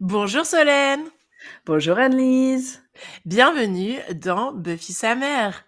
Bonjour 0.00 0.46
Solène. 0.46 1.10
Bonjour 1.66 1.98
Annelise. 1.98 2.80
Bienvenue 3.24 3.98
dans 4.14 4.52
Buffy 4.52 4.92
sa 4.92 5.16
mère. 5.16 5.64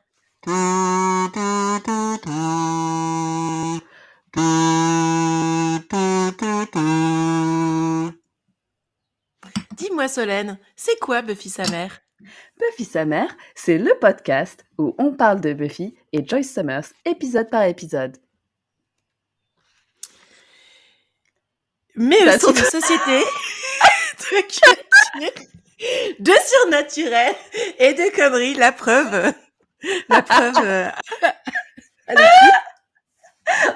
Dis-moi 9.77 10.07
Solène, 10.07 10.61
c'est 10.77 11.01
quoi 11.01 11.23
Buffy 11.23 11.51
sa 11.51 11.69
mère? 11.69 11.99
Buffy 12.57 12.85
sa 12.85 13.05
mère, 13.05 13.37
c'est 13.57 13.79
le 13.79 13.99
podcast 14.01 14.65
où 14.79 14.95
on 14.99 15.13
parle 15.13 15.41
de 15.41 15.53
Buffy 15.55 15.97
et 16.13 16.25
Joyce 16.25 16.55
Summers 16.55 16.93
épisode 17.05 17.51
par 17.51 17.65
épisode. 17.65 18.17
Mais 21.97 22.23
aussi 22.29 22.53
de 22.53 22.59
société, 22.59 23.25
de 26.19 26.33
surnaturel 26.47 27.35
et 27.79 27.95
de 27.95 28.15
conneries. 28.15 28.55
La 28.55 28.73
preuve, 28.73 29.33
la 30.09 30.23
preuve. 30.23 30.55
euh, 30.65 30.89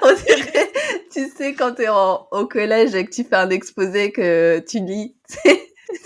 On 0.01 0.13
dirait, 0.13 0.71
tu 1.11 1.27
sais, 1.29 1.53
quand 1.53 1.73
t'es 1.73 1.89
en- 1.89 2.27
au 2.31 2.45
collège 2.47 2.95
et 2.95 3.05
que 3.05 3.11
tu 3.11 3.23
fais 3.25 3.35
un 3.35 3.49
exposé 3.49 4.11
que 4.11 4.63
tu 4.67 4.79
lis, 4.79 5.15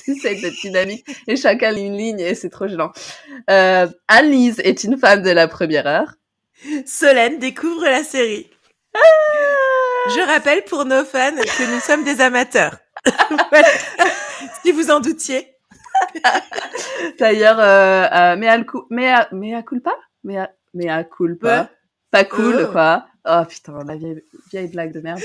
tu 0.04 0.20
sais, 0.20 0.36
d'être 0.36 0.60
dynamique 0.62 1.06
et 1.28 1.36
chacun 1.36 1.72
lit 1.72 1.86
une 1.86 1.98
ligne 1.98 2.20
et 2.20 2.34
c'est 2.36 2.50
trop 2.50 2.68
gênant. 2.68 2.92
Euh, 3.50 3.88
Annelise 4.08 4.60
est 4.64 4.84
une 4.84 4.98
femme 4.98 5.22
de 5.22 5.30
la 5.30 5.48
première 5.48 5.86
heure. 5.86 6.14
Solène 6.86 7.38
découvre 7.40 7.86
la 7.86 8.04
série. 8.04 8.50
Je 10.08 10.26
rappelle 10.26 10.64
pour 10.64 10.86
nos 10.86 11.06
fans 11.06 11.36
que 11.36 11.72
nous 11.76 11.80
sommes 11.80 12.04
des 12.04 12.22
amateurs. 12.22 12.76
Si 14.64 14.72
vous 14.72 14.90
en 14.92 15.00
doutiez. 15.00 15.48
D'ailleurs, 17.20 17.60
euh, 17.60 18.06
euh, 18.12 18.36
mea, 18.38 18.58
mea, 18.90 19.28
mea 19.32 19.62
culpa? 19.64 19.92
Mea, 20.24 20.50
mea 20.74 21.04
culpa? 21.04 21.62
Ouais. 21.62 21.68
Pas 22.12 22.24
cool, 22.24 22.66
Oh. 22.68 22.72
quoi. 22.72 23.06
Oh 23.26 23.44
putain, 23.48 23.84
la 23.86 23.96
vieille, 23.96 24.24
vieille 24.52 24.70
blague 24.70 24.92
de 24.94 25.02
merde. 25.02 25.20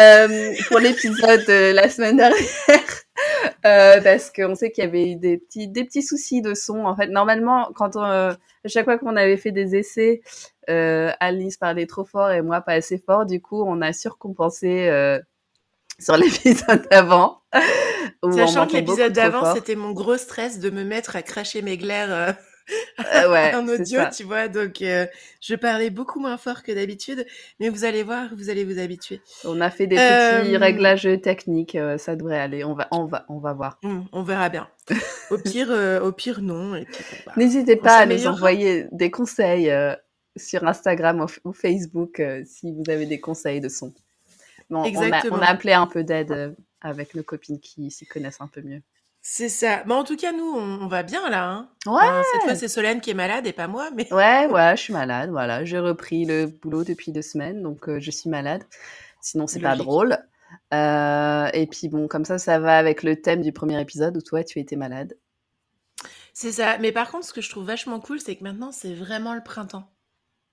Euh, 0.00 0.52
pour 0.68 0.78
l'épisode 0.80 1.44
de 1.46 1.72
la 1.72 1.88
semaine 1.88 2.16
dernière, 2.16 2.38
euh, 3.64 4.00
parce 4.02 4.30
qu'on 4.30 4.54
sait 4.54 4.70
qu'il 4.72 4.84
y 4.84 4.86
avait 4.86 5.12
eu 5.12 5.16
des 5.16 5.38
petits, 5.38 5.68
des 5.68 5.84
petits 5.84 6.02
soucis 6.02 6.42
de 6.42 6.52
son. 6.54 6.84
En 6.84 6.94
fait, 6.96 7.06
normalement, 7.06 7.70
quand 7.74 7.96
on, 7.96 8.02
à 8.02 8.36
chaque 8.66 8.84
fois 8.84 8.98
qu'on 8.98 9.16
avait 9.16 9.36
fait 9.38 9.52
des 9.52 9.76
essais, 9.76 10.20
euh, 10.68 11.12
Alice 11.20 11.56
parlait 11.56 11.86
trop 11.86 12.04
fort 12.04 12.30
et 12.30 12.42
moi 12.42 12.60
pas 12.60 12.72
assez 12.72 12.98
fort. 12.98 13.24
Du 13.24 13.40
coup, 13.40 13.62
on 13.64 13.80
a 13.80 13.92
surcompensé 13.94 14.88
euh, 14.88 15.18
sur 15.98 16.16
l'épisode 16.18 16.86
d'avant. 16.90 17.42
Sachant 18.34 18.66
que 18.66 18.72
l'épisode 18.74 19.12
d'avant, 19.12 19.54
c'était 19.54 19.76
mon 19.76 19.92
gros 19.92 20.16
stress 20.16 20.58
de 20.58 20.70
me 20.70 20.84
mettre 20.84 21.16
à 21.16 21.22
cracher 21.22 21.62
mes 21.62 21.76
glaires 21.78 22.12
euh, 22.12 22.32
Euh, 23.14 23.30
ouais, 23.32 23.54
en 23.54 23.68
audio, 23.68 24.00
tu 24.14 24.24
vois. 24.24 24.48
Donc, 24.48 24.82
euh, 24.82 25.06
je 25.40 25.54
parlais 25.54 25.90
beaucoup 25.90 26.18
moins 26.18 26.36
fort 26.36 26.62
que 26.64 26.72
d'habitude. 26.72 27.24
Mais 27.60 27.68
vous 27.68 27.84
allez 27.84 28.02
voir, 28.02 28.28
vous 28.36 28.50
allez 28.50 28.64
vous 28.64 28.78
habituer. 28.80 29.20
On 29.44 29.60
a 29.60 29.70
fait 29.70 29.86
des 29.86 29.96
Euh, 29.96 30.40
petits 30.42 30.56
réglages 30.56 31.08
techniques, 31.22 31.76
euh, 31.76 31.96
ça 31.98 32.16
devrait 32.16 32.40
aller. 32.40 32.64
On 32.64 32.74
va, 32.74 32.88
on 32.90 33.04
va, 33.04 33.24
on 33.28 33.38
va 33.38 33.52
voir. 33.52 33.78
Hum, 33.84 34.06
on 34.12 34.22
verra 34.24 34.48
bien. 34.48 34.68
Au 35.30 35.38
pire, 35.38 35.68
euh, 35.70 36.00
au 36.00 36.10
pire, 36.12 36.42
non. 36.42 36.72
Bah, 37.26 37.32
N'hésitez 37.36 37.76
pas 37.76 37.98
à 37.98 38.06
nous 38.06 38.18
s'améliorera. 38.18 38.34
envoyer 38.36 38.86
des 38.90 39.10
conseils 39.12 39.70
euh, 39.70 39.94
sur 40.36 40.64
Instagram 40.66 41.20
ou, 41.20 41.48
ou 41.48 41.52
Facebook 41.52 42.18
euh, 42.20 42.42
si 42.44 42.72
vous 42.72 42.90
avez 42.90 43.06
des 43.06 43.20
conseils 43.20 43.60
de 43.60 43.68
son. 43.68 43.94
Bon, 44.70 44.80
on, 44.80 44.84
a, 44.84 44.88
Exactement. 44.88 45.36
on 45.36 45.40
a 45.40 45.46
appelé 45.46 45.72
un 45.72 45.86
peu 45.86 46.02
d'aide 46.02 46.32
euh, 46.32 46.50
avec 46.80 47.14
nos 47.14 47.22
copines 47.22 47.60
qui 47.60 47.90
s'y 47.90 48.06
connaissent 48.06 48.40
un 48.40 48.48
peu 48.48 48.62
mieux. 48.62 48.82
C'est 49.28 49.48
ça. 49.48 49.82
Mais 49.86 49.94
en 49.94 50.04
tout 50.04 50.16
cas, 50.16 50.30
nous, 50.30 50.44
on, 50.44 50.82
on 50.82 50.86
va 50.86 51.02
bien 51.02 51.28
là. 51.28 51.50
Hein. 51.50 51.68
Ouais, 51.84 52.22
cette 52.32 52.42
fois, 52.42 52.54
c'est 52.54 52.68
Solène 52.68 53.00
qui 53.00 53.10
est 53.10 53.14
malade 53.14 53.44
et 53.44 53.52
pas 53.52 53.66
moi. 53.66 53.90
Mais 53.92 54.12
ouais, 54.12 54.46
ouais, 54.50 54.76
je 54.76 54.82
suis 54.82 54.92
malade. 54.92 55.30
Voilà, 55.30 55.64
j'ai 55.64 55.80
repris 55.80 56.24
le 56.24 56.46
boulot 56.46 56.84
depuis 56.84 57.10
deux 57.10 57.22
semaines, 57.22 57.60
donc 57.60 57.88
euh, 57.88 57.98
je 57.98 58.12
suis 58.12 58.30
malade. 58.30 58.62
Sinon, 59.20 59.48
c'est 59.48 59.58
pas 59.58 59.74
drôle. 59.74 60.16
Euh, 60.72 61.48
et 61.52 61.66
puis 61.66 61.88
bon, 61.88 62.06
comme 62.06 62.24
ça, 62.24 62.38
ça 62.38 62.60
va 62.60 62.78
avec 62.78 63.02
le 63.02 63.20
thème 63.20 63.42
du 63.42 63.52
premier 63.52 63.80
épisode 63.80 64.16
où 64.16 64.20
toi, 64.20 64.44
tu 64.44 64.60
étais 64.60 64.76
malade. 64.76 65.16
c'est 66.32 66.52
ça. 66.52 66.78
Mais 66.78 66.92
par 66.92 67.10
contre, 67.10 67.26
ce 67.26 67.32
que 67.32 67.40
je 67.40 67.50
trouve 67.50 67.64
vachement 67.64 67.98
cool, 67.98 68.20
c'est 68.20 68.36
que 68.36 68.44
maintenant, 68.44 68.70
c'est 68.70 68.94
vraiment 68.94 69.34
le 69.34 69.42
printemps. 69.42 69.90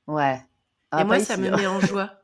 Ouais. 0.07 0.41
Ah, 0.89 1.01
et 1.01 1.03
moi, 1.03 1.19
ça 1.19 1.37
me 1.37 1.53
hein. 1.53 1.57
met 1.57 1.67
en 1.67 1.79
joie. 1.79 2.11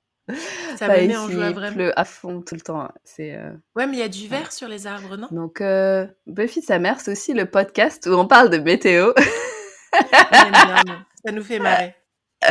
Ça 0.77 0.87
Pas 0.87 1.01
me 1.01 1.07
met 1.07 1.17
en 1.17 1.29
joie 1.29 1.47
il 1.49 1.53
vraiment. 1.55 1.75
pleut 1.75 1.99
à 1.99 2.05
fond 2.05 2.41
tout 2.41 2.55
le 2.55 2.61
temps. 2.61 2.87
C'est 3.03 3.35
euh, 3.35 3.49
Ouais, 3.75 3.87
mais 3.87 3.93
il 3.97 3.99
y 3.99 4.03
a 4.03 4.09
du 4.09 4.27
vert 4.27 4.51
sur 4.51 4.67
les 4.67 4.85
arbres, 4.87 5.17
non? 5.17 5.27
Donc 5.31 5.61
euh, 5.61 6.05
Buffy 6.27 6.61
sa 6.61 6.79
mère, 6.79 6.99
c'est 6.99 7.11
aussi 7.11 7.33
le 7.33 7.45
podcast 7.45 8.05
où 8.07 8.13
on 8.13 8.27
parle 8.27 8.49
de 8.49 8.57
météo. 8.57 9.07
Ouais, 9.17 9.99
mais 10.31 10.51
non, 10.51 10.93
non, 10.93 10.99
Ça 11.25 11.31
nous 11.31 11.43
fait 11.43 11.59
marrer. 11.59 11.95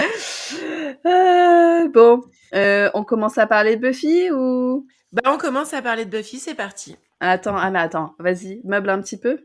Euh, 1.07 1.89
bon, 1.89 2.23
euh, 2.55 2.91
on 2.95 3.05
commence 3.05 3.39
à 3.39 3.47
parler 3.47 3.77
de 3.77 3.81
Buffy 3.89 4.31
ou? 4.31 4.87
Bah, 5.13 5.23
on 5.27 5.39
commence 5.39 5.73
à 5.75 5.83
parler 5.83 6.05
de 6.05 6.11
Buffy, 6.11 6.39
c'est 6.39 6.55
parti. 6.55 6.97
Attends, 7.21 7.57
ah 7.57 7.71
mais 7.71 7.79
attends, 7.79 8.15
vas-y, 8.19 8.61
meuble 8.65 8.91
un 8.91 9.01
petit 9.01 9.19
peu. 9.19 9.39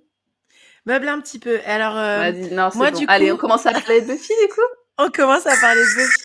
Meuble 0.86 1.08
un 1.08 1.22
petit 1.22 1.40
peu. 1.40 1.60
Alors, 1.66 1.94
non, 2.52 2.70
moi, 2.76 2.92
bon. 2.92 3.00
du 3.00 3.06
Allez, 3.08 3.30
coup- 3.30 3.36
on 3.36 3.38
commence 3.38 3.66
à 3.66 3.72
parler 3.72 4.02
de 4.02 4.08
Buffy 4.08 4.34
du 4.42 4.48
coup? 4.54 4.62
on 4.98 5.10
commence 5.10 5.46
à 5.48 5.56
parler 5.62 5.82
de 5.82 5.96
Buffy. 5.96 6.24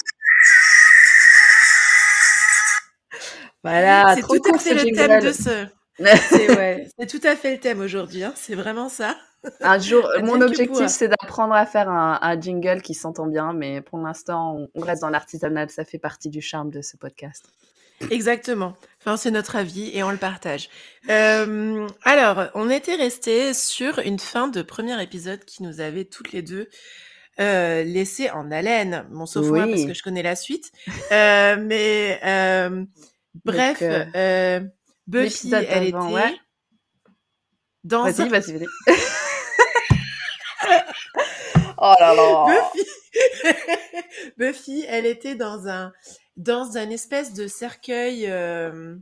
Voilà, 3.65 4.15
c'est 4.15 4.23
tout 4.23 4.55
à 4.55 4.59
fait 4.59 4.75
le 4.75 4.81
jingle. 4.81 4.97
thème 4.97 5.21
de 5.21 5.33
ce. 5.33 5.67
C'est 6.31 6.57
ouais, 6.57 6.87
tout 7.09 7.21
à 7.25 7.35
fait 7.35 7.53
le 7.55 7.59
thème 7.59 7.81
aujourd'hui. 7.81 8.23
hein. 8.23 8.33
C'est 8.37 8.55
vraiment 8.55 8.89
ça. 8.89 9.17
Un 9.61 9.81
jour, 9.81 10.09
mon 10.23 10.41
objectif, 10.41 10.79
pour. 10.79 10.89
c'est 10.91 11.09
d'apprendre 11.09 11.55
à 11.55 11.67
faire 11.67 11.89
un, 11.89 12.21
un 12.23 12.41
jingle 12.41 12.83
qui 12.83 12.95
s'entend 12.95 13.27
bien, 13.27 13.53
mais 13.53 13.81
pour 13.81 13.99
l'instant, 13.99 14.55
on, 14.57 14.69
on 14.77 14.81
reste 14.81 15.03
dans 15.03 15.11
l'artisanal. 15.11 15.71
Ça 15.71 15.85
fait 15.85 15.99
partie 15.99 16.29
du 16.29 16.41
charme 16.41 16.71
de 16.71 16.83
ce 16.83 16.97
podcast. 16.97 17.47
Exactement. 18.13 18.75
Enfin, 19.01 19.17
c'est 19.17 19.33
notre 19.33 19.57
avis 19.57 19.91
et 19.93 20.05
on 20.05 20.11
le 20.13 20.19
partage. 20.19 20.69
Euh, 21.11 21.87
alors, 22.05 22.45
on 22.55 22.71
était 22.71 22.95
resté 22.95 23.53
sur 23.55 23.99
une 23.99 24.21
fin 24.21 24.47
de 24.47 24.63
premier 24.63 25.03
épisode 25.03 25.45
qui 25.45 25.65
nous 25.65 25.81
avait 25.81 26.05
toutes 26.05 26.31
les 26.31 26.43
deux 26.43 26.69
euh, 27.41 27.83
laissé 27.83 28.31
en 28.31 28.53
haleine. 28.53 29.05
Bon, 29.11 29.27
sauf 29.27 29.49
moi 29.49 29.67
parce 29.67 29.85
que 29.85 29.95
je 29.95 30.03
connais 30.05 30.23
la 30.23 30.37
suite. 30.37 30.71
Euh, 31.11 31.57
mais 31.61 32.21
euh, 32.25 32.85
bref, 33.44 33.83
euh, 33.83 34.05
euh, 34.15 34.61
Buffy, 35.06 35.53
elle 35.55 35.84
était 35.84 35.97
ouais. 35.97 36.39
dans 37.84 38.05
Vas-y, 38.05 38.22
un... 38.22 38.28
vas-y, 38.28 38.59
vas-y. 38.59 38.66
oh 41.78 41.94
là 41.99 42.15
là. 42.15 42.47
Buffy... 42.47 42.88
Buffy, 44.37 44.84
elle 44.88 45.06
était 45.06 45.34
dans 45.34 45.69
un 45.69 45.93
dans 46.37 46.77
un 46.77 46.91
espèce 46.91 47.34
de 47.34 47.47
cercueil 47.47 48.27
euh, 48.28 48.97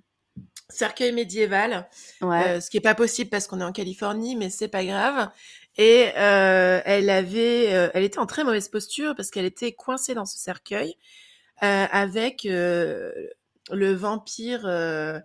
cercueil 0.69 1.13
médiéval. 1.13 1.89
Ouais. 2.21 2.49
Euh, 2.49 2.61
ce 2.61 2.71
qui 2.71 2.79
est 2.79 2.81
pas 2.81 2.95
possible 2.95 3.31
parce 3.31 3.47
qu'on 3.47 3.61
est 3.61 3.65
en 3.65 3.73
Californie, 3.73 4.37
mais 4.37 4.51
c'est 4.51 4.69
pas 4.69 4.85
grave. 4.85 5.29
Et 5.77 6.11
euh, 6.17 6.81
elle 6.85 7.11
avait, 7.11 7.65
elle 7.67 8.03
était 8.03 8.19
en 8.19 8.27
très 8.27 8.45
mauvaise 8.45 8.69
posture 8.69 9.15
parce 9.15 9.31
qu'elle 9.31 9.45
était 9.45 9.73
coincée 9.73 10.15
dans 10.15 10.25
ce 10.25 10.39
cercueil 10.39 10.97
avec 11.61 12.47
le 13.73 13.93
vampire 13.93 14.63
euh, 14.65 15.21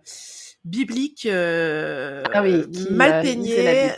biblique 0.64 1.26
euh, 1.26 2.22
Ah 2.32 2.42
oui, 2.42 2.68
qui, 2.70 2.90
mal 2.90 3.10
euh, 3.10 3.16
la 3.16 3.22
peigné 3.22 3.90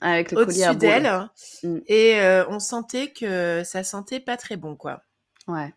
Avec 0.00 0.32
à 0.32 0.36
au-dessus 0.36 0.76
d'elle. 0.76 1.28
Mm. 1.62 1.78
Et 1.86 2.18
on 2.48 2.58
sentait 2.58 3.12
que 3.12 3.62
ça 3.64 3.84
sentait 3.84 4.20
pas 4.20 4.36
très 4.36 4.56
bon, 4.56 4.76
quoi. 4.76 5.02
Ouais. 5.48 5.72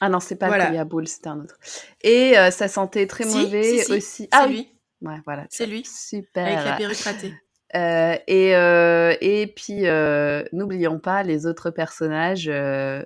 Ah 0.00 0.08
non, 0.08 0.20
c'est 0.20 0.36
pas 0.36 0.48
Voilà. 0.48 0.64
le 0.64 0.68
collier 0.70 0.80
à 0.80 0.84
boule, 0.84 1.08
c'était 1.08 1.28
un 1.28 1.40
autre. 1.40 1.58
Et 2.02 2.34
ça 2.50 2.68
sentait 2.68 3.06
très 3.06 3.24
Si, 3.24 3.36
mauvais 3.36 3.62
si, 3.62 3.84
si, 3.84 3.92
aussi. 3.92 4.28
Ah 4.32 4.46
oui. 4.48 4.54
lui, 4.54 4.70
Ouais, 5.08 5.20
voilà. 5.26 5.46
c'est 5.50 5.66
lui, 5.66 5.84
Super. 5.84 6.46
avec 6.46 6.64
la 6.64 6.76
perruque 6.76 6.98
ratée. 6.98 7.34
Euh, 7.74 8.16
et, 8.26 8.54
euh, 8.54 9.14
et 9.20 9.48
puis, 9.48 9.86
euh, 9.86 10.44
n'oublions 10.52 11.00
pas 11.00 11.22
les 11.22 11.46
autres 11.46 11.70
personnages, 11.70 12.50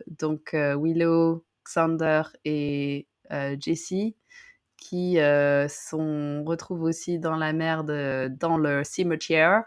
donc 0.06 0.54
Willow, 0.54 1.44
Xander 1.64 2.22
et 2.44 3.07
Jessie, 3.60 4.16
qui 4.76 5.18
euh, 5.20 5.68
sont 5.68 6.44
retrouvent 6.46 6.82
aussi 6.84 7.18
dans 7.18 7.36
la 7.36 7.52
merde, 7.52 7.90
euh, 7.90 8.28
dans 8.30 8.56
le 8.58 8.84
cimetière. 8.84 9.64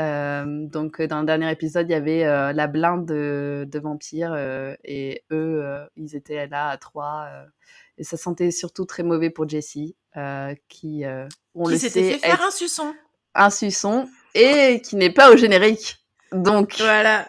Euh, 0.00 0.44
donc, 0.66 1.00
euh, 1.00 1.06
dans 1.08 1.20
le 1.20 1.26
dernier 1.26 1.50
épisode, 1.50 1.88
il 1.88 1.92
y 1.92 1.94
avait 1.94 2.24
euh, 2.24 2.52
la 2.52 2.66
blinde 2.68 3.06
de, 3.06 3.66
de 3.70 3.78
vampires 3.80 4.32
euh, 4.32 4.74
et 4.84 5.24
eux, 5.32 5.62
euh, 5.64 5.84
ils 5.96 6.14
étaient 6.16 6.46
là 6.46 6.68
à 6.70 6.76
trois. 6.78 7.26
euh, 7.32 7.44
et 7.98 8.04
ça 8.04 8.16
sentait 8.16 8.50
surtout 8.52 8.84
très 8.84 9.02
mauvais 9.02 9.30
pour 9.30 9.48
Jessie, 9.48 9.96
euh, 10.16 10.54
qui, 10.68 11.04
euh, 11.04 11.26
on 11.54 11.64
Qui 11.64 11.72
le 11.72 11.78
s'était 11.78 12.04
sait, 12.04 12.12
fait 12.12 12.18
faire 12.18 12.34
être 12.34 12.42
un 12.42 12.50
suçon. 12.52 12.94
un 13.34 13.50
suçon 13.50 14.08
et 14.34 14.80
qui 14.82 14.96
n'est 14.96 15.12
pas 15.12 15.32
au 15.32 15.36
générique. 15.36 15.98
Donc, 16.32 16.76
Voilà. 16.78 17.28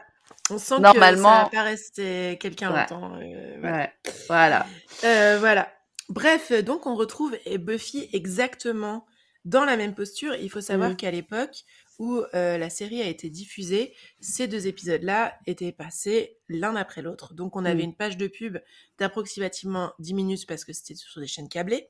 On 0.49 0.57
sent 0.57 0.75
que 0.77 0.81
Normalement- 0.81 1.29
ça 1.37 1.43
va 1.43 1.49
pas 1.49 1.63
rester 1.63 2.37
quelqu'un 2.39 2.73
Ouais. 2.73 2.79
longtemps. 2.81 3.15
euh, 3.21 3.57
voilà. 3.59 3.77
ouais, 3.77 3.93
voilà. 4.27 4.65
Euh, 5.03 5.37
voilà. 5.39 5.71
Bref, 6.09 6.51
donc 6.63 6.87
on 6.87 6.95
retrouve 6.95 7.37
Buffy 7.59 8.09
exactement 8.13 9.05
dans 9.45 9.63
la 9.65 9.77
même 9.77 9.93
posture. 9.93 10.33
Il 10.35 10.49
faut 10.49 10.61
savoir 10.61 10.91
Mmh. 10.91 10.95
qu'à 10.97 11.11
l'époque 11.11 11.63
où 11.99 12.23
euh, 12.33 12.57
la 12.57 12.69
série 12.69 13.01
a 13.01 13.07
été 13.07 13.29
diffusée, 13.29 13.93
ces 14.21 14.47
deux 14.47 14.67
épisodes-là 14.67 15.37
étaient 15.45 15.71
passés 15.73 16.37
l'un 16.47 16.75
après 16.77 17.01
l'autre. 17.01 17.33
Donc 17.33 17.55
on 17.55 17.65
avait 17.65 17.81
Mmh. 17.83 17.89
une 17.89 17.95
page 17.95 18.17
de 18.17 18.27
pub 18.27 18.57
d'approximativement 18.97 19.93
10 19.99 20.13
minutes 20.13 20.47
parce 20.47 20.63
que 20.65 20.73
c'était 20.73 20.95
sur 20.95 21.19
des 21.21 21.27
chaînes 21.27 21.49
câblées, 21.49 21.89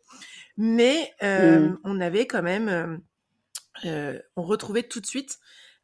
mais 0.57 1.13
euh, 1.23 1.59
Mmh. 1.69 1.79
on 1.83 2.01
avait 2.01 2.27
quand 2.27 2.41
même, 2.41 2.69
euh, 2.69 2.97
euh, 3.85 4.19
on 4.35 4.44
retrouvait 4.44 4.83
tout 4.83 5.00
de 5.00 5.05
suite 5.05 5.38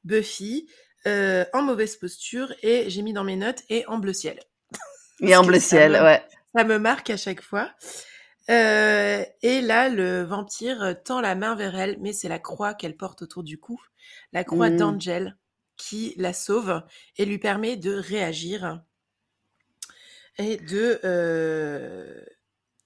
Buffy 0.04 0.68
euh, 1.07 1.46
en 1.54 1.62
mauvaise 1.62 1.96
posture 1.98 2.54
et 2.63 2.90
j'ai 2.90 3.02
mis 3.02 3.13
dans 3.13 3.24
mes 3.24 3.36
notes 3.36 3.63
et 3.69 3.86
en 3.88 3.98
bleu 4.00 4.13
ciel. 4.13 4.40
Et 5.22 5.36
en 5.36 5.44
bleu 5.44 5.60
ciel, 5.60 5.94
me- 5.94 6.02
ouais. 6.04 6.24
Ça 6.56 6.63
me 6.63 6.78
marque 6.78 7.10
à 7.10 7.18
chaque 7.18 7.42
fois. 7.42 7.72
Euh, 8.50 9.24
et 9.42 9.62
là, 9.62 9.90
le 9.90 10.24
vampire 10.24 10.96
tend 11.04 11.19
la 11.22 11.36
main 11.36 11.56
vers 11.56 11.75
elle, 11.75 11.98
mais 12.00 12.13
c'est 12.13 12.30
la 12.30 12.38
croix 12.40 12.74
qu'elle 12.74 12.96
porte 12.98 13.22
autour 13.22 13.44
du 13.44 13.57
cou, 13.57 13.81
la 14.34 14.44
croix 14.44 14.69
Mmh. 14.69 14.78
d'Angel, 14.78 15.38
qui 15.78 16.13
la 16.18 16.31
sauve 16.34 16.81
et 17.18 17.25
lui 17.25 17.40
permet 17.40 17.75
de 17.75 17.94
réagir 17.96 18.81
et 20.38 20.57
de 20.57 21.00
euh, 21.06 22.22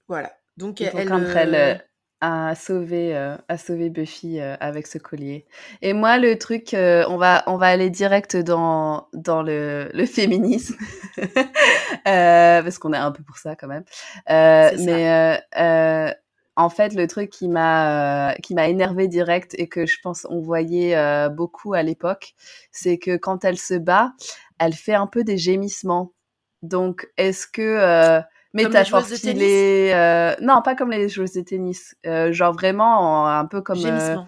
voilà. 0.07 0.36
Donc 0.57 0.81
elle, 0.81 1.10
elle 1.33 1.88
a 2.21 2.54
sauvé, 2.56 3.16
euh, 3.16 3.38
a 3.48 3.57
sauvé 3.57 3.89
Buffy 3.89 4.39
euh, 4.39 4.56
avec 4.60 4.88
ce 4.88 4.98
collier. 4.98 5.45
Et 5.81 5.94
moi, 5.94 6.18
le 6.18 6.38
truc, 6.38 6.74
euh, 6.74 7.06
on 7.07 7.18
va, 7.18 7.44
on 7.48 7.57
va 7.57 7.68
aller 7.68 7.89
direct 7.89 8.36
dans 8.36 9.07
dans 9.13 9.42
le, 9.42 9.89
le 9.94 10.06
féminisme 10.06 10.75
parce 12.04 12.77
qu'on 12.77 12.94
est 12.94 12.98
un 12.98 13.12
peu 13.12 13.24
pour 13.24 13.38
ça 13.38 13.56
quand 13.56 13.68
même. 13.68 13.86
Mais 14.27 15.42
en 16.56 16.69
fait, 16.69 16.94
le 16.94 17.07
truc 17.07 17.30
qui 17.30 17.48
m'a 17.48 18.36
qui 18.44 18.54
m'a 18.54 18.68
énervé 18.68 19.07
direct 19.07 19.56
et 19.57 19.69
que 19.69 19.86
je 19.86 19.98
pense 20.04 20.27
on 20.30 20.42
voyait 20.42 21.30
beaucoup 21.30 21.74
à 21.74 21.83
l'époque, 21.83 22.33
c'est 22.71 22.98
que 22.98 23.16
quand 23.16 23.45
elle 23.45 23.57
se 23.57 23.75
bat, 23.75 24.12
elle 24.60 24.74
fait 24.74 24.94
un 24.94 25.07
peu 25.07 25.24
des 25.24 25.38
gémissements. 25.38 26.12
Donc, 26.62 27.07
est-ce 27.16 27.48
que 27.48 28.21
tennis? 29.18 29.19
filée, 29.44 29.92
euh, 29.94 30.36
non, 30.42 30.62
pas 30.63 30.75
comme 30.75 30.92
les 30.92 31.07
joueuses 31.10 31.34
de 31.34 31.42
tennis, 31.42 31.96
euh, 32.06 32.31
genre 32.34 32.54
vraiment 32.54 33.24
en- 33.24 33.25
un 33.28 33.46
peu 33.46 33.62
comme 33.62 33.86
euh, 33.86 34.16
gémissement. 34.16 34.28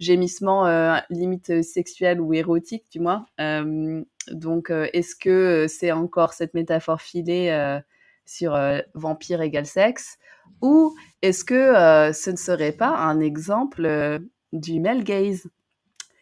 gémissement 0.00 1.00
limite 1.10 1.62
sexuel 1.62 2.20
ou 2.20 2.32
érotique, 2.34 2.84
du 2.90 3.00
moins. 3.00 3.26
Euh, 3.40 4.02
donc, 4.32 4.70
est-ce 4.70 5.14
que 5.14 5.66
c'est 5.68 5.92
encore 5.92 6.32
cette 6.32 6.54
métaphore 6.54 7.00
filée 7.02 7.78
sur 8.26 8.58
vampire 8.94 9.42
égale 9.42 9.66
sexe? 9.66 10.16
Ou 10.62 10.94
est-ce 11.22 11.44
que 11.44 12.12
ce 12.12 12.30
ne 12.30 12.36
serait 12.36 12.72
pas 12.72 12.88
un 12.96 13.20
exemple 13.20 14.20
du 14.52 14.80
male 14.80 15.04
gaze? 15.04 15.48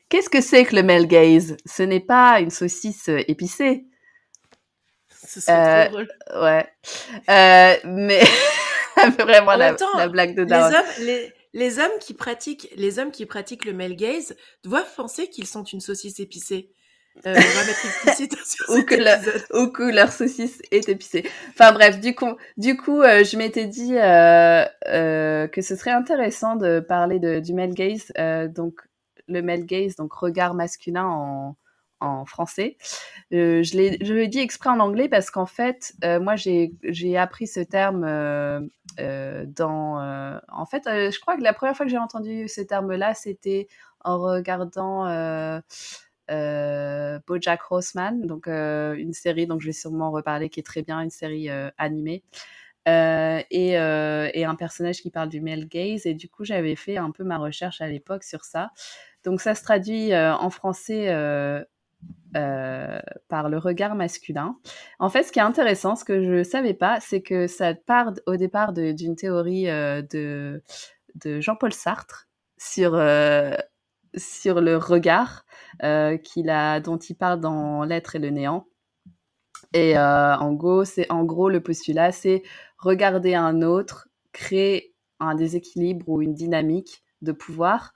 Qu'est-ce 0.08 0.30
que 0.30 0.40
c'est 0.40 0.64
que 0.64 0.76
le 0.76 0.82
male 0.82 1.06
gaze? 1.06 1.56
Ce 1.66 1.82
n'est 1.82 2.00
pas 2.00 2.40
une 2.40 2.50
saucisse 2.50 3.08
épicée. 3.28 3.86
Ce 5.34 5.40
serait 5.40 5.86
Euh, 5.86 5.88
drôle. 5.90 6.08
ouais. 6.42 6.66
Euh, 7.28 7.76
mais 7.84 8.20
vraiment 9.18 9.52
En 9.52 9.56
la, 9.56 9.74
temps, 9.74 9.96
la 9.96 10.08
blague 10.08 10.34
de 10.34 10.42
les 10.42 10.48
Darwin. 10.48 10.76
hommes, 10.78 11.04
les, 11.06 11.32
les 11.54 11.78
hommes 11.78 11.98
qui 12.00 12.14
pratiquent, 12.14 12.68
les 12.76 12.98
hommes 12.98 13.10
qui 13.10 13.26
pratiquent 13.26 13.64
le 13.64 13.72
male 13.72 13.94
gaze 13.96 14.34
doivent 14.64 14.92
penser 14.96 15.28
qu'ils 15.28 15.46
sont 15.46 15.64
une 15.64 15.80
saucisse 15.80 16.18
épicée. 16.20 16.70
Euh, 17.26 17.30
on 17.30 17.40
va 17.40 17.64
mettre 17.66 17.84
explicite 17.84 18.36
sur 18.46 18.70
Ou 18.70 18.82
que 18.84 18.94
le- 18.94 19.06
épisode. 19.08 19.42
ou 19.54 19.66
que 19.68 19.82
leur 19.82 20.12
saucisse 20.12 20.60
est 20.70 20.88
épicée. 20.88 21.28
Enfin 21.50 21.72
bref, 21.72 21.98
du 22.00 22.14
coup, 22.14 22.36
du 22.56 22.76
coup, 22.76 23.02
euh, 23.02 23.24
je 23.24 23.36
m'étais 23.36 23.66
dit 23.66 23.96
euh, 23.98 24.66
que 25.48 25.60
ce 25.60 25.74
serait 25.76 25.90
intéressant 25.90 26.54
de 26.56 26.78
parler 26.80 27.18
de, 27.18 27.40
du 27.40 27.54
male 27.54 27.74
gaze, 27.74 28.12
donc 28.54 28.80
le 29.26 29.42
male 29.42 29.64
gaze, 29.66 29.96
donc 29.96 30.12
regard 30.12 30.54
masculin 30.54 31.06
en, 31.06 31.56
en 32.00 32.24
français. 32.24 32.76
Euh, 33.32 33.62
je 33.62 33.76
l'ai, 33.76 33.98
je 34.00 34.14
l'ai 34.14 34.28
dit 34.28 34.38
exprès 34.38 34.70
en 34.70 34.80
anglais 34.80 35.08
parce 35.08 35.30
qu'en 35.30 35.46
fait, 35.46 35.94
euh, 36.04 36.20
moi 36.20 36.36
j'ai, 36.36 36.72
appris 37.16 37.46
ce 37.46 37.60
terme 37.60 38.04
euh, 38.04 38.60
dans, 39.46 40.40
en 40.48 40.66
fait, 40.66 40.82
je 40.86 41.20
crois 41.20 41.36
que 41.36 41.42
la 41.42 41.52
première 41.52 41.76
fois 41.76 41.86
que 41.86 41.90
j'ai 41.90 41.98
entendu 41.98 42.48
ce 42.48 42.60
terme-là, 42.60 43.14
c'était 43.14 43.68
en 44.04 44.18
regardant. 44.18 45.04
BoJack 46.28 47.60
Horseman, 47.70 48.26
donc 48.26 48.48
une 48.48 49.12
série 49.14 49.46
dont 49.46 49.58
je 49.58 49.66
vais 49.66 49.72
sûrement 49.72 50.10
reparler 50.10 50.50
qui 50.50 50.60
est 50.60 50.62
très 50.62 50.82
bien, 50.82 51.00
une 51.00 51.10
série 51.10 51.48
animée. 51.78 52.22
Et, 52.86 53.70
et 53.70 54.44
un 54.44 54.54
personnage 54.54 55.00
qui 55.00 55.10
parle 55.10 55.28
du 55.28 55.40
male 55.40 55.66
gaze. 55.66 56.06
Et 56.06 56.14
du 56.14 56.28
coup, 56.28 56.44
j'avais 56.44 56.76
fait 56.76 56.96
un 56.98 57.10
peu 57.10 57.24
ma 57.24 57.38
recherche 57.38 57.80
à 57.80 57.88
l'époque 57.88 58.24
sur 58.24 58.44
ça. 58.44 58.70
Donc, 59.24 59.40
ça 59.40 59.54
se 59.54 59.62
traduit 59.62 60.14
en 60.14 60.50
français 60.50 61.08
euh, 62.36 63.00
par 63.28 63.48
le 63.48 63.56
regard 63.56 63.94
masculin. 63.94 64.58
En 64.98 65.08
fait, 65.08 65.22
ce 65.22 65.32
qui 65.32 65.38
est 65.38 65.42
intéressant, 65.42 65.96
ce 65.96 66.04
que 66.04 66.22
je 66.22 66.30
ne 66.30 66.42
savais 66.42 66.74
pas, 66.74 67.00
c'est 67.00 67.22
que 67.22 67.46
ça 67.46 67.72
part 67.72 68.12
au 68.26 68.36
départ 68.36 68.74
d'une 68.74 69.16
théorie 69.16 69.70
euh, 69.70 70.02
de, 70.02 70.60
Jean-Paul 71.40 71.72
Sartre 71.72 72.28
sur, 72.58 72.94
euh, 72.94 73.54
sur 74.14 74.60
le 74.60 74.76
regard 74.76 75.46
qu'il 76.22 76.50
a, 76.50 76.80
dont 76.80 76.98
il 76.98 77.14
parle 77.14 77.40
dans 77.40 77.84
L'être 77.84 78.14
et 78.14 78.18
le 78.18 78.28
néant. 78.28 78.66
Et 79.72 79.98
en, 79.98 80.52
gros, 80.52 80.84
en 81.08 81.24
gros, 81.24 81.48
le 81.48 81.62
postulat, 81.62 82.12
c'est 82.12 82.42
regarder 82.76 83.34
un 83.34 83.62
autre, 83.62 84.08
créer 84.32 84.94
un 85.18 85.34
déséquilibre 85.34 86.06
ou 86.10 86.20
une 86.20 86.34
dynamique 86.34 87.02
de 87.22 87.32
pouvoir, 87.32 87.94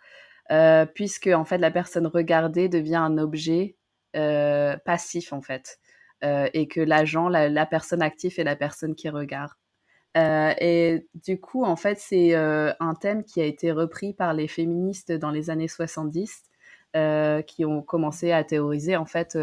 puisque 0.95 1.29
en 1.29 1.45
fait 1.45 1.59
la 1.59 1.71
personne 1.71 2.07
regardée 2.07 2.71
devient 2.71 2.97
un 2.97 3.19
objet 3.19 3.77
euh, 4.17 4.77
passif 4.85 5.33
en 5.33 5.41
fait, 5.41 5.79
euh, 6.25 6.49
et 6.53 6.69
que 6.69 6.81
l'agent, 6.81 7.29
la, 7.29 7.49
la, 7.49 7.67
personne 7.67 8.03
active 8.03 8.39
est 8.39 8.45
la 8.45 8.57
personne 8.57 8.95
qui 8.95 9.09
regarde. 9.09 9.51
Euh, 10.17 10.53
et 10.61 11.07
du 11.15 11.41
coup, 11.41 11.65
en 11.65 11.77
fait, 11.77 11.99
c'est 11.99 12.35
un 12.35 12.95
thème 13.01 13.25
qui 13.25 13.41
a 13.41 13.45
été 13.45 13.73
repris 13.73 14.13
par 14.13 14.35
les 14.35 14.49
féministes 14.49 15.13
dans 15.13 15.31
les 15.31 15.49
années 15.49 15.69
70 15.69 16.43
euh, 16.95 17.41
qui 17.41 17.65
ont 17.65 17.81
commencé 17.81 18.33
à 18.33 18.45
théoriser, 18.45 18.97
en 18.97 19.07
fait, 19.07 19.39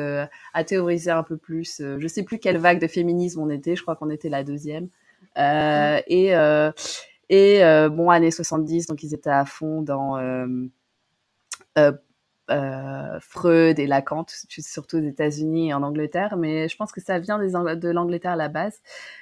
à 0.54 0.64
théoriser 0.64 1.12
un 1.12 1.24
peu 1.24 1.38
plus. 1.38 1.82
Je 1.98 2.08
sais 2.08 2.24
plus 2.24 2.38
quelle 2.38 2.58
vague 2.58 2.80
de 2.80 2.88
féminisme 2.88 3.42
on 3.42 3.50
était, 3.50 3.76
je 3.76 3.82
crois 3.82 3.96
qu'on 3.96 4.12
était 4.12 4.30
la 4.30 4.44
deuxième. 4.44 4.90
Et 5.36 6.34
et 7.32 7.62
bon, 7.90 8.10
années 8.10 8.32
70, 8.32 8.88
donc 8.88 9.04
ils 9.04 9.14
étaient 9.16 9.30
à 9.32 9.46
fond 9.46 9.82
dans 9.82 10.18
euh, 12.50 13.20
Freud 13.22 13.80
et 13.80 13.88
Lacan, 13.88 14.26
surtout 14.28 14.98
aux 14.98 15.02
États-Unis 15.02 15.70
et 15.70 15.74
en 15.74 15.84
Angleterre, 15.84 16.38
mais 16.38 16.68
je 16.68 16.76
pense 16.76 16.92
que 16.92 17.02
ça 17.02 17.20
vient 17.20 17.40
de 17.40 17.90
l'Angleterre 17.90 18.32
à 18.32 18.36
la 18.36 18.50
base. 18.50 18.82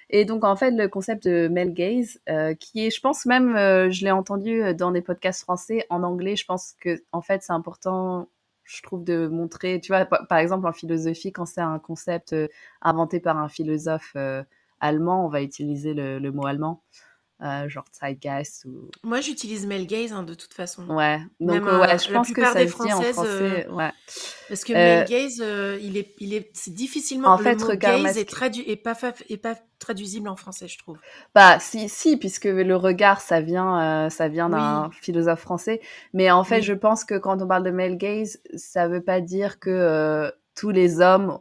Et 0.10 0.25
donc, 0.25 0.43
en 0.43 0.55
fait, 0.55 0.72
le 0.72 0.88
concept 0.88 1.27
de 1.27 1.48
male 1.48 1.74
gaze, 1.74 2.19
euh, 2.29 2.53
qui 2.55 2.86
est, 2.86 2.89
je 2.89 3.01
pense 3.01 3.25
même, 3.25 3.55
euh, 3.55 3.89
je 3.91 4.03
l'ai 4.05 4.12
entendu 4.12 4.62
dans 4.75 4.91
des 4.91 5.01
podcasts 5.01 5.41
français 5.43 5.86
en 5.89 6.03
anglais, 6.03 6.36
je 6.36 6.46
pense 6.46 6.74
que, 6.79 7.01
en 7.12 7.22
fait, 7.22 7.43
c'est 7.43 7.53
important, 7.53 8.29
je 8.63 8.81
trouve, 8.81 9.03
de 9.03 9.27
montrer, 9.27 9.79
tu 9.81 9.91
vois, 9.91 10.05
par 10.05 10.38
exemple, 10.38 10.67
en 10.67 10.74
philosophie, 10.74 11.31
quand 11.31 11.46
c'est 11.46 11.62
un 11.62 11.79
concept 11.79 12.36
inventé 12.81 13.19
par 13.19 13.38
un 13.38 13.50
philosophe 13.50 14.15
allemand, 14.79 15.25
on 15.25 15.29
va 15.29 15.41
utiliser 15.41 15.93
le 15.93 16.31
mot 16.31 16.46
allemand. 16.46 16.81
Euh, 17.44 17.70
genre 17.70 17.86
Zeitgeist 17.91 18.65
ou... 18.65 18.89
Moi, 19.03 19.22
j'utilise 19.22 19.67
male 19.67 19.86
gaze 19.86 20.12
hein, 20.12 20.24
de 20.24 20.34
toute 20.34 20.56
façon. 20.56 20.89
Ouais, 20.89 21.20
donc 21.39 21.51
Même, 21.51 21.67
euh, 21.67 21.82
ouais, 21.82 22.00
je 22.00 22.12
pense 22.12 22.32
que 22.32 22.41
ça 22.41 22.53
se 22.53 22.84
dit 22.84 22.94
en 22.94 23.01
français. 23.03 23.67
Ouais. 23.70 23.91
Parce 24.48 24.63
que 24.63 24.74
male 24.74 25.06
gaze, 25.08 25.39
euh, 25.39 25.77
il 25.79 25.98
est, 25.98 26.15
il 26.20 26.34
est, 26.34 26.50
c'est 26.53 26.74
difficilement. 26.74 27.29
En 27.29 27.38
le 27.38 27.44
fait, 27.44 27.56
mot 27.58 27.67
regard 27.67 28.01
gaze 28.01 28.17
est, 28.17 28.25
tradu 28.25 28.62
est, 28.62 28.75
pas 28.75 28.98
est 29.29 29.38
pas 29.38 29.56
traduisible 29.77 30.27
en 30.29 30.36
français, 30.36 30.67
je 30.67 30.79
trouve. 30.79 30.98
Bah, 31.36 31.60
si, 31.60 31.88
si, 31.89 32.17
puisque 32.17 32.46
le 32.46 32.75
regard, 32.75 33.22
ça 33.22 33.39
vient, 33.39 34.06
euh, 34.08 34.10
ça 34.10 34.29
vient 34.29 34.50
d'un 34.50 34.88
oui. 34.88 34.96
philosophe 35.00 35.41
français. 35.41 35.79
Mais 36.13 36.32
en 36.32 36.44
fait, 36.44 36.58
oui. 36.58 36.63
je 36.63 36.74
pense 36.74 37.06
que 37.06 37.20
quand 37.20 37.39
on 37.44 37.48
parle 37.48 37.63
de 37.63 37.72
male 37.72 37.98
gaze, 37.98 38.39
ça 38.56 38.88
veut 38.88 39.03
pas 39.03 39.22
dire 39.22 39.60
que 39.60 39.70
euh, 39.70 40.32
tous 40.56 40.72
les 40.72 41.01
hommes 41.01 41.38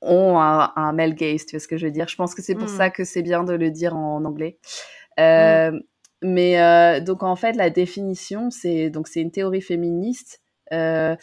ont 0.00 0.38
un, 0.40 0.72
un, 0.76 0.92
male 0.92 1.14
gaze, 1.14 1.46
tu 1.46 1.56
vois 1.56 1.60
ce 1.60 1.68
que 1.68 1.76
je 1.76 1.86
veux 1.86 1.92
dire? 1.92 2.08
Je 2.08 2.16
pense 2.16 2.34
que 2.34 2.42
c'est 2.42 2.54
pour 2.54 2.68
Hmm. 2.68 2.74
mm. 2.74 2.76
ça 2.76 2.90
que 2.90 3.04
c'est 3.04 3.22
bien 3.22 3.44
de 3.44 3.54
le 3.54 3.70
dire 3.70 3.96
en 3.96 4.24
anglais. 4.24 4.58
Euh, 5.18 5.72
mmh. 5.72 5.80
Mais 6.22 6.60
euh, 6.60 7.00
donc 7.00 7.22
en 7.22 7.36
fait 7.36 7.52
la 7.52 7.70
définition 7.70 8.50
c'est 8.50 8.90
donc 8.90 9.08
c'est 9.08 9.20
une 9.20 9.30
théorie 9.30 9.60
féministe 9.60 10.40
euh, 10.72 11.14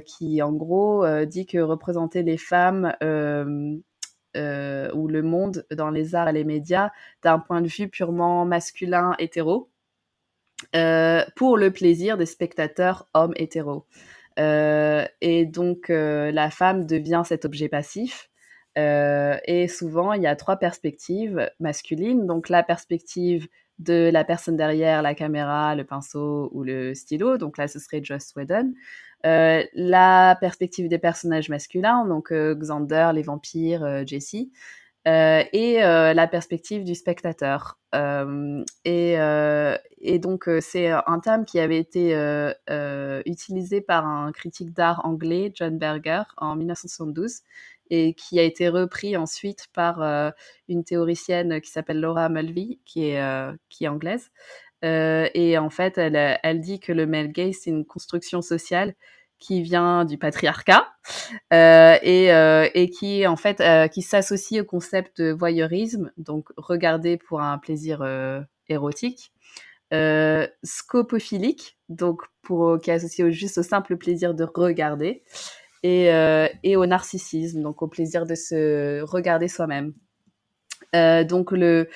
qui 0.00 0.42
en 0.42 0.52
gros 0.52 1.04
euh, 1.04 1.26
dit 1.26 1.46
que 1.46 1.58
représenter 1.58 2.22
les 2.22 2.38
femmes 2.38 2.94
ou 3.02 5.08
le 5.08 5.22
monde 5.22 5.66
dans 5.70 5.90
les 5.90 6.14
arts 6.14 6.28
et 6.28 6.32
les 6.32 6.44
médias 6.44 6.90
d'un 7.22 7.38
point 7.38 7.60
de 7.60 7.68
vue 7.68 7.88
purement 7.88 8.46
masculin 8.46 9.14
hétéro 9.18 9.70
pour 11.36 11.58
le 11.58 11.70
plaisir 11.70 12.16
des 12.16 12.26
spectateurs 12.26 13.08
hommes 13.12 13.34
hétéros. 13.36 13.86
Et 14.38 15.46
donc 15.46 15.88
la 15.90 16.50
femme 16.50 16.86
devient 16.86 17.22
cet 17.26 17.44
objet 17.44 17.68
passif 17.68 18.30
et 18.76 19.68
souvent, 19.68 20.12
il 20.12 20.22
y 20.22 20.26
a 20.26 20.36
trois 20.36 20.56
perspectives 20.56 21.50
masculines. 21.60 22.26
Donc 22.26 22.48
la 22.48 22.62
perspective 22.62 23.48
de 23.78 24.10
la 24.12 24.24
personne 24.24 24.56
derrière 24.56 25.02
la 25.02 25.14
caméra, 25.14 25.74
le 25.74 25.84
pinceau 25.84 26.50
ou 26.52 26.62
le 26.62 26.94
stylo. 26.94 27.38
Donc 27.38 27.58
là, 27.58 27.68
ce 27.68 27.78
serait 27.78 28.02
Joss 28.02 28.34
Whedon. 28.36 28.72
Euh, 29.26 29.64
la 29.72 30.36
perspective 30.38 30.88
des 30.88 30.98
personnages 30.98 31.48
masculins, 31.48 32.04
donc 32.04 32.30
euh, 32.30 32.54
Xander, 32.54 33.10
les 33.14 33.22
vampires, 33.22 33.82
euh, 33.82 34.04
Jesse. 34.06 34.48
et 35.06 35.78
la 35.80 36.26
perspective 36.26 36.84
du 36.84 36.94
spectateur. 36.94 37.78
Et, 38.84 40.18
donc, 40.18 40.50
c'est 40.60 40.90
un 40.90 41.20
terme 41.20 41.44
qui 41.44 41.58
avait 41.60 41.78
été 41.78 42.14
utilisé 43.26 43.80
par 43.80 44.06
un 44.06 44.32
critique 44.32 44.72
d'art 44.72 45.04
anglais, 45.04 45.52
John 45.54 45.78
Berger, 45.78 46.22
en 46.36 46.56
1972, 46.56 47.40
et 47.90 48.14
qui 48.14 48.38
a 48.38 48.42
été 48.42 48.68
repris 48.68 49.16
ensuite 49.16 49.66
par 49.72 50.02
euh, 50.02 50.30
une 50.68 50.84
théoricienne 50.84 51.60
qui 51.60 51.70
s'appelle 51.70 52.00
Laura 52.00 52.28
Mulvey, 52.28 52.78
qui 52.84 53.08
est, 53.08 53.20
euh, 53.20 53.52
qui 53.68 53.84
est 53.84 53.88
anglaise. 53.88 54.30
Euh, 54.84 55.28
et 55.34 55.58
en 55.58 55.70
fait, 55.70 55.98
elle, 55.98 56.38
elle 56.42 56.60
dit 56.60 56.80
que 56.80 56.92
le 56.92 57.06
male 57.06 57.32
gaze, 57.32 57.56
c'est 57.62 57.70
une 57.70 57.84
construction 57.84 58.42
sociale 58.42 58.94
qui 59.38 59.62
vient 59.62 60.04
du 60.04 60.16
patriarcat 60.16 60.88
et, 61.50 62.28
et, 62.74 62.90
qui 62.90 63.26
en 63.26 63.36
fait 63.36 63.62
qui 63.90 64.00
s'associe 64.00 64.62
au 64.62 64.64
concept 64.64 65.20
de 65.20 65.32
voyeurisme, 65.32 66.12
donc 66.16 66.48
regarder 66.56 67.18
pour 67.18 67.42
un 67.42 67.58
plaisir 67.58 68.06
érotique, 68.68 69.32
scopophilique, 70.62 71.76
donc 71.88 72.22
pour 72.42 72.80
qui 72.80 72.90
est 72.90 72.94
associé 72.94 73.30
juste 73.32 73.58
au 73.58 73.62
simple 73.62 73.96
plaisir 73.96 74.34
de 74.34 74.44
regarder, 74.44 75.24
et, 75.84 76.10
euh, 76.10 76.48
et 76.62 76.76
au 76.76 76.86
narcissisme, 76.86 77.62
donc 77.62 77.82
au 77.82 77.86
plaisir 77.88 78.24
de 78.24 78.34
se 78.34 79.02
regarder 79.02 79.48
soi-même. 79.48 79.92
Euh, 80.96 81.24
donc 81.24 81.52
le, 81.52 81.88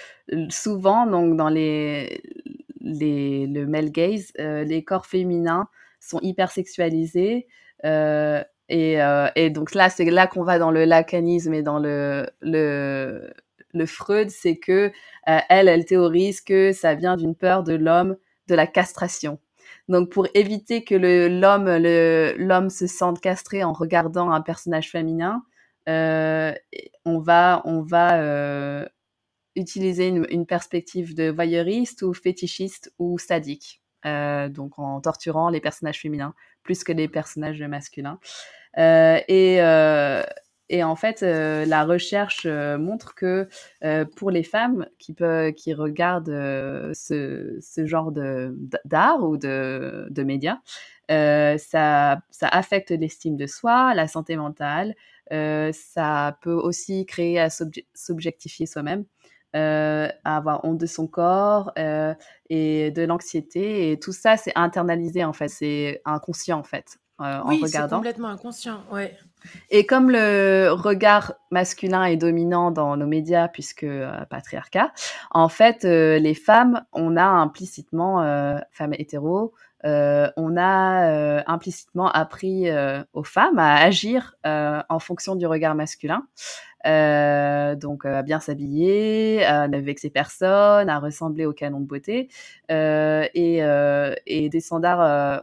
souvent, 0.50 1.07
donc 1.07 1.37
dans 1.37 1.49
les, 1.49 2.21
le 2.83 3.64
male 3.64 3.90
gaze, 3.90 4.30
euh, 4.38 4.62
les 4.62 4.85
corps 4.85 5.07
féminins 5.07 5.68
sont 6.00 6.21
hyper 6.21 6.50
sexualisés. 6.50 7.49
Euh, 7.87 8.45
et, 8.68 9.50
donc 9.50 9.75
là, 9.75 9.88
c'est 9.88 10.04
là 10.04 10.26
qu'on 10.26 10.42
va 10.42 10.59
dans 10.59 10.71
le 10.71 10.85
lacanisme 10.85 11.54
et 11.54 11.62
dans 11.62 11.78
le, 11.78 12.28
le, 12.42 13.33
le 13.73 13.87
Freud, 13.87 14.28
c'est 14.28 14.57
que 14.57 14.92
elle, 15.25 15.68
elle 15.68 15.87
théorise 15.87 16.42
que 16.42 16.73
ça 16.73 16.95
vient 16.95 17.16
d'une 17.16 17.35
peur 17.35 17.62
de 17.62 17.73
l'homme 17.73 18.16
de 18.49 18.54
la 18.54 18.66
castration. 18.66 19.38
Donc 19.88 20.11
pour 20.11 20.26
éviter 20.35 20.85
que 20.85 20.95
l'homme 22.37 22.71
se 22.71 22.87
sente 22.87 23.21
castré 23.21 23.64
en 23.64 23.73
regardant 23.73 24.30
un 24.30 24.42
personnage 24.42 24.90
féminin, 24.90 25.42
euh, 25.88 26.52
on 27.04 27.21
va 27.21 27.62
euh, 27.66 28.87
utiliser 29.57 30.09
une, 30.09 30.47
perspective 30.47 31.14
de 31.14 31.30
voyeuriste 31.30 32.02
ou 32.02 32.12
fétichiste 32.12 32.92
ou 32.99 33.18
sadique. 33.18 33.80
Euh, 34.07 34.49
donc 34.49 34.78
en 34.78 35.00
torturant 35.00 35.49
les 35.49 35.61
personnages 35.61 36.00
féminins 36.00 36.33
plus 36.62 36.85
que 36.85 36.92
les 36.92 37.09
personnages 37.09 37.61
masculins. 37.62 38.21
Et 40.69 40.85
en 40.85 40.97
fait, 40.97 41.23
euh, 41.23 41.65
la 41.65 41.85
recherche 41.85 42.43
euh, 42.47 42.79
montre 42.79 43.15
que 43.15 43.49
euh, 43.85 44.05
pour 44.05 44.31
les 44.31 44.43
femmes 44.43 44.87
qui, 44.99 45.15
regardent 45.75 46.93
ce, 46.95 47.57
ce, 47.61 47.87
genre 47.87 48.13
d'art 48.13 49.23
ou 49.23 49.37
de, 49.37 50.07
de 50.11 50.23
médias, 50.23 50.59
ça, 51.09 52.21
ça 52.31 52.49
affecte 52.49 52.91
l'estime 52.91 53.37
de 53.37 53.47
soi, 53.47 53.95
la 53.95 54.09
santé 54.09 54.37
mentale. 54.37 54.95
ça 55.31 56.39
peut 56.43 56.53
aussi 56.53 57.07
créer 57.07 57.41
à 57.41 57.49
s'objectifier 57.51 58.67
soi-même. 58.67 59.05
Euh, 59.57 60.09
à 60.25 60.37
avoir 60.37 60.63
honte 60.67 60.77
de 60.77 60.85
son 60.85 61.07
corps 61.07 61.73
euh, 61.79 62.13
et 62.51 62.91
de 62.91 63.01
l'anxiété 63.05 63.91
et 63.91 63.99
tout 63.99 64.13
ça 64.13 64.37
c'est 64.37 64.53
internalisé 64.57 65.25
en 65.25 65.33
fait 65.33 65.49
c'est 65.49 66.03
inconscient 66.05 66.59
en 66.59 66.65
fait 66.65 66.99
euh, 67.23 67.41
oui, 67.47 67.59
en 67.59 67.65
regardant. 67.65 67.89
c'est 67.89 67.95
complètement 67.97 68.29
inconscient 68.29 68.83
ouais 68.93 69.17
et 69.71 69.87
comme 69.87 70.11
le 70.11 70.71
regard 70.71 71.35
masculin 71.50 72.04
est 72.04 72.16
dominant 72.16 72.71
dans 72.71 72.97
nos 72.97 73.07
médias, 73.07 73.49
puisque 73.49 73.85
euh, 73.85 74.25
patriarcat, 74.30 74.92
en 75.30 75.49
fait, 75.49 75.85
euh, 75.85 76.18
les 76.18 76.35
femmes, 76.35 76.85
on 76.92 77.16
a 77.16 77.25
implicitement, 77.25 78.23
euh, 78.23 78.59
femmes 78.73 78.95
hétéros, 78.95 79.52
euh, 79.85 80.28
on 80.37 80.57
a 80.57 81.45
implicitement 81.47 82.11
appris 82.11 82.66
aux 83.12 83.23
femmes 83.23 83.59
à 83.59 83.76
agir 83.76 84.35
en 84.45 84.99
fonction 84.99 85.37
du 85.37 85.47
regard 85.47 85.76
masculin. 85.76 86.26
donc 86.85 88.04
à 88.04 88.23
bien 88.23 88.40
s'habiller, 88.40 89.45
à 89.45 89.68
ne 89.68 89.78
vexer 89.78 90.11
personne, 90.11 90.88
à 90.88 90.99
ressembler 90.99 91.47
au 91.47 91.52
canon 91.52 91.80
de 91.80 91.87
beauté, 91.87 92.28
et, 92.68 94.49
des 94.50 94.61
standards, 94.61 95.42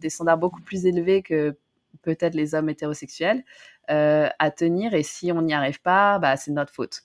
des 0.00 0.10
standards 0.10 0.38
beaucoup 0.38 0.62
plus 0.62 0.86
élevés 0.86 1.22
que 1.22 1.56
peut-être 2.02 2.34
les 2.34 2.54
hommes 2.54 2.68
hétérosexuels 2.68 3.44
euh, 3.90 4.28
à 4.38 4.50
tenir 4.50 4.94
et 4.94 5.02
si 5.02 5.32
on 5.32 5.42
n'y 5.42 5.54
arrive 5.54 5.82
pas, 5.82 6.18
bah, 6.18 6.36
c'est 6.36 6.52
notre 6.52 6.72
faute. 6.72 7.02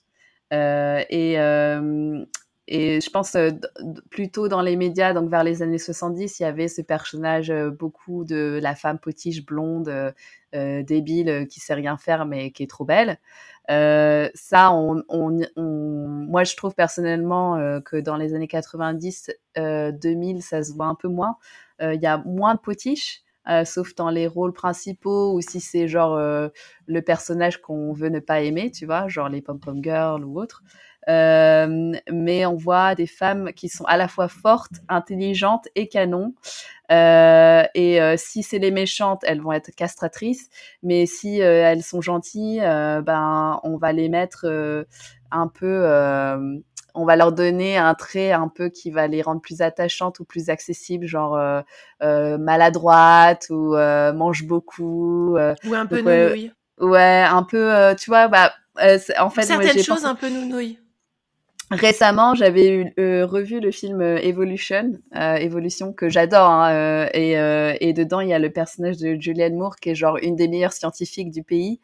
Euh, 0.52 1.02
et, 1.10 1.40
euh, 1.40 2.24
et 2.68 3.00
je 3.00 3.10
pense 3.10 3.36
plutôt 4.10 4.48
dans 4.48 4.62
les 4.62 4.76
médias, 4.76 5.12
donc 5.12 5.28
vers 5.28 5.42
les 5.42 5.62
années 5.62 5.78
70, 5.78 6.38
il 6.38 6.42
y 6.44 6.46
avait 6.46 6.68
ce 6.68 6.82
personnage 6.82 7.52
beaucoup 7.78 8.24
de 8.24 8.60
la 8.62 8.74
femme 8.74 8.98
potiche 8.98 9.44
blonde, 9.44 10.14
débile, 10.52 11.46
qui 11.50 11.60
sait 11.60 11.74
rien 11.74 11.96
faire 11.96 12.26
mais 12.26 12.50
qui 12.52 12.62
est 12.62 12.70
trop 12.70 12.84
belle. 12.84 13.18
ça, 13.68 14.70
moi 14.70 16.44
je 16.44 16.56
trouve 16.56 16.74
personnellement 16.74 17.80
que 17.80 17.96
dans 17.96 18.16
les 18.16 18.34
années 18.34 18.48
90, 18.48 19.30
2000, 19.56 20.42
ça 20.42 20.62
se 20.62 20.72
voit 20.74 20.86
un 20.86 20.94
peu 20.94 21.08
moins. 21.08 21.36
Il 21.80 22.00
y 22.00 22.06
a 22.06 22.18
moins 22.18 22.54
de 22.54 22.60
potiches. 22.60 23.22
Euh, 23.48 23.64
sauf 23.64 23.94
dans 23.94 24.10
les 24.10 24.26
rôles 24.26 24.52
principaux 24.52 25.32
ou 25.32 25.40
si 25.40 25.60
c'est 25.60 25.88
genre 25.88 26.16
euh, 26.16 26.48
le 26.86 27.00
personnage 27.00 27.62
qu'on 27.62 27.92
veut 27.94 28.10
ne 28.10 28.20
pas 28.20 28.42
aimer, 28.42 28.70
tu 28.70 28.84
vois, 28.84 29.08
genre 29.08 29.30
les 29.30 29.40
pom-pom 29.40 29.82
girls 29.82 30.24
ou 30.24 30.38
autres. 30.38 30.62
Euh, 31.08 31.92
mais 32.12 32.44
on 32.44 32.56
voit 32.56 32.94
des 32.94 33.06
femmes 33.06 33.52
qui 33.54 33.70
sont 33.70 33.84
à 33.84 33.96
la 33.96 34.08
fois 34.08 34.28
fortes, 34.28 34.82
intelligentes 34.90 35.66
et 35.74 35.88
canon. 35.88 36.34
Et 36.90 38.00
si 38.18 38.42
c'est 38.42 38.58
les 38.58 38.70
méchantes, 38.70 39.22
elles 39.26 39.40
vont 39.40 39.52
être 39.52 39.70
castratrices. 39.74 40.50
Mais 40.82 41.06
si 41.06 41.38
elles 41.38 41.82
sont 41.82 42.02
gentilles, 42.02 42.60
ben 42.60 43.60
on 43.62 43.78
va 43.78 43.92
les 43.92 44.10
mettre 44.10 44.46
un 45.30 45.48
peu 45.48 46.60
on 46.94 47.04
va 47.04 47.16
leur 47.16 47.32
donner 47.32 47.76
un 47.76 47.94
trait 47.94 48.32
un 48.32 48.48
peu 48.48 48.68
qui 48.68 48.90
va 48.90 49.06
les 49.06 49.22
rendre 49.22 49.40
plus 49.40 49.62
attachantes 49.62 50.20
ou 50.20 50.24
plus 50.24 50.50
accessibles, 50.50 51.06
genre 51.06 51.36
euh, 51.36 51.60
euh, 52.02 52.38
maladroite 52.38 53.46
ou 53.50 53.74
euh, 53.74 54.12
mange 54.12 54.46
beaucoup. 54.46 55.36
Euh, 55.36 55.54
ou 55.66 55.74
un 55.74 55.86
peu 55.86 56.00
nounouille. 56.00 56.52
Ouais, 56.80 57.24
un 57.28 57.42
peu, 57.42 57.74
euh, 57.74 57.94
tu 57.94 58.10
vois, 58.10 58.28
bah, 58.28 58.52
en 59.18 59.30
fait, 59.30 59.42
certaines 59.42 59.74
moi, 59.74 59.82
choses 59.82 59.86
pensé... 59.86 60.06
un 60.06 60.14
peu 60.14 60.28
nounouille. 60.28 60.78
Récemment, 61.70 62.34
j'avais 62.34 62.94
revu 62.96 63.60
le 63.60 63.70
film 63.70 64.00
Evolution, 64.00 64.92
Évolution 65.14 65.92
que 65.92 66.08
j'adore, 66.08 66.48
hein, 66.48 67.08
et, 67.12 67.32
et 67.32 67.92
dedans 67.92 68.20
il 68.20 68.30
y 68.30 68.32
a 68.32 68.38
le 68.38 68.48
personnage 68.48 68.96
de 68.96 69.20
Julianne 69.20 69.54
Moore 69.54 69.76
qui 69.76 69.90
est 69.90 69.94
genre 69.94 70.16
une 70.22 70.34
des 70.34 70.48
meilleures 70.48 70.72
scientifiques 70.72 71.30
du 71.30 71.42
pays, 71.42 71.78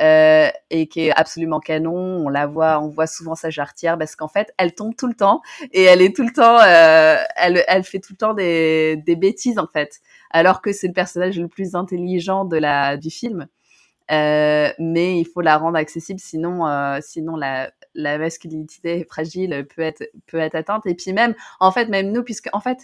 euh, 0.00 0.48
et 0.70 0.86
qui 0.86 1.06
est 1.06 1.12
absolument 1.12 1.60
canon. 1.60 1.94
On 1.94 2.28
la 2.28 2.46
voit, 2.46 2.80
on 2.80 2.88
voit 2.88 3.06
souvent 3.06 3.34
sa 3.34 3.50
jarretière 3.50 3.98
parce 3.98 4.16
qu'en 4.16 4.28
fait, 4.28 4.52
elle 4.58 4.74
tombe 4.74 4.94
tout 4.96 5.06
le 5.06 5.14
temps 5.14 5.40
et 5.72 5.84
elle 5.84 6.02
est 6.02 6.14
tout 6.14 6.24
le 6.24 6.32
temps, 6.32 6.58
euh, 6.60 7.16
elle, 7.36 7.64
elle 7.66 7.84
fait 7.84 8.00
tout 8.00 8.12
le 8.12 8.18
temps 8.18 8.34
des, 8.34 8.96
des 9.04 9.16
bêtises 9.16 9.58
en 9.58 9.66
fait, 9.66 10.00
alors 10.30 10.62
que 10.62 10.72
c'est 10.72 10.88
le 10.88 10.94
personnage 10.94 11.38
le 11.38 11.48
plus 11.48 11.74
intelligent 11.74 12.44
de 12.44 12.56
la 12.56 12.96
du 12.96 13.10
film. 13.10 13.46
Euh, 14.10 14.70
mais 14.78 15.20
il 15.20 15.26
faut 15.26 15.42
la 15.42 15.58
rendre 15.58 15.76
accessible, 15.76 16.18
sinon, 16.18 16.66
euh, 16.66 16.98
sinon 17.02 17.36
la, 17.36 17.70
la 17.92 18.16
masculinité 18.16 19.04
fragile 19.04 19.66
peut 19.76 19.82
être 19.82 20.02
peut 20.26 20.38
être 20.38 20.54
atteinte. 20.54 20.86
Et 20.86 20.94
puis 20.94 21.12
même, 21.12 21.34
en 21.60 21.70
fait, 21.72 21.88
même 21.90 22.10
nous, 22.10 22.22
puisque 22.22 22.48
en 22.54 22.60
fait, 22.60 22.78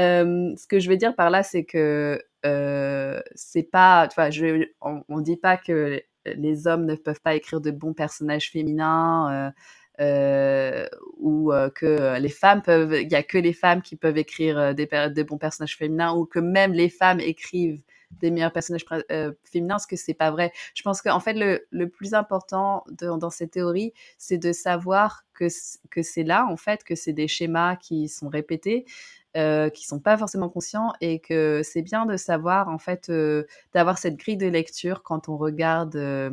euh, 0.00 0.52
ce 0.56 0.66
que 0.66 0.80
je 0.80 0.90
veux 0.90 0.96
dire 0.96 1.14
par 1.14 1.30
là, 1.30 1.44
c'est 1.44 1.62
que 1.62 2.20
euh, 2.44 3.20
c'est 3.36 3.62
pas, 3.70 4.08
vois, 4.16 4.30
je, 4.30 4.66
on, 4.80 5.04
on 5.08 5.20
dit 5.20 5.36
pas 5.36 5.56
que 5.56 6.02
les 6.26 6.66
hommes 6.66 6.86
ne 6.86 6.94
peuvent 6.94 7.20
pas 7.20 7.34
écrire 7.34 7.60
de 7.60 7.70
bons 7.70 7.94
personnages 7.94 8.50
féminins. 8.50 9.30
Euh, 9.32 9.50
euh, 10.00 10.88
ou 11.18 11.52
euh, 11.52 11.70
que 11.70 12.18
les 12.18 12.28
femmes 12.28 12.62
peuvent, 12.62 12.94
il 13.00 13.08
y 13.08 13.14
a 13.14 13.22
que 13.22 13.38
les 13.38 13.52
femmes 13.52 13.80
qui 13.80 13.94
peuvent 13.94 14.18
écrire 14.18 14.74
des, 14.74 14.88
bons 15.22 15.38
personnages 15.38 15.76
féminins, 15.76 16.14
ou 16.14 16.26
que 16.26 16.40
même 16.40 16.72
les 16.72 16.88
femmes 16.88 17.20
écrivent 17.20 17.80
des 18.10 18.32
meilleurs 18.32 18.52
personnages 18.52 18.84
féminins, 19.44 19.78
ce 19.78 19.86
que 19.86 19.94
c'est 19.94 20.14
pas 20.14 20.32
vrai. 20.32 20.52
Je 20.74 20.82
pense 20.82 21.00
qu'en 21.00 21.20
fait 21.20 21.34
le, 21.34 21.64
le, 21.70 21.88
plus 21.88 22.12
important 22.14 22.84
dans 22.88 23.30
cette 23.30 23.52
théorie, 23.52 23.92
c'est 24.18 24.38
de 24.38 24.52
savoir 24.52 25.24
que 25.32 25.46
que 25.90 26.02
c'est 26.02 26.24
là 26.24 26.46
en 26.50 26.56
fait, 26.56 26.82
que 26.82 26.96
c'est 26.96 27.12
des 27.12 27.28
schémas 27.28 27.76
qui 27.76 28.08
sont 28.08 28.28
répétés, 28.28 28.86
euh, 29.36 29.68
qui 29.68 29.84
sont 29.84 29.98
pas 29.98 30.16
forcément 30.16 30.48
conscients 30.48 30.92
et 31.00 31.18
que 31.18 31.62
c'est 31.64 31.82
bien 31.82 32.06
de 32.06 32.16
savoir 32.16 32.68
en 32.68 32.78
fait 32.78 33.10
euh, 33.10 33.44
d'avoir 33.72 33.98
cette 33.98 34.16
grille 34.16 34.36
de 34.36 34.46
lecture 34.46 35.02
quand 35.02 35.28
on 35.28 35.36
regarde 35.36 35.96
euh, 35.96 36.30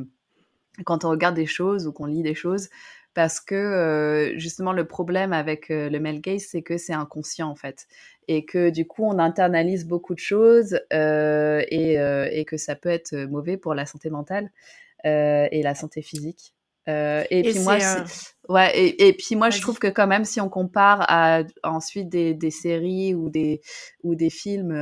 quand 0.85 1.03
on 1.03 1.09
regarde 1.09 1.35
des 1.35 1.47
choses 1.47 1.87
ou 1.87 1.91
qu'on 1.91 2.05
lit 2.05 2.23
des 2.23 2.35
choses, 2.35 2.69
parce 3.13 3.39
que 3.39 3.55
euh, 3.55 4.37
justement 4.37 4.71
le 4.71 4.85
problème 4.85 5.33
avec 5.33 5.69
le 5.69 5.97
male 5.99 6.21
gaze, 6.21 6.45
c'est 6.49 6.61
que 6.61 6.77
c'est 6.77 6.93
inconscient 6.93 7.49
en 7.49 7.55
fait, 7.55 7.87
et 8.27 8.45
que 8.45 8.69
du 8.69 8.87
coup 8.87 9.03
on 9.03 9.19
internalise 9.19 9.85
beaucoup 9.85 10.13
de 10.13 10.19
choses 10.19 10.79
et, 10.91 11.93
et, 11.95 12.45
que 12.45 12.57
ça 12.57 12.75
peut 12.75 12.89
être 12.89 13.15
mauvais 13.15 13.57
pour 13.57 13.73
la 13.73 13.85
santé 13.85 14.09
mentale 14.09 14.51
et 15.03 15.61
la 15.63 15.75
santé 15.75 16.01
physique. 16.01 16.53
Et, 16.87 17.25
et 17.29 17.43
puis 17.43 17.59
moi, 17.59 17.77
ouais, 18.49 18.77
et, 18.77 19.07
et, 19.07 19.13
puis 19.13 19.35
moi 19.35 19.49
je 19.49 19.61
trouve 19.61 19.79
que 19.79 19.87
quand 19.87 20.07
même 20.07 20.25
si 20.25 20.41
on 20.41 20.49
compare 20.49 21.05
à 21.07 21.43
ensuite 21.63 22.09
des, 22.09 22.33
des 22.33 22.51
séries 22.51 23.13
ou 23.13 23.29
des 23.29 23.61
ou 24.03 24.15
des 24.15 24.29
films 24.29 24.73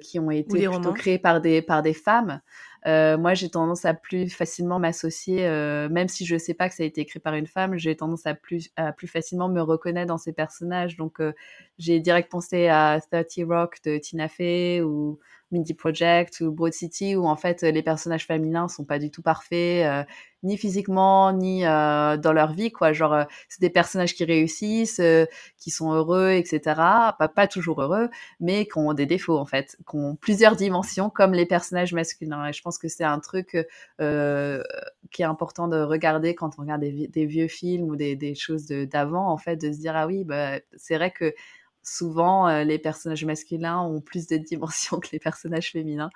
qui 0.00 0.18
ont 0.18 0.30
été 0.30 0.68
plutôt 0.68 0.92
créés 0.92 1.18
par 1.18 1.40
des 1.40 1.62
par 1.62 1.82
des 1.82 1.94
femmes. 1.94 2.40
Euh, 2.86 3.16
moi, 3.16 3.34
j'ai 3.34 3.48
tendance 3.48 3.84
à 3.84 3.94
plus 3.94 4.28
facilement 4.28 4.80
m'associer, 4.80 5.46
euh, 5.46 5.88
même 5.88 6.08
si 6.08 6.26
je 6.26 6.36
sais 6.36 6.54
pas 6.54 6.68
que 6.68 6.74
ça 6.74 6.82
a 6.82 6.86
été 6.86 7.00
écrit 7.02 7.20
par 7.20 7.34
une 7.34 7.46
femme, 7.46 7.76
j'ai 7.76 7.96
tendance 7.96 8.26
à 8.26 8.34
plus, 8.34 8.70
à 8.76 8.92
plus 8.92 9.06
facilement 9.06 9.48
me 9.48 9.60
reconnaître 9.60 10.08
dans 10.08 10.18
ces 10.18 10.32
personnages. 10.32 10.96
Donc, 10.96 11.20
euh, 11.20 11.32
j'ai 11.78 12.00
direct 12.00 12.30
pensé 12.30 12.68
à 12.68 13.00
30 13.10 13.26
Rock 13.48 13.78
de 13.84 13.98
Tina 13.98 14.28
Fey 14.28 14.82
ou 14.82 15.20
Mindy 15.52 15.74
Project 15.74 16.40
ou 16.40 16.52
Broad 16.52 16.72
City 16.72 17.14
où 17.16 17.26
en 17.26 17.36
fait 17.36 17.62
les 17.62 17.82
personnages 17.82 18.26
féminins 18.26 18.68
sont 18.68 18.84
pas 18.84 18.98
du 18.98 19.10
tout 19.10 19.22
parfaits 19.22 19.86
euh, 19.86 20.02
ni 20.42 20.56
physiquement 20.56 21.32
ni 21.32 21.64
euh, 21.64 22.16
dans 22.16 22.32
leur 22.32 22.52
vie 22.52 22.72
quoi. 22.72 22.92
Genre 22.92 23.12
euh, 23.12 23.24
c'est 23.48 23.60
des 23.60 23.70
personnages 23.70 24.14
qui 24.14 24.24
réussissent 24.24 25.00
euh, 25.00 25.26
qui 25.58 25.70
sont 25.70 25.92
heureux 25.92 26.30
etc 26.30 26.60
pas, 26.76 27.30
pas 27.34 27.46
toujours 27.46 27.80
heureux 27.82 28.08
mais 28.40 28.66
qui 28.66 28.78
ont 28.78 28.92
des 28.94 29.06
défauts 29.06 29.38
en 29.38 29.46
fait 29.46 29.76
qui 29.88 29.96
ont 29.96 30.16
plusieurs 30.16 30.56
dimensions 30.56 31.10
comme 31.10 31.32
les 31.32 31.46
personnages 31.46 31.92
masculins. 31.92 32.48
Et 32.48 32.52
je 32.52 32.62
pense 32.62 32.78
que 32.78 32.88
c'est 32.88 33.04
un 33.04 33.20
truc 33.20 33.56
euh, 34.00 34.62
qui 35.10 35.22
est 35.22 35.26
important 35.26 35.68
de 35.68 35.80
regarder 35.80 36.34
quand 36.34 36.58
on 36.58 36.62
regarde 36.62 36.82
des, 36.82 37.26
vieux 37.26 37.48
films 37.48 37.84
ou 37.84 37.96
des, 37.96 38.16
des 38.16 38.34
choses 38.34 38.66
d'avant 38.66 39.28
en 39.28 39.38
fait 39.38 39.56
de 39.56 39.72
se 39.72 39.78
dire 39.78 39.94
ah 39.94 40.06
oui 40.06 40.24
bah 40.24 40.58
c'est 40.76 40.96
vrai 40.96 41.10
que 41.10 41.34
souvent 41.82 42.48
euh, 42.48 42.64
les 42.64 42.78
personnages 42.78 43.24
masculins 43.24 43.80
ont 43.80 44.00
plus 44.00 44.26
de 44.26 44.36
dimensions 44.36 44.98
que 45.00 45.08
les 45.12 45.18
personnages 45.18 45.72
féminins. 45.72 46.10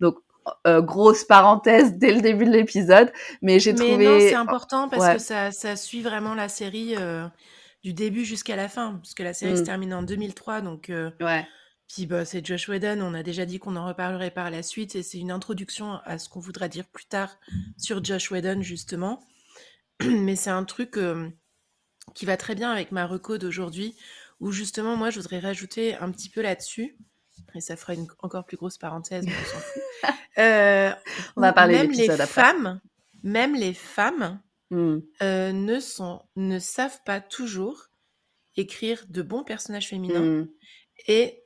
Donc 0.00 0.16
euh, 0.66 0.80
grosse 0.80 1.24
parenthèse 1.24 1.98
dès 1.98 2.12
le 2.12 2.20
début 2.20 2.44
de 2.44 2.50
l'épisode, 2.50 3.12
mais 3.42 3.60
j'ai 3.60 3.74
trouvé. 3.74 3.96
Mais 3.96 4.04
non, 4.06 4.18
c'est 4.18 4.34
important 4.34 4.88
parce 4.88 5.04
ouais. 5.04 5.16
que 5.16 5.22
ça, 5.22 5.52
ça, 5.52 5.76
suit 5.76 6.02
vraiment 6.02 6.34
la 6.34 6.48
série 6.48 6.96
euh, 6.96 7.28
du 7.84 7.92
début 7.92 8.24
jusqu'à 8.24 8.56
la 8.56 8.68
fin, 8.68 8.94
parce 8.94 9.14
que 9.14 9.22
la 9.22 9.34
série 9.34 9.52
mm. 9.52 9.56
se 9.56 9.62
termine 9.62 9.94
en 9.94 10.02
2003, 10.02 10.60
donc. 10.60 10.90
Ouais. 11.20 11.46
Puis 11.88 12.06
bah, 12.06 12.24
c'est 12.24 12.44
Josh 12.44 12.68
Whedon, 12.68 13.02
on 13.02 13.12
a 13.12 13.22
déjà 13.22 13.44
dit 13.44 13.58
qu'on 13.58 13.76
en 13.76 13.86
reparlerait 13.86 14.30
par 14.30 14.50
la 14.50 14.62
suite, 14.62 14.96
et 14.96 15.02
c'est 15.02 15.18
une 15.18 15.30
introduction 15.30 16.00
à 16.06 16.18
ce 16.18 16.28
qu'on 16.28 16.40
voudra 16.40 16.66
dire 16.66 16.86
plus 16.86 17.04
tard 17.04 17.38
sur 17.76 18.02
Josh 18.02 18.30
Whedon 18.30 18.62
justement. 18.62 19.20
Mais 20.04 20.34
c'est 20.34 20.50
un 20.50 20.64
truc 20.64 20.98
qui 22.14 22.26
va 22.26 22.36
très 22.36 22.54
bien 22.54 22.70
avec 22.70 22.92
ma 22.92 23.06
reco 23.06 23.38
d'aujourd'hui, 23.38 23.94
où 24.42 24.50
justement, 24.50 24.96
moi, 24.96 25.10
je 25.10 25.20
voudrais 25.20 25.38
rajouter 25.38 25.94
un 25.94 26.10
petit 26.10 26.28
peu 26.28 26.42
là-dessus, 26.42 26.98
et 27.54 27.60
ça 27.60 27.76
fera 27.76 27.94
une 27.94 28.08
encore 28.18 28.44
plus 28.44 28.56
grosse 28.56 28.76
parenthèse, 28.76 29.24
mais 29.24 29.32
on 29.32 29.50
s'en 29.50 29.58
fout. 29.58 29.82
Euh, 30.38 30.90
on 31.36 31.42
va 31.42 31.52
parler 31.52 31.74
même 31.74 31.90
les 31.90 32.08
après. 32.08 32.26
femmes, 32.26 32.80
même 33.22 33.54
les 33.54 33.74
femmes 33.74 34.40
mm. 34.70 34.96
euh, 35.22 35.52
ne 35.52 35.78
sont, 35.78 36.22
ne 36.36 36.58
savent 36.58 37.02
pas 37.04 37.20
toujours 37.20 37.90
écrire 38.56 39.04
de 39.10 39.20
bons 39.20 39.44
personnages 39.44 39.88
féminins 39.88 40.20
mm. 40.20 40.48
et 41.06 41.44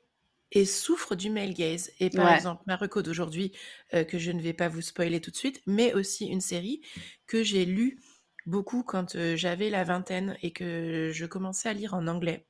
et 0.52 0.64
souffrent 0.64 1.16
du 1.16 1.30
male 1.30 1.52
gaze. 1.52 1.90
Et 1.98 2.10
par 2.10 2.30
ouais. 2.30 2.36
exemple, 2.36 2.62
ma 2.68 2.78
d'aujourd'hui, 2.78 3.50
euh, 3.92 4.04
que 4.04 4.18
je 4.18 4.30
ne 4.30 4.40
vais 4.40 4.52
pas 4.52 4.68
vous 4.68 4.82
spoiler 4.82 5.20
tout 5.20 5.32
de 5.32 5.36
suite, 5.36 5.60
mais 5.66 5.92
aussi 5.92 6.26
une 6.26 6.40
série 6.40 6.80
que 7.26 7.42
j'ai 7.42 7.64
lue 7.64 7.98
beaucoup 8.46 8.84
quand 8.84 9.16
j'avais 9.34 9.68
la 9.68 9.82
vingtaine 9.82 10.36
et 10.42 10.52
que 10.52 11.10
je 11.12 11.26
commençais 11.26 11.68
à 11.68 11.72
lire 11.72 11.94
en 11.94 12.06
anglais. 12.06 12.46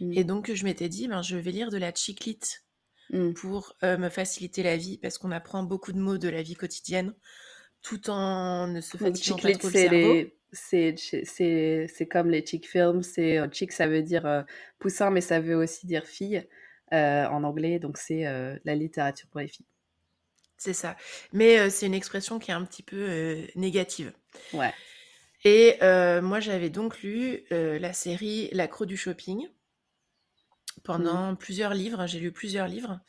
Mmh. 0.00 0.12
Et 0.14 0.24
donc, 0.24 0.52
je 0.52 0.64
m'étais 0.64 0.88
dit, 0.88 1.08
ben, 1.08 1.22
je 1.22 1.36
vais 1.36 1.50
lire 1.50 1.70
de 1.70 1.78
la 1.78 1.92
chiclite 1.94 2.64
mmh. 3.10 3.32
pour 3.32 3.74
euh, 3.82 3.98
me 3.98 4.08
faciliter 4.08 4.62
la 4.62 4.76
vie, 4.76 4.98
parce 4.98 5.18
qu'on 5.18 5.30
apprend 5.30 5.62
beaucoup 5.62 5.92
de 5.92 5.98
mots 5.98 6.18
de 6.18 6.28
la 6.28 6.42
vie 6.42 6.54
quotidienne, 6.54 7.14
tout 7.82 8.10
en 8.10 8.66
ne 8.66 8.80
se 8.80 8.96
fatiguant 8.96 9.36
pas 9.36 9.52
trop 9.52 9.68
le 9.68 9.72
cerveau. 9.72 10.30
C'est 10.52 12.08
comme 12.10 12.30
les 12.30 12.44
chick 12.44 12.68
films, 12.68 13.02
c'est 13.02 13.38
euh, 13.38 13.48
chick 13.50 13.72
ça 13.72 13.86
veut 13.86 14.02
dire 14.02 14.26
euh, 14.26 14.42
poussin, 14.78 15.10
mais 15.10 15.20
ça 15.20 15.40
veut 15.40 15.56
aussi 15.56 15.86
dire 15.86 16.06
fille 16.06 16.46
euh, 16.92 17.26
en 17.26 17.44
anglais, 17.44 17.78
donc 17.78 17.98
c'est 17.98 18.24
la 18.64 18.74
littérature 18.74 19.28
pour 19.28 19.40
les 19.40 19.48
filles. 19.48 19.66
C'est 20.56 20.72
ça. 20.72 20.96
Mais 21.32 21.70
c'est 21.70 21.86
une 21.86 21.94
expression 21.94 22.38
qui 22.38 22.50
est 22.50 22.54
un 22.54 22.64
petit 22.64 22.82
peu 22.82 23.46
négative. 23.54 24.12
Ouais. 24.52 24.72
Et 25.50 25.78
euh, 25.82 26.20
moi, 26.20 26.40
j'avais 26.40 26.68
donc 26.68 27.00
lu 27.00 27.42
euh, 27.52 27.78
la 27.78 27.94
série 27.94 28.50
L'accro 28.52 28.84
du 28.84 28.98
shopping 28.98 29.48
pendant 30.84 31.32
mmh. 31.32 31.38
plusieurs 31.38 31.72
livres. 31.72 32.06
J'ai 32.06 32.20
lu 32.20 32.32
plusieurs 32.32 32.68
livres 32.68 33.00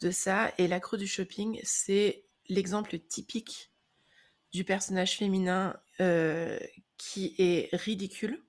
de 0.00 0.10
ça. 0.10 0.54
Et 0.56 0.68
l'accro 0.68 0.96
du 0.96 1.06
shopping, 1.06 1.60
c'est 1.64 2.24
l'exemple 2.48 2.98
typique 2.98 3.74
du 4.54 4.64
personnage 4.64 5.18
féminin 5.18 5.78
euh, 6.00 6.58
qui 6.96 7.34
est 7.36 7.68
ridicule, 7.76 8.42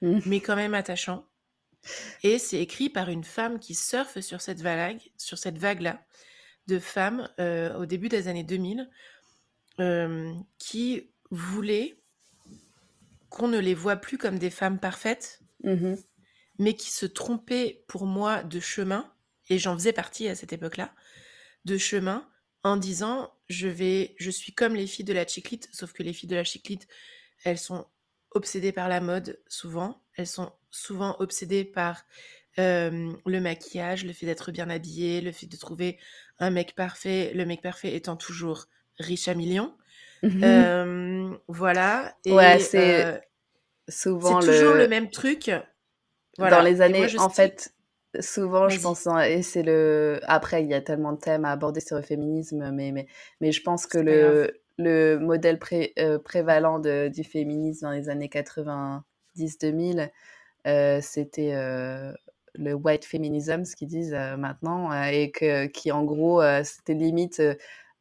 mmh. 0.00 0.20
mais 0.24 0.40
quand 0.40 0.56
même 0.56 0.72
attachant. 0.72 1.26
Et 2.22 2.38
c'est 2.38 2.62
écrit 2.62 2.88
par 2.88 3.10
une 3.10 3.24
femme 3.24 3.60
qui 3.60 3.74
surfe 3.74 4.20
sur 4.20 4.40
cette 4.40 4.62
vague, 4.62 5.02
sur 5.18 5.36
cette 5.36 5.58
vague-là, 5.58 6.02
de 6.66 6.78
femmes 6.78 7.28
au 7.38 7.84
début 7.84 8.08
des 8.08 8.28
années 8.28 8.44
2000 8.44 8.88
qui 10.58 11.10
voulaient 11.30 11.99
qu'on 13.30 13.48
ne 13.48 13.58
les 13.58 13.74
voit 13.74 13.96
plus 13.96 14.18
comme 14.18 14.38
des 14.38 14.50
femmes 14.50 14.78
parfaites, 14.78 15.40
mmh. 15.64 15.94
mais 16.58 16.74
qui 16.74 16.90
se 16.90 17.06
trompaient 17.06 17.84
pour 17.88 18.04
moi 18.04 18.42
de 18.42 18.60
chemin, 18.60 19.10
et 19.48 19.58
j'en 19.58 19.74
faisais 19.74 19.92
partie 19.92 20.28
à 20.28 20.34
cette 20.34 20.52
époque-là, 20.52 20.92
de 21.64 21.78
chemin, 21.78 22.28
en 22.62 22.76
disant 22.76 23.32
je 23.48 23.68
vais, 23.68 24.14
je 24.18 24.30
suis 24.30 24.52
comme 24.52 24.74
les 24.74 24.86
filles 24.86 25.04
de 25.04 25.12
la 25.12 25.26
chiclite, 25.26 25.68
sauf 25.72 25.92
que 25.92 26.02
les 26.02 26.12
filles 26.12 26.28
de 26.28 26.36
la 26.36 26.44
chiclite, 26.44 26.86
elles 27.44 27.58
sont 27.58 27.86
obsédées 28.32 28.72
par 28.72 28.88
la 28.88 29.00
mode 29.00 29.40
souvent, 29.48 30.02
elles 30.14 30.26
sont 30.26 30.52
souvent 30.70 31.16
obsédées 31.18 31.64
par 31.64 32.04
euh, 32.58 33.12
le 33.26 33.40
maquillage, 33.40 34.04
le 34.04 34.12
fait 34.12 34.26
d'être 34.26 34.52
bien 34.52 34.70
habillée, 34.70 35.20
le 35.20 35.32
fait 35.32 35.46
de 35.46 35.56
trouver 35.56 35.98
un 36.38 36.50
mec 36.50 36.74
parfait, 36.74 37.32
le 37.34 37.44
mec 37.46 37.62
parfait 37.62 37.94
étant 37.94 38.16
toujours 38.16 38.66
riche 38.98 39.28
à 39.28 39.34
millions. 39.34 39.76
Mmh. 40.22 40.44
Euh, 40.44 41.30
voilà. 41.48 42.14
Et, 42.24 42.32
ouais, 42.32 42.58
c'est 42.58 43.04
euh, 43.04 43.18
souvent 43.88 44.40
le... 44.40 44.46
toujours 44.46 44.74
le 44.74 44.88
même 44.88 45.10
truc. 45.10 45.50
Voilà. 46.38 46.58
Dans 46.58 46.62
les 46.62 46.80
années, 46.80 47.06
moi, 47.14 47.24
en 47.24 47.28
fait, 47.30 47.74
souvent, 48.18 48.68
je 48.68 48.80
pense, 48.80 49.06
hein, 49.06 49.20
et 49.20 49.42
c'est 49.42 49.62
le. 49.62 50.20
Après, 50.24 50.62
il 50.62 50.68
y 50.68 50.74
a 50.74 50.80
tellement 50.80 51.12
de 51.12 51.18
thèmes 51.18 51.44
à 51.44 51.52
aborder 51.52 51.80
sur 51.80 51.96
le 51.96 52.02
féminisme, 52.02 52.70
mais, 52.72 52.92
mais, 52.92 53.06
mais 53.40 53.52
je 53.52 53.62
pense 53.62 53.86
que 53.86 53.98
le, 53.98 54.60
le 54.80 55.18
modèle 55.18 55.58
pré, 55.58 55.92
euh, 55.98 56.18
prévalent 56.18 56.78
de, 56.78 57.08
du 57.08 57.24
féminisme 57.24 57.86
dans 57.86 57.92
les 57.92 58.08
années 58.08 58.28
90-2000, 58.28 60.10
euh, 60.66 61.00
c'était 61.02 61.52
euh, 61.54 62.12
le 62.54 62.74
white 62.74 63.04
feminism, 63.04 63.64
ce 63.64 63.76
qu'ils 63.76 63.88
disent 63.88 64.16
maintenant, 64.38 64.92
et 65.04 65.30
que, 65.30 65.66
qui 65.66 65.92
en 65.92 66.04
gros, 66.04 66.42
c'était 66.64 66.94
limite 66.94 67.40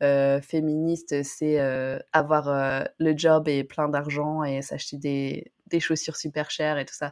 euh, 0.01 0.39
féministe, 0.39 1.23
c'est 1.23 1.59
euh, 1.59 1.99
avoir 2.13 2.47
euh, 2.47 2.83
le 2.99 3.17
job 3.17 3.49
et 3.49 3.65
plein 3.65 3.89
d'argent 3.89 4.45
et 4.45 4.62
s'acheter 4.62 4.95
des, 4.97 5.51
des 5.67 5.81
chaussures 5.81 6.15
super 6.15 6.49
chères 6.51 6.77
et 6.77 6.85
tout 6.85 6.93
ça. 6.93 7.12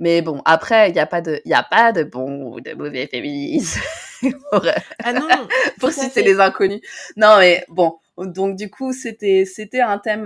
Mais 0.00 0.20
bon, 0.20 0.42
après, 0.44 0.90
il 0.90 0.94
n'y 0.94 0.98
a 0.98 1.06
pas 1.06 1.20
de, 1.20 1.40
y 1.44 1.54
a 1.54 1.62
pas 1.62 1.92
de 1.92 2.02
bon 2.02 2.52
ou 2.52 2.60
de 2.60 2.72
mauvais 2.74 3.06
féminisme. 3.06 3.80
pour, 4.50 4.66
ah 5.04 5.12
non, 5.12 5.28
pour 5.78 5.90
citer 5.90 6.22
les 6.22 6.40
inconnus. 6.40 6.80
Non, 7.16 7.36
mais 7.38 7.64
bon. 7.68 7.98
Donc, 8.16 8.56
du 8.56 8.68
coup, 8.68 8.92
c'était, 8.92 9.44
c'était 9.44 9.80
un 9.80 9.98
thème 9.98 10.24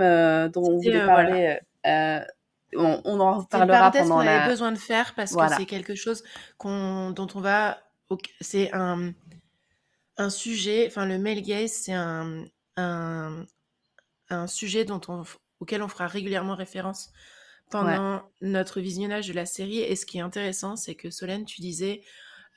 dont 0.50 0.62
on 0.62 0.78
voulait 0.78 1.04
parler. 1.04 1.58
Voilà. 1.84 2.26
On, 2.76 3.00
on, 3.04 3.20
en 3.20 3.38
reparlera 3.38 3.90
pendant 3.90 4.16
qu'on 4.16 4.22
la... 4.22 4.42
avait 4.42 4.50
besoin 4.50 4.72
de 4.72 4.78
faire 4.78 5.14
parce 5.14 5.32
voilà. 5.32 5.50
que 5.50 5.56
c'est 5.56 5.66
quelque 5.66 5.94
chose 5.94 6.22
qu'on, 6.58 7.12
dont 7.12 7.26
on 7.34 7.40
va, 7.40 7.78
c'est 8.42 8.70
un, 8.74 9.12
un 10.18 10.30
sujet, 10.30 10.86
enfin 10.88 11.06
le 11.06 11.18
male 11.18 11.40
gaze, 11.42 11.72
c'est 11.72 11.92
un, 11.92 12.44
un, 12.76 13.46
un, 14.28 14.46
sujet 14.46 14.84
dont 14.84 15.00
on, 15.08 15.22
auquel 15.60 15.82
on 15.82 15.88
fera 15.88 16.06
régulièrement 16.06 16.54
référence 16.54 17.10
pendant 17.70 18.16
ouais. 18.16 18.22
notre 18.42 18.80
visionnage 18.80 19.28
de 19.28 19.32
la 19.32 19.46
série. 19.46 19.78
Et 19.78 19.96
ce 19.96 20.06
qui 20.06 20.18
est 20.18 20.22
intéressant, 20.22 20.76
c'est 20.76 20.94
que 20.94 21.10
Solène, 21.10 21.44
tu 21.44 21.60
disais, 21.60 22.02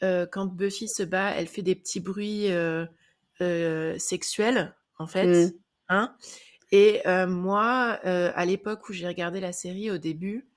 euh, 0.04 0.26
quand 0.30 0.48
Buffy 0.48 0.88
se 0.88 1.04
bat, 1.04 1.32
elle 1.32 1.48
fait 1.48 1.62
des 1.62 1.76
petits 1.76 2.00
bruits 2.00 2.52
euh, 2.52 2.86
euh, 3.42 3.98
sexuels, 4.00 4.76
en 4.98 5.08
fait. 5.08 5.28
Mm. 5.28 5.52
Hein 5.90 6.16
et 6.72 7.02
moi, 7.28 8.00
à 8.06 8.46
l'époque 8.46 8.88
où 8.88 8.94
j'ai 8.94 9.06
regardé 9.06 9.42
la 9.42 9.52
série 9.52 9.92
au 9.92 9.98
début, 9.98 10.48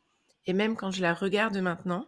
et 0.46 0.52
même 0.52 0.76
quand 0.76 0.92
je 0.92 1.02
la 1.02 1.12
regarde 1.12 1.56
maintenant, 1.56 2.06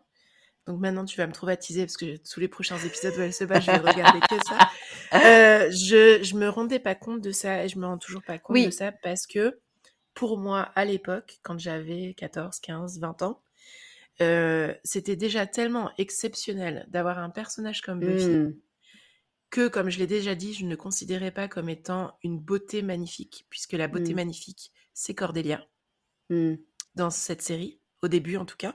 Donc 0.69 0.79
maintenant, 0.79 1.05
tu 1.05 1.17
vas 1.17 1.27
me 1.27 1.33
traumatiser 1.33 1.85
parce 1.85 1.97
que 1.97 2.17
tous 2.19 2.39
les 2.39 2.47
prochains 2.47 2.79
épisodes 2.79 3.15
où 3.19 3.21
elle 3.23 3.33
se 3.33 3.43
bat, 3.43 3.59
je 3.59 3.67
vais 3.67 3.79
regarder 3.79 4.21
que 4.21 4.37
ça. 4.47 4.59
Euh, 5.25 5.71
je, 5.71 6.23
je 6.23 6.35
me 6.37 6.49
rendais 6.49 6.79
pas 6.79 6.95
compte 6.95 7.21
de 7.21 7.31
ça 7.33 7.65
et 7.65 7.69
je 7.69 7.79
me 7.79 7.87
rends 7.87 7.99
toujours 7.99 8.23
pas 8.23 8.39
compte 8.39 8.55
Oui. 8.55 8.65
de 8.65 8.71
ça 8.71 8.93
parce 8.93 9.27
que 9.27 9.59
pour 10.15 10.39
moi, 10.39 10.63
à 10.77 10.85
l'époque, 10.85 11.39
quand 11.43 11.59
j'avais 11.59 12.15
14, 12.17 12.61
15, 12.61 12.99
20 13.01 13.23
ans, 13.23 13.43
euh, 14.23 14.75
c'était 14.85 15.17
déjà 15.17 15.47
tellement 15.47 15.91
exceptionnel 15.99 16.87
d'avoir 16.91 17.19
un 17.19 17.31
personnage 17.31 17.83
comme 17.83 18.03
Buffy 18.05 18.29
Hmm. 18.35 18.61
que, 19.51 19.67
comme 19.67 19.91
je 19.91 19.99
l'ai 19.99 20.07
déjà 20.07 20.37
dit, 20.37 20.55
je 20.55 20.65
ne 20.65 20.77
considérais 20.77 21.33
pas 21.33 21.49
comme 21.49 21.69
étant 21.69 22.17
une 22.23 22.39
beauté 22.39 22.81
magnifique, 22.83 23.45
puisque 23.51 23.73
la 23.73 23.89
beauté 23.89 24.15
Mm. 24.15 24.15
magnifique, 24.15 24.71
c'est 24.95 25.15
Cordelia 25.17 25.67
Hmm. 26.29 26.57
dans 26.95 27.11
cette 27.11 27.43
série, 27.43 27.81
au 28.03 28.09
début 28.09 28.37
en 28.37 28.45
tout 28.45 28.57
cas. 28.57 28.75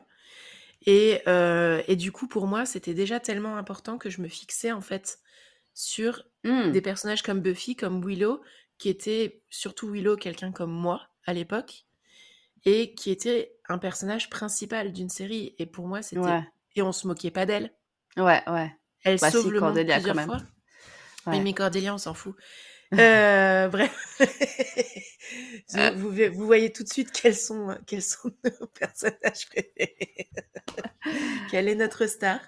Et, 0.85 1.21
euh, 1.27 1.83
et 1.87 1.95
du 1.97 2.11
coup, 2.11 2.27
pour 2.27 2.47
moi, 2.47 2.65
c'était 2.65 2.93
déjà 2.95 3.19
tellement 3.19 3.57
important 3.57 3.97
que 3.97 4.09
je 4.09 4.21
me 4.21 4.27
fixais 4.29 4.71
en 4.71 4.81
fait 4.81 5.19
sur 5.81 6.23
Hmm. 6.43 6.71
des 6.71 6.81
personnages 6.81 7.21
comme 7.21 7.39
Buffy, 7.39 7.75
comme 7.75 8.03
Willow, 8.03 8.41
qui 8.79 8.89
était 8.89 9.43
surtout 9.49 9.91
Willow, 9.91 10.15
quelqu'un 10.17 10.51
comme 10.51 10.71
moi 10.71 11.07
à 11.25 11.33
l'époque, 11.33 11.85
et 12.65 12.95
qui 12.95 13.11
était 13.11 13.55
un 13.69 13.77
personnage 13.77 14.29
principal 14.31 14.91
d'une 14.91 15.09
série. 15.09 15.53
Et 15.59 15.67
pour 15.67 15.87
moi, 15.87 16.01
c'était. 16.01 16.21
Ouais. 16.21 16.43
Et 16.75 16.81
on 16.81 16.91
se 16.91 17.05
moquait 17.07 17.29
pas 17.29 17.45
d'elle. 17.45 17.71
Ouais, 18.17 18.41
ouais. 18.49 18.75
Elle 19.03 19.19
Bah 19.19 19.29
sauve 19.29 19.43
si, 19.45 19.49
le 19.51 19.59
Cordelia, 19.59 19.97
monde 19.99 20.05
quand 20.05 20.11
plusieurs 20.13 20.15
même. 20.27 20.39
fois. 20.39 21.31
Ouais. 21.31 21.39
Mais 21.41 21.53
Cordelia, 21.53 21.93
on 21.93 21.97
s'en 21.99 22.13
fout. 22.13 22.35
Euh, 22.93 23.69
bref. 23.69 24.19
Vous 25.95 26.45
voyez 26.45 26.73
tout 26.73 26.83
de 26.83 26.89
suite 26.89 27.09
quels 27.13 27.37
sont, 27.37 27.77
quels 27.87 28.01
sont 28.01 28.31
nos 28.43 28.67
personnages 28.67 29.47
préférés. 29.47 30.27
Quelle 31.49 31.69
est 31.69 31.75
notre 31.75 32.05
star? 32.07 32.41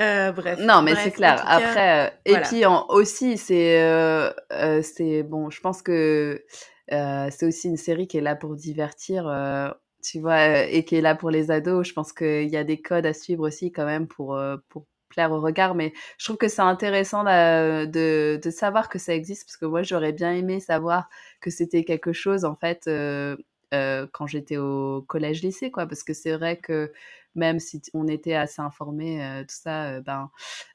Euh, 0.00 0.32
Bref. 0.32 0.58
Non, 0.58 0.82
mais 0.82 0.96
c'est 0.96 1.12
clair. 1.12 1.36
cas, 1.38 1.44
Après, 1.46 2.06
euh, 2.08 2.10
et 2.24 2.36
puis 2.38 2.64
en- 2.66 2.86
aussi, 2.88 3.38
c'est, 3.38 3.80
euh, 3.80 4.30
euh, 4.52 4.82
c'est 4.82 5.22
bon. 5.22 5.50
Je 5.50 5.60
pense 5.60 5.82
que 5.82 6.44
euh, 6.92 7.28
c'est 7.30 7.46
aussi 7.46 7.68
une 7.68 7.76
série 7.76 8.06
qui 8.08 8.18
est 8.18 8.20
là 8.20 8.34
pour 8.34 8.56
divertir, 8.56 9.26
euh, 9.28 9.70
tu 10.02 10.20
vois, 10.20 10.64
euh, 10.64 10.66
et 10.68 10.84
qui 10.84 10.96
est 10.96 11.00
là 11.00 11.14
pour 11.14 11.30
les 11.30 11.50
ados. 11.50 11.86
Je 11.88 11.92
pense 11.92 12.12
qu'il 12.12 12.48
y 12.48 12.56
a 12.56 12.64
des 12.64 12.80
codes 12.82 13.06
à 13.06 13.14
suivre 13.14 13.46
aussi 13.46 13.70
quand 13.72 13.86
même 13.86 14.08
pour 14.08 14.34
euh, 14.36 14.56
pour 14.68 14.86
plaire 15.10 15.30
au 15.32 15.40
regard. 15.40 15.74
Mais 15.76 15.92
je 16.18 16.24
trouve 16.24 16.36
que 16.38 16.48
c'est 16.48 16.60
intéressant 16.62 17.22
là, 17.22 17.86
de 17.86 18.40
de 18.42 18.50
savoir 18.50 18.88
que 18.88 18.98
ça 18.98 19.14
existe 19.14 19.46
parce 19.46 19.56
que 19.56 19.66
moi 19.66 19.82
j'aurais 19.84 20.12
bien 20.12 20.32
aimé 20.32 20.58
savoir 20.60 21.08
que 21.40 21.50
c'était 21.50 21.84
quelque 21.84 22.12
chose 22.12 22.44
en 22.44 22.56
fait. 22.56 22.82
euh, 22.88 23.36
euh, 23.72 24.06
quand 24.12 24.26
j'étais 24.28 24.56
au 24.56 25.02
collège-lycée, 25.08 25.72
quoi, 25.72 25.86
parce 25.86 26.04
que 26.04 26.12
c'est 26.12 26.32
vrai 26.36 26.58
que 26.58 26.92
même 27.34 27.58
si 27.58 27.82
on 27.94 28.06
était 28.08 28.34
assez 28.34 28.62
informés, 28.62 29.24
euh, 29.24 29.40
tout 29.42 29.54
ça, 29.54 29.84
euh, 29.86 30.00
ben, 30.00 30.30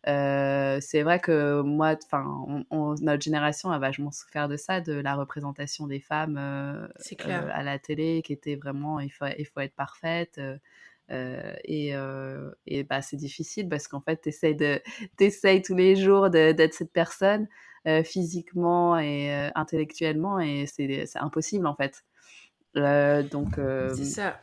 euh, 0.07 0.79
c'est 0.81 1.03
vrai 1.03 1.19
que 1.19 1.61
moi, 1.61 1.95
enfin, 2.05 2.63
notre 2.71 3.23
génération 3.23 3.71
a 3.71 3.79
vachement 3.79 4.11
souffert 4.11 4.47
de 4.47 4.57
ça, 4.57 4.81
de 4.81 4.93
la 4.93 5.15
représentation 5.15 5.87
des 5.87 5.99
femmes 5.99 6.89
clair. 7.17 7.49
à 7.53 7.63
la 7.63 7.79
télé, 7.79 8.21
qui 8.23 8.33
était 8.33 8.55
vraiment, 8.55 8.99
il 8.99 9.09
faut, 9.09 9.25
il 9.37 9.45
faut 9.45 9.59
être 9.61 9.75
parfaite. 9.75 10.39
euh, 11.11 11.53
et 11.63 11.95
euh, 11.95 12.51
et 12.67 12.83
bah, 12.83 13.01
c'est 13.01 13.17
difficile 13.17 13.67
parce 13.67 13.87
qu'en 13.87 14.01
fait, 14.01 14.21
tu 14.21 14.29
essayes, 14.29 15.61
tous 15.63 15.75
les 15.75 15.95
jours 15.95 16.29
d'être 16.29 16.73
cette 16.73 16.93
personne 16.93 17.47
euh, 17.87 18.03
physiquement 18.03 18.97
et 18.99 19.49
intellectuellement, 19.55 20.39
et 20.39 20.65
c'est 20.67 21.05
c'est 21.07 21.19
impossible 21.19 21.65
en 21.67 21.75
fait. 21.75 22.03
Donc, 22.75 23.55
C'est 23.95 24.05
ça. 24.05 24.39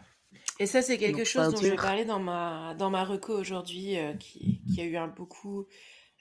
Et 0.58 0.66
ça, 0.66 0.80
c'est 0.82 0.96
quelque 0.98 1.18
donc, 1.18 1.26
chose 1.26 1.52
dont 1.54 1.60
je 1.60 1.74
parler 1.74 2.04
dans 2.04 2.18
ma, 2.18 2.74
dans 2.78 2.90
ma 2.90 3.04
reco 3.04 3.32
aujourd'hui, 3.38 3.98
euh, 3.98 4.14
qui, 4.14 4.62
qui 4.72 4.80
a 4.80 4.84
eu 4.84 4.96
un 4.96 5.08
beaucoup. 5.08 5.66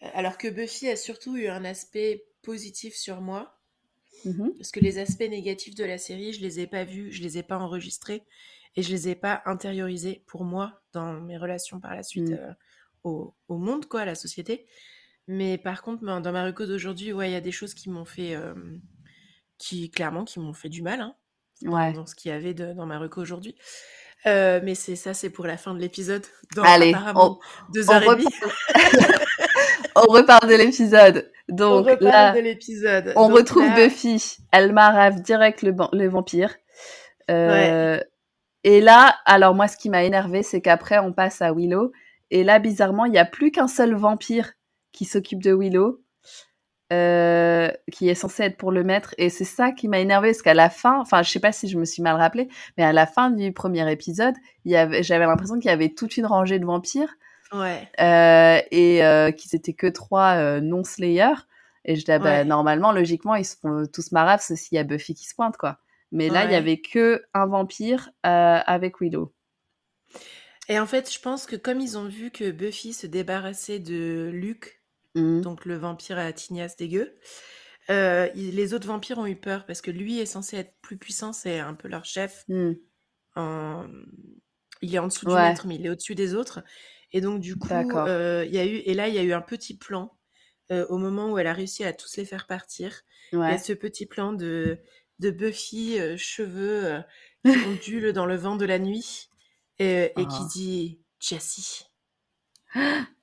euh, 0.04 0.08
Alors 0.14 0.38
que 0.38 0.48
Buffy 0.50 0.90
a 0.90 0.96
surtout 0.96 1.38
eu 1.38 1.48
un 1.48 1.64
aspect 1.66 2.26
positif 2.42 2.96
sur 2.96 3.22
moi, 3.22 3.52
Mhm. 4.26 4.54
parce 4.58 4.72
que 4.72 4.80
les 4.80 4.98
aspects 4.98 5.22
négatifs 5.30 5.76
de 5.76 5.84
la 5.84 5.98
série, 5.98 6.34
je 6.34 6.42
les 6.42 6.60
ai 6.60 6.68
pas 6.68 6.84
vus, 6.84 7.12
je 7.12 7.22
les 7.22 7.38
ai 7.38 7.44
pas 7.44 7.58
enregistrés 7.58 8.24
et 8.76 8.82
je 8.82 8.90
les 8.92 9.10
ai 9.10 9.16
pas 9.16 9.42
intériorisés 9.46 10.24
pour 10.26 10.44
moi 10.46 10.82
dans 10.94 11.14
mes 11.22 11.38
relations 11.38 11.80
par 11.80 11.96
la 11.96 12.02
suite 12.04 12.30
Mm. 12.30 12.34
euh, 12.34 12.54
au, 13.04 13.34
au 13.50 13.58
monde, 13.58 13.86
quoi, 13.86 14.02
à 14.02 14.06
la 14.06 14.16
société. 14.16 14.66
Mais 15.28 15.58
par 15.58 15.82
contre, 15.82 16.04
ben, 16.04 16.22
dans 16.22 16.32
ma 16.32 16.44
reco 16.46 16.66
d'aujourd'hui, 16.66 17.14
ouais, 17.14 17.30
il 17.30 17.34
y 17.34 17.38
a 17.38 17.42
des 17.42 17.52
choses 17.52 17.74
qui 17.74 17.90
m'ont 17.90 18.06
fait, 18.06 18.36
euh, 18.36 18.54
qui 19.58 19.90
clairement, 19.92 20.26
qui 20.26 20.40
m'ont 20.40 20.54
fait 20.54 20.70
du 20.70 20.82
mal, 20.82 21.02
hein, 21.02 21.16
dans, 21.62 21.74
Ouais. 21.74 21.94
dans 21.94 22.06
ce 22.06 22.16
qu'il 22.16 22.30
y 22.30 22.34
avait 22.34 22.54
de- 22.54 22.74
dans 22.74 22.86
ma 22.86 22.98
reco 23.00 23.22
aujourd'hui. 23.22 23.56
Euh, 24.28 24.60
mais 24.64 24.76
c'est 24.76 24.96
ça, 24.96 25.14
c'est 25.14 25.30
pour 25.30 25.46
la 25.46 25.58
fin 25.58 25.74
de 25.74 25.80
l'épisode. 25.80 26.24
Allez, 26.64 26.94
apparemment 26.94 27.40
deux 27.74 27.90
on 27.90 28.00
et 28.00 28.06
demie, 28.08 28.26
on 29.96 30.02
reparle 30.12 30.50
de 30.50 30.56
l'épisode. 30.56 31.32
on 31.50 31.54
Donc 31.56 31.88
reparle 31.88 32.12
là, 32.12 32.32
de 32.34 32.40
l'épisode. 32.40 33.14
on 33.16 33.28
Donc 33.28 33.38
retrouve 33.38 33.68
là, 33.68 33.76
Buffy. 33.76 34.38
Elle 34.52 34.74
marave 34.74 35.22
direct 35.22 35.62
le 35.62 36.08
vampire. 36.08 36.56
ouais, 37.30 37.36
Euh, 37.36 38.00
et 38.64 38.82
là, 38.82 39.16
alors 39.26 39.54
moi, 39.54 39.68
ce 39.68 39.78
qui 39.78 39.92
m'a 39.92 40.04
énervé, 40.04 40.42
c'est 40.42 40.60
qu'après, 40.60 40.98
on 40.98 41.14
passe 41.14 41.44
à 41.44 41.54
Willow. 41.54 41.92
Et 42.32 42.44
là, 42.44 42.58
bizarrement, 42.58 43.06
il 43.06 43.12
n'y 43.12 43.20
a 43.20 43.26
plus 43.26 43.52
qu'un 43.52 43.68
seul 43.68 43.94
vampire 43.94 44.54
qui 44.92 45.06
s'occupe 45.06 45.44
de 45.44 45.54
Willow, 45.54 46.02
euh, 46.94 47.72
qui 47.92 48.10
est 48.10 48.16
censé 48.16 48.44
être 48.44 48.58
pour 48.58 48.72
le 48.72 48.84
maître. 48.84 49.16
Et 49.18 49.30
c'est 49.30 49.44
ça 49.44 49.72
qui 49.72 49.88
m'a 49.88 50.00
énervé, 50.00 50.30
parce 50.30 50.42
qu'à 50.42 50.54
la 50.54 50.70
fin, 50.70 51.00
enfin, 51.00 51.24
je 51.24 51.32
sais 51.32 51.40
pas 51.40 51.52
si 51.52 51.68
je 51.68 51.80
me 51.80 51.86
suis 51.86 52.04
mal 52.04 52.16
rappelé, 52.16 52.48
mais 52.78 52.84
à 52.84 52.94
la 52.94 53.08
fin 53.08 53.32
du 53.32 53.52
premier 53.54 53.92
épisode, 53.92 54.36
j'avais 54.66 55.26
l'impression 55.26 55.56
qu'il 55.56 55.70
y 55.70 55.74
avait 55.74 55.90
toute 55.90 56.18
une 56.18 56.26
rangée 56.26 56.60
de 56.60 56.66
vampires 56.66 57.16
ouais, 57.54 57.90
euh, 58.00 58.62
et 58.72 59.04
euh, 59.04 59.32
qu'ils 59.32 59.56
étaient 59.56 59.74
que 59.74 59.88
trois 59.88 60.60
non-slayers. 60.62 61.48
Et 61.86 61.96
je 61.96 62.02
disais, 62.02 62.20
bah, 62.20 62.44
ouais, 62.44 62.46
non, 62.46 62.92
logiquement, 62.92 63.36
ils 63.36 63.46
se 63.46 63.56
font 63.58 63.86
tous 63.92 64.12
marave, 64.12 64.42
c'est 64.42 64.56
s'il 64.56 64.76
y 64.76 64.80
a 64.80 64.84
Buffy 64.84 65.14
qui 65.14 65.26
se 65.26 65.36
pointe, 65.36 65.58
quoi. 65.58 65.80
Mais 66.12 66.30
là, 66.30 66.46
il 66.46 66.52
y 66.52 66.56
avait 66.56 66.82
que 66.82 67.24
un 67.34 67.48
vampire 67.48 68.12
avec 68.24 69.02
Willow. 69.02 69.34
Et 70.68 70.80
en 70.80 70.86
fait, 70.86 71.12
je 71.14 71.20
pense 71.20 71.46
que 71.46 71.56
comme 71.56 71.80
ils 71.80 71.98
ont 71.98 72.08
vu 72.08 72.32
que 72.32 72.50
Buffy 72.50 72.94
se 72.94 73.08
débarrassait 73.08 73.80
de 73.80 74.32
Luke, 74.34 74.82
Mhm. 75.16 75.42
donc 75.44 75.66
le 75.66 75.76
vampire 75.78 76.18
à 76.20 76.32
tignasse 76.34 76.76
dégueu, 76.78 77.16
euh, 77.92 78.30
il- 78.36 78.56
les 78.56 78.74
autres 78.74 78.88
vampires 78.88 79.18
ont 79.20 79.28
eu 79.28 79.36
peur 79.36 79.66
parce 79.66 79.82
que 79.82 79.92
lui 79.92 80.20
est 80.20 80.26
censé 80.28 80.58
être 80.58 80.76
plus 80.82 80.98
puissant, 80.98 81.34
c'est 81.34 81.60
un 81.60 81.76
peu 81.76 81.88
leur 81.90 82.06
chef. 82.06 82.46
En- 83.36 83.88
Il 84.82 84.94
est 84.96 85.00
en 85.00 85.08
dessous 85.08 85.26
du 85.26 85.38
Ouais, 85.38 85.40
maître, 85.40 85.68
mais 85.68 85.76
il 85.76 85.86
est 85.86 85.90
au-dessus 85.90 86.16
des 86.16 86.36
autres. 86.36 86.64
Et 87.12 87.22
donc, 87.22 87.40
du 87.42 87.56
coup, 87.58 87.70
d'accord. 87.70 88.08
euh, 88.08 88.46
il 88.46 88.54
y 88.54 88.60
a 88.60 88.66
eu, 88.66 88.78
et 88.86 88.94
là, 88.94 89.08
il 89.10 89.16
y 89.16 89.20
a 89.20 89.24
eu 89.24 89.34
un 89.34 89.42
petit 89.42 89.78
plan 89.78 90.18
euh, 90.72 90.86
au 90.90 90.98
moment 90.98 91.32
où 91.32 91.38
elle 91.40 91.48
a 91.48 91.54
réussi 91.54 91.84
à 91.86 91.94
tous 91.94 92.18
les 92.18 92.26
faire 92.26 92.48
partir. 92.48 93.02
Il 93.48 93.52
y 93.52 93.56
a 93.56 93.58
Ouais. 93.58 93.60
ce 93.60 93.74
petit 93.74 94.06
plan 94.08 94.34
de, 94.34 94.80
de 95.20 95.32
Buffy, 95.32 96.00
euh, 96.00 96.18
cheveux 96.18 96.86
euh, 96.86 97.02
qui 97.48 97.60
ondulent 97.64 98.14
dans 98.14 98.26
le 98.26 98.36
vent 98.36 98.56
de 98.58 98.66
la 98.66 98.80
nuit, 98.80 99.30
et, 99.80 100.14
et 100.22 100.28
qui 100.28 100.46
Oh. 100.46 100.48
dit 100.48 101.02
Jessie. 101.20 101.84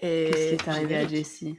Qu'est-ce 0.00 0.48
qui 0.48 0.54
Et 0.54 0.54
est 0.54 0.68
arrivé 0.68 0.96
à. 0.96 1.06
Jessie? 1.06 1.58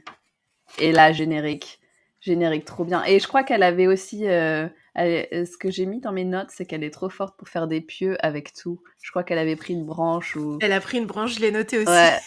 Et 0.78 0.92
là, 0.92 1.12
générique. 1.12 1.78
Générique, 2.20 2.64
trop 2.64 2.84
bien. 2.84 3.04
Et 3.04 3.18
je 3.18 3.26
crois 3.26 3.42
qu'elle 3.42 3.62
avait 3.64 3.86
aussi... 3.88 4.28
euh, 4.28 4.68
elle- 4.94 5.26
euh, 5.32 5.44
ce 5.44 5.56
que 5.56 5.70
j'ai 5.70 5.86
mis 5.86 6.00
dans 6.00 6.12
mes 6.12 6.24
notes, 6.24 6.50
c'est 6.50 6.64
qu'elle 6.66 6.84
est 6.84 6.90
trop 6.92 7.08
forte 7.10 7.36
pour 7.36 7.48
faire 7.48 7.66
des 7.66 7.80
pieux 7.80 8.16
avec 8.24 8.52
tout. 8.54 8.80
Je 9.02 9.10
crois 9.10 9.24
qu'elle 9.24 9.38
avait 9.38 9.56
pris 9.56 9.72
une 9.74 9.84
branche 9.84 10.36
ou... 10.36 10.58
Elle 10.62 10.72
a 10.72 10.80
pris 10.80 10.98
une 10.98 11.06
branche, 11.06 11.34
je 11.36 11.40
l'ai 11.40 11.50
noté 11.50 11.78
aussi. 11.78 11.88
Ouais. 11.90 12.18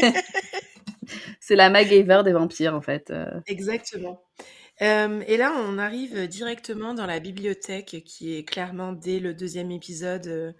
c'est 1.40 1.56
la 1.56 1.70
MacGyver 1.70 2.22
des 2.24 2.32
vampires, 2.32 2.74
en 2.74 2.80
fait. 2.80 3.10
euh. 3.10 3.26
Exactement. 3.46 4.22
Euh, 4.80 5.22
et 5.26 5.36
là, 5.36 5.52
on 5.56 5.76
arrive 5.78 6.26
directement 6.28 6.94
dans 6.94 7.06
la 7.06 7.20
bibliothèque, 7.20 8.02
qui 8.06 8.36
est 8.36 8.44
clairement 8.44 8.92
dès 8.92 9.18
le 9.18 9.34
deuxième 9.34 9.70
épisode 9.72 10.26
euh, 10.28 10.52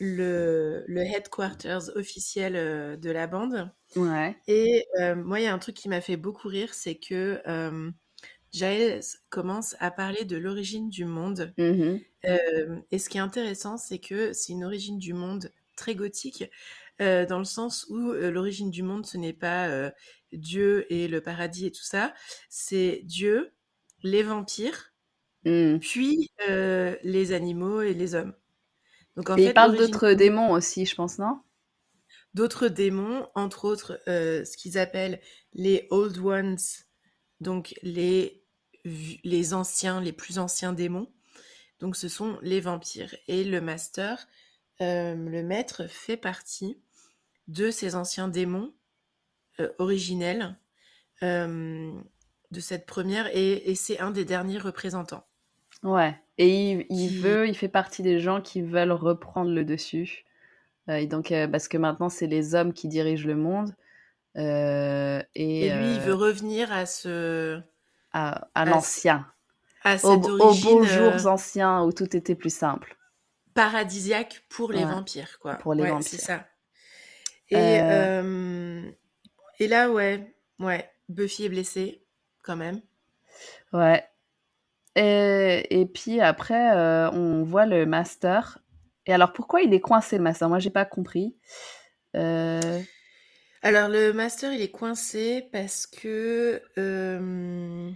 le, 0.00 0.84
le 0.86 1.00
headquarters 1.02 1.90
officiel 1.96 2.56
euh, 2.56 2.96
de 2.96 3.10
la 3.10 3.26
bande. 3.26 3.70
Ouais. 3.96 4.36
Et 4.46 4.84
euh, 5.00 5.14
moi, 5.14 5.40
il 5.40 5.44
y 5.44 5.46
a 5.46 5.54
un 5.54 5.58
truc 5.58 5.76
qui 5.76 5.88
m'a 5.88 6.00
fait 6.00 6.16
beaucoup 6.16 6.48
rire, 6.48 6.74
c'est 6.74 6.96
que 6.96 7.40
euh, 7.46 7.90
Giles 8.52 9.00
commence 9.30 9.76
à 9.80 9.90
parler 9.90 10.24
de 10.24 10.36
l'origine 10.36 10.90
du 10.90 11.04
monde. 11.04 11.54
Mhm. 11.56 12.04
Euh, 12.26 12.80
et 12.90 12.98
ce 12.98 13.08
qui 13.08 13.18
est 13.18 13.22
intéressant, 13.22 13.76
c'est 13.78 13.98
que 13.98 14.32
c'est 14.32 14.52
une 14.52 14.64
origine 14.64 14.98
du 14.98 15.14
monde 15.14 15.50
très 15.76 15.94
gothique, 15.94 16.44
dans 17.00 17.38
le 17.38 17.44
sens 17.44 17.86
où 17.90 18.12
l'origine 18.12 18.70
du 18.70 18.84
monde, 18.84 19.04
ce 19.04 19.18
n'est 19.18 19.32
pas 19.32 19.92
Dieu 20.32 20.86
et 20.92 21.08
le 21.08 21.20
paradis 21.20 21.66
et 21.66 21.72
tout 21.72 21.82
ça, 21.82 22.14
c'est 22.48 23.00
Dieu, 23.04 23.52
les 24.04 24.22
vampires, 24.22 24.92
Mhm. 25.44 25.80
puis 25.80 26.30
les 26.48 27.32
animaux 27.32 27.82
et 27.82 27.94
les 27.94 28.14
hommes. 28.14 28.34
Donc 29.16 29.30
en 29.30 29.36
Et 29.36 29.46
il 29.46 29.54
parle 29.54 29.76
d'autres 29.76 30.12
démons 30.12 30.52
aussi, 30.52 30.86
je 30.86 30.94
pense, 30.94 31.18
non? 31.18 31.40
D'autres 32.34 32.68
démons, 32.68 33.28
entre 33.34 33.64
autres 33.64 34.00
euh, 34.08 34.44
ce 34.44 34.56
qu'ils 34.56 34.76
appellent 34.76 35.20
les 35.52 35.86
Old 35.90 36.18
Ones, 36.18 36.58
donc 37.40 37.74
les, 37.82 38.42
les 38.84 39.54
anciens, 39.54 40.00
les 40.00 40.12
plus 40.12 40.38
anciens 40.38 40.72
démons. 40.72 41.12
Donc 41.78 41.96
ce 41.96 42.08
sont 42.08 42.38
les 42.42 42.60
vampires. 42.60 43.14
Et 43.28 43.44
le 43.44 43.60
master, 43.60 44.26
euh, 44.80 45.14
le 45.14 45.42
maître, 45.42 45.86
fait 45.88 46.16
partie 46.16 46.80
de 47.46 47.70
ses 47.70 47.94
anciens 47.94 48.28
démons 48.28 48.74
euh, 49.60 49.70
originels 49.78 50.56
de 51.22 52.60
cette 52.60 52.84
première 52.84 53.34
et, 53.34 53.70
et 53.70 53.74
c'est 53.74 53.98
un 53.98 54.10
des 54.10 54.26
derniers 54.26 54.58
représentants. 54.58 55.26
Ouais. 55.84 56.20
Et 56.38 56.72
il, 56.72 56.86
il 56.90 57.10
Qui- 57.10 57.18
veut, 57.20 57.48
il 57.48 57.54
fait 57.56 57.68
partie 57.68 58.02
des 58.02 58.18
gens 58.20 58.40
qui 58.40 58.62
veulent 58.62 58.92
reprendre 58.92 59.52
le 59.52 59.64
dessus. 59.64 60.24
Euh, 60.90 60.96
et 60.96 61.06
donc, 61.06 61.32
euh, 61.32 61.48
parce 61.48 61.68
que 61.68 61.78
maintenant, 61.78 62.08
c'est 62.10 62.26
les 62.28 62.54
hommes 62.56 62.72
qui 62.74 62.88
dirigent 62.88 63.26
le 63.28 63.36
monde. 63.36 63.74
Euh, 64.36 65.22
et 65.34 65.66
Et 65.66 65.70
lui, 65.70 65.94
il 65.94 66.00
veut 66.00 66.14
revenir 66.14 66.72
à 66.72 66.86
ce 66.86 67.60
à, 68.12 68.48
à 68.54 68.64
à- 68.64 68.64
l'ancien. 68.64 69.26
à 69.84 69.98
Aux, 70.02 70.14
cette 70.14 70.28
aux 70.30 70.40
origine 70.40 70.78
beaux 70.78 70.84
jours 70.84 71.26
anciens 71.26 71.82
où 71.84 71.92
tout 71.92 72.16
était 72.16 72.34
plus 72.34 72.54
simple. 72.54 72.96
paradisiaque 73.54 74.44
pour 74.48 74.72
les 74.72 74.84
Ouais, 74.84 74.84
vampires, 74.84 75.38
quoi. 75.40 75.54
pour 75.54 75.74
les 75.74 75.84
ouais, 75.84 75.90
vampires. 75.90 76.08
c'est 76.10 76.18
ça. 76.18 76.46
Et, 77.50 77.78
et 79.58 79.68
là, 79.68 79.90
ouais, 79.90 80.34
ouais, 80.60 80.90
Buffy 81.08 81.44
est 81.44 81.48
blessée, 81.48 82.02
quand 82.42 82.56
même. 82.56 82.80
Ouais. 83.72 84.04
Et, 84.96 85.66
et 85.80 85.86
puis 85.86 86.20
après, 86.20 86.72
euh, 86.76 87.10
on 87.10 87.42
voit 87.42 87.66
le 87.66 87.86
master. 87.86 88.58
Et 89.06 89.12
alors, 89.12 89.32
pourquoi 89.32 89.62
il 89.62 89.74
est 89.74 89.80
coincé, 89.80 90.16
le 90.16 90.22
master? 90.22 90.48
Moi, 90.48 90.58
j'ai 90.60 90.70
pas 90.70 90.84
compris. 90.84 91.34
Euh, 92.16 92.80
Alors, 93.62 93.88
le 93.88 94.12
master, 94.12 94.52
il 94.52 94.60
est 94.62 94.70
coincé 94.70 95.48
parce 95.52 95.86
que... 95.86 96.62
euh, 96.78 97.90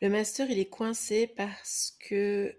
Le 0.00 0.08
master, 0.08 0.50
il 0.50 0.58
est 0.58 0.68
coincé 0.68 1.26
parce 1.26 1.96
que... 2.00 2.54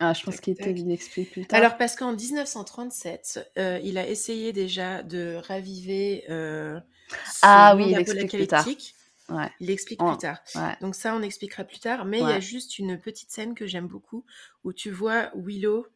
Ah, 0.00 0.12
je 0.12 0.24
pense 0.24 0.40
qu'il 0.40 0.90
explique 0.92 1.30
plus 1.30 1.46
tard. 1.46 1.58
Alors, 1.58 1.76
parce 1.76 1.94
qu'en 1.96 2.12
1937, 2.12 3.40
euh, 3.58 3.80
il 3.84 3.96
a 3.96 4.06
essayé 4.08 4.52
déjà 4.52 5.02
de 5.02 5.36
raviver 5.46 6.24
Ah 7.42 7.74
oui, 7.76 7.90
il 7.90 7.98
explique 7.98 8.32
plus 8.32 8.46
tard. 8.46 8.66
Ouais, 9.30 9.50
Il 9.60 9.68
l'explique 9.68 10.02
Oh, 10.02 10.10
plus 10.10 10.18
tard. 10.18 10.38
ouais. 10.54 10.76
Donc 10.82 10.94
ça, 10.94 11.14
on 11.16 11.22
expliquera 11.22 11.64
plus 11.64 11.78
tard. 11.78 12.04
Mais 12.04 12.18
il 12.18 12.22
y 12.22 12.24
a 12.24 12.34
Ouais. 12.34 12.40
juste 12.40 12.78
une 12.78 13.00
petite 13.00 13.30
scène 13.30 13.54
que 13.54 13.66
j'aime 13.66 13.86
beaucoup 13.86 14.24
où 14.64 14.72
tu 14.72 14.90
vois 14.90 15.30
Willow 15.34 15.86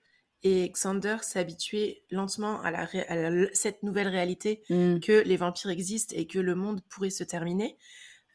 et 0.45 0.71
Xander 0.71 1.17
s'habituer 1.23 2.05
lentement 2.11 2.63
à, 2.63 2.71
la 2.71 2.85
ré- 2.85 3.07
à 3.09 3.17
la- 3.31 3.49
cette 3.53 3.83
nouvelle 3.83 4.09
réalité 4.09 4.63
Hmm. 4.71 4.99
que 5.01 5.13
les 5.27 5.37
vampires 5.37 5.71
existent 5.71 6.15
et 6.17 6.27
que 6.27 6.39
le 6.39 6.55
monde 6.55 6.81
pourrait 6.89 7.11
se 7.11 7.25
terminer 7.25 7.77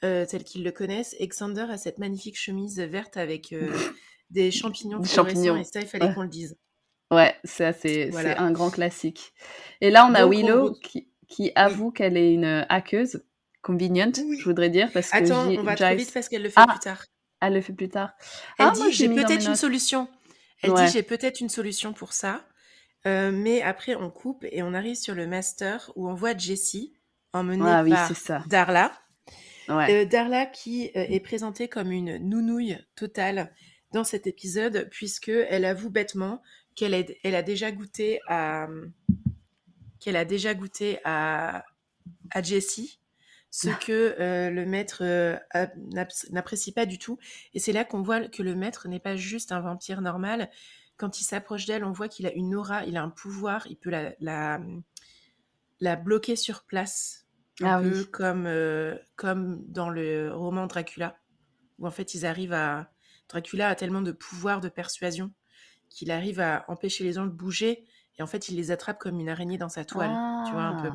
euh, 0.04 0.26
tel 0.26 0.44
qu'ils 0.44 0.64
le 0.66 0.72
connaissent. 0.74 1.16
Et 1.20 1.28
Xander 1.28 1.66
a 1.70 1.78
cette 1.78 1.98
magnifique 1.98 2.38
chemise 2.38 2.78
verte 2.80 3.16
avec 3.18 3.54
euh, 3.54 3.72
des 4.30 4.52
champignons 4.52 5.00
Des 5.00 5.08
champignons. 5.08 5.56
et 5.58 5.64
ça, 5.64 5.80
il 5.80 5.88
fallait 5.88 6.08
Ouais. 6.08 6.14
qu'on 6.14 6.24
le 6.24 6.28
dise. 6.28 6.58
Ouais, 7.10 7.34
ça, 7.46 7.72
c'est 7.74 8.10
Voilà. 8.10 8.40
un 8.42 8.52
grand 8.52 8.70
classique. 8.70 9.34
Et 9.82 9.90
là, 9.92 10.06
on 10.06 10.14
a 10.14 10.22
Donc, 10.24 10.32
Willow 10.34 10.76
qui 11.30 11.52
avoue 11.56 11.90
qu'elle 11.92 12.18
est 12.18 12.34
une 12.34 12.66
hackeuse. 12.70 13.24
Convenient, 13.64 14.12
Oui. 14.18 14.38
je 14.40 14.44
voudrais 14.46 14.70
dire, 14.70 14.92
parce 14.92 15.10
Attends, 15.14 15.48
on 15.50 15.64
va 15.64 15.76
trop 15.76 15.88
Giles- 15.88 15.98
vite 15.98 16.14
parce 16.14 16.30
qu'elle 16.30 16.44
le 16.44 16.50
fait 16.50 16.60
Ah. 16.60 16.68
plus 16.68 16.80
tard. 16.80 17.04
Elle 17.42 17.54
le 17.54 17.62
fait 17.62 17.74
plus 17.74 17.90
tard. 17.90 18.12
Elle 18.60 18.68
Ah, 18.68 18.72
dit 18.76 18.92
j'ai 18.92 19.10
peut-être 19.10 19.46
une 19.48 19.56
solution. 19.56 20.08
Elle 20.62 20.72
Ouais. 20.72 20.86
dit 20.86 20.92
j'ai 20.92 21.04
peut-être 21.04 21.40
une 21.42 21.50
solution 21.50 21.92
pour 21.94 22.14
ça. 22.14 22.46
Euh, 23.06 23.32
mais 23.34 23.62
après 23.62 23.96
on 23.96 24.10
coupe 24.10 24.46
et 24.52 24.64
on 24.64 24.74
arrive 24.74 24.96
sur 24.96 25.14
le 25.16 25.28
master 25.28 25.92
où 25.98 26.08
on 26.10 26.14
voit 26.14 26.38
Jessie 26.38 26.94
emmenée 27.34 27.64
Ah 27.68 27.84
oui, 27.84 27.90
par 27.92 28.08
c'est 28.08 28.14
ça. 28.14 28.44
Darla. 28.48 28.92
Ouais. 29.68 30.04
Euh, 30.04 30.06
Darla 30.06 30.46
qui 30.46 30.88
euh, 30.96 31.06
est 31.10 31.20
présentée 31.20 31.68
comme 31.68 31.92
une 31.92 32.18
nounouille 32.18 32.78
totale 32.96 33.54
dans 33.92 34.04
cet 34.06 34.26
épisode 34.28 34.88
puisque 34.90 35.28
elle 35.30 35.66
avoue 35.66 35.90
bêtement 35.90 36.42
qu'elle 36.76 36.94
elle 37.24 37.36
a 37.36 37.44
déjà 37.44 37.72
goûté 37.72 38.20
à 38.28 38.68
qu'elle 40.00 40.16
a 40.18 40.26
déjà 40.26 40.54
goûté 40.54 41.00
à, 41.06 41.64
à 42.32 42.42
Jessie 42.42 43.00
ce 43.56 43.70
Ah. 43.70 43.76
que 43.86 44.16
euh, 44.20 44.50
le 44.50 44.66
maître 44.66 45.04
euh, 45.04 45.38
n'apprécie 46.32 46.72
pas 46.72 46.88
du 46.88 46.98
tout. 46.98 47.20
Et 47.54 47.60
c'est 47.60 47.72
là 47.72 47.86
qu'on 47.86 48.02
voit 48.02 48.28
que 48.28 48.42
le 48.42 48.56
maître 48.56 48.88
n'est 48.88 49.00
pas 49.00 49.16
juste 49.16 49.52
un 49.52 49.60
vampire 49.62 50.02
normal. 50.02 50.50
Quand 50.98 51.22
il 51.22 51.24
s'approche 51.24 51.68
d'elle, 51.68 51.86
on 51.86 51.92
voit 51.92 52.08
qu'il 52.08 52.26
a 52.26 52.34
une 52.34 52.56
aura, 52.56 52.84
il 52.86 52.98
a 52.98 53.04
un 53.04 53.10
pouvoir, 53.12 53.68
il 53.68 53.76
peut 53.78 53.92
la, 53.92 54.14
la, 54.20 54.60
la 55.82 55.96
bloquer 55.96 56.36
sur 56.36 56.64
place. 56.64 57.28
Un 57.62 57.78
Ah 57.78 57.80
peu 57.80 58.00
oui. 58.00 58.10
comme, 58.12 58.46
euh, 58.48 58.98
comme 59.16 59.64
dans 59.68 59.90
le 59.92 60.34
roman 60.34 60.66
Dracula, 60.66 61.16
où 61.78 61.86
en 61.86 61.92
fait 61.92 62.16
ils 62.16 62.26
arrivent 62.26 62.54
à... 62.54 62.90
Dracula 63.30 63.70
a 63.70 63.76
tellement 63.76 64.02
de 64.02 64.12
pouvoir 64.12 64.62
de 64.62 64.70
persuasion 64.70 65.32
qu'il 65.90 66.10
arrive 66.10 66.40
à 66.40 66.66
empêcher 66.70 67.04
les 67.04 67.14
gens 67.14 67.26
de 67.26 67.30
bouger, 67.32 67.86
et 68.18 68.24
en 68.24 68.28
fait 68.28 68.50
il 68.50 68.56
les 68.56 68.72
attrape 68.72 68.98
comme 68.98 69.20
une 69.20 69.30
araignée 69.30 69.60
dans 69.60 69.70
sa 69.70 69.86
toile, 69.86 70.10
tu 70.48 70.52
vois 70.54 70.64
un 70.64 70.82
peu. 70.82 70.90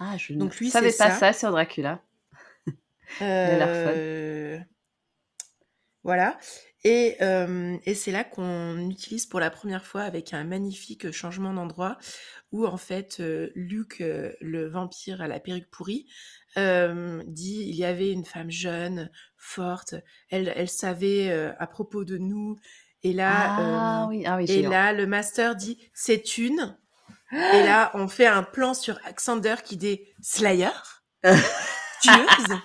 Ah. 0.00 0.16
Je 0.16 0.32
Donc 0.34 0.54
ne 0.54 0.58
lui, 0.58 0.70
savais 0.70 0.92
pas 0.92 1.10
ça. 1.10 1.18
ça 1.18 1.32
sur 1.32 1.50
Dracula. 1.50 2.02
Euh, 3.22 4.58
Voilà. 6.04 6.38
Et, 6.84 7.16
euh, 7.20 7.76
et 7.84 7.94
c'est 7.94 8.12
là 8.12 8.24
qu'on 8.24 8.88
utilise 8.88 9.26
pour 9.26 9.40
la 9.40 9.50
première 9.50 9.84
fois 9.84 10.02
avec 10.02 10.32
un 10.32 10.44
magnifique 10.44 11.10
changement 11.10 11.52
d'endroit 11.52 11.98
où 12.52 12.66
en 12.66 12.76
fait 12.76 13.18
euh, 13.20 13.50
Luc, 13.54 14.00
euh, 14.00 14.32
le 14.40 14.68
vampire 14.68 15.20
à 15.20 15.28
la 15.28 15.40
perruque 15.40 15.68
pourrie, 15.70 16.06
dit 16.56 17.62
il 17.68 17.74
y 17.74 17.84
avait 17.84 18.10
une 18.10 18.24
femme 18.24 18.50
jeune, 18.50 19.10
forte, 19.36 19.94
elle, 20.30 20.52
elle 20.56 20.68
savait 20.68 21.30
à 21.30 21.66
propos 21.66 22.04
de 22.04 22.16
nous. 22.18 22.56
Et 23.02 23.12
là, 23.12 23.56
Ah 23.58 24.06
oui, 24.08 24.24
ah 24.26 24.36
oui, 24.38 24.46
et 24.48 24.62
là, 24.62 24.92
le 24.92 25.06
master 25.06 25.54
dit 25.56 25.78
c'est 25.94 26.38
une. 26.38 26.76
Et 27.32 27.62
là, 27.62 27.90
on 27.94 28.08
fait 28.08 28.26
un 28.26 28.42
plan 28.42 28.74
sur 28.74 28.98
Alexander 29.04 29.56
qui 29.64 29.76
dit 29.76 30.00
Slayer, 30.22 30.70
tueuse? 31.22 32.58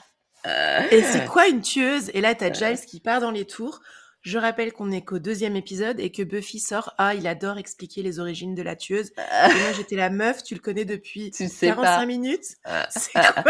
Et 0.92 1.04
c'est 1.04 1.26
quoi 1.26 1.48
une 1.48 1.62
tueuse? 1.62 2.10
Et 2.14 2.22
là, 2.22 2.36
t'as 2.36 2.52
Giles 2.52 2.80
qui 2.86 3.00
part 3.00 3.22
dans 3.22 3.32
les 3.32 3.46
tours. 3.46 3.82
Je 4.22 4.38
rappelle 4.38 4.72
qu'on 4.72 4.90
est 4.92 5.04
qu'au 5.04 5.20
deuxième 5.20 5.58
épisode 5.58 6.00
et 6.00 6.10
que 6.10 6.24
Buffy 6.24 6.60
sort 6.60 6.94
Ah, 6.98 7.14
il 7.14 7.28
adore 7.28 7.58
expliquer 7.58 8.04
les 8.04 8.20
origines 8.20 8.56
de 8.56 8.62
la 8.62 8.78
tueuse. 8.78 9.12
Et 9.18 9.60
moi, 9.60 9.74
j'étais 9.76 9.98
la 9.98 10.10
meuf, 10.10 10.44
tu 10.44 10.54
le 10.54 10.62
connais 10.62 10.86
depuis 10.86 11.30
Tu 11.32 11.50
sais 11.50 11.68
45 11.68 11.84
pas. 11.98 12.06
minutes. 12.06 12.46
C'est 12.90 13.12
quoi, 13.12 13.44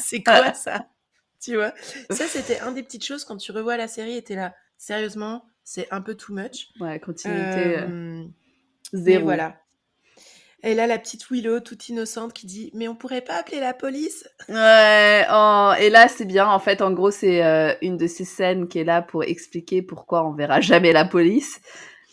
c'est 0.00 0.22
quoi 0.22 0.54
ça? 0.54 0.86
Tu 1.42 1.56
vois? 1.56 1.74
Ça, 2.08 2.26
c'était 2.26 2.58
un 2.60 2.72
des 2.72 2.82
petites 2.82 3.04
choses 3.04 3.24
quand 3.26 3.36
tu 3.36 3.52
revois 3.52 3.76
la 3.76 3.86
série 3.86 4.16
et 4.16 4.22
t'es 4.22 4.34
là. 4.34 4.54
Sérieusement, 4.78 5.44
c'est 5.62 5.88
un 5.92 6.00
peu 6.00 6.14
too 6.14 6.32
much. 6.32 6.68
Ouais, 6.80 6.98
continuité 7.00 7.76
euh, 7.76 7.86
Euh, 7.86 8.24
mais 8.94 8.98
zéro. 8.98 9.24
voilà. 9.24 9.56
Et 10.64 10.74
là, 10.74 10.86
la 10.86 10.98
petite 10.98 11.28
Willow, 11.30 11.60
toute 11.60 11.90
innocente, 11.90 12.32
qui 12.32 12.46
dit 12.46 12.70
Mais 12.72 12.88
on 12.88 12.94
pourrait 12.94 13.20
pas 13.20 13.36
appeler 13.36 13.60
la 13.60 13.74
police? 13.74 14.26
Ouais, 14.48 15.26
oh, 15.30 15.72
et 15.78 15.90
là 15.90 16.08
c'est 16.08 16.24
bien, 16.24 16.48
en 16.48 16.58
fait, 16.58 16.80
en 16.80 16.90
gros, 16.92 17.10
c'est 17.10 17.44
euh, 17.44 17.74
une 17.82 17.98
de 17.98 18.06
ces 18.06 18.24
scènes 18.24 18.66
qui 18.66 18.78
est 18.78 18.84
là 18.84 19.02
pour 19.02 19.24
expliquer 19.24 19.82
pourquoi 19.82 20.26
on 20.26 20.32
verra 20.32 20.60
jamais 20.62 20.92
la 20.92 21.04
police. 21.04 21.60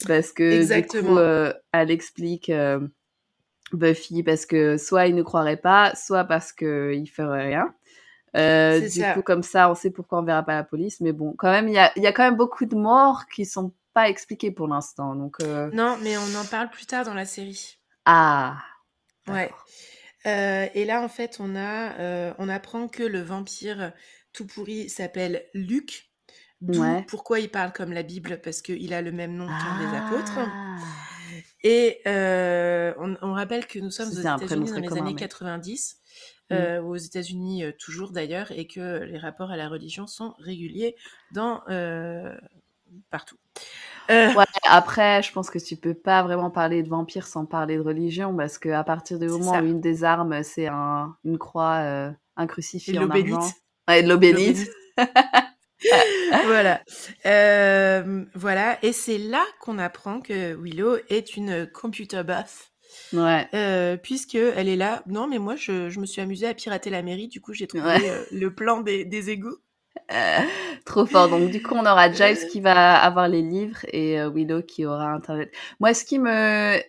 Parce 0.06 0.34
que 0.34 0.44
du 0.44 0.56
Exactement. 0.58 1.12
coup, 1.12 1.18
euh, 1.18 1.54
elle 1.72 1.92
explique 1.92 2.50
euh, 2.50 2.80
Buffy 3.72 4.22
parce 4.24 4.46
que 4.46 4.78
soit 4.78 5.08
il 5.08 5.16
ne 5.16 5.24
croirait 5.24 5.58
pas, 5.58 5.94
soit 5.96 6.26
parce 6.26 6.52
qu'il 6.52 7.10
ferait 7.10 7.48
rien. 7.48 7.74
Du 8.34 8.90
ça. 8.90 9.14
coup, 9.14 9.22
comme 9.22 9.44
ça, 9.44 9.70
on 9.72 9.76
sait 9.76 9.92
pourquoi 9.92 10.20
on 10.20 10.24
verra 10.24 10.44
pas 10.44 10.56
la 10.56 10.64
police. 10.64 11.00
Mais 11.00 11.14
bon, 11.14 11.36
quand 11.38 11.52
même, 11.52 11.70
il 11.70 11.74
y 11.76 11.80
a, 11.80 11.92
il 11.96 12.04
y 12.04 12.08
a 12.08 12.12
quand 12.12 12.24
même 12.24 12.38
beaucoup 12.38 12.66
de 12.66 12.76
morts 12.76 13.28
qui 13.34 13.46
sont 13.46 13.74
pas 13.94 14.10
expliquées 14.10 14.52
pour 14.52 14.68
l'instant. 14.68 15.16
Donc, 15.16 15.38
Non, 15.72 15.98
mais 16.02 16.18
on 16.18 16.36
en 16.36 16.46
parle 16.46 16.70
plus 16.70 16.86
tard 16.86 17.06
dans 17.06 17.14
la 17.14 17.26
série. 17.26 17.81
Ah. 18.06 18.58
Ouais. 19.28 19.44
d'accord. 19.48 19.66
Euh, 20.28 20.68
et 20.76 20.86
là, 20.86 21.02
en 21.02 21.10
fait, 21.10 21.38
on 21.40 21.56
a, 21.56 21.94
euh, 22.00 22.34
on 22.38 22.48
apprend 22.50 22.88
que 22.88 23.02
le 23.04 23.22
vampire 23.22 23.92
tout 24.34 24.46
pourri 24.46 24.90
s'appelle 24.90 25.46
Luc. 25.54 26.10
D'où 26.62 26.80
Ouais. 26.82 27.04
pourquoi 27.08 27.40
il 27.40 27.50
parle 27.50 27.74
comme 27.74 27.92
la 27.92 28.04
Bible, 28.04 28.40
parce 28.44 28.62
qu'il 28.62 28.94
a 28.94 29.02
le 29.02 29.12
même 29.12 29.34
nom 29.36 29.48
qu'un 29.48 29.80
des 29.80 29.98
apôtres. 29.98 30.38
Ah. 30.38 30.78
Et 31.64 32.02
euh, 32.08 32.94
on, 33.00 33.18
on 33.24 33.34
rappelle 33.34 33.66
que 33.66 33.80
nous 33.80 33.90
sommes 33.90 34.10
C'était 34.12 34.28
aux 34.28 34.28
un 34.28 34.38
prénom 34.38 34.46
États-Unis 34.66 34.66
dans 34.68 34.72
très 34.74 34.82
les 34.82 34.88
commun, 34.88 35.02
années 35.02 35.14
mais- 35.14 35.20
90, 35.20 35.98
Mm. 36.52 36.54
euh, 36.54 36.82
aux 36.84 36.98
États-Unis 36.98 37.64
toujours 37.80 38.12
d'ailleurs, 38.12 38.52
et 38.52 38.68
que 38.68 39.04
les 39.06 39.18
rapports 39.18 39.50
à 39.52 39.58
la 39.58 39.70
religion 39.70 40.06
sont 40.06 40.36
réguliers 40.38 40.96
dans 41.34 41.62
partout. 43.10 43.38
Euh, 44.10 44.34
Ouais, 44.34 44.45
après, 44.67 45.21
je 45.23 45.32
pense 45.32 45.49
que 45.49 45.60
tu 45.60 45.75
peux 45.77 45.93
pas 45.93 46.23
vraiment 46.23 46.49
parler 46.49 46.84
de 46.84 46.89
vampire 46.89 47.27
sans 47.27 47.45
parler 47.45 47.75
de 47.77 47.82
religion, 47.82 48.36
parce 48.36 48.58
que 48.58 48.69
à 48.69 48.84
partir 48.84 49.19
du 49.19 49.27
moment 49.27 49.54
ça. 49.54 49.62
où 49.62 49.65
une 49.65 49.82
des 49.82 50.04
armes, 50.04 50.43
c'est 50.43 50.67
un, 50.67 51.15
une 51.23 51.38
croix, 51.38 51.75
euh, 51.84 52.12
un 52.36 52.47
crucifix 52.47 52.97
en 52.97 53.10
argent. 53.10 53.51
Ouais, 53.88 54.04
de 54.04 54.15
bénite. 54.15 54.69
voilà. 56.45 56.82
Euh, 57.25 58.25
voilà. 58.36 58.77
Et 58.84 58.93
c'est 58.93 59.17
là 59.17 59.43
qu'on 59.60 59.77
apprend 59.80 60.21
que 60.21 60.56
Willow 60.56 60.97
est 61.10 61.36
une 61.36 61.67
computer 61.67 62.23
buff. 62.23 62.71
Ouais. 63.13 63.47
Euh, 63.54 63.97
puisque 63.97 64.36
elle 64.36 64.67
est 64.67 64.75
là. 64.75 65.01
Non, 65.08 65.27
mais 65.27 65.39
moi, 65.39 65.56
je, 65.56 65.89
je 65.89 65.99
me 65.99 66.06
suis 66.06 66.21
amusée 66.21 66.47
à 66.47 66.54
pirater 66.54 66.89
la 66.89 67.01
mairie. 67.01 67.27
Du 67.30 67.41
coup, 67.41 67.54
j'ai 67.54 67.67
trouvé 67.67 67.84
Ouais. 67.84 68.10
euh, 68.10 68.23
le 68.32 68.54
plan 68.54 68.82
des, 68.82 69.06
des 69.06 69.30
égouts. 69.30 69.58
Trop 70.86 71.06
fort. 71.06 71.30
Donc, 71.30 71.49
du 71.51 71.62
coup, 71.62 71.75
on 71.75 71.82
aura 71.86 72.12
Giles 72.12 72.38
Euh. 72.43 72.47
qui 72.49 72.62
va 72.62 72.95
avoir 72.95 73.27
les 73.27 73.41
livres 73.41 73.80
et 73.91 74.19
euh, 74.19 74.30
Willow 74.30 74.62
qui 74.63 74.86
aura 74.86 75.12
Internet. 75.12 75.51
Moi, 75.80 75.93
ce 75.93 76.04
qui 76.06 76.19
me, 76.19 76.80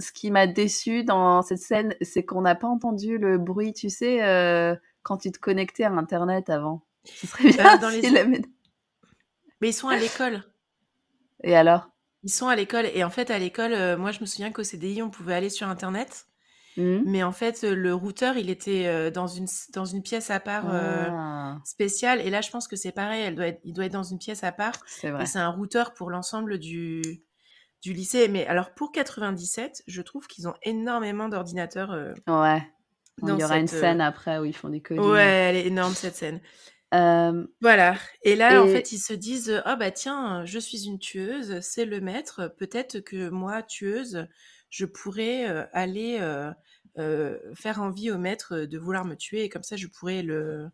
ce 0.00 0.12
qui 0.12 0.30
m'a 0.30 0.46
déçu 0.46 1.04
dans 1.04 1.42
cette 1.42 1.58
scène, 1.58 1.94
c'est 2.00 2.24
qu'on 2.24 2.42
n'a 2.42 2.54
pas 2.54 2.68
entendu 2.68 3.18
le 3.18 3.38
bruit, 3.38 3.72
tu 3.72 3.90
sais, 3.90 4.22
euh, 4.24 4.74
quand 5.02 5.18
tu 5.18 5.30
te 5.32 5.38
connectais 5.38 5.84
à 5.84 5.90
Internet 5.90 6.50
avant. 6.50 6.82
Ce 7.04 7.26
serait 7.26 7.50
bien 7.50 7.78
dans 7.78 7.88
les... 7.88 8.02
la- 8.10 8.24
Mais 8.24 9.68
ils 9.70 9.72
sont 9.72 9.88
à 9.88 9.96
l'école. 9.96 10.44
Et 11.44 11.56
alors? 11.56 11.88
Ils 12.24 12.30
sont 12.30 12.46
à 12.48 12.54
l'école. 12.56 12.86
Et 12.94 13.02
en 13.02 13.10
fait, 13.10 13.30
à 13.30 13.38
l'école, 13.38 13.96
moi, 13.96 14.12
je 14.12 14.20
me 14.20 14.26
souviens 14.26 14.52
qu'au 14.52 14.62
CDI, 14.62 15.02
on 15.02 15.10
pouvait 15.10 15.34
aller 15.34 15.50
sur 15.50 15.66
Internet. 15.68 16.26
Hmm 16.76 17.02
Mais 17.04 17.22
en 17.22 17.32
fait, 17.32 17.64
euh, 17.64 17.74
le 17.74 17.94
routeur, 17.94 18.36
il 18.38 18.48
était 18.48 18.86
euh, 18.86 19.10
dans, 19.10 19.26
une, 19.26 19.46
dans 19.74 19.84
une 19.84 20.02
pièce 20.02 20.30
à 20.30 20.40
part 20.40 20.72
euh, 20.72 21.06
Ah, 21.10 21.58
spéciale. 21.64 22.20
Et 22.22 22.30
là, 22.30 22.40
je 22.40 22.50
pense 22.50 22.66
que 22.68 22.76
c'est 22.76 22.92
pareil. 22.92 23.22
Elle 23.22 23.34
doit 23.34 23.48
être, 23.48 23.60
il 23.64 23.74
doit 23.74 23.84
être 23.84 23.92
dans 23.92 24.02
une 24.02 24.18
pièce 24.18 24.42
à 24.42 24.52
part. 24.52 24.74
c'est 24.86 25.08
Et 25.08 25.10
vrai. 25.10 25.26
c'est 25.26 25.38
un 25.38 25.50
routeur 25.50 25.92
pour 25.92 26.10
l'ensemble 26.10 26.58
du, 26.58 27.02
du 27.82 27.92
lycée. 27.92 28.28
Mais 28.28 28.46
alors, 28.46 28.72
pour 28.74 28.90
97, 28.90 29.82
je 29.86 30.00
trouve 30.02 30.26
qu'ils 30.26 30.48
ont 30.48 30.54
énormément 30.62 31.28
d'ordinateurs. 31.28 31.90
euh, 31.92 32.14
Ouais. 32.26 32.62
Il 33.22 33.28
y 33.28 33.44
aura 33.44 33.58
une 33.58 33.68
cette, 33.68 33.80
scène 33.80 34.00
après 34.00 34.38
où 34.38 34.44
ils 34.46 34.56
font 34.56 34.70
des 34.70 34.80
codings. 34.80 35.04
Ouais, 35.04 35.22
elle 35.22 35.56
est 35.56 35.66
énorme, 35.66 35.92
cette 35.94 36.16
scène. 36.16 36.40
Euh, 36.94 37.46
Voilà. 37.60 37.96
Et 38.22 38.34
là, 38.36 38.62
en 38.62 38.66
fait, 38.66 38.92
ils 38.92 38.98
se 38.98 39.12
disent 39.12 39.60
Ah, 39.66 39.76
bah 39.76 39.90
tiens, 39.90 40.44
je 40.46 40.58
suis 40.58 40.86
une 40.86 40.98
tueuse, 40.98 41.60
c'est 41.60 41.84
le 41.84 42.00
maître. 42.00 42.52
Peut-être 42.58 43.00
que 43.00 43.28
moi, 43.28 43.62
tueuse, 43.62 44.26
je 44.72 44.84
pourrais 44.84 45.48
euh, 45.48 45.64
aller 45.72 46.18
faire 47.54 47.80
envie 47.80 48.10
au 48.10 48.18
maître 48.18 48.56
de 48.56 48.78
vouloir 48.78 49.04
me 49.04 49.14
tuer. 49.14 49.44
Et 49.44 49.48
comme 49.48 49.62
ça, 49.62 49.76
je 49.76 49.86
pourrais 49.86 50.22
le. 50.22 50.68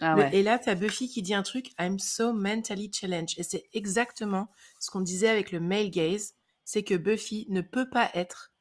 Ah 0.00 0.14
le-. 0.14 0.32
Et 0.32 0.44
là, 0.44 0.60
t'as 0.60 0.76
Buffy 0.76 1.08
qui 1.08 1.22
dit 1.22 1.34
un 1.34 1.42
truc 1.42 1.72
I'm 1.80 1.98
so 1.98 2.32
mentally 2.32 2.92
challenged. 2.94 3.36
Et 3.36 3.42
c'est 3.42 3.64
exactement 3.72 4.48
ce 4.78 4.92
qu'on 4.92 5.00
disait 5.00 5.28
avec 5.28 5.50
le 5.50 5.58
male 5.58 5.90
gaze 5.90 6.34
c'est 6.68 6.82
que 6.82 6.94
Buffy 6.94 7.46
ne 7.48 7.62
peut 7.62 7.88
pas 7.88 8.10
être 8.12 8.52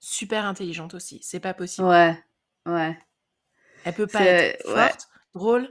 super 0.00 0.46
intelligente 0.46 0.94
aussi. 0.94 1.20
C'est 1.22 1.40
pas 1.40 1.52
possible. 1.52 1.86
Ouais. 1.86 2.18
Ouais. 2.64 2.98
Elle 3.84 3.92
peut 3.92 4.06
pas 4.06 4.24
être 4.24 4.66
ouais. 4.66 4.88
forte, 4.88 5.08
drôle. 5.34 5.68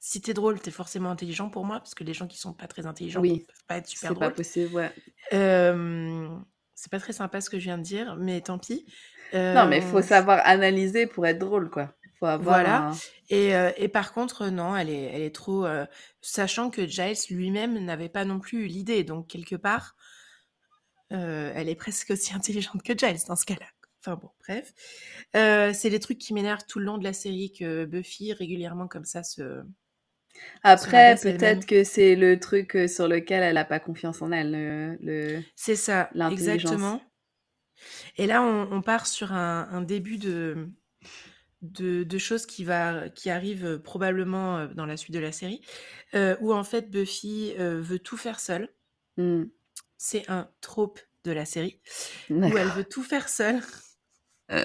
Si 0.00 0.22
t'es 0.22 0.32
drôle, 0.32 0.60
t'es 0.62 0.70
forcément 0.70 1.10
intelligent 1.10 1.50
pour 1.50 1.66
moi, 1.66 1.78
parce 1.80 1.94
que 1.94 2.04
les 2.04 2.14
gens 2.14 2.26
qui 2.26 2.38
sont 2.38 2.54
pas 2.54 2.66
très 2.66 2.86
intelligents 2.86 3.20
Oui. 3.20 3.40
peuvent 3.40 3.64
pas 3.66 3.76
être 3.76 3.86
super 3.86 4.08
C'est 4.08 4.14
pas 4.14 4.30
drôles. 4.30 4.34
possible, 4.34 4.74
ouais. 4.74 4.90
Euh, 5.34 6.38
c'est 6.78 6.90
pas 6.92 7.00
très 7.00 7.12
sympa 7.12 7.40
ce 7.40 7.50
que 7.50 7.58
je 7.58 7.64
viens 7.64 7.78
de 7.78 7.82
dire, 7.82 8.16
mais 8.16 8.40
tant 8.42 8.58
pis. 8.58 8.86
Non, 9.52 9.66
mais 9.66 9.78
il 9.78 9.82
faut 9.82 10.00
Euh, 10.00 10.02
savoir 10.02 10.40
analyser 10.44 11.06
pour 11.06 11.26
être 11.26 11.38
drôle, 11.38 11.70
quoi. 11.70 11.94
Faut 12.18 12.26
avoir 12.26 12.64
Voilà. 12.64 12.86
un- 12.92 13.00
Et, 13.30 13.54
euh, 13.54 13.70
et 13.76 13.88
par 13.88 14.12
contre, 14.12 14.46
non, 14.48 14.76
elle 14.76 14.90
est, 14.90 15.02
elle 15.14 15.22
est 15.22 15.34
trop. 15.34 15.66
euh, 15.66 15.84
sachant 16.22 16.70
que 16.70 16.86
Giles 16.86 17.16
lui-même 17.30 17.78
n'avait 17.84 18.08
pas 18.08 18.24
non 18.24 18.38
plus 18.40 18.64
eu 18.64 18.66
l'idée, 18.66 19.04
donc 19.04 19.28
quelque 19.28 19.56
part, 19.56 19.96
euh, 21.12 21.52
elle 21.54 21.68
est 21.68 21.74
presque 21.74 22.10
aussi 22.10 22.32
intelligente 22.34 22.82
que 22.82 22.96
Giles 22.96 23.18
dans 23.26 23.36
ce 23.36 23.46
cas-là. 23.46 23.66
Enfin 24.00 24.16
bon, 24.16 24.30
bref. 24.40 24.72
Euh, 25.36 25.72
c'est 25.74 25.90
les 25.90 25.98
trucs 26.00 26.18
qui 26.18 26.32
m'énervent 26.34 26.64
tout 26.68 26.78
le 26.78 26.84
long 26.84 26.98
de 26.98 27.04
la 27.04 27.12
série 27.12 27.52
que 27.52 27.84
Buffy 27.84 28.32
régulièrement 28.32 28.86
comme 28.88 29.04
ça 29.04 29.22
se. 29.22 29.62
Après, 30.62 31.18
peut-être 31.20 31.66
que 31.66 31.84
c'est 31.84 32.14
le 32.16 32.38
truc 32.38 32.76
euh, 32.76 32.88
sur 32.88 33.08
lequel 33.08 33.42
elle 33.42 33.56
a 33.56 33.64
pas 33.64 33.80
confiance 33.80 34.22
en 34.22 34.32
elle. 34.32 34.52
Le, 34.52 34.98
le- 35.02 35.44
C'est 35.56 35.76
ça, 35.76 36.08
L'intelligence. 36.14 36.96
exactement. 36.96 37.02
Et 38.16 38.26
là, 38.26 38.42
on, 38.42 38.68
on 38.72 38.82
part 38.82 39.06
sur 39.06 39.32
un, 39.32 39.68
un 39.70 39.82
début 39.82 40.18
de, 40.18 40.68
de, 41.62 42.04
de 42.04 42.18
choses 42.18 42.46
qui, 42.46 42.64
va, 42.64 43.08
qui 43.10 43.30
arrivent 43.30 43.66
euh, 43.66 43.78
probablement 43.78 44.58
euh, 44.58 44.68
dans 44.68 44.86
la 44.86 44.96
suite 44.96 45.14
de 45.14 45.20
la 45.20 45.32
série, 45.32 45.62
euh, 46.14 46.36
où 46.40 46.54
en 46.54 46.64
fait 46.64 46.90
Buffy 46.90 47.54
euh, 47.58 47.80
veut 47.80 47.98
tout 47.98 48.16
faire 48.16 48.40
seule. 48.40 48.70
Hmm. 49.16 49.44
C'est 49.98 50.28
un 50.30 50.50
trope 50.60 51.00
de 51.24 51.32
la 51.32 51.44
série, 51.44 51.80
où 52.44 52.56
D'accord. 52.56 52.58
elle 52.58 52.70
veut 52.70 52.84
tout 52.84 53.02
faire 53.02 53.28
seule. 53.28 53.60
Euh. 54.50 54.64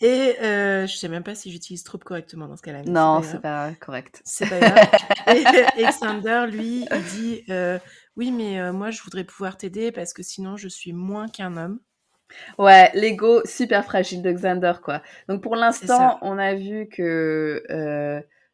Et 0.00 0.36
euh, 0.42 0.86
je 0.86 0.96
sais 0.96 1.08
même 1.08 1.24
pas 1.24 1.34
si 1.34 1.50
j'utilise 1.50 1.82
trope 1.82 2.04
correctement 2.04 2.46
dans 2.46 2.56
ce 2.56 2.62
cas-là. 2.62 2.82
Non, 2.86 3.20
c'est 3.22 3.40
pas 3.40 3.70
pas 3.70 3.74
correct. 3.80 4.22
C'est 4.24 4.48
pas 4.48 4.60
grave. 4.60 4.88
et, 5.76 5.84
Xander, 5.84 6.46
lui, 6.50 6.86
il 6.90 7.02
dit 7.16 7.44
euh, 7.50 7.78
Oui, 8.16 8.30
mais 8.30 8.60
euh, 8.60 8.72
moi, 8.72 8.90
je 8.90 9.02
voudrais 9.02 9.24
pouvoir 9.24 9.56
t'aider 9.56 9.90
parce 9.90 10.12
que 10.12 10.22
sinon, 10.22 10.56
je 10.56 10.68
suis 10.68 10.92
moins 10.92 11.28
qu'un 11.28 11.56
homme. 11.56 11.80
Ouais, 12.58 12.90
l'ego 12.94 13.42
super 13.44 13.84
fragile 13.84 14.22
de 14.22 14.32
Xander, 14.32 14.74
quoi. 14.82 15.02
Donc 15.28 15.42
pour 15.42 15.56
l'instant, 15.56 16.18
on 16.22 16.38
a 16.38 16.54
vu 16.54 16.88
que 16.88 17.62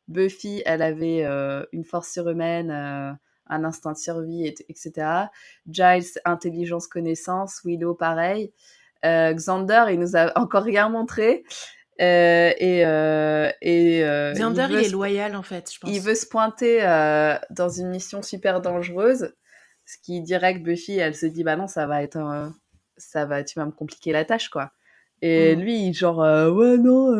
Buffy, 0.09 0.63
elle 0.67 0.83
avait 0.83 1.25
une 1.73 1.85
force 1.85 2.11
surhumaine, 2.11 2.71
un 2.71 3.65
instinct 3.65 3.93
de 3.93 3.99
survie, 3.99 4.47
et- 4.47 4.67
etc. 4.69 5.27
Giles, 5.69 6.21
intelligence, 6.25 6.87
connaissance. 6.87 7.61
Willow, 7.65 7.95
pareil. 7.95 8.53
Euh, 9.05 9.33
Xander, 9.33 9.85
il 9.91 9.99
nous 10.01 10.17
a 10.17 10.37
encore 10.39 10.63
rien 10.65 10.89
montré. 10.89 11.43
Euh, 12.01 12.53
et 12.59 12.85
euh, 12.87 13.51
et 13.61 14.03
euh, 14.05 14.33
Xander, 14.33 14.67
il 14.71 14.85
est 14.85 14.89
loyal, 14.89 15.37
en 15.37 15.43
fait, 15.43 15.71
je 15.73 15.79
pense. 15.79 15.91
il 15.91 16.01
veut 16.01 16.15
se 16.15 16.27
pointer 16.27 16.81
dans 17.51 17.69
une 17.69 17.89
mission 17.91 18.23
super 18.23 18.61
dangereuse, 18.63 19.35
ce 19.85 19.97
qui 20.03 20.21
dirait 20.23 20.55
que 20.55 20.61
Buffy, 20.61 20.99
elle 20.99 21.15
se 21.15 21.27
dit 21.27 21.45
bah 21.45 21.57
non, 21.57 21.67
ça 21.67 21.87
va 21.87 22.03
être, 22.03 22.17
un- 22.17 22.55
ça 22.97 23.27
va, 23.27 23.45
tu 23.45 23.59
vas 23.59 23.67
me 23.67 23.71
compliquer 23.73 24.13
la 24.13 24.25
tâche 24.25 24.49
quoi. 24.49 24.73
Et 25.21 25.55
Mm. 25.57 25.61
lui, 25.61 25.93
genre 25.93 26.19
ouais 26.55 26.79
non, 26.79 27.15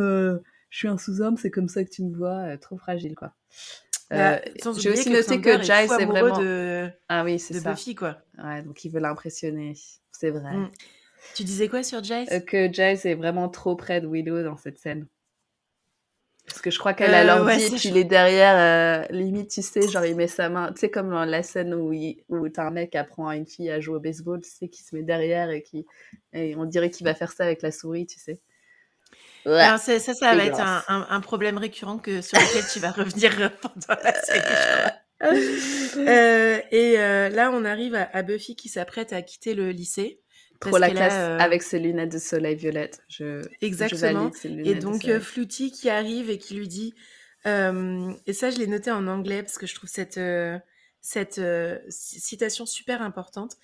je 0.71 0.79
suis 0.79 0.89
un 0.89 0.97
sous-homme, 0.97 1.37
c'est 1.37 1.51
comme 1.51 1.69
ça 1.69 1.85
que 1.85 1.91
tu 1.91 2.03
me 2.03 2.17
vois, 2.17 2.57
trop 2.57 2.79
fragile 2.79 3.15
quoi. 3.15 3.33
Bah, 4.11 4.41
J'ai 4.79 4.91
aussi 4.91 5.11
noté 5.11 5.41
que 5.41 5.51
est 5.51 5.63
Giles 5.63 5.73
est 5.73 5.93
amoureux 5.93 6.21
vraiment 6.31 6.41
de, 6.41 6.91
ah 7.09 7.23
oui 7.23 7.39
c'est 7.39 7.55
ça, 7.55 7.71
Buffy, 7.73 7.95
quoi. 7.95 8.17
ouais 8.43 8.63
donc 8.63 8.83
il 8.85 8.91
veut 8.91 8.99
l'impressionner, 9.01 9.75
c'est 10.11 10.31
vrai. 10.31 10.57
Mm. 10.57 10.71
Tu 11.35 11.45
disais 11.45 11.69
quoi 11.69 11.83
sur 11.83 12.03
Giles 12.03 12.27
Euh, 12.33 12.41
que 12.41 12.73
Giles 12.73 12.99
est 13.05 13.15
vraiment 13.15 13.49
trop 13.49 13.77
près 13.77 14.01
de 14.01 14.07
Willow 14.07 14.43
dans 14.43 14.57
cette 14.57 14.79
scène. 14.79 15.07
Parce 16.47 16.61
que 16.63 16.71
je 16.71 16.79
crois 16.81 16.95
qu'elle 16.95 17.15
a 17.15 17.21
Euh, 17.21 17.25
l'ordi 17.25 17.47
ouais, 17.47 17.57
et 17.63 17.69
ça, 17.69 17.77
puis 17.77 17.79
je- 17.79 17.89
il 17.91 17.97
est 17.99 18.05
derrière, 18.05 19.05
euh, 19.05 19.07
limite, 19.15 19.51
tu 19.51 19.63
sais, 19.63 19.87
genre 19.89 20.05
il 20.05 20.17
met 20.17 20.27
sa 20.27 20.49
main, 20.49 20.73
tu 20.73 20.81
sais, 20.81 20.91
comme 20.91 21.11
dans 21.11 21.25
la 21.25 21.43
scène 21.45 21.75
où, 21.75 21.93
il- 21.93 22.25
où 22.29 22.49
t'as 22.49 22.65
un 22.67 22.71
mec 22.71 22.91
qui 22.91 22.99
apprend 22.99 23.29
à 23.29 23.37
une 23.37 23.47
fille 23.47 23.71
à 23.71 23.79
jouer 23.79 23.97
au 23.97 24.01
baseball, 24.01 24.41
tu 24.41 24.51
sais, 24.51 24.69
qui 24.69 24.83
se 24.83 24.97
met 24.97 25.03
derrière 25.03 25.51
et 25.51 25.63
qui. 25.63 25.87
Et 26.33 26.57
on 26.57 26.65
dirait 26.65 26.91
qu'il 26.91 27.05
va 27.07 27.15
faire 27.15 27.31
ça 27.31 27.45
avec 27.45 27.63
la 27.63 27.71
souris, 27.71 28.07
tu 28.07 28.19
sais. 28.19 28.41
Ouais. 29.47 29.53
Alors, 29.61 29.79
c'est- 29.79 30.01
ça, 30.01 30.13
ça 30.13 30.35
va 30.35 30.45
être 30.45 30.55
un, 30.55 30.65
dégueulasse. 30.65 30.85
un- 30.89 31.07
un 31.09 31.21
problème 31.21 31.57
récurrent 31.57 31.99
que, 31.99 32.21
sur 32.21 32.37
lequel 32.39 32.65
tu 32.73 32.81
vas 32.81 32.91
revenir 32.91 33.53
pendant 33.61 34.01
la 34.03 34.15
série. 34.23 34.41
Euh, 35.23 36.61
et 36.71 36.99
euh, 36.99 37.29
là, 37.29 37.51
on 37.53 37.67
arrive 37.67 37.95
à, 37.95 38.09
à 38.15 38.23
Buffy 38.23 38.57
qui 38.57 38.71
s'apprête 38.71 39.13
à 39.13 39.21
quitter 39.21 39.53
le 39.55 39.71
lycée. 39.71 40.19
Trop 40.61 40.71
parce 40.71 40.81
la 40.81 40.87
a, 40.87 40.91
classe 40.91 41.15
euh, 41.15 41.39
avec 41.39 41.63
ses 41.63 41.79
lunettes 41.79 42.13
de 42.13 42.19
soleil 42.19 42.55
violettes. 42.55 43.03
Je, 43.09 43.43
Exactement. 43.63 44.31
Et 44.45 44.75
donc, 44.75 45.09
euh, 45.09 45.21
Fluty 45.21 45.73
qui 45.73 45.89
arrive 45.91 46.31
et 46.31 46.39
qui 46.39 46.55
lui 46.55 46.69
dit, 46.69 46.95
euh, 47.47 48.13
et 48.27 48.33
ça, 48.33 48.51
je 48.51 48.59
l'ai 48.59 48.67
noté 48.67 48.91
en 48.91 49.07
anglais 49.07 49.43
parce 49.43 49.57
que 49.59 49.67
je 49.67 49.75
trouve 49.75 49.89
cette, 49.89 50.19
euh, 50.19 50.59
cette 51.01 51.41
ci- 51.89 52.21
citation 52.21 52.67
super 52.67 53.01
importante. 53.03 53.57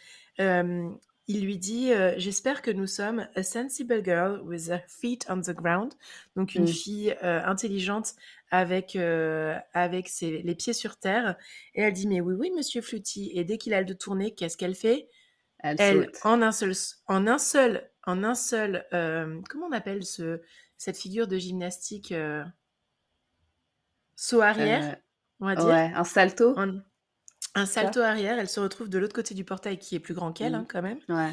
Il 1.29 1.45
lui 1.45 1.59
dit 1.59 1.91
J'espère 2.19 2.63
que 2.63 2.71
nous 2.71 2.87
sommes 2.87 3.27
a 3.35 3.43
sensible 3.43 4.03
girl 4.05 4.41
with 4.43 4.69
her 4.69 4.81
feet 4.89 5.27
on 5.29 5.41
the 5.41 5.51
ground. 5.51 5.93
Donc, 6.37 6.55
une 6.55 6.63
Mm. 6.63 6.69
fille 6.69 7.17
intelligente 7.23 8.15
avec, 8.51 8.97
avec 9.75 10.09
ses, 10.09 10.41
les 10.43 10.55
pieds 10.55 10.73
sur 10.73 10.97
terre. 10.99 11.37
Et 11.75 11.83
elle 11.83 11.93
dit 11.93 12.07
Mais 12.07 12.21
oui, 12.21 12.35
oui, 12.39 12.51
monsieur 12.57 12.81
Fluty. 12.81 13.33
Et 13.35 13.45
dès 13.45 13.59
qu'il 13.59 13.75
a 13.75 13.83
le 13.83 13.95
tourné, 13.95 14.35
qu'est-ce 14.35 14.57
qu'elle 14.57 14.75
fait? 14.77 15.09
Elle, 15.61 15.77
elle, 15.81 16.13
en 16.23 16.43
un 16.43 16.53
seul, 16.53 16.73
en 17.07 17.27
un 17.27 17.39
seul, 17.39 17.91
en 18.05 18.23
un 18.25 18.35
seul, 18.35 18.87
euh, 18.93 19.41
comment 19.49 19.67
on 19.67 19.73
appelle 19.73 20.05
ce, 20.05 20.41
cette 20.77 20.97
figure 20.99 21.27
de 21.27 21.39
gymnastique 21.39 22.13
euh, 22.13 22.45
saut 24.17 24.43
arrière, 24.43 24.85
Euh, 24.85 24.95
on 25.41 25.47
va 25.47 25.57
dire, 25.57 25.67
ouais, 25.67 25.93
un 25.95 26.05
salto. 26.05 26.55
Un 26.59 26.83
ça? 27.65 27.83
salto 27.83 28.01
arrière. 28.01 28.39
Elle 28.39 28.49
se 28.49 28.61
retrouve 28.61 28.89
de 28.89 28.99
l'autre 28.99 29.15
côté 29.15 29.35
du 29.35 29.45
portail 29.45 29.79
qui 29.79 29.95
est 29.97 30.01
plus 30.01 30.15
grand 30.15 30.33
qu'elle, 30.33 30.53
Mhm. 30.53 30.59
hein, 30.61 30.67
quand 30.69 30.83
même. 30.83 31.01
Ouais. 31.09 31.33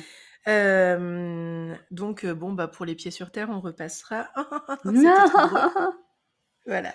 Donc 1.92 2.24
euh, 2.24 2.34
bon, 2.34 2.54
bah 2.54 2.68
pour 2.68 2.86
les 2.86 2.96
pieds 2.96 3.12
sur 3.12 3.32
terre, 3.32 3.50
on 3.50 3.60
repassera. 3.60 4.30
Non 4.86 5.14
Voilà. 6.66 6.94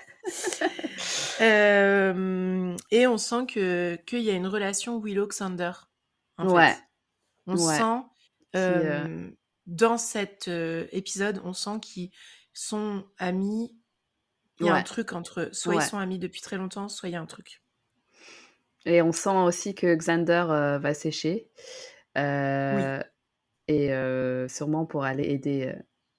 Euh, 1.43 2.75
et 2.91 3.07
on 3.07 3.19
sent 3.19 3.47
que 3.47 3.97
qu'il 4.07 4.21
y 4.23 4.31
a 4.31 4.33
une 4.33 4.47
relation 4.47 4.99
Willow-Xander. 4.99 5.73
En 6.39 6.49
Ouais. 6.49 6.73
fait. 6.73 6.79
On 7.49 7.57
Ouais. 7.57 7.77
sent 7.79 8.03
euh, 8.57 9.31
dans 9.67 9.99
cet 9.99 10.49
épisode, 10.93 11.41
on 11.45 11.53
sent 11.53 11.81
qu'ils 11.83 12.11
sont 12.53 13.05
amis. 13.19 13.77
Il 14.61 14.67
y 14.67 14.69
a 14.69 14.73
Ouais. 14.75 14.79
un 14.79 14.83
truc 14.85 15.13
entre 15.13 15.41
eux. 15.41 15.49
Soit 15.53 15.75
Ouais. 15.77 15.83
ils 15.85 15.87
sont 15.87 15.99
amis 15.99 16.19
depuis 16.19 16.41
très 16.41 16.57
longtemps, 16.57 16.89
soit 16.89 17.09
il 17.09 17.13
y 17.13 17.17
a 17.17 17.21
un 17.21 17.27
truc. 17.27 17.63
Et 18.87 19.03
on 19.03 19.13
sent 19.13 19.31
aussi 19.37 19.75
que 19.75 19.95
Xander 19.95 20.47
euh, 20.51 20.79
va 20.79 20.95
sécher. 20.95 21.51
Euh, 22.17 23.03
Et 23.67 23.93
euh, 23.93 24.49
sûrement 24.49 24.87
pour 24.87 25.05
aller 25.05 25.25
aider 25.25 25.75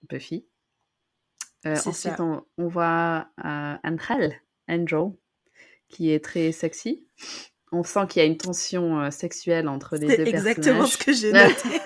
Buffy. 0.08 0.48
Ensuite, 1.66 2.20
on, 2.20 2.46
on 2.58 2.68
voit 2.68 3.30
Angel, 3.44 4.40
Angel, 4.68 5.12
qui 5.90 6.12
est 6.12 6.24
très 6.24 6.52
sexy. 6.52 7.08
On 7.72 7.84
sent 7.84 8.08
qu'il 8.10 8.22
y 8.22 8.26
a 8.26 8.28
une 8.28 8.38
tension 8.38 9.00
euh, 9.00 9.12
sexuelle 9.12 9.68
entre 9.68 9.96
les 9.98 10.08
C'est 10.10 10.18
deux 10.18 10.26
exactement 10.28 10.80
personnages. 10.80 10.92
ce 10.94 10.98
que 10.98 11.14
j'ai 11.14 11.32
noté. 11.34 11.82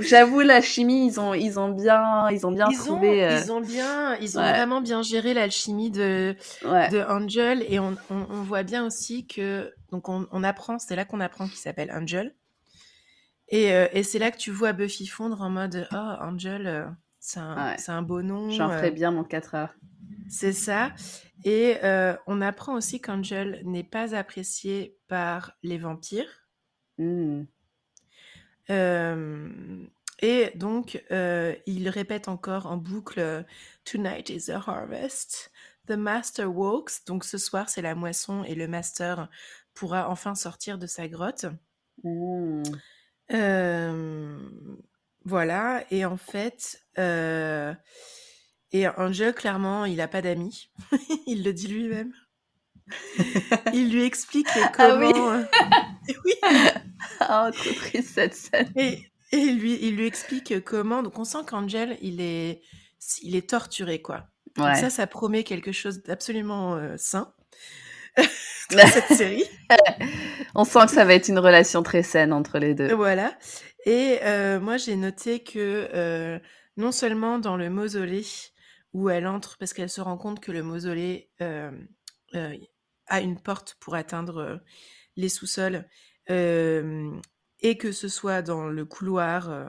J'avoue, 0.00 0.40
la 0.40 0.60
chimie, 0.60 1.06
ils 1.08 1.18
ont, 1.18 1.34
ils 1.34 1.58
ont 1.58 1.70
bien, 1.70 2.28
ils 2.30 2.46
ont 2.46 2.52
bien 2.52 2.68
ils 2.70 2.76
trouvé. 2.78 3.26
Ont, 3.26 3.38
Ils 3.44 3.52
ont 3.52 3.60
bien, 3.60 4.14
ils 4.16 4.38
ont 4.38 4.42
ouais. 4.42 4.50
vraiment 4.52 4.80
bien 4.80 5.02
géré 5.02 5.34
l'alchimie 5.34 5.90
de, 5.90 6.36
Ouais. 6.64 6.88
de 6.90 7.00
Angel 7.00 7.64
et 7.68 7.78
on, 7.80 7.96
on, 8.10 8.26
on 8.30 8.42
voit 8.42 8.62
bien 8.62 8.86
aussi 8.86 9.26
que 9.26 9.72
donc 9.90 10.08
on, 10.08 10.26
on 10.30 10.44
apprend, 10.44 10.78
c'est 10.78 10.94
là 10.96 11.04
qu'on 11.04 11.20
apprend 11.20 11.46
qu'il 11.48 11.56
s'appelle 11.58 11.90
Angel 11.92 12.34
et, 13.48 13.72
euh, 13.72 13.86
et 13.92 14.02
c'est 14.02 14.18
là 14.18 14.30
que 14.30 14.36
tu 14.36 14.50
vois 14.50 14.72
Buffy 14.72 15.06
fondre 15.06 15.40
en 15.42 15.50
mode 15.50 15.88
oh 15.92 15.96
Angel, 16.20 16.66
euh, 16.66 16.84
c'est 17.20 17.40
un, 17.40 17.70
Ouais. 17.70 17.76
c'est 17.78 17.92
un 17.92 18.02
beau 18.02 18.22
nom. 18.22 18.50
J'en 18.50 18.68
ferai 18.70 18.88
euh, 18.88 18.92
bien 18.92 19.10
mon 19.10 19.24
4 19.24 19.54
heures. 19.56 19.74
C'est 20.28 20.52
ça. 20.52 20.92
Et 21.46 21.78
euh, 21.84 22.16
on 22.26 22.42
apprend 22.42 22.74
aussi 22.74 23.00
qu'Angel 23.00 23.62
n'est 23.64 23.84
pas 23.84 24.16
apprécié 24.16 24.98
par 25.06 25.52
les 25.62 25.78
vampires. 25.78 26.48
Hmm. 26.98 27.44
Euh, 28.68 29.86
et 30.18 30.50
donc, 30.56 31.04
euh, 31.12 31.54
il 31.66 31.88
répète 31.88 32.26
encore 32.26 32.66
en 32.66 32.76
boucle 32.76 33.44
Tonight 33.84 34.28
is 34.28 34.46
the 34.46 34.58
harvest. 34.66 35.52
The 35.86 35.92
master 35.92 36.52
walks. 36.52 37.06
Donc, 37.06 37.22
ce 37.24 37.38
soir, 37.38 37.68
c'est 37.68 37.82
la 37.82 37.94
moisson 37.94 38.42
et 38.42 38.56
le 38.56 38.66
master 38.66 39.30
pourra 39.72 40.10
enfin 40.10 40.34
sortir 40.34 40.78
de 40.78 40.88
sa 40.88 41.06
grotte. 41.06 41.46
Hmm. 42.02 42.64
Voilà. 45.24 45.84
Et 45.92 46.04
en 46.04 46.16
fait, 46.16 46.84
et 48.72 48.88
Angel, 48.88 49.34
clairement, 49.34 49.84
il 49.84 49.96
n'a 49.96 50.08
pas 50.08 50.22
d'amis. 50.22 50.70
il 51.26 51.44
le 51.44 51.52
dit 51.52 51.68
lui-même. 51.68 52.12
il 53.72 53.90
lui 53.90 54.04
explique 54.04 54.46
Ah 54.78 54.96
oui. 54.98 55.10
comment. 55.12 55.32
euh, 55.32 55.42
oui. 56.24 56.32
Oh, 57.20 57.48
trop 57.52 57.72
triste 57.76 58.10
cette 58.14 58.34
scène. 58.34 58.70
Et, 58.76 59.10
et 59.32 59.46
lui, 59.52 59.78
il 59.82 59.96
lui 59.96 60.06
explique 60.06 60.62
comment. 60.64 61.02
Donc, 61.02 61.18
on 61.18 61.24
sent 61.24 61.38
qu'Angel, 61.46 61.98
il 62.00 62.20
est, 62.20 62.60
il 63.22 63.34
est 63.36 63.48
torturé, 63.50 64.00
quoi. 64.02 64.26
Donc 64.56 64.74
ça, 64.76 64.88
ça 64.88 65.06
promet 65.06 65.44
quelque 65.44 65.70
chose 65.70 66.02
d'absolument 66.02 66.76
euh, 66.76 66.94
sain 66.96 67.30
dans 68.70 68.86
cette 68.86 69.12
série. 69.14 69.44
On 70.54 70.64
sent 70.64 70.86
que 70.86 70.92
ça 70.92 71.04
va 71.04 71.12
être 71.12 71.28
une 71.28 71.38
relation 71.38 71.82
très 71.82 72.02
saine 72.02 72.32
entre 72.32 72.58
les 72.58 72.74
deux. 72.74 72.94
Voilà. 72.94 73.36
Et 73.84 74.18
euh, 74.22 74.58
moi, 74.58 74.78
j'ai 74.78 74.96
noté 74.96 75.40
que 75.40 75.88
euh, 75.92 76.38
non 76.78 76.90
seulement 76.90 77.38
dans 77.38 77.56
le 77.58 77.68
mausolée 77.68 78.24
où 78.96 79.10
elle 79.10 79.26
entre, 79.26 79.58
parce 79.58 79.74
qu'elle 79.74 79.90
se 79.90 80.00
rend 80.00 80.16
compte 80.16 80.40
que 80.40 80.50
le 80.50 80.62
mausolée 80.62 81.28
euh, 81.42 81.70
euh, 82.34 82.56
a 83.08 83.20
une 83.20 83.38
porte 83.38 83.76
pour 83.78 83.94
atteindre 83.94 84.38
euh, 84.38 84.56
les 85.16 85.28
sous-sols, 85.28 85.84
et 86.28 87.78
que 87.78 87.92
ce 87.92 88.08
soit 88.08 88.40
dans 88.42 88.68
le 88.68 88.84
couloir 88.86 89.50
euh, 89.50 89.66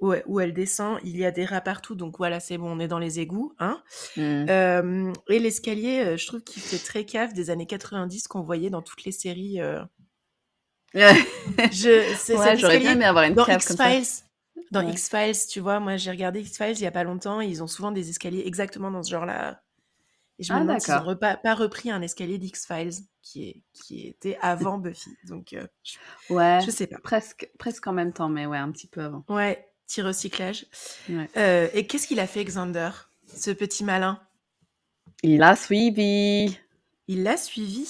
où, 0.00 0.14
où 0.26 0.40
elle 0.40 0.54
descend, 0.54 0.98
il 1.04 1.16
y 1.16 1.24
a 1.24 1.30
des 1.30 1.44
rats 1.44 1.60
partout. 1.60 1.94
Donc 1.94 2.16
voilà, 2.18 2.40
c'est 2.40 2.56
bon, 2.58 2.70
on 2.70 2.80
est 2.80 2.88
dans 2.88 2.98
les 2.98 3.20
égouts. 3.20 3.52
Hein. 3.58 3.82
Euh, 4.18 5.12
et 5.28 5.38
l'escalier, 5.38 6.00
euh, 6.04 6.16
je 6.16 6.26
trouve 6.26 6.42
qu'il 6.42 6.62
fait 6.62 6.82
très 6.82 7.04
cave 7.04 7.34
des 7.34 7.50
années 7.50 7.66
90 7.66 8.26
qu'on 8.26 8.42
voyait 8.42 8.70
dans 8.70 8.82
toutes 8.82 9.04
les 9.04 9.12
séries. 9.12 9.58
je, 10.94 12.14
c'est 12.16 12.36
Ouais, 12.38 12.56
j'aurais 12.56 12.78
bien 12.78 12.92
aimé 12.92 13.04
avoir 13.04 13.24
une 13.24 13.34
dans 13.34 13.44
cave 13.44 13.64
comme 13.66 13.76
ça. 13.76 13.94
X-Files. 13.94 14.25
Dans 14.72 14.84
Ouais. 14.84 14.90
X-Files, 14.92 15.46
tu 15.48 15.60
vois, 15.60 15.80
moi 15.80 15.96
j'ai 15.96 16.10
regardé 16.10 16.40
X-Files 16.40 16.76
il 16.78 16.82
y 16.82 16.86
a 16.86 16.90
pas 16.90 17.04
longtemps, 17.04 17.40
et 17.40 17.46
ils 17.46 17.62
ont 17.62 17.66
souvent 17.66 17.92
des 17.92 18.10
escaliers 18.10 18.42
exactement 18.46 18.90
dans 18.90 19.02
ce 19.02 19.10
genre-là. 19.10 19.62
Et 20.38 20.42
je 20.44 20.52
me 20.52 20.58
Ah, 20.58 20.62
demande 20.62 20.80
s'ils 20.80 20.92
ont 20.92 20.96
d'accord. 20.98 21.08
repas- 21.14 21.36
pas 21.38 21.54
repris 21.54 21.90
un 21.90 22.02
escalier 22.02 22.38
d'X-Files 22.38 22.92
qui, 23.22 23.48
est, 23.48 23.62
qui 23.72 24.06
était 24.06 24.38
avant 24.42 24.78
Buffy. 24.78 25.10
Donc 25.24 25.52
euh, 25.54 25.66
je, 25.82 25.96
Ouais, 26.34 26.60
je 26.64 26.70
sais 26.70 26.86
pas. 26.86 26.98
presque, 26.98 27.50
presque 27.58 27.86
en 27.86 27.92
même 27.92 28.12
temps, 28.12 28.28
mais 28.28 28.44
ouais, 28.46 28.58
un 28.58 28.70
petit 28.70 28.86
peu 28.88 29.02
avant. 29.02 29.24
Ouais, 29.28 29.66
petit 29.86 30.02
recyclage. 30.02 30.66
Ouais. 31.08 31.30
Euh, 31.36 31.68
et 31.72 31.86
qu'est-ce 31.86 32.06
qu'il 32.06 32.20
a 32.20 32.26
fait, 32.26 32.44
Xander 32.44 32.90
Ce 33.26 33.50
petit 33.50 33.84
malin? 33.84 34.20
Il 35.22 35.42
a 35.42 35.56
suivi. 35.56 36.58
Il 37.08 37.22
l'a 37.22 37.36
suivi. 37.36 37.86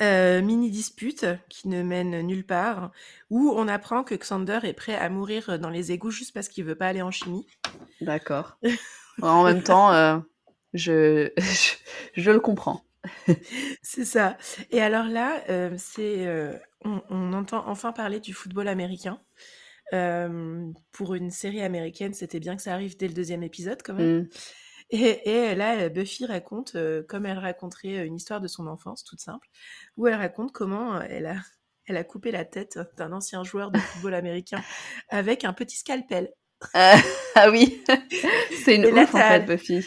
Euh, 0.00 0.40
mini 0.40 0.70
dispute 0.70 1.26
qui 1.50 1.68
ne 1.68 1.82
mène 1.82 2.22
nulle 2.22 2.46
part, 2.46 2.90
où 3.28 3.52
on 3.54 3.68
apprend 3.68 4.02
que 4.02 4.14
Xander 4.14 4.60
est 4.62 4.72
prêt 4.72 4.94
à 4.94 5.10
mourir 5.10 5.58
dans 5.58 5.68
les 5.68 5.92
égouts 5.92 6.10
juste 6.10 6.32
parce 6.32 6.48
qu'il 6.48 6.64
veut 6.64 6.74
pas 6.74 6.88
aller 6.88 7.02
en 7.02 7.10
chimie. 7.10 7.46
D'accord. 8.00 8.58
En 9.22 9.44
même 9.44 9.62
temps, 9.62 9.92
euh, 9.92 10.18
je, 10.72 11.30
je, 11.36 11.74
je 12.14 12.30
le 12.30 12.40
comprends. 12.40 12.82
C'est 13.82 14.06
ça. 14.06 14.38
Et 14.70 14.80
alors 14.80 15.04
là, 15.04 15.42
euh, 15.50 15.74
c'est, 15.76 16.26
on, 16.86 17.02
on 17.10 17.34
entend 17.34 17.68
enfin 17.68 17.92
parler 17.92 18.18
du 18.18 18.32
football 18.32 18.66
américain. 18.66 19.20
Pour 20.92 21.14
une 21.14 21.30
série 21.30 21.60
américaine, 21.60 22.14
c'était 22.14 22.40
bien 22.40 22.56
que 22.56 22.62
ça 22.62 22.72
arrive 22.72 22.96
dès 22.96 23.08
le 23.08 23.12
deuxième 23.14 23.42
épisode 23.42 23.82
quand 23.84 23.92
même. 23.92 24.20
Hmm. 24.20 24.28
Et, 24.92 25.30
et 25.30 25.54
là, 25.54 25.88
Buffy 25.88 26.26
raconte, 26.26 26.74
euh, 26.74 27.02
comme 27.08 27.24
elle 27.26 27.38
raconterait 27.38 27.98
euh, 27.98 28.04
une 28.06 28.16
histoire 28.16 28.40
de 28.40 28.48
son 28.48 28.66
enfance, 28.66 29.04
toute 29.04 29.20
simple, 29.20 29.46
où 29.96 30.06
elle 30.08 30.14
raconte 30.16 30.50
comment 30.52 30.96
euh, 30.96 31.02
elle 31.08 31.26
a, 31.26 31.36
elle 31.86 31.96
a 31.96 32.02
coupé 32.04 32.32
la 32.32 32.44
tête 32.44 32.78
d'un 32.96 33.12
ancien 33.12 33.44
joueur 33.44 33.70
de 33.70 33.78
football 33.78 34.14
américain 34.14 34.60
avec 35.10 35.44
un 35.44 35.52
petit 35.52 35.76
scalpel. 35.76 36.32
Euh, 36.74 36.94
ah 37.36 37.50
oui, 37.50 37.82
c'est 38.64 38.74
une 38.76 38.86
ouf 38.86 39.14
en 39.14 39.18
fait, 39.18 39.46
Buffy. 39.46 39.86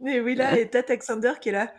Mais 0.00 0.20
oui, 0.20 0.34
là, 0.34 0.58
et 0.58 0.68
t'as 0.68 0.82
Alexander 0.86 1.32
qui 1.40 1.48
est 1.48 1.52
là. 1.52 1.72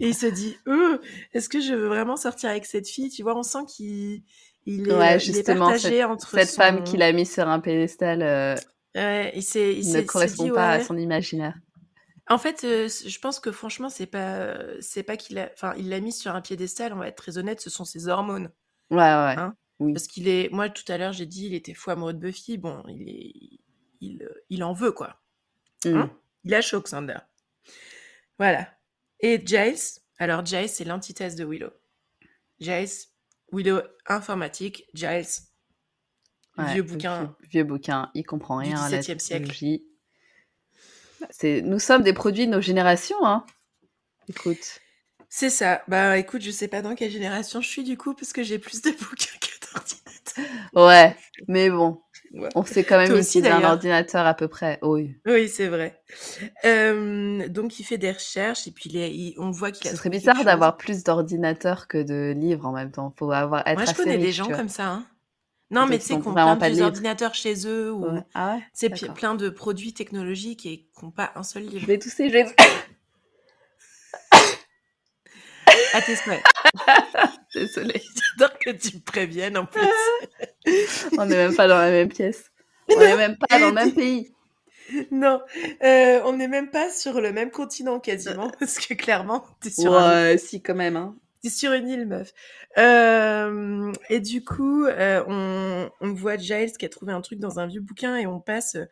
Et 0.00 0.08
il 0.08 0.14
se 0.14 0.26
dit, 0.26 0.56
Euh, 0.66 0.98
est-ce 1.34 1.48
que 1.48 1.60
je 1.60 1.74
veux 1.74 1.88
vraiment 1.88 2.16
sortir 2.16 2.50
avec 2.50 2.64
cette 2.66 2.88
fille? 2.88 3.10
Tu 3.10 3.22
vois, 3.22 3.36
on 3.36 3.42
sent 3.42 3.58
qu'il 3.68 4.22
il 4.66 4.88
est, 4.88 4.92
Ouais, 4.94 5.12
il 5.12 5.16
est 5.16 5.18
justement, 5.18 5.66
partagé 5.70 6.04
entre 6.04 6.30
Cette 6.30 6.48
son- 6.48 6.56
femme 6.62 6.84
qu'il 6.84 7.02
a 7.02 7.12
mis 7.12 7.26
sur 7.26 7.48
un 7.48 7.60
pédestal 7.60 8.22
euh, 8.22 8.54
Ouais, 8.94 9.32
il 9.36 9.92
ne 9.92 10.00
correspond 10.02 10.44
dit, 10.44 10.50
pas 10.50 10.70
à 10.72 10.80
son 10.80 10.96
imaginaire. 10.96 11.54
En 12.28 12.38
fait, 12.38 12.64
euh, 12.64 12.88
je 12.88 13.18
pense 13.20 13.40
que 13.40 13.52
franchement, 13.52 13.88
c'est 13.88 14.06
pas, 14.06 14.58
c'est 14.80 15.02
pas 15.02 15.16
qu'il 15.16 15.38
a, 15.38 15.50
enfin, 15.54 15.74
il 15.78 15.88
l'a 15.88 16.00
mis 16.00 16.12
sur 16.12 16.34
un 16.34 16.40
piédestal. 16.40 16.92
On 16.92 16.98
va 16.98 17.08
être 17.08 17.16
très 17.16 17.38
honnête, 17.38 17.60
ce 17.60 17.70
sont 17.70 17.84
ses 17.84 18.08
hormones. 18.08 18.50
Ouais, 18.90 18.98
ouais. 18.98 19.34
Hein? 19.36 19.54
Oui. 19.78 19.92
Parce 19.92 20.06
qu'il 20.06 20.28
est, 20.28 20.50
moi, 20.52 20.68
tout 20.68 20.90
à 20.90 20.98
l'heure, 20.98 21.12
j'ai 21.12 21.26
dit, 21.26 21.46
il 21.46 21.54
était 21.54 21.74
fou 21.74 21.90
amoureux 21.90 22.12
de 22.12 22.18
Buffy. 22.18 22.58
Bon, 22.58 22.82
il 22.88 23.08
est, 23.08 23.60
il, 24.00 24.22
euh, 24.22 24.44
il 24.50 24.64
en 24.64 24.72
veut 24.72 24.92
quoi. 24.92 25.20
Hmm. 25.84 25.96
Hein? 25.96 26.18
Il 26.44 26.54
a 26.54 26.60
chaud, 26.60 26.80
Xander. 26.80 27.18
Voilà. 28.38 28.68
Et 29.20 29.40
Giles, 29.44 30.00
alors 30.18 30.44
Giles, 30.44 30.68
c'est 30.68 30.84
l'antithèse 30.84 31.34
de 31.34 31.44
Willow. 31.44 31.72
Giles, 32.60 32.88
Willow 33.52 33.80
informatique, 34.06 34.84
Giles, 34.94 35.26
Ouais, 36.58 36.72
vieux 36.72 36.82
bouquin. 36.82 37.34
Vieux, 37.50 37.64
bouquin, 37.64 38.10
il 38.14 38.24
comprend 38.24 38.60
du 38.60 38.68
rien 38.68 38.80
à 38.82 38.88
la 38.90 38.98
17e 39.00 39.18
siècle. 39.18 39.50
C'est, 41.30 41.62
nous 41.62 41.78
sommes 41.78 42.02
des 42.02 42.12
produits 42.12 42.46
de 42.46 42.52
nos 42.52 42.60
générations, 42.60 43.24
hein. 43.26 43.44
Écoute. 44.28 44.80
C'est 45.28 45.50
ça. 45.50 45.82
Bah 45.88 46.16
écoute, 46.16 46.42
je 46.42 46.50
sais 46.50 46.68
pas 46.68 46.80
dans 46.80 46.94
quelle 46.94 47.10
génération 47.10 47.60
je 47.60 47.68
suis 47.68 47.84
du 47.84 47.96
coup, 47.98 48.14
parce 48.14 48.32
que 48.32 48.42
j'ai 48.42 48.58
plus 48.58 48.80
de 48.82 48.90
bouquins 48.98 49.38
que 49.40 49.74
d'ordinateurs. 49.74 50.70
Ouais, 50.86 51.16
mais 51.48 51.70
bon, 51.70 52.00
Ouais. 52.34 52.50
on 52.54 52.62
sait 52.62 52.84
quand 52.84 52.98
même 52.98 53.16
utiliser 53.16 53.48
un 53.48 53.64
ordinateur 53.64 54.26
à 54.26 54.34
peu 54.34 54.48
près. 54.48 54.78
Oui. 54.82 55.16
Oui, 55.26 55.48
c'est 55.48 55.66
vrai. 55.68 55.98
Euh, 56.66 57.48
donc 57.48 57.80
il 57.80 57.84
fait 57.84 57.96
des 57.96 58.12
recherches 58.12 58.66
et 58.66 58.70
puis 58.70 58.90
il 58.90 58.96
est- 58.98 59.14
il- 59.14 59.34
on 59.38 59.50
voit 59.50 59.72
qu'il 59.72 59.86
a 59.88 59.90
Ce 59.92 59.96
serait 59.96 60.10
bizarre 60.10 60.44
d'avoir 60.44 60.76
plus 60.76 61.04
d'ordinateurs 61.04 61.88
que 61.88 61.96
de 62.02 62.34
livres 62.36 62.66
en 62.66 62.72
même 62.72 62.90
temps. 62.92 63.14
Faut 63.18 63.30
avoir 63.32 63.66
être 63.66 63.78
Moi, 63.78 63.86
je 63.86 63.94
connais 63.94 64.18
des 64.18 64.32
gens 64.32 64.46
comme 64.48 64.68
ça. 64.68 64.88
hein. 64.88 65.06
Non, 65.70 65.86
mais 65.86 65.98
tu 65.98 66.06
sais, 66.06 66.14
ont 66.14 66.18
vraiment 66.20 66.56
plein 66.56 66.56
pas 66.56 66.70
de 66.70 66.80
ordinateurs 66.82 67.34
chez 67.34 67.66
eux 67.66 67.92
ou 67.92 68.06
Ouais? 68.06 68.22
Ah 68.34 68.54
ouais 68.54 68.62
c'est 68.72 68.88
plein 69.14 69.34
de 69.34 69.48
produits 69.50 69.92
technologiques 69.92 70.64
et 70.66 70.78
qui 70.96 71.04
n'ont 71.04 71.10
pas 71.10 71.30
un 71.34 71.42
seul 71.42 71.64
Je 71.64 71.70
livre. 71.70 71.86
vais 71.86 71.98
tousser, 71.98 72.28
je 72.28 72.32
vais... 72.32 72.46
À 75.94 76.02
tes 76.02 76.16
souhaits. 76.16 76.42
Désolée. 77.54 78.02
J'adore 78.38 78.58
que 78.58 78.70
tu 78.70 78.96
me 78.96 79.00
préviennes 79.00 79.56
en 79.56 79.66
plus. 79.66 79.80
On 81.18 81.24
n'est 81.26 81.36
même 81.36 81.54
pas 81.56 81.68
dans 81.68 81.78
la 81.78 81.90
même 81.90 82.08
pièce. 82.08 82.50
On 82.94 82.98
n'est 82.98 83.16
même 83.16 83.36
pas 83.36 83.58
dans 83.58 83.68
le 83.68 83.72
même 83.74 83.92
pays. 83.94 84.32
non, 85.10 85.42
euh, 85.84 86.20
on 86.24 86.32
n'est 86.32 86.48
même 86.48 86.70
pas 86.70 86.90
sur 86.90 87.20
le 87.20 87.30
même 87.32 87.50
continent 87.50 88.00
quasiment, 88.00 88.48
parce 88.58 88.78
que 88.78 88.94
clairement, 88.94 89.44
t'es 89.60 89.68
sur, 89.68 89.94
un- 89.94 90.30
Ouais, 90.30 90.38
si 90.38 90.62
quand 90.62 90.74
même. 90.74 90.96
Hein. 90.96 91.14
T'es 91.42 91.50
sur 91.50 91.72
une 91.72 91.88
île, 91.88 92.06
meuf. 92.06 92.32
Euh, 92.78 93.92
et 94.08 94.20
du 94.20 94.44
coup, 94.44 94.84
euh, 94.84 95.22
on, 95.26 95.90
on 96.00 96.12
voit 96.12 96.36
Giles 96.36 96.72
qui 96.78 96.84
a 96.84 96.88
trouvé 96.88 97.12
un 97.12 97.20
truc 97.20 97.38
dans 97.38 97.58
un 97.58 97.66
vieux 97.66 97.80
bouquin 97.80 98.16
et 98.16 98.26
on 98.26 98.40
passe 98.40 98.76
euh, 98.76 98.84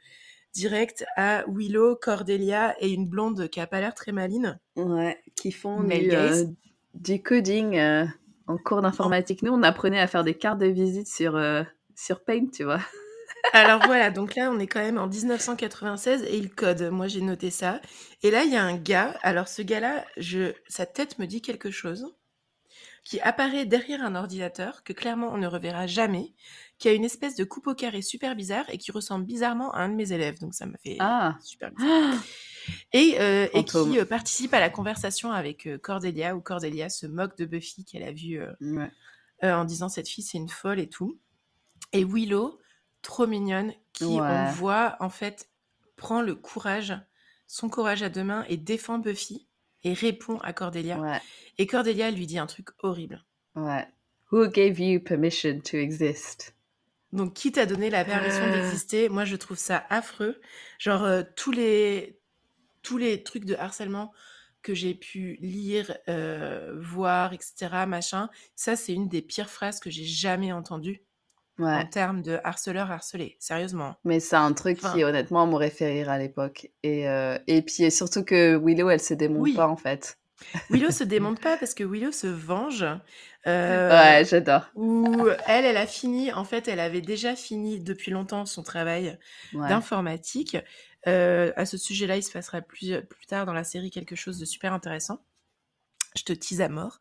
direct 0.55 1.05
à 1.17 1.45
Willow, 1.49 1.97
Cordelia 1.97 2.75
et 2.81 2.93
une 2.93 3.07
blonde 3.07 3.49
qui 3.49 3.61
a 3.61 3.67
pas 3.67 3.81
l'air 3.81 3.95
très 3.95 4.13
maline. 4.13 4.59
Ouais, 4.77 5.19
qui 5.35 5.53
font 5.53 5.83
du, 5.83 6.11
euh, 6.13 7.19
coding 7.25 7.79
en 8.47 8.57
cours 8.59 8.81
d'informatique. 8.81 9.43
Nous, 9.43 9.53
on 9.53 9.63
apprenait 9.63 10.01
à 10.01 10.07
faire 10.07 10.25
des 10.25 10.35
cartes 10.35 10.59
de 10.59 10.67
visite 10.67 11.09
sur, 11.09 11.39
sur 11.95 12.25
Paint, 12.25 12.47
tu 12.53 12.65
vois. 12.65 12.81
Alors 13.53 13.81
voilà, 13.85 14.11
donc 14.11 14.35
là 14.35 14.51
on 14.51 14.59
est 14.59 14.67
quand 14.67 14.81
même 14.81 14.99
en 14.99 15.07
1996 15.07 16.25
et 16.25 16.37
il 16.37 16.51
code. 16.51 16.91
Moi 16.91 17.07
j'ai 17.07 17.21
noté 17.21 17.51
ça. 17.51 17.81
Et 18.23 18.31
là 18.31 18.45
il 18.45 18.53
y 18.53 18.57
a 18.57 18.63
un 18.63 18.77
gars. 18.77 19.19
Alors 19.23 19.49
ce 19.49 19.63
gars-là, 19.63 20.05
je, 20.17 20.53
sa 20.69 20.87
tête 20.87 21.19
me 21.19 21.27
dit 21.27 21.43
quelque 21.43 21.71
chose. 21.71 22.15
Qui 23.07 23.21
apparaît 23.21 23.67
derrière 23.67 24.03
un 24.03 24.17
ordinateur 24.17 24.83
que 24.83 24.93
clairement 24.93 25.29
on 25.33 25.37
ne 25.39 25.47
reverra 25.47 25.87
jamais, 25.87 26.35
qui 26.77 26.89
a 26.89 26.93
une 26.93 27.05
espèce 27.05 27.37
de 27.37 27.45
coupe 27.45 27.69
au 27.69 27.75
carré 27.77 28.03
super 28.03 28.35
bizarre 28.35 28.65
et 28.69 28.79
qui 28.79 28.91
ressemble 28.91 29.25
bizarrement 29.25 29.71
à 29.75 29.83
un 29.83 29.89
de 29.91 29.95
mes 29.95 30.11
élèves. 30.11 30.41
Donc 30.41 30.55
ça 30.55 30.67
m'a 30.67 30.77
fait 30.79 30.97
Ah. 30.99 31.39
super 31.41 31.71
bizarre. 31.71 32.21
Et, 32.93 33.15
euh, 33.21 33.47
et 33.55 33.63
qui 33.65 34.01
euh, 34.01 34.05
participe 34.05 34.53
à 34.55 34.59
la 34.59 34.71
conversation 34.71 35.31
avec 35.31 35.69
euh, 35.69 35.79
Cordelia, 35.79 36.35
où 36.35 36.41
Cordelia 36.41 36.89
se 36.89 37.07
moque 37.07 37.39
de 37.39 37.45
Buffy 37.45 37.85
qu'elle 37.85 38.03
a 38.03 38.11
vue 38.11 38.41
Ouais. 38.61 38.91
en 39.41 39.65
disant 39.65 39.89
cette 39.89 40.09
fille 40.09 40.25
c'est 40.25 40.39
une 40.39 40.49
folle 40.49 40.81
et 40.81 40.89
tout. 40.89 41.17
Et 41.93 42.03
Willow, 42.05 42.59
trop 43.03 43.29
mignonne, 43.29 43.73
qui 43.93 44.03
on 44.05 44.51
voit 44.51 44.97
en 44.99 45.11
fait 45.11 45.49
prend 45.95 46.23
le 46.23 46.35
courage, 46.35 46.93
son 47.47 47.69
courage 47.69 48.03
à 48.03 48.09
deux 48.09 48.25
mains 48.25 48.45
et 48.49 48.57
défend 48.57 48.99
Buffy 48.99 49.47
et 49.87 49.93
répond 49.93 50.39
à 50.39 50.53
Cordelia. 50.53 50.99
Ouais. 50.99 51.21
Et 51.59 51.67
Cordelia 51.67 52.11
lui 52.11 52.27
dit 52.27 52.39
un 52.39 52.47
truc 52.47 52.69
horrible. 52.83 53.25
Ouais. 53.55 53.87
Who 54.33 54.49
gave 54.49 54.81
you 54.81 55.01
permission 55.01 55.61
to 55.61 55.77
exist? 55.77 56.55
Donc, 57.13 57.35
qui 57.35 57.53
t'a 57.53 57.67
donné 57.67 57.89
la 57.89 58.05
permission 58.05 58.43
Ah. 58.45 58.51
d'exister? 58.53 59.09
Moi, 59.09 59.25
je 59.25 59.37
trouve 59.37 59.57
ça 59.57 59.87
affreux. 59.89 60.41
Genre, 60.81 61.05
euh, 61.05 61.23
tous, 61.37 61.53
les... 61.53 62.19
tous 62.83 62.99
les 62.99 63.23
trucs 63.23 63.45
de 63.45 63.55
harcèlement 63.55 64.13
que 64.63 64.75
j'ai 64.75 64.95
pu 64.95 65.37
lire, 65.41 65.97
euh, 66.09 66.75
voir, 66.81 67.33
etc., 67.33 67.69
machin, 67.87 68.29
ça, 68.57 68.75
c'est 68.75 68.93
une 68.93 69.09
des 69.09 69.23
pires 69.23 69.51
phrases 69.51 69.79
que 69.79 69.91
j'ai 69.91 70.05
jamais 70.05 70.53
entendues 70.53 71.03
en 71.59 71.65
Ouais. 71.65 71.89
termes 71.89 72.23
de 72.23 72.39
harceleur 72.45 72.91
harcelé. 72.91 73.37
Sérieusement. 73.39 73.97
Mais 74.05 74.21
c'est 74.21 74.37
un 74.37 74.53
truc 74.53 74.79
Enfin- 74.83 74.95
qui, 74.95 75.05
honnêtement, 75.05 75.47
m'aurait 75.47 75.71
fait 75.71 75.89
rire 75.91 76.11
à 76.11 76.19
l'époque. 76.19 76.71
Et, 76.83 77.09
euh, 77.09 77.39
et 77.47 77.63
puis, 77.63 77.91
surtout 77.91 78.25
que 78.25 78.57
Willow, 78.63 78.91
elle 78.91 79.01
se 79.01 79.15
démonte 79.15 79.43
Oui. 79.43 79.55
pas, 79.55 79.67
en 79.69 79.77
fait. 79.77 80.19
Willow 80.71 80.91
se 80.91 81.05
démonte 81.05 81.41
pas 81.41 81.57
parce 81.57 81.73
que 81.75 81.83
Willow 81.85 82.13
se 82.13 82.27
venge. 82.27 82.85
euh, 83.47 83.91
Ouais, 83.91 84.25
j'adore. 84.25 84.67
Où 84.75 85.29
elle, 85.47 85.65
elle 85.65 85.77
a 85.77 85.87
fini, 85.87 86.33
en 86.33 86.45
fait, 86.45 86.69
elle 86.69 86.81
avait 86.81 87.01
déjà 87.01 87.35
fini 87.37 87.81
depuis 87.81 88.11
longtemps 88.11 88.45
son 88.45 88.63
travail 88.63 89.19
Ouais. 89.55 89.69
d'informatique. 89.69 90.57
Euh, 91.07 91.53
à 91.57 91.65
ce 91.65 91.79
sujet-là, 91.79 92.17
il 92.17 92.23
se 92.23 92.33
passera 92.33 92.61
plus, 92.61 93.01
plus 93.09 93.27
tard 93.27 93.47
dans 93.47 93.53
la 93.53 93.63
série 93.65 93.91
quelque 93.91 94.17
chose 94.17 94.39
de 94.41 94.45
super 94.45 94.73
intéressant. 94.73 95.21
Je 96.17 96.25
te 96.25 96.33
tease 96.33 96.61
à 96.61 96.69
mort. 96.69 97.01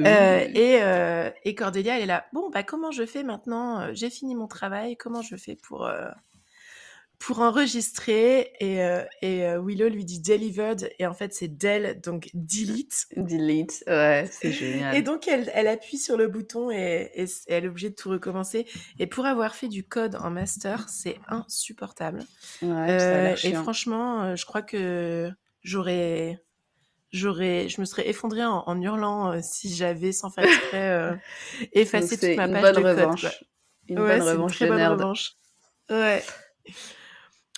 Euh, 0.00 0.46
et, 0.54 0.78
euh, 0.82 1.30
et 1.44 1.54
Cordelia, 1.54 1.96
elle 1.96 2.02
est 2.02 2.06
là. 2.06 2.26
Bon, 2.32 2.50
bah, 2.50 2.62
comment 2.62 2.90
je 2.90 3.04
fais 3.04 3.22
maintenant 3.22 3.80
Euh, 3.80 3.90
J'ai 3.92 4.10
fini 4.10 4.34
mon 4.34 4.46
travail. 4.46 4.96
Comment 4.96 5.22
je 5.22 5.36
fais 5.36 5.56
pour, 5.56 5.86
euh, 5.86 6.08
pour 7.18 7.40
enregistrer 7.40 8.52
Et, 8.60 8.78
et 9.22 9.56
Willow 9.58 9.88
lui 9.88 10.04
dit 10.04 10.20
delivered. 10.20 10.90
Et 10.98 11.06
en 11.06 11.14
fait, 11.14 11.32
c'est 11.34 11.48
del, 11.48 12.00
donc 12.00 12.30
delete. 12.34 13.06
Delete. 13.16 13.84
Ouais, 13.86 14.28
c'est 14.30 14.52
génial. 14.52 14.96
Et 14.96 15.02
donc, 15.02 15.28
elle, 15.28 15.50
elle 15.54 15.68
appuie 15.68 15.98
sur 15.98 16.16
le 16.16 16.28
bouton 16.28 16.70
et, 16.70 17.10
elle 17.46 17.64
est 17.64 17.68
obligée 17.68 17.90
de 17.90 17.94
tout 17.94 18.10
recommencer. 18.10 18.66
Et 18.98 19.06
pour 19.06 19.26
avoir 19.26 19.54
fait 19.54 19.68
du 19.68 19.84
code 19.84 20.16
en 20.16 20.30
master, 20.30 20.88
c'est 20.88 21.18
insupportable. 21.28 22.20
Ouais, 22.60 22.68
ça 22.68 22.72
a 22.74 23.22
l'air 23.22 23.44
et 23.44 23.52
franchement, 23.54 24.34
je 24.36 24.44
crois 24.44 24.62
que 24.62 25.30
j'aurais, 25.62 26.42
j'aurais, 27.12 27.68
je 27.68 27.80
me 27.80 27.84
serais 27.86 28.08
effondrée 28.08 28.44
en, 28.44 28.64
en 28.66 28.80
hurlant 28.80 29.32
euh, 29.32 29.40
si 29.42 29.74
j'avais 29.74 30.12
sans 30.12 30.30
faire 30.30 30.44
exprès 30.44 30.90
euh, 30.90 31.14
effacé 31.72 32.18
toute 32.18 32.36
ma 32.36 32.48
page 32.48 32.76
de 32.76 32.82
code. 32.82 32.98
revanche. 32.98 33.20
quoi. 33.22 33.30
Une 33.88 33.98
Ouais, 34.00 34.06
bonne 34.06 34.20
c'est 34.20 34.24
une 34.26 34.32
revanche 34.32 34.56
très 34.56 34.66
bonne 34.66 34.82
revanche. 34.82 35.32
Ouais. 35.90 36.22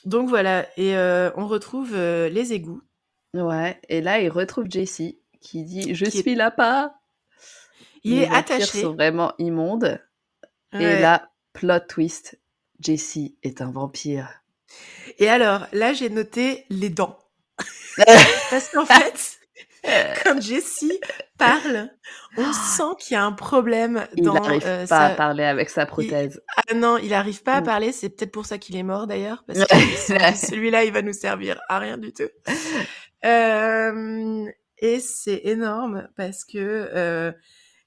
Donc 0.04 0.28
voilà, 0.28 0.66
et 0.78 0.96
euh, 0.96 1.30
on 1.36 1.46
retrouve 1.46 1.92
euh, 1.94 2.28
les 2.28 2.52
égouts. 2.52 2.82
Ouais, 3.32 3.80
et 3.88 4.00
là, 4.00 4.20
il 4.20 4.28
retrouve 4.30 4.66
Jessie 4.70 5.18
qui 5.40 5.64
dit 5.64 5.94
Je 5.94 6.04
Qui 6.06 6.18
est- 6.18 6.22
suis 6.22 6.34
là 6.34 6.50
pas. 6.50 6.94
Il 8.02 8.16
Les 8.16 8.22
est 8.22 8.26
vampires 8.26 8.36
attaché. 8.38 8.82
sont 8.82 8.92
vraiment 8.94 9.32
immondes. 9.38 9.98
Et 10.72 10.98
là, 11.00 11.30
plot 11.52 11.78
twist 11.88 12.38
Jessie 12.80 13.38
est 13.44 13.62
un 13.62 13.70
vampire. 13.70 14.28
Et 15.18 15.28
alors, 15.28 15.66
là, 15.72 15.92
j'ai 15.92 16.10
noté 16.10 16.66
les 16.68 16.90
dents. 16.90 17.16
Parce 18.50 18.68
qu'en 18.70 18.84
fait, 18.84 19.38
quand 20.24 20.40
Jessie 20.40 20.98
parle, 21.38 21.90
on 22.36 22.52
sent 22.52 22.94
qu'il 22.98 23.14
y 23.14 23.16
a 23.16 23.24
un 23.24 23.32
problème 23.32 24.06
Il 24.16 24.24
dans 24.24 24.34
n'arrive 24.34 24.62
euh, 24.64 24.86
pas 24.86 25.06
à 25.06 25.10
parler 25.14 25.44
avec 25.44 25.70
sa 25.70 25.86
prothèse. 25.86 26.42
Ah 26.56 26.74
non, 26.74 26.96
il 26.98 27.10
n'arrive 27.10 27.42
pas 27.42 27.54
à 27.54 27.60
Mm. 27.60 27.64
parler. 27.64 27.92
C'est 27.92 28.10
peut-être 28.10 28.32
pour 28.32 28.46
ça 28.46 28.58
qu'il 28.58 28.76
est 28.76 28.82
mort 28.82 29.06
d'ailleurs. 29.06 29.44
Parce 29.46 29.60
que 29.60 29.74
il 30.32 30.36
celui-là, 30.36 30.84
il 30.84 30.92
va 30.92 31.02
nous 31.02 31.12
servir 31.12 31.60
à 31.68 31.78
rien 31.78 31.98
du 31.98 32.12
tout. 32.12 32.28
Euh, 33.26 34.44
et 34.76 35.00
c'est 35.00 35.40
énorme 35.44 36.08
parce 36.14 36.44
que 36.44 36.58
euh, 36.58 37.32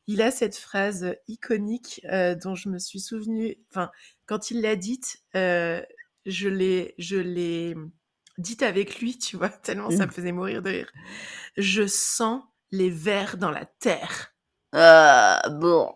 il 0.07 0.23
a 0.23 0.31
cette 0.31 0.57
phrase 0.57 1.15
iconique 1.27 2.01
euh, 2.11 2.33
dont 2.33 2.55
je 2.55 2.69
me 2.69 2.79
suis 2.79 2.99
souvenue. 2.99 3.55
Enfin, 3.69 3.91
quand 4.25 4.49
il 4.49 4.61
l'a 4.61 4.75
dite, 4.75 5.21
je 5.35 6.47
l'ai, 6.49 6.95
je 6.97 7.17
l'ai 7.17 7.75
dite 8.38 8.63
avec 8.63 8.99
lui, 8.99 9.17
tu 9.17 9.38
vois, 9.38 9.49
tellement 9.63 9.89
ça 9.91 10.03
Mm. 10.05 10.07
me 10.07 10.11
faisait 10.11 10.31
mourir 10.31 10.61
de 10.61 10.69
rire. 10.69 10.91
Je 11.57 11.88
sens 11.88 12.43
les 12.71 12.89
vers 12.89 13.38
dans 13.38 13.51
la 13.51 13.65
terre. 13.65 14.33
Ah, 14.73 15.41
bon. 15.49 15.93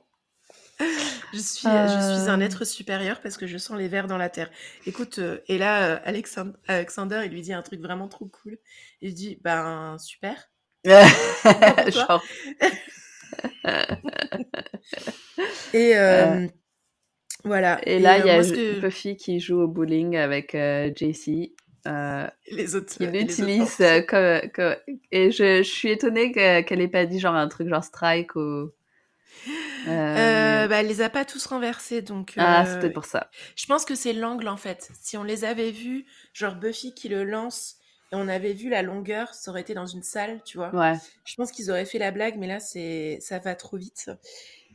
Je 1.34 1.38
suis, 1.38 1.68
je 1.68 2.20
suis 2.22 2.30
un 2.30 2.42
Euh. 2.42 2.46
être 2.46 2.66
supérieur 2.66 3.22
parce 3.22 3.38
que 3.38 3.46
je 3.46 3.58
sens 3.60 3.78
les 3.78 3.88
vers 3.88 4.08
dans 4.08 4.18
la 4.18 4.30
terre. 4.30 4.50
Écoute, 4.88 5.20
euh, 5.20 5.38
et 5.48 5.60
là, 5.60 5.98
euh, 5.98 6.00
Alexand- 6.06 6.56
Alexander, 6.68 7.22
il 7.26 7.32
lui 7.32 7.42
dit 7.42 7.54
un 7.54 7.62
truc 7.62 7.82
vraiment 7.82 8.08
trop 8.08 8.26
cool. 8.26 8.58
Il 9.02 9.14
dit, 9.14 9.38
ben, 9.44 9.98
super. 10.00 10.50
Genre, 10.86 12.24
Et 15.74 15.98
euh, 15.98 16.48
voilà. 17.44 17.80
et 17.88 18.00
là, 18.00 18.18
il 18.20 18.26
y 18.26 18.30
euh, 18.30 18.40
a 18.40 18.44
que- 18.44 18.80
Buffy 18.80 19.16
qui 19.18 19.40
joue 19.40 19.62
au 19.62 19.68
bowling 19.68 20.16
avec 20.18 20.56
euh, 20.56 20.92
Jessie. 20.96 21.56
Euh, 21.88 22.28
les 22.52 22.76
autres. 22.76 22.94
qui 22.94 23.06
euh, 23.06 23.12
l'utilise 23.12 23.76
euh, 23.82 24.02
comme, 24.02 24.50
comme- 24.52 24.76
Et 25.12 25.32
je, 25.32 25.58
je 25.64 25.70
suis 25.70 25.90
étonnée 25.90 26.32
que- 26.32 26.62
qu'elle 26.62 26.82
ait 26.82 26.88
pas 26.88 27.06
dit 27.06 27.20
genre 27.20 27.36
un 27.36 27.48
truc 27.48 27.68
genre 27.70 27.84
strike 27.84 28.36
ou. 28.36 28.40
Euh, 28.40 28.72
Euh, 29.88 30.68
bah, 30.68 30.82
elle 30.82 30.88
les 30.88 31.02
a 31.02 31.10
pas 31.10 31.26
tous 31.26 31.46
renversés, 31.48 32.02
donc. 32.02 32.34
Ah, 32.38 32.62
euh, 32.62 32.66
c'est 32.66 32.80
peut-être 32.80 32.94
pour 32.94 33.06
ça. 33.06 33.30
Je 33.56 33.66
pense 33.66 33.86
que 33.86 33.96
c'est 33.96 34.14
l'angle 34.14 34.48
en 34.48 34.58
fait. 34.58 34.90
Si 35.02 35.18
on 35.18 35.24
les 35.24 35.44
avait 35.46 35.72
vus, 35.72 36.06
genre 36.34 36.56
Buffy 36.56 36.94
qui 36.94 37.10
le 37.10 37.24
lance, 37.24 37.78
et 38.12 38.16
on 38.16 38.28
avait 38.28 38.54
vu 38.54 38.70
la 38.70 38.82
longueur, 38.84 39.34
ça 39.34 39.50
aurait 39.52 39.62
été 39.62 39.74
dans 39.74 39.86
une 39.88 40.04
salle, 40.04 40.42
tu 40.46 40.58
vois. 40.58 40.74
Ouais. 40.76 40.98
Je 41.26 41.34
pense 41.36 41.52
qu'ils 41.52 41.72
auraient 41.72 41.86
fait 41.86 41.98
la 41.98 42.12
blague, 42.12 42.36
mais 42.38 42.48
là, 42.48 42.60
c'est 42.60 43.18
ça 43.22 43.40
va 43.40 43.56
trop 43.56 43.78
vite. 43.78 44.12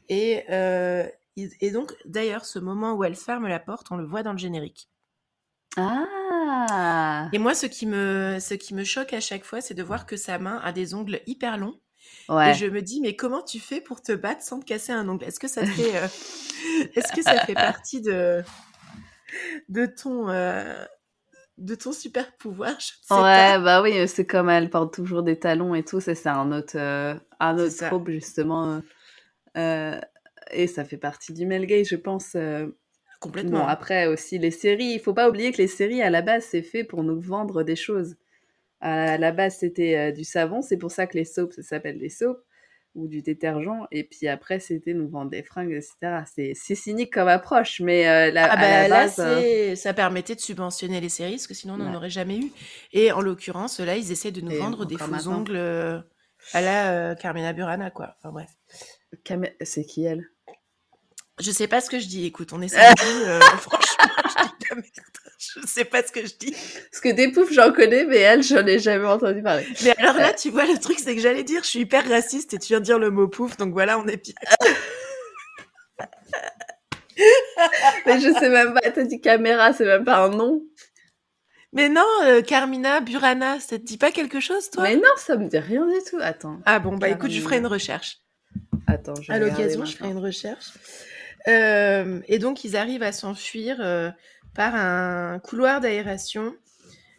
Et, 0.09 0.43
euh, 0.51 1.07
et 1.37 1.71
donc, 1.71 1.93
d'ailleurs, 2.07 2.45
ce 2.47 2.59
moment 2.59 2.95
où 2.95 3.05
elle 3.05 3.15
ferme 3.15 3.47
la 3.47 3.59
porte, 3.61 3.89
on 3.91 3.97
le 3.97 4.07
voit 4.07 4.23
dans 4.23 4.33
le 4.33 4.39
générique. 4.39 4.89
Ah 5.77 7.33
Et 7.33 7.39
moi, 7.39 7.55
ce 7.55 7.67
qui 7.67 7.87
me, 7.87 8.39
ce 8.41 8.55
qui 8.55 8.75
me 8.75 8.85
choque 8.85 9.13
à 9.13 9.21
chaque 9.21 9.45
fois, 9.45 9.61
c'est 9.61 9.75
de 9.75 9.83
voir 9.83 10.07
que 10.07 10.17
sa 10.17 10.39
main 10.39 10.61
a 10.63 10.73
des 10.73 10.95
ongles 10.95 11.21
hyper 11.27 11.59
longs. 11.59 11.81
Ouais. 12.29 12.53
Et 12.53 12.55
je 12.55 12.67
me 12.67 12.83
dis, 12.83 13.01
mais 13.03 13.17
comment 13.17 13.43
tu 13.43 13.61
fais 13.61 13.81
pour 13.83 14.03
te 14.03 14.13
battre 14.13 14.43
sans 14.43 14.61
te 14.61 14.67
casser 14.67 14.93
un 14.93 15.09
ongle? 15.09 15.25
Est-ce 15.27 15.41
que 15.41 15.49
ça 15.49 15.67
fait, 15.67 15.97
euh, 15.97 16.09
est-ce 16.97 17.13
que 17.13 17.23
ça 17.23 17.41
fait 17.41 17.57
partie 17.57 18.03
de, 18.03 18.43
de 19.69 19.87
ton, 19.87 20.29
euh, 20.29 20.85
de 21.59 21.75
ton 21.75 21.93
super 21.93 22.37
pouvoir? 22.37 22.79
Je 22.81 22.93
sais 23.03 23.25
Ouais, 23.25 23.25
pas. 23.27 23.61
bah 23.61 23.83
oui, 23.83 24.09
c'est 24.09 24.27
comme 24.27 24.49
elle 24.51 24.69
porte 24.69 24.93
toujours 24.95 25.23
des 25.23 25.39
talons 25.39 25.75
et 25.77 25.85
tout, 25.85 26.01
ça 26.01 26.15
c'est 26.17 26.29
un 26.29 26.51
autre, 26.53 26.77
euh, 26.77 27.15
un 27.39 27.57
autre 27.59 27.77
trope 27.77 28.11
justement. 28.11 28.83
et 30.51 30.67
ça 30.67 30.85
fait 30.85 30.97
partie 30.97 31.33
du 31.33 31.47
male 31.47 31.67
gaze, 31.67 31.87
je 31.89 31.97
pense. 31.97 32.37
Euh. 33.17 33.21
Complètement. 33.21 33.61
Bon, 33.61 33.67
après 33.67 34.07
aussi 34.07 34.39
les 34.39 34.51
séries, 34.51 34.93
il 34.95 35.01
faut 35.01 35.15
pas 35.15 35.29
oublier 35.29 35.53
que 35.53 35.59
les 35.59 35.69
séries 35.69 36.03
à 36.03 36.11
la 36.11 36.23
base 36.23 36.45
c'est 36.51 36.63
fait 36.63 36.85
pour 36.85 37.03
nous 37.03 37.21
vendre 37.21 37.63
des 37.63 37.77
choses. 37.77 38.17
À 38.81 39.19
la 39.19 39.33
base 39.33 39.57
c'était 39.59 39.97
euh, 39.97 40.13
du 40.13 40.25
savon, 40.25 40.63
c'est 40.63 40.77
pour 40.77 40.91
ça 40.91 41.07
que 41.07 41.17
les 41.19 41.25
soaps 41.25 41.57
ça 41.57 41.63
s'appelle 41.63 41.99
des 41.99 42.11
soaps 42.11 42.41
ou 42.95 43.09
du 43.09 43.23
détergent. 43.23 43.87
Et 43.93 44.05
puis 44.05 44.29
après 44.29 44.59
c'était 44.61 44.95
nous 44.95 45.09
vendre 45.09 45.31
des 45.31 45.43
fringues, 45.43 45.73
etc. 45.73 46.25
C'est 46.35 46.53
c'est 46.55 46.75
cynique 46.75 47.13
comme 47.13 47.29
approche, 47.29 47.81
mais 47.81 48.07
euh, 48.09 48.31
la- 48.31 48.47
Ah 48.47 48.53
à 48.53 48.57
bah 48.57 48.63
la 48.83 48.89
là, 48.89 49.05
base. 49.07 49.19
euh, 49.21 49.41
c'est- 49.41 49.77
ça 49.77 49.95
permettait 49.95 50.35
de 50.35 50.41
subventionner 50.41 51.01
les 51.01 51.09
séries, 51.09 51.33
parce 51.37 51.47
que 51.47 51.55
sinon 51.55 51.75
on 51.75 51.79
n'en 51.79 51.91
Ouais. 51.91 51.97
aurait 51.97 52.11
jamais 52.11 52.39
eu. 52.39 52.53
Et 52.93 53.13
en 53.13 53.21
l'occurrence, 53.23 53.81
là, 53.81 53.97
ils 53.97 54.13
essaient 54.13 54.31
de 54.33 54.41
nous 54.43 54.51
Et 54.53 54.59
vendre 54.59 54.85
des 54.87 54.97
faux 54.99 55.11
maintenant. 55.11 55.41
ongles 55.41 55.57
euh, 55.57 55.99
à 56.53 56.61
la 56.61 56.93
euh, 57.13 57.15
Carmina 57.15 57.53
Burana, 57.53 57.91
quoi. 57.91 58.17
Enfin 58.21 58.31
bref. 58.33 58.51
Cam- 59.25 59.49
C'est 59.63 59.85
qui 59.85 60.05
elle? 60.05 60.31
Je 61.39 61.51
sais 61.51 61.69
pas 61.69 61.83
ce 61.83 61.91
que 61.91 61.99
je 61.99 62.07
dis, 62.07 62.25
écoute, 62.27 62.53
on 62.53 62.63
est 62.63 62.69
samedi, 62.69 63.03
euh, 63.25 63.41
franchement, 63.61 64.07
je 64.25 64.45
dis 64.45 64.53
de 64.61 64.67
la 64.71 64.77
merde. 64.77 64.91
Je 65.39 65.67
sais 65.67 65.85
pas 65.85 66.03
ce 66.03 66.11
que 66.11 66.27
je 66.27 66.35
dis. 66.39 66.53
Parce 66.91 67.01
que 67.03 67.11
des 67.13 67.31
poufs, 67.31 67.53
j'en 67.53 67.73
connais, 67.73 68.05
mais 68.05 68.17
elle, 68.17 68.43
j'en 68.43 68.67
ai 68.67 68.79
jamais 68.79 69.07
entendu 69.07 69.43
parler. 69.43 69.67
Mais 69.85 69.95
alors 69.99 70.17
là, 70.17 70.33
tu 70.33 70.49
vois, 70.49 70.65
le 70.65 70.79
truc, 70.79 70.99
c'est 70.99 71.15
que 71.15 71.21
j'allais 71.21 71.45
dire, 71.45 71.63
je 71.63 71.69
suis 71.69 71.81
hyper 71.81 72.09
raciste 72.09 72.55
et 72.55 72.59
tu 72.59 72.69
viens 72.69 72.81
de 72.81 72.85
dire 72.85 72.99
le 72.99 73.11
mot 73.11 73.29
pouf, 73.29 73.59
donc 73.59 73.75
voilà, 73.75 73.99
on 73.99 74.07
est 74.07 74.17
bien. 74.17 74.35
mais 78.07 78.21
je 78.21 78.33
sais 78.33 78.49
même 78.49 78.73
pas, 78.73 78.91
t'as 78.91 79.05
dit 79.05 79.21
caméra, 79.21 79.75
c'est 79.75 79.85
même 79.85 80.05
pas 80.05 80.25
un 80.25 80.31
nom. 80.31 80.63
Mais 81.73 81.91
non, 81.91 82.07
euh, 82.25 82.41
Carmina 82.41 83.01
Burana, 83.01 83.61
ça 83.61 83.79
te 83.79 83.85
dit 83.85 83.99
pas 83.99 84.11
quelque 84.11 84.41
chose, 84.41 84.71
toi? 84.71 84.85
Mais 84.85 84.97
non, 84.97 85.03
ça 85.19 85.37
me 85.37 85.47
dit 85.49 85.59
rien 85.59 85.87
du 85.87 85.99
tout. 86.09 86.17
Attends. 86.21 86.61
Ah 86.65 86.79
bon, 86.79 86.97
bah 86.97 87.11
écoute, 87.11 87.31
je 87.31 87.41
ferai 87.43 87.59
une 87.59 87.67
recherche. 87.67 88.23
Attends. 88.87 89.13
Attends, 89.13 89.23
je 89.23 89.33
à 89.33 89.39
l'occasion, 89.39 89.85
je 89.85 89.97
ferai 89.97 90.11
une 90.11 90.19
recherche. 90.19 90.73
Euh, 91.49 92.21
et 92.27 92.39
donc, 92.39 92.65
ils 92.65 92.77
arrivent 92.77 93.03
à 93.03 93.13
s'enfuir 93.13 93.79
euh, 93.81 94.11
par 94.55 94.75
un 94.75 95.39
couloir 95.39 95.81
d'aération 95.81 96.55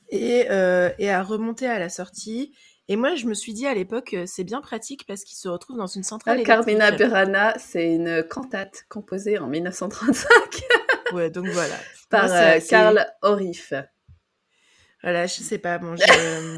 et, 0.09 0.47
euh, 0.49 0.89
et, 0.99 1.09
à 1.09 1.23
remonter 1.23 1.67
à 1.67 1.79
la 1.79 1.89
sortie. 1.89 2.53
Et 2.89 2.95
moi, 2.95 3.15
je 3.15 3.25
me 3.25 3.33
suis 3.33 3.53
dit 3.53 3.67
à 3.67 3.73
l'époque, 3.73 4.15
c'est 4.25 4.43
bien 4.43 4.61
pratique 4.61 5.05
parce 5.07 5.23
qu'ils 5.23 5.37
se 5.37 5.49
retrouvent 5.49 5.77
dans 5.77 5.87
une 5.87 6.03
centrale 6.03 6.35
électrique. 6.35 6.55
Carmina 6.57 6.91
Burana, 6.91 7.53
c'est 7.59 7.93
une 7.93 8.23
cantate 8.23 8.85
composée 8.89 9.37
en 9.37 9.47
1935. 9.47 10.29
ouais, 11.13 11.29
donc 11.29 11.47
voilà. 11.47 11.75
Par 12.09 12.29
Karl 12.69 13.05
Orff. 13.21 13.73
Voilà, 15.03 15.27
je 15.27 15.33
sais 15.33 15.57
pas. 15.57 15.77
Bon, 15.79 15.95
je... 15.97 16.57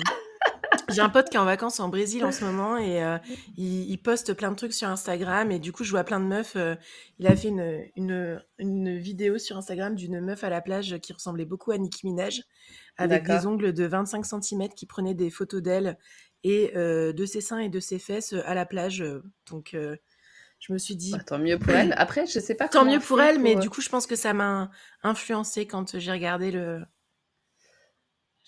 J'ai 0.89 1.01
un 1.01 1.09
pote 1.09 1.29
qui 1.29 1.37
est 1.37 1.39
en 1.39 1.45
vacances 1.45 1.79
en 1.79 1.89
Brésil 1.89 2.25
en 2.25 2.31
ce 2.31 2.43
moment 2.43 2.77
et 2.77 3.03
euh, 3.03 3.17
il, 3.57 3.97
poste 3.97 4.33
plein 4.33 4.51
de 4.51 4.55
trucs 4.55 4.73
sur 4.73 4.87
Instagram 4.87 5.51
et 5.51 5.59
du 5.59 5.71
coup 5.71 5.83
je 5.83 5.91
vois 5.91 6.03
plein 6.03 6.19
de 6.19 6.25
meufs. 6.25 6.55
Euh, 6.55 6.75
il 7.19 7.27
a 7.27 7.35
fait 7.35 7.49
une, 7.49 7.83
une, 7.95 8.43
une, 8.57 8.97
vidéo 8.97 9.37
sur 9.37 9.57
Instagram 9.57 9.95
d'une 9.95 10.21
meuf 10.21 10.43
à 10.43 10.49
la 10.49 10.61
plage 10.61 10.97
qui 10.99 11.13
ressemblait 11.13 11.45
beaucoup 11.45 11.71
à 11.71 11.77
Nicki 11.77 12.07
Minaj 12.07 12.41
avec 12.97 13.25
des 13.25 13.45
ongles 13.45 13.73
de 13.73 13.85
25 13.85 14.25
cm 14.25 14.69
qui 14.69 14.85
prenait 14.85 15.13
des 15.13 15.29
photos 15.29 15.61
d'elle 15.61 15.97
et 16.43 16.71
euh, 16.75 17.13
de 17.13 17.25
ses 17.25 17.41
seins 17.41 17.59
et 17.59 17.69
de 17.69 17.79
ses 17.79 17.99
fesses 17.99 18.33
à 18.45 18.53
la 18.53 18.65
plage. 18.65 19.03
Donc 19.49 19.75
je 20.59 20.73
me 20.73 20.77
suis 20.77 20.95
dit... 20.95 21.11
Bah, 21.11 21.23
tant 21.25 21.39
mieux 21.39 21.57
pour 21.57 21.73
elle. 21.73 21.93
Après 21.97 22.25
je 22.25 22.39
sais 22.39 22.55
pas. 22.55 22.67
Tant 22.67 22.85
mieux 22.85 22.99
pour 22.99 23.21
elle, 23.21 23.39
mais 23.39 23.55
du 23.55 23.69
coup 23.69 23.81
je 23.81 23.89
pense 23.89 24.07
que 24.07 24.15
ça 24.15 24.33
m'a 24.33 24.69
influencé 25.03 25.65
quand 25.67 25.97
j'ai 25.97 26.11
regardé 26.11 26.51
le 26.51 26.83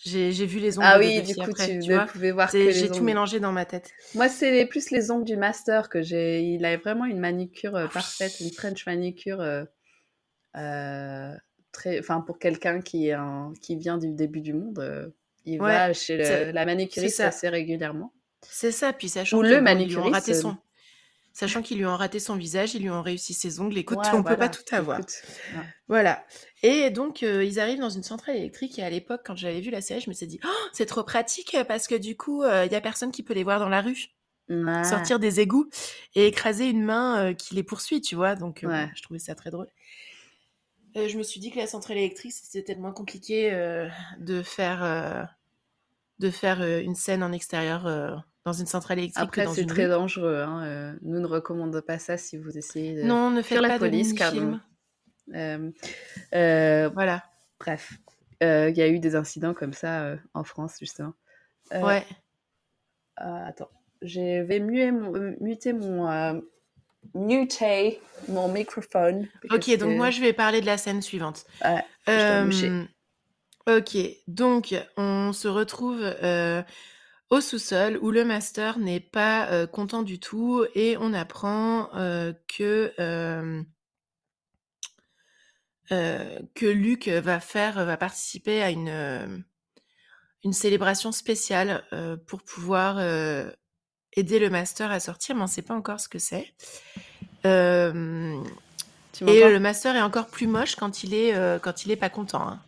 j'ai 0.04 0.46
vu 0.46 0.60
les 0.60 0.78
ongles. 0.78 0.88
Ah 0.90 1.00
oui, 1.00 1.22
du 1.22 1.36
coup, 1.36 1.54
tu, 1.54 1.78
ne 1.78 2.06
pouvais 2.08 2.32
voir 2.32 2.52
que 2.52 2.72
J'ai 2.72 2.90
tout 2.90 3.04
mélangé 3.04 3.40
dans 3.40 3.52
ma 3.52 3.66
tête. 3.66 3.92
Moi, 4.16 4.30
c'est 4.30 4.66
plus 4.66 4.90
les 4.92 5.12
ongles 5.12 5.26
du 5.26 5.38
master 5.38 5.90
que 5.90 6.02
j'ai. 6.02 6.42
Il 6.42 6.66
a 6.66 6.78
vraiment 6.78 7.06
une 7.06 7.20
manicure 7.20 7.76
euh, 7.76 7.88
parfaite, 7.88 8.40
une 8.40 8.52
French 8.52 8.86
manicure. 8.86 9.42
Euh, 9.42 9.64
euh, 10.58 11.34
très, 11.72 12.00
enfin, 12.00 12.22
pour 12.22 12.40
quelqu'un 12.40 12.82
qui, 12.82 13.12
qui 13.62 13.76
vient 13.76 13.98
du 13.98 14.12
début 14.12 14.42
du 14.42 14.54
monde, 14.54 15.14
il 15.46 15.60
va 15.60 15.94
chez 15.94 16.52
la 16.52 16.66
manicuriste 16.66 17.20
assez 17.20 17.50
régulièrement. 17.50 18.14
C'est 18.42 18.72
ça, 18.72 18.92
puis 18.92 19.08
sachant 19.08 19.38
Ou 19.38 19.44
le 19.44 19.62
manicuriste. 19.62 20.14
raté 20.14 20.34
son 20.34 20.58
Sachant 21.34 21.62
qu'ils 21.62 21.78
lui 21.78 21.86
ont 21.86 21.96
raté 21.96 22.20
son 22.20 22.36
visage, 22.36 22.76
ils 22.76 22.82
lui 22.82 22.90
ont 22.90 23.02
réussi 23.02 23.34
ses 23.34 23.62
ongles. 23.62 23.78
Écoute, 23.78 24.00
on 24.14 24.18
ne 24.18 24.24
peut 24.24 24.38
pas 24.38 24.50
tout 24.50 24.64
avoir. 24.72 25.00
Voilà. 25.88 26.26
Et 26.62 26.90
donc, 26.90 27.24
euh, 27.24 27.44
ils 27.44 27.60
arrivent 27.60 27.80
dans 27.80 27.90
une 27.90 28.04
centrale 28.04 28.36
électrique. 28.36 28.78
Et 28.80 28.84
à 28.84 28.90
l'époque, 28.90 29.22
quand 29.26 29.36
j'avais 29.36 29.62
vu 29.62 29.72
la 29.72 29.82
série, 29.82 30.02
je 30.02 30.10
me 30.10 30.14
suis 30.14 30.28
dit, 30.28 30.40
oh, 30.44 30.68
c'est 30.74 30.86
trop 30.86 31.04
pratique 31.04 31.56
parce 31.68 31.88
que 31.88 31.96
du 31.96 32.18
coup, 32.18 32.44
il 32.44 32.50
euh, 32.50 32.68
n'y 32.68 32.76
a 32.76 32.82
personne 32.82 33.12
qui 33.12 33.24
peut 33.24 33.34
les 33.34 33.44
voir 33.44 33.60
dans 33.60 33.70
la 33.70 33.82
rue. 33.82 34.10
Sortir 34.84 35.18
des 35.20 35.40
égouts 35.40 35.70
et 36.14 36.28
écraser 36.28 36.66
une 36.66 36.84
main 36.84 37.30
euh, 37.30 37.34
qui 37.34 37.56
les 37.56 37.64
poursuit, 37.64 38.02
tu 38.02 38.16
vois. 38.16 38.36
Donc, 38.36 38.66
je 38.66 39.02
trouvais 39.02 39.20
ça 39.20 39.34
très 39.34 39.52
drôle. 39.52 39.68
je 40.96 41.18
me 41.18 41.24
suis 41.24 41.40
dit 41.40 41.52
que 41.52 41.60
la 41.60 41.68
centrale 41.68 41.98
électrique, 41.98 42.34
c'était 42.34 42.64
tellement 42.64 42.92
compliqué 42.92 43.52
de 44.20 44.42
faire, 44.44 45.30
de 46.20 46.30
faire 46.30 46.62
une 46.62 46.96
scène 46.96 47.24
en 47.24 47.32
extérieur 47.32 48.26
dans 48.46 48.54
une 48.54 48.66
centrale 48.66 49.00
électrique. 49.00 49.24
Après, 49.24 49.46
c'est 49.48 49.66
très 49.66 49.88
dangereux. 49.88 50.42
Hein, 50.42 50.64
euh, 50.64 50.94
nous 51.02 51.20
ne 51.20 51.28
recommandons 51.28 51.82
pas 51.82 52.00
ça 52.00 52.18
si 52.18 52.38
vous 52.38 52.58
essayez 52.58 52.96
de 52.96 53.04
non, 53.04 53.30
ne 53.30 53.42
faire 53.42 53.62
la 53.62 53.78
police, 53.78 54.14
car 54.14 54.34
euh, 55.34 55.72
euh, 56.34 56.90
voilà. 56.90 57.24
Bref, 57.60 57.94
il 58.42 58.74
y 58.76 58.82
a 58.82 58.88
eu 58.88 59.00
des 59.00 59.16
incidents 59.16 59.54
comme 59.54 59.74
ça 59.74 60.16
en 60.34 60.44
France 60.44 60.78
justement. 60.80 61.14
ouais. 61.72 62.06
attends, 63.18 63.70
je 64.02 64.42
vais 64.42 64.60
muer 64.60 64.92
mon, 64.92 65.36
muter 65.40 65.74
mon 65.74 66.42
muter 67.14 68.02
mon 68.28 68.48
microphone. 68.48 69.28
Ok, 69.52 69.78
donc 69.78 69.96
moi 69.96 70.10
je 70.10 70.22
vais 70.22 70.34
parler 70.34 70.62
de 70.62 70.66
la 70.66 70.78
scène 70.78 71.04
suivante. 71.04 71.46
Ouais, 71.64 71.84
ok, 73.68 73.98
donc 74.28 74.76
on 74.98 75.34
se 75.34 75.48
retrouve 75.48 76.02
au 77.32 77.40
sous-sol 77.40 77.98
où 78.02 78.12
le 78.12 78.24
master 78.26 78.78
n'est 78.78 79.00
pas 79.00 79.48
euh, 79.48 79.66
content 79.66 80.04
du 80.04 80.20
tout 80.20 80.66
et 80.76 80.98
on 81.00 81.14
apprend 81.14 81.90
euh, 81.96 82.34
que 82.48 82.94
euh, 83.00 83.64
que 85.90 86.66
Luc 86.66 87.08
va 87.08 87.40
faire 87.40 87.84
va 87.86 87.98
participer 87.98 88.62
à 88.62 88.70
une 88.70 89.44
une 90.44 90.54
célébration 90.54 91.12
spéciale 91.12 91.84
pour 92.28 92.44
pouvoir 92.44 92.98
aider 94.14 94.40
le 94.40 94.50
master 94.50 94.90
à 94.90 95.02
sortir 95.02 95.36
mais 95.36 95.42
on 95.42 95.46
ne 95.46 95.50
sait 95.50 95.62
pas 95.62 95.74
encore 95.74 96.00
ce 96.00 96.08
que 96.08 96.18
c'est 96.18 96.54
et 97.44 97.50
le 99.50 99.60
master 99.60 99.98
est 99.98 100.02
encore 100.02 100.28
plus 100.28 100.48
moche 100.48 100.78
quand 100.78 101.04
il 101.04 101.14
est 101.14 101.34
quand 101.62 101.84
il 101.84 101.92
est 101.92 101.98
pas 101.98 102.10
content 102.10 102.48
hein. 102.48 102.62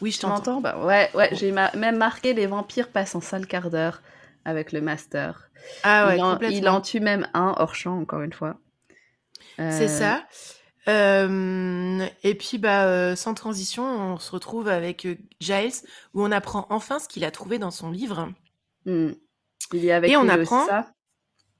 Oui, 0.00 0.10
je 0.10 0.20
t'entends. 0.20 0.60
Bah, 0.60 0.84
ouais, 0.84 1.10
ouais, 1.14 1.28
j'ai 1.32 1.52
même 1.52 1.96
marqué 1.96 2.34
les 2.34 2.46
vampires 2.46 2.90
passent 2.90 3.14
en 3.14 3.20
sale 3.20 3.46
quart 3.46 3.70
d'heure 3.70 4.02
avec 4.44 4.72
le 4.72 4.80
master. 4.80 5.50
Ah 5.82 6.08
ouais, 6.08 6.16
il 6.16 6.22
en, 6.22 6.32
complètement. 6.32 6.56
Il 6.56 6.68
en 6.68 6.80
tue 6.80 7.00
même 7.00 7.28
un 7.34 7.54
hors 7.58 7.74
champ, 7.74 7.98
encore 7.98 8.22
une 8.22 8.32
fois. 8.32 8.58
C'est 9.56 9.84
euh, 9.84 9.88
ça. 9.88 10.24
Euh, 10.88 12.06
et 12.22 12.34
puis, 12.34 12.58
bah, 12.58 12.86
euh, 12.86 13.16
sans 13.16 13.34
transition, 13.34 13.84
on 13.84 14.18
se 14.18 14.30
retrouve 14.30 14.68
avec 14.68 15.06
Giles, 15.40 15.72
où 16.14 16.22
on 16.22 16.30
apprend 16.30 16.66
enfin 16.70 16.98
ce 16.98 17.08
qu'il 17.08 17.24
a 17.24 17.30
trouvé 17.30 17.58
dans 17.58 17.70
son 17.70 17.90
livre. 17.90 18.32
Hmm. 18.84 19.12
Il 19.72 19.84
est 19.84 19.92
avec 19.92 20.10
et 20.10 20.16
on 20.16 20.28
apprend. 20.28 20.66
Ça? 20.66 20.92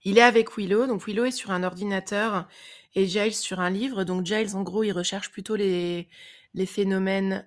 Il 0.04 0.18
est 0.18 0.22
avec 0.22 0.56
Willow, 0.56 0.86
donc 0.86 1.06
Willow 1.06 1.24
est 1.24 1.32
sur 1.32 1.50
un 1.50 1.64
ordinateur 1.64 2.46
et 2.94 3.06
Giles 3.06 3.34
sur 3.34 3.58
un 3.58 3.70
livre. 3.70 4.04
Donc 4.04 4.24
Giles, 4.24 4.54
en 4.54 4.62
gros, 4.62 4.84
il 4.84 4.92
recherche 4.92 5.32
plutôt 5.32 5.56
les, 5.56 6.08
les 6.56 6.66
phénomènes 6.66 7.46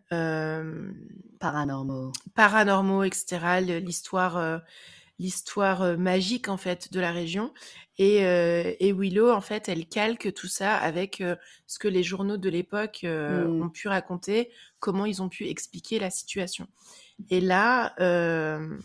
paranormaux, 1.39 2.13
paranormaux, 2.35 3.03
etc. 3.03 3.59
L'histoire 3.81 4.61
l'histoire 5.19 5.81
euh, 5.81 5.97
magique 5.97 6.47
en 6.47 6.57
fait 6.57 6.91
de 6.91 6.99
la 6.99 7.11
région. 7.11 7.53
Et, 7.97 8.25
euh, 8.25 8.73
et, 8.79 8.93
Willow 8.93 9.29
en 9.29 9.41
fait 9.41 9.67
elle 9.67 9.85
calque 9.85 10.33
tout 10.33 10.47
ça 10.47 10.75
avec 10.75 11.19
euh, 11.19 11.35
ce 11.67 11.77
que 11.77 11.89
les 11.89 12.01
journaux 12.01 12.37
de 12.37 12.49
l'époque 12.49 13.01
mmh. 13.03 13.61
ont 13.61 13.69
pu 13.69 13.89
raconter 13.89 14.49
comment 14.79 15.05
ils 15.05 15.21
ont 15.21 15.29
pu 15.29 15.47
expliquer 15.47 15.99
la 15.99 16.09
situation. 16.09 16.67
Et 17.29 17.41
là 17.41 17.93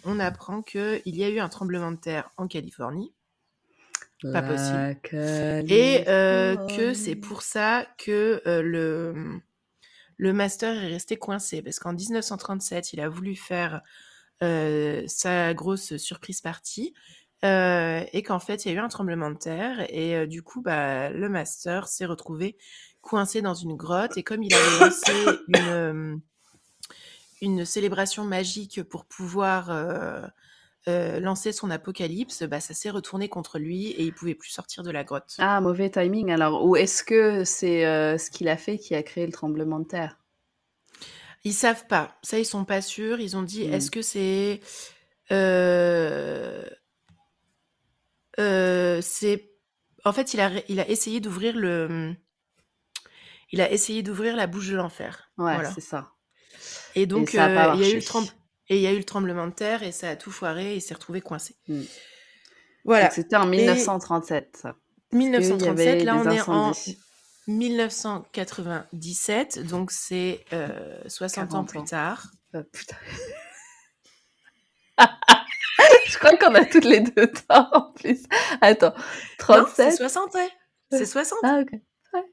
on 0.05 0.19
apprend 0.19 0.63
que 0.63 1.01
il 1.05 1.17
y 1.17 1.23
a 1.23 1.31
eu 1.31 1.39
un 1.39 1.49
tremblement 1.49 1.93
de 1.93 1.97
terre 1.97 2.31
en 2.37 2.49
Californie. 2.49 3.13
Pas 4.23 4.43
possible. 4.43 4.99
Et 5.71 6.05
que 6.05 6.95
c'est 6.95 7.15
pour 7.15 7.43
ça 7.43 7.87
que 7.99 8.43
le 8.45 9.41
le 10.17 10.33
master 10.33 10.83
est 10.83 10.89
resté 10.89 11.17
coincé 11.17 11.63
parce 11.63 11.79
qu'en 11.79 11.93
1937 11.93 12.93
il 12.93 13.01
a 13.01 13.09
voulu 13.09 13.37
faire 13.37 13.83
euh, 14.43 15.05
sa 15.07 15.55
grosse 15.55 15.97
surprise 15.97 16.41
partie. 16.41 16.95
Euh, 17.45 18.03
et 18.15 18.23
qu'en 18.23 18.39
fait, 18.39 18.65
il 18.65 18.73
y 18.73 18.75
a 18.75 18.75
eu 18.75 18.81
un 18.81 18.89
tremblement 18.89 19.31
de 19.31 19.37
terre. 19.37 19.87
Et 19.91 20.17
euh, 20.17 20.27
du 20.27 20.43
coup, 20.43 20.63
bah, 20.63 21.11
le 21.11 21.29
master 21.29 21.89
s'est 21.89 22.07
retrouvé 22.07 22.57
coincé 23.03 23.43
dans 23.43 23.55
une 23.55 23.77
grotte. 23.77 24.17
Et 24.17 24.23
comme 24.23 24.43
il 24.43 24.55
avait 24.55 24.79
lancé 24.81 25.13
une, 25.49 26.21
une 27.43 27.65
célébration 27.65 28.25
magique 28.25 28.83
pour 28.83 29.05
pouvoir 29.05 29.71
lancer 30.87 31.53
son 31.53 31.71
apocalypse, 31.71 32.43
bah, 32.43 32.61
ça 32.61 32.75
s'est 32.75 32.91
retourné 32.91 33.29
contre 33.29 33.59
lui 33.59 33.89
et 33.89 34.03
il 34.03 34.13
pouvait 34.13 34.35
plus 34.35 34.51
sortir 34.51 34.83
de 34.83 34.91
la 34.91 35.05
grotte. 35.05 35.35
Ah, 35.39 35.61
mauvais 35.61 35.91
timing 35.91 36.31
alors. 36.31 36.65
Ou 36.67 36.77
est-ce 36.77 37.03
que 37.03 37.45
c'est 37.45 37.83
ce 38.19 38.31
qu'il 38.31 38.49
a 38.49 38.57
fait 38.57 38.79
qui 38.79 38.95
a 38.95 39.03
créé 39.03 39.27
le 39.27 39.33
tremblement 39.33 39.81
de 39.81 39.87
terre? 39.87 40.19
Ils 41.45 41.53
savent 41.53 41.87
pas. 41.87 42.19
Ça, 42.23 42.39
ils 42.39 42.47
sont 42.47 42.65
pas 42.65 42.81
sûrs. 42.81 43.21
Ils 43.21 43.37
ont 43.37 43.43
dit, 43.43 43.65
est-ce 43.65 43.89
mmh. 43.89 43.91
que 43.91 44.03
c'est, 44.03 44.61
euh, 45.31 46.65
euh, 48.41 49.01
c'est, 49.03 49.51
en 50.05 50.13
fait, 50.13 50.35
il 50.35 50.41
a, 50.41 50.51
il 50.69 50.81
a 50.81 50.89
essayé 50.89 51.21
d'ouvrir 51.21 51.55
le, 51.57 52.15
il 53.53 53.61
a 53.61 53.71
essayé 53.71 54.03
d'ouvrir 54.03 54.37
la 54.37 54.47
bouche 54.47 54.69
de 54.71 54.77
l'enfer. 54.77 55.31
Ouais, 55.37 55.59
c'est 55.75 55.83
ça. 55.83 56.13
Et 56.95 57.07
donc, 57.07 57.35
euh, 57.35 57.73
il 57.75 57.81
y 57.81 57.85
a 57.85 57.91
eu 57.91 57.97
le 57.97 58.01
et 58.69 58.77
il 58.77 58.83
y 58.83 58.87
a 58.87 58.93
eu 58.93 58.99
le 58.99 59.05
tremblement 59.05 59.47
de 59.47 59.53
terre 59.53 59.83
et 59.83 59.93
ça 59.93 60.11
a 60.11 60.17
tout 60.17 60.31
foiré 60.31 60.73
et 60.73 60.77
il 60.77 60.83
s'est 60.83 60.95
retrouvé 60.95 61.21
coincé. 61.21 61.57
Mmh. 61.69 61.83
Voilà. 62.85 63.11
C'était 63.11 63.37
en 63.37 63.47
1937, 63.47 64.59
ça. 64.61 64.77
1937, 65.13 66.03
là 66.03 66.17
on 66.17 66.31
est 66.31 66.49
en 66.49 66.73
1997, 67.47 69.67
donc 69.67 69.91
c'est 69.91 70.45
60 71.07 71.53
euh, 71.53 71.57
ans 71.57 71.65
plus 71.65 71.85
tard. 71.85 72.27
Oh, 72.55 72.63
putain. 72.73 72.97
Je 76.07 76.19
crois 76.19 76.37
qu'on 76.37 76.55
a 76.55 76.65
toutes 76.65 76.85
les 76.85 77.01
deux 77.01 77.31
temps 77.49 77.69
en 77.73 77.93
plus. 77.93 78.23
Attends, 78.61 78.95
37 79.39 79.91
C'est 79.91 79.97
60, 79.97 80.35
ouais. 80.35 80.51
C'est 80.91 81.07
60. 81.07 81.39
Ah, 81.43 81.61
ok. 81.61 81.81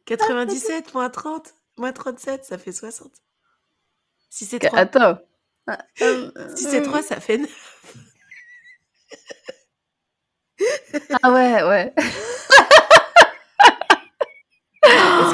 97 0.06 0.94
moins 0.94 1.10
30 1.10 1.54
moins 1.78 1.92
37, 1.92 2.46
ça 2.46 2.58
fait 2.58 2.72
60. 2.72 3.12
Si 4.30 4.46
c'est 4.46 4.60
3. 4.60 4.78
Attends. 4.78 5.18
Si 6.56 6.64
c'est 6.64 6.82
3, 6.82 7.02
ça 7.04 7.20
fait 7.20 7.38
9. 7.38 7.50
ah 11.24 11.32
ouais, 11.32 11.64
ouais. 11.64 11.94
Oh, 14.84 15.34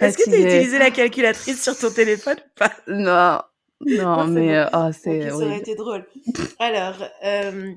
Est-ce 0.00 0.16
que 0.16 0.24
tu 0.24 0.34
as 0.34 0.38
utilisé 0.38 0.78
la 0.78 0.90
calculatrice 0.90 1.62
sur 1.62 1.78
ton 1.78 1.90
téléphone 1.90 2.38
ou 2.38 2.58
pas? 2.58 2.72
Non, 2.86 3.40
non, 3.80 4.16
Non, 4.16 4.24
c'est 4.26 4.30
mais 4.30 4.46
bon. 4.46 4.52
euh, 4.54 4.68
oh, 4.88 4.90
c'est 4.92 5.28
ça 5.28 5.36
aurait 5.36 5.58
été 5.58 5.74
drôle. 5.74 6.06
Alors, 6.58 6.96
euh, 7.24 7.72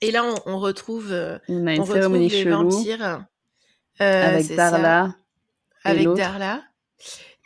et 0.00 0.10
là, 0.12 0.24
on, 0.24 0.34
on 0.46 0.58
retrouve, 0.60 1.12
euh, 1.12 1.38
On 1.48 1.66
a 1.66 1.70
on 1.70 1.74
une 1.74 1.80
retrouve 1.80 1.94
cérémonie 1.96 2.28
les 2.28 2.42
chelou 2.44 2.70
vampires. 2.70 3.24
Euh, 4.00 4.28
avec 4.28 4.44
ça, 4.46 4.54
Darla 4.56 5.14
avec. 5.84 6.08
Darla. 6.14 6.62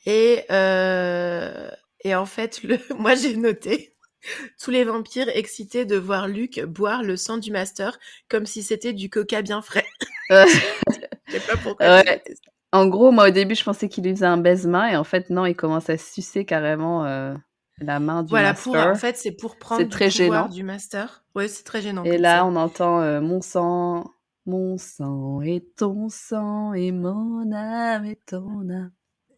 Et, 0.05 0.45
euh, 0.51 1.71
et 2.07 2.15
en 2.15 2.27
fait, 2.27 2.63
le, 2.63 2.79
moi, 2.99 3.15
j'ai 3.15 3.37
noté 3.37 3.97
tous 4.63 4.71
les 4.71 4.85
vampires 4.85 5.29
excités 5.31 5.85
de 5.85 5.97
voir 5.97 6.29
Luc 6.29 6.61
boire 6.65 7.03
le 7.03 7.17
sang 7.17 7.39
du 7.39 7.51
master 7.53 7.99
comme 8.29 8.47
si 8.47 8.63
c'était 8.63 8.93
du 8.95 9.11
coca 9.11 9.43
bien 9.43 9.63
frais. 9.63 9.87
Je 11.29 11.33
sais 11.39 11.41
pas 11.41 11.57
pourquoi 11.57 11.93
ouais. 12.05 12.23
En 12.73 12.87
gros, 12.89 13.11
moi 13.13 13.29
au 13.29 13.31
début, 13.31 13.55
je 13.55 13.65
pensais 13.65 13.89
qu'il 13.89 14.05
lui 14.05 14.11
faisait 14.13 14.27
un 14.27 14.37
baise-main 14.39 14.89
et 14.89 14.97
en 14.97 15.05
fait, 15.05 15.31
non, 15.31 15.47
il 15.47 15.55
commence 15.57 15.89
à 15.91 15.97
sucer 15.97 16.45
carrément 16.45 17.05
euh, 17.07 17.35
la 17.79 18.01
main 18.01 18.23
du 18.23 18.31
Voilà, 18.31 18.55
pour, 18.55 18.79
en 18.79 18.95
master. 18.95 18.97
fait, 18.97 19.17
c'est 19.17 19.33
pour 19.33 19.59
prendre 19.59 19.89
du 19.89 19.89
très 19.89 20.11
pouvoir 20.11 20.49
gênant. 20.49 20.49
du 20.49 20.63
master. 20.63 21.25
Ouais, 21.35 21.49
c'est 21.49 21.65
très 21.65 21.83
gênant 21.83 22.05
Et 22.05 22.19
là, 22.19 22.45
on 22.47 22.57
entend 22.57 23.01
euh, 23.01 23.21
mon 23.21 23.41
sang, 23.41 24.11
mon 24.47 24.79
sang 24.79 25.41
et 25.43 25.65
ton 25.77 26.09
sang 26.09 26.73
et 26.75 26.93
mon 26.93 27.53
âme 27.53 28.05
et 28.07 28.17
ton 28.27 28.69
âme. 28.71 28.93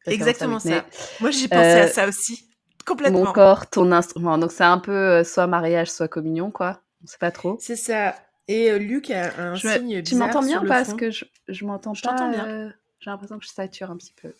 Exactement 0.07 0.59
ça. 0.61 0.87
Moi, 1.21 1.31
j'ai 1.31 1.49
pensé 1.49 1.79
à 1.81 1.87
Euh, 1.87 1.89
ça 1.89 2.09
aussi. 2.09 2.49
Mon 2.91 2.97
Complètement. 2.97 3.33
corps, 3.33 3.69
ton 3.71 3.91
instrument. 3.93 4.39
Donc 4.39 4.53
c'est 4.53 4.65
un 4.65 4.79
peu 4.79 4.93
euh, 4.93 5.25
soit 5.25 5.47
mariage, 5.47 5.91
soit 5.91 6.09
communion, 6.09 6.51
quoi. 6.51 6.81
On 7.03 7.07
sait 7.07 7.19
pas 7.19 7.31
trop. 7.31 7.57
C'est 7.61 7.77
ça. 7.77 8.15
Et 8.49 8.71
euh, 8.71 8.79
Luc 8.79 9.11
a 9.11 9.33
un 9.39 9.55
Je 9.55 9.69
me- 9.69 9.73
signe 9.75 10.03
Tu 10.03 10.15
m'entends 10.17 10.43
bien 10.43 10.65
Parce 10.67 10.95
que 10.95 11.11
je, 11.11 11.25
je 11.49 11.65
m'entends 11.67 11.95
Je 11.95 12.03
pas. 12.03 12.15
bien. 12.31 12.47
euh, 12.47 12.71
J'ai 13.01 13.11
l'impression 13.11 13.39
que 13.39 13.45
je 13.45 13.51
sature 13.51 13.91
un 13.91 13.97
petit 13.97 14.15
peu. 14.21 14.33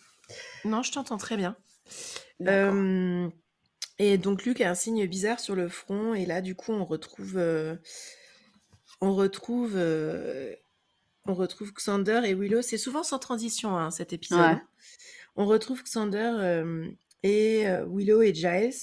Non, 0.65 0.81
je 0.83 0.91
t'entends 0.91 1.17
très 1.17 1.37
bien. 1.37 1.55
Euh, 2.47 3.27
et 3.97 4.17
donc 4.17 4.45
Luc 4.45 4.61
a 4.61 4.69
un 4.69 4.75
signe 4.75 5.05
bizarre 5.07 5.39
sur 5.39 5.55
le 5.55 5.69
front. 5.69 6.13
Et 6.13 6.25
là, 6.25 6.41
du 6.41 6.55
coup, 6.55 6.71
on 6.71 6.85
retrouve, 6.85 7.39
on 9.01 9.13
retrouve, 9.13 9.75
on 11.25 11.33
retrouve 11.33 11.73
Xander 11.73 12.21
et 12.25 12.33
Willow. 12.33 12.61
C'est 12.61 12.77
souvent 12.77 13.03
sans 13.03 13.19
transition, 13.19 13.77
hein, 13.77 13.91
cet 13.91 14.13
épisode. 14.13 14.39
Ouais. 14.39 14.61
On 15.35 15.45
retrouve 15.45 15.83
Xander 15.83 16.63
et 17.23 17.67
euh, 17.67 17.85
Willow 17.87 18.21
et 18.21 18.33
Giles 18.33 18.73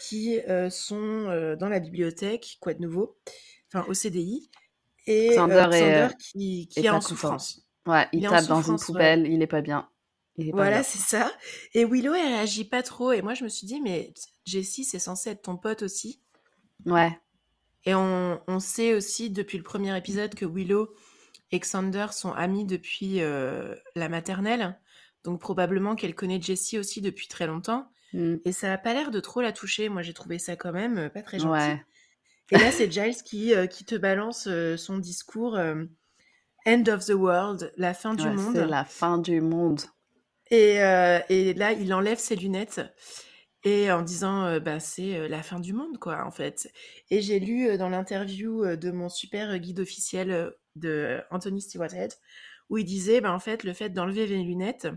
qui 0.00 0.40
euh, 0.48 0.70
sont 0.70 0.96
euh, 0.96 1.56
dans 1.56 1.68
la 1.68 1.78
bibliothèque, 1.78 2.56
quoi 2.60 2.74
de 2.74 2.80
nouveau, 2.80 3.18
enfin 3.68 3.86
au 3.88 3.94
CDI. 3.94 4.50
Et 5.06 5.30
Xander 5.30 5.68
est, 5.72 6.16
qui, 6.18 6.68
qui 6.68 6.80
est 6.80 6.90
en 6.90 7.00
souffrance. 7.00 7.66
Ouais, 7.86 8.06
il 8.12 8.22
Il 8.22 8.28
tape 8.28 8.46
dans 8.46 8.62
une 8.62 8.74
ouais. 8.74 8.78
poubelle, 8.84 9.26
il 9.26 9.42
est 9.42 9.46
pas 9.46 9.60
bien. 9.60 9.88
Il 10.36 10.52
Voilà, 10.52 10.82
c'est 10.82 10.98
ça. 10.98 11.32
Et 11.74 11.84
Willow, 11.84 12.14
elle 12.14 12.28
réagit 12.28 12.64
pas 12.64 12.82
trop. 12.82 13.12
Et 13.12 13.20
moi, 13.20 13.34
je 13.34 13.44
me 13.44 13.48
suis 13.48 13.66
dit, 13.66 13.80
mais 13.80 14.12
Jessie, 14.44 14.84
c'est 14.84 14.98
censé 14.98 15.30
être 15.30 15.42
ton 15.42 15.56
pote 15.56 15.82
aussi. 15.82 16.20
Ouais. 16.86 17.18
Et 17.84 17.94
on, 17.94 18.40
on 18.46 18.60
sait 18.60 18.94
aussi 18.94 19.30
depuis 19.30 19.58
le 19.58 19.64
premier 19.64 19.96
épisode 19.96 20.34
que 20.34 20.46
Willow 20.46 20.94
et 21.52 21.58
Xander 21.58 22.06
sont 22.12 22.32
amis 22.32 22.64
depuis 22.64 23.20
euh, 23.20 23.74
la 23.94 24.08
maternelle. 24.08 24.78
Donc 25.24 25.40
probablement 25.40 25.96
qu'elle 25.96 26.14
connaît 26.14 26.40
Jessie 26.40 26.78
aussi 26.78 27.00
depuis 27.00 27.28
très 27.28 27.46
longtemps. 27.46 27.90
Mm. 28.12 28.36
Et 28.44 28.52
ça 28.52 28.72
a 28.72 28.78
pas 28.78 28.94
l'air 28.94 29.10
de 29.10 29.20
trop 29.20 29.40
la 29.40 29.52
toucher. 29.52 29.88
Moi, 29.88 30.02
j'ai 30.02 30.14
trouvé 30.14 30.38
ça 30.38 30.56
quand 30.56 30.72
même 30.72 30.98
euh, 30.98 31.08
pas 31.08 31.22
très 31.22 31.38
gentil. 31.38 31.50
Ouais. 31.50 31.84
Et 32.52 32.58
là, 32.58 32.72
c'est 32.72 32.90
Giles 32.90 33.22
qui, 33.22 33.54
euh, 33.54 33.66
qui 33.66 33.84
te 33.84 33.94
balance 33.94 34.48
euh, 34.48 34.76
son 34.76 34.98
discours 34.98 35.58
End 36.66 36.84
of 36.88 37.06
the 37.06 37.14
world, 37.14 37.72
la 37.76 37.94
fin 37.94 38.14
du 38.14 38.24
Ouais, 38.24 38.34
monde. 38.34 38.54
c'est 38.54 38.66
la 38.66 38.84
fin 38.84 39.18
du 39.18 39.40
monde. 39.40 39.80
Et, 40.50 40.74
et 41.28 41.54
là, 41.54 41.72
il 41.72 41.94
enlève 41.94 42.18
ses 42.18 42.34
lunettes 42.36 42.80
et 43.62 43.90
en 43.92 44.02
disant 44.02 44.58
bah, 44.58 44.80
c'est 44.80 45.28
la 45.28 45.42
fin 45.42 45.60
du 45.60 45.72
monde, 45.72 45.96
quoi, 45.98 46.24
en 46.26 46.30
fait. 46.30 46.70
Et 47.08 47.22
j'ai 47.22 47.38
lu 47.38 47.78
dans 47.78 47.88
l'interview 47.88 48.76
de 48.76 48.90
mon 48.90 49.08
super 49.08 49.56
guide 49.58 49.80
officiel 49.80 50.52
de 50.76 51.20
Anthony 51.30 51.62
Stewart 51.62 51.94
Head 51.94 52.12
où 52.68 52.78
il 52.78 52.84
disait 52.84 53.20
bah, 53.20 53.32
en 53.32 53.38
fait, 53.38 53.64
le 53.64 53.72
fait 53.72 53.90
d'enlever 53.90 54.26
les 54.26 54.42
lunettes, 54.42 54.88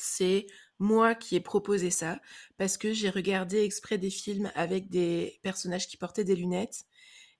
c'est 0.00 0.46
moi 0.78 1.14
qui 1.14 1.36
ai 1.36 1.40
proposé 1.40 1.90
ça 1.90 2.20
parce 2.56 2.78
que 2.78 2.92
j'ai 2.92 3.10
regardé 3.10 3.62
exprès 3.62 3.98
des 3.98 4.10
films 4.10 4.50
avec 4.54 4.88
des 4.88 5.38
personnages 5.42 5.86
qui 5.86 5.96
portaient 5.96 6.24
des 6.24 6.36
lunettes 6.36 6.86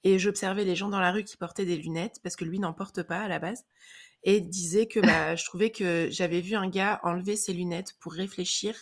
et 0.05 0.19
j'observais 0.19 0.65
les 0.65 0.77
gens 0.77 0.89
dans 0.89 1.01
la 1.01 1.11
rue 1.11 1.25
qui 1.25 1.37
portaient 1.37 1.65
des 1.65 1.77
lunettes 1.77 2.21
parce 2.23 2.37
que 2.37 2.45
lui 2.45 2.59
n'en 2.59 2.73
porte 2.73 3.03
pas 3.03 3.21
à 3.21 3.29
la 3.29 3.39
base 3.39 3.65
et 4.25 4.41
disait 4.41 4.87
que 4.87 5.01
bah, 5.01 5.37
je 5.37 5.45
trouvais 5.45 5.71
que 5.71 6.09
j'avais 6.11 6.41
vu 6.41 6.55
un 6.55 6.69
gars 6.69 7.01
enlever 7.03 7.37
ses 7.37 7.55
lunettes 7.55 7.95
pour 8.01 8.13
réfléchir 8.13 8.75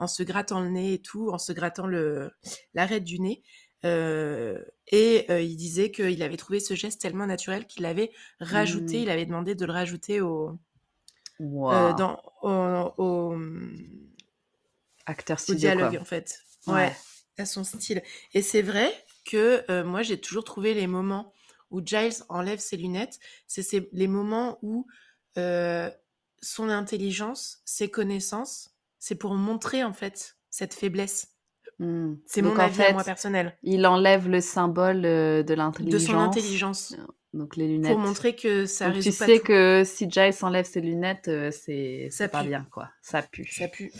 en 0.00 0.08
se 0.08 0.22
grattant 0.22 0.60
le 0.60 0.70
nez 0.70 0.94
et 0.94 0.98
tout, 0.98 1.30
en 1.30 1.38
se 1.38 1.52
grattant 1.52 1.86
le 1.86 2.32
l'arête 2.74 3.04
du 3.04 3.20
nez. 3.20 3.42
Euh, 3.84 4.60
et 4.88 5.26
euh, 5.30 5.40
il 5.40 5.56
disait 5.56 5.90
qu'il 5.90 6.22
avait 6.22 6.36
trouvé 6.36 6.58
ce 6.60 6.74
geste 6.74 7.00
tellement 7.00 7.26
naturel 7.26 7.66
qu'il 7.66 7.82
l'avait 7.82 8.10
rajouté, 8.40 8.98
Mm. 8.98 9.02
il 9.02 9.10
avait 9.10 9.26
demandé 9.26 9.54
de 9.54 9.64
le 9.64 9.72
rajouter 9.72 10.20
au, 10.20 10.58
euh, 11.40 11.92
dans, 11.94 12.20
au, 12.42 12.92
au, 13.02 13.38
Acteur 15.06 15.36
au 15.38 15.40
studio, 15.40 15.58
dialogue 15.60 15.92
quoi. 15.92 16.00
en 16.00 16.04
fait. 16.04 16.38
Ouais, 16.66 16.74
Ouais. 16.74 16.96
à 17.38 17.46
son 17.46 17.64
style. 17.64 18.02
Et 18.34 18.42
c'est 18.42 18.62
vrai 18.62 18.92
que 19.24 19.64
euh, 19.70 19.84
moi 19.84 20.02
j'ai 20.02 20.20
toujours 20.20 20.44
trouvé 20.44 20.74
les 20.74 20.86
moments 20.86 21.32
où 21.70 21.80
Giles 21.84 22.12
enlève 22.28 22.58
ses 22.58 22.76
lunettes, 22.76 23.18
c'est 23.46 23.88
les 23.92 24.08
moments 24.08 24.58
où 24.62 24.86
euh, 25.38 25.90
son 26.42 26.68
intelligence, 26.68 27.60
ses 27.64 27.90
connaissances, 27.90 28.70
c'est 28.98 29.14
pour 29.14 29.34
montrer 29.34 29.84
en 29.84 29.92
fait 29.92 30.36
cette 30.50 30.74
faiblesse. 30.74 31.28
Mm. 31.78 32.14
C'est 32.26 32.42
mon 32.42 32.56
avis 32.58 32.82
à 32.82 32.92
moi 32.92 33.02
fait, 33.02 33.10
personnel. 33.10 33.56
il 33.62 33.86
enlève 33.86 34.28
le 34.28 34.40
symbole 34.40 35.02
de 35.02 35.42
De 35.46 35.54
son 35.54 35.56
l'intelligence. 35.56 36.12
intelligence. 36.36 36.96
Donc 37.32 37.56
les 37.56 37.64
Pour 37.66 37.72
lunettes. 37.74 37.98
montrer 37.98 38.34
que 38.34 38.66
ça 38.66 38.90
Donc 38.90 39.02
tu 39.02 39.12
pas 39.12 39.26
sais 39.26 39.38
tout. 39.38 39.44
que 39.46 39.82
si 39.84 40.10
Giles 40.10 40.34
enlève 40.42 40.64
ses 40.66 40.80
lunettes, 40.80 41.28
euh, 41.28 41.50
c'est 41.52 42.08
Ça 42.10 42.28
pas 42.28 42.42
pue. 42.42 42.48
bien, 42.48 42.66
quoi. 42.72 42.90
Ça 43.02 43.22
pue. 43.22 43.46
Ça 43.46 43.68
pue. 43.68 43.92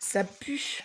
Ça 0.00 0.24
pue. 0.24 0.82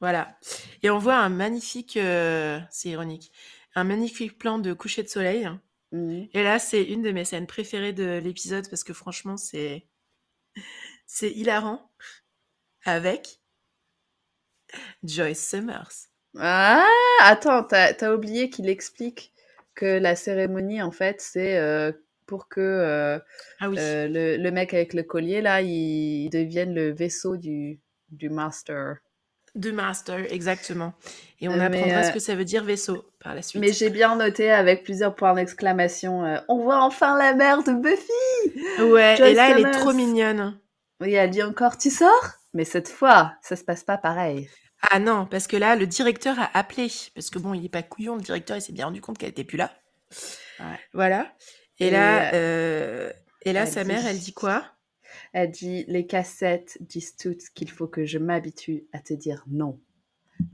Voilà. 0.00 0.38
Et 0.82 0.90
on 0.90 0.98
voit 0.98 1.16
un 1.16 1.28
magnifique, 1.30 1.96
euh, 1.96 2.60
c'est 2.70 2.90
ironique, 2.90 3.32
un 3.74 3.84
magnifique 3.84 4.38
plan 4.38 4.58
de 4.58 4.72
coucher 4.72 5.02
de 5.02 5.08
soleil. 5.08 5.48
Et 6.34 6.42
là, 6.42 6.58
c'est 6.58 6.82
une 6.82 7.00
de 7.02 7.10
mes 7.10 7.24
scènes 7.24 7.46
préférées 7.46 7.92
de 7.94 8.18
l'épisode 8.22 8.68
parce 8.68 8.84
que 8.84 8.92
franchement, 8.92 9.36
c'est 9.38 9.86
c'est 11.06 11.30
hilarant 11.30 11.90
avec 12.84 13.40
Joyce 15.02 15.48
Summers. 15.48 16.08
Ah, 16.38 16.84
attends, 17.20 17.64
t'as 17.64 17.92
as 17.98 18.14
oublié 18.14 18.50
qu'il 18.50 18.68
explique 18.68 19.32
que 19.76 19.98
la 19.98 20.16
cérémonie, 20.16 20.82
en 20.82 20.90
fait, 20.90 21.20
c'est 21.20 21.58
euh, 21.58 21.92
pour 22.26 22.48
que 22.48 22.60
euh, 22.60 23.18
Ah 23.60 23.68
oui. 23.68 23.76
euh, 23.78 24.08
le, 24.08 24.42
le 24.42 24.50
mec 24.50 24.74
avec 24.74 24.94
le 24.94 25.04
collier, 25.04 25.40
là, 25.40 25.62
il, 25.62 26.28
devienne 26.30 26.74
le 26.74 26.92
vaisseau 26.92 27.36
du, 27.36 27.78
du 28.10 28.28
master. 28.28 28.96
De 29.54 29.70
Master, 29.70 30.30
exactement. 30.30 30.92
Et 31.40 31.48
on 31.48 31.56
mais, 31.56 31.64
apprendra 31.64 32.02
ce 32.02 32.12
que 32.12 32.18
ça 32.18 32.34
veut 32.34 32.44
dire 32.44 32.62
vaisseau 32.62 33.10
par 33.20 33.34
la 33.34 33.40
suite. 33.40 33.58
Mais 33.62 33.72
j'ai 33.72 33.88
bien 33.88 34.14
noté 34.16 34.50
avec 34.50 34.84
plusieurs 34.84 35.14
points 35.14 35.32
d'exclamation 35.32 36.42
On 36.48 36.58
voit 36.58 36.82
enfin 36.82 37.16
la 37.16 37.32
mère 37.32 37.62
de 37.62 37.72
Buffy 37.72 38.82
Ouais, 38.82 39.16
et 39.18 39.32
là, 39.34 39.52
elle 39.52 39.64
est 39.64 39.70
trop 39.70 39.94
mignonne. 39.94 40.60
Oui, 41.00 41.14
elle 41.14 41.30
dit 41.30 41.42
encore 41.42 41.78
Tu 41.78 41.88
sors 41.88 42.34
Mais 42.52 42.64
cette 42.64 42.90
fois, 42.90 43.32
ça 43.40 43.56
se 43.56 43.64
passe 43.64 43.82
pas 43.82 43.96
pareil. 43.96 44.50
Ah 44.82 44.98
non, 44.98 45.26
parce 45.26 45.46
que 45.46 45.56
là, 45.56 45.74
le 45.76 45.86
directeur 45.86 46.38
a 46.38 46.56
appelé. 46.56 46.88
Parce 47.14 47.30
que 47.30 47.38
bon, 47.38 47.54
il 47.54 47.64
est 47.64 47.68
pas 47.70 47.82
couillon, 47.82 48.16
le 48.16 48.22
directeur, 48.22 48.56
il 48.56 48.60
s'est 48.60 48.72
bien 48.72 48.86
rendu 48.86 49.00
compte 49.00 49.18
qu'elle 49.18 49.30
était 49.30 49.44
plus 49.44 49.56
là. 49.58 49.72
Ouais. 50.60 50.78
Voilà. 50.92 51.32
Et, 51.80 51.88
Et, 51.88 51.90
là, 51.90 52.32
euh, 52.34 53.12
et 53.42 53.52
là 53.52 53.62
elle 53.62 53.68
sa 53.68 53.82
dit- 53.84 53.88
mère, 53.88 54.06
elle 54.06 54.18
dit 54.18 54.32
quoi? 54.32 54.64
Elle 55.32 55.50
dit 55.50 55.84
Les 55.88 56.06
cassettes 56.06 56.78
disent 56.80 57.16
toutes 57.16 57.42
qu'il 57.54 57.70
faut 57.70 57.86
que 57.88 58.04
je 58.06 58.18
m'habitue 58.18 58.84
à 58.92 59.00
te 59.00 59.12
dire 59.14 59.44
non. 59.50 59.80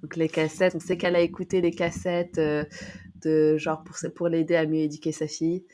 Donc 0.03 0.17
les 0.17 0.29
cassettes, 0.29 0.75
on 0.75 0.81
sait 0.81 0.97
qu'elle 0.97 1.17
a 1.17 1.21
écouté 1.21 1.61
les 1.61 1.73
cassettes 1.73 2.39
euh, 2.39 2.65
de 3.23 3.57
genre 3.59 3.83
pour, 3.85 3.97
pour 4.15 4.29
l'aider 4.29 4.57
à 4.57 4.67
mieux 4.67 4.81
éduquer 4.81 5.13
sa 5.13 5.27
fille. 5.27 5.65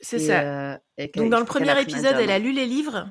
C'est 0.00 0.16
Et, 0.16 0.26
ça. 0.26 0.72
euh, 0.72 0.78
et 0.96 1.10
qu'elle- 1.10 1.22
Donc 1.24 1.30
dans 1.30 1.38
il 1.38 1.40
le 1.40 1.46
faut 1.46 1.52
qu'elle 1.54 1.66
premier 1.66 1.70
apprenne 1.70 1.86
à 1.86 1.98
épisode, 1.98 2.14
dire 2.16 2.20
elle 2.24 2.30
a 2.30 2.38
lu 2.38 2.52
les 2.52 2.66
livres? 2.66 3.10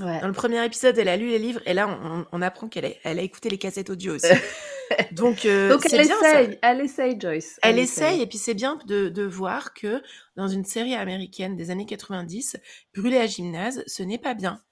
Ouais. 0.00 0.20
Dans 0.20 0.26
le 0.26 0.32
premier 0.32 0.64
épisode, 0.64 0.96
elle 0.96 1.08
a 1.08 1.16
lu 1.18 1.28
les 1.28 1.38
livres. 1.38 1.60
Et 1.66 1.74
là, 1.74 1.86
on, 1.86 2.24
on 2.32 2.42
apprend 2.42 2.68
qu'elle 2.68 2.86
a, 2.86 2.90
elle 3.04 3.18
a 3.18 3.22
écouté 3.22 3.50
les 3.50 3.58
cassettes 3.58 3.90
audio 3.90 4.14
aussi. 4.14 4.26
Donc, 5.12 5.44
euh, 5.44 5.70
Donc 5.70 5.86
elle 5.92 6.06
bien 6.06 6.18
ça. 6.20 6.42
essaye, 6.42 6.58
elle 6.62 6.80
essaye 6.80 7.20
Joyce. 7.20 7.58
Elle 7.62 7.78
essaye, 7.78 8.20
et 8.22 8.26
puis 8.26 8.38
c'est 8.38 8.54
bien 8.54 8.78
de, 8.86 9.08
de 9.08 9.22
voir 9.22 9.74
que 9.74 10.02
dans 10.36 10.48
une 10.48 10.64
série 10.64 10.94
américaine 10.94 11.56
des 11.56 11.70
années 11.70 11.86
90, 11.86 12.56
brûler 12.94 13.18
à 13.18 13.26
gymnase, 13.26 13.82
ce 13.86 14.02
n'est 14.02 14.18
pas 14.18 14.34
bien. 14.34 14.62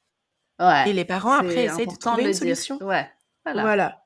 Ouais. 0.58 0.90
Et 0.90 0.92
les 0.92 1.04
parents, 1.06 1.32
après, 1.32 1.64
essayent 1.64 1.86
de 1.86 1.96
trouver 1.96 2.24
une 2.24 2.34
solution. 2.34 2.76
Ouais. 2.82 3.08
Voilà. 3.44 3.62
Voilà. 3.62 4.04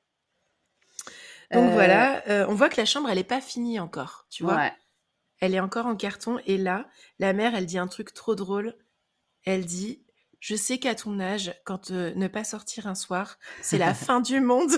Donc 1.51 1.69
Euh, 1.69 1.73
voilà, 1.73 2.27
euh, 2.29 2.45
on 2.49 2.55
voit 2.55 2.69
que 2.69 2.77
la 2.79 2.85
chambre, 2.85 3.09
elle 3.09 3.17
n'est 3.17 3.23
pas 3.23 3.41
finie 3.41 3.79
encore, 3.79 4.25
tu 4.29 4.43
vois. 4.43 4.55
Ouais. 4.55 4.73
Elle 5.41 5.53
est 5.53 5.59
encore 5.59 5.85
en 5.85 5.95
carton, 5.95 6.39
et 6.45 6.57
là, 6.57 6.87
la 7.19 7.33
mère, 7.33 7.55
elle 7.55 7.65
dit 7.65 7.77
un 7.77 7.87
truc 7.87 8.13
trop 8.13 8.35
drôle. 8.35 8.75
Elle 9.43 9.65
dit, 9.65 10.04
je 10.47 10.55
sais 10.55 10.77
qu'à 10.77 10.93
ton 10.93 11.19
âge, 11.19 11.53
quand 11.63 11.89
euh, 11.89 12.11
ne 12.15 12.27
pas 12.27 12.43
sortir 12.43 12.85
un 12.85 12.93
soir, 12.93 13.37
c'est 13.63 13.79
la 13.79 13.93
fin 13.95 14.21
du 14.21 14.39
monde. 14.41 14.71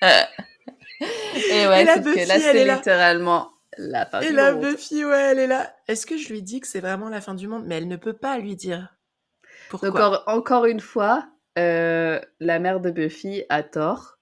Et 0.00 1.66
ouais, 1.66 1.84
la 1.84 1.96
sauf 1.96 2.04
que 2.04 2.10
Buffy, 2.14 2.26
là, 2.26 2.38
c'est 2.38 2.64
littéralement 2.64 3.52
la 3.78 4.06
fin 4.06 4.20
Et 4.20 4.28
du 4.28 4.34
la 4.34 4.52
monde. 4.52 4.62
Buffy, 4.62 5.04
ouais, 5.04 5.30
elle 5.32 5.38
est 5.40 5.46
là. 5.48 5.74
Est-ce 5.88 6.06
que 6.06 6.16
je 6.16 6.28
lui 6.28 6.42
dis 6.42 6.60
que 6.60 6.68
c'est 6.68 6.78
vraiment 6.80 7.08
la 7.08 7.20
fin 7.20 7.34
du 7.34 7.48
monde? 7.48 7.64
Mais 7.66 7.78
elle 7.78 7.88
ne 7.88 7.96
peut 7.96 8.12
pas 8.12 8.38
lui 8.38 8.54
dire. 8.54 8.94
Pourquoi? 9.70 9.90
Donc, 9.90 9.98
en- 10.28 10.32
encore 10.32 10.66
une 10.66 10.78
fois, 10.80 11.26
euh, 11.58 12.20
la 12.38 12.58
mère 12.60 12.78
de 12.80 12.90
Buffy 12.90 13.42
a 13.48 13.62
tort. 13.64 14.18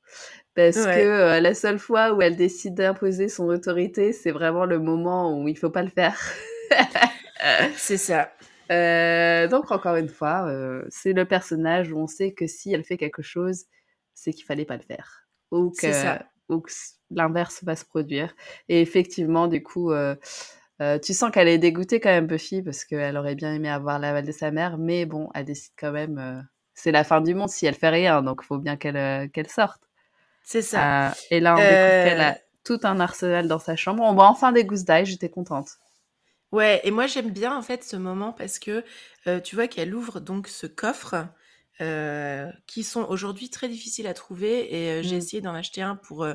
Parce 0.54 0.76
Ouais. 0.78 0.94
que 0.96 1.00
euh, 1.00 1.40
la 1.40 1.54
seule 1.54 1.78
fois 1.78 2.12
où 2.12 2.22
elle 2.22 2.36
décide 2.36 2.74
d'imposer 2.74 3.28
son 3.28 3.44
autorité, 3.48 4.12
c'est 4.12 4.32
vraiment 4.32 4.64
le 4.64 4.78
moment 4.78 5.38
où 5.38 5.46
il 5.46 5.56
faut 5.58 5.70
pas 5.70 5.82
le 5.82 5.90
faire. 5.90 6.18
C'est 7.76 7.96
ça. 7.96 8.32
Euh, 8.70 9.48
donc, 9.48 9.70
encore 9.70 9.96
une 9.96 10.08
fois, 10.08 10.46
euh, 10.46 10.84
c'est 10.88 11.12
le 11.12 11.24
personnage 11.24 11.92
où 11.92 11.98
on 11.98 12.06
sait 12.06 12.32
que 12.32 12.46
si 12.46 12.72
elle 12.72 12.84
fait 12.84 12.96
quelque 12.96 13.22
chose, 13.22 13.64
c'est 14.14 14.32
qu'il 14.32 14.44
fallait 14.44 14.64
pas 14.64 14.76
le 14.76 14.82
faire. 14.82 15.26
Ou 15.50 15.70
que, 15.70 16.20
l'inverse 17.10 17.64
va 17.64 17.76
se 17.76 17.84
produire. 17.84 18.34
Et 18.68 18.80
effectivement, 18.80 19.48
du 19.48 19.62
coup, 19.62 19.92
euh, 19.92 20.14
tu 21.02 21.14
sens 21.14 21.30
qu'elle 21.30 21.48
est 21.48 21.58
dégoûtée 21.58 22.00
quand 22.00 22.10
même, 22.10 22.26
Buffy, 22.26 22.62
parce 22.62 22.84
qu'elle 22.84 23.16
aurait 23.16 23.34
bien 23.34 23.52
aimé 23.52 23.68
avoir 23.68 23.98
l'aval 23.98 24.24
de 24.24 24.32
sa 24.32 24.50
mère, 24.50 24.78
mais 24.78 25.06
bon, 25.06 25.28
elle 25.34 25.44
décide 25.44 25.72
quand 25.78 25.92
même. 25.92 26.46
c'est 26.74 26.92
la 26.92 27.04
fin 27.04 27.20
du 27.20 27.34
monde 27.34 27.48
si 27.48 27.66
elle 27.66 27.74
fait 27.74 27.88
rien, 27.88 28.22
donc 28.22 28.40
il 28.42 28.46
faut 28.46 28.58
bien 28.58 28.76
qu'elle 28.76 29.48
sorte. 29.48 29.82
C'est 30.42 30.62
ça. 30.62 31.14
Et 31.30 31.40
là, 31.40 31.54
on 31.54 31.58
découvre 31.58 32.04
qu'elle 32.04 32.20
a 32.20 32.38
tout 32.64 32.80
un 32.82 33.00
arsenal 33.00 33.48
dans 33.48 33.58
sa 33.58 33.76
chambre. 33.76 34.02
On 34.02 34.14
voit 34.14 34.28
enfin 34.28 34.52
des 34.52 34.64
gousses 34.64 34.84
d'ail, 34.84 35.06
j'étais 35.06 35.28
contente. 35.28 35.78
Ouais, 36.52 36.80
et 36.84 36.90
moi 36.90 37.06
j'aime 37.06 37.30
bien 37.30 37.56
en 37.56 37.62
fait 37.62 37.84
ce 37.84 37.96
moment 37.96 38.32
parce 38.32 38.58
que 38.58 38.84
euh, 39.28 39.40
tu 39.40 39.54
vois 39.54 39.68
qu'elle 39.68 39.94
ouvre 39.94 40.18
donc 40.20 40.48
ce 40.48 40.66
coffre 40.66 41.28
euh, 41.80 42.50
qui 42.66 42.82
sont 42.82 43.04
aujourd'hui 43.04 43.50
très 43.50 43.68
difficiles 43.68 44.08
à 44.08 44.14
trouver 44.14 44.74
et 44.74 44.90
euh, 45.00 45.02
j'ai 45.02 45.16
Mm. 45.16 45.16
essayé 45.16 45.40
d'en 45.40 45.54
acheter 45.54 45.80
un 45.82 45.94
pour 45.96 46.26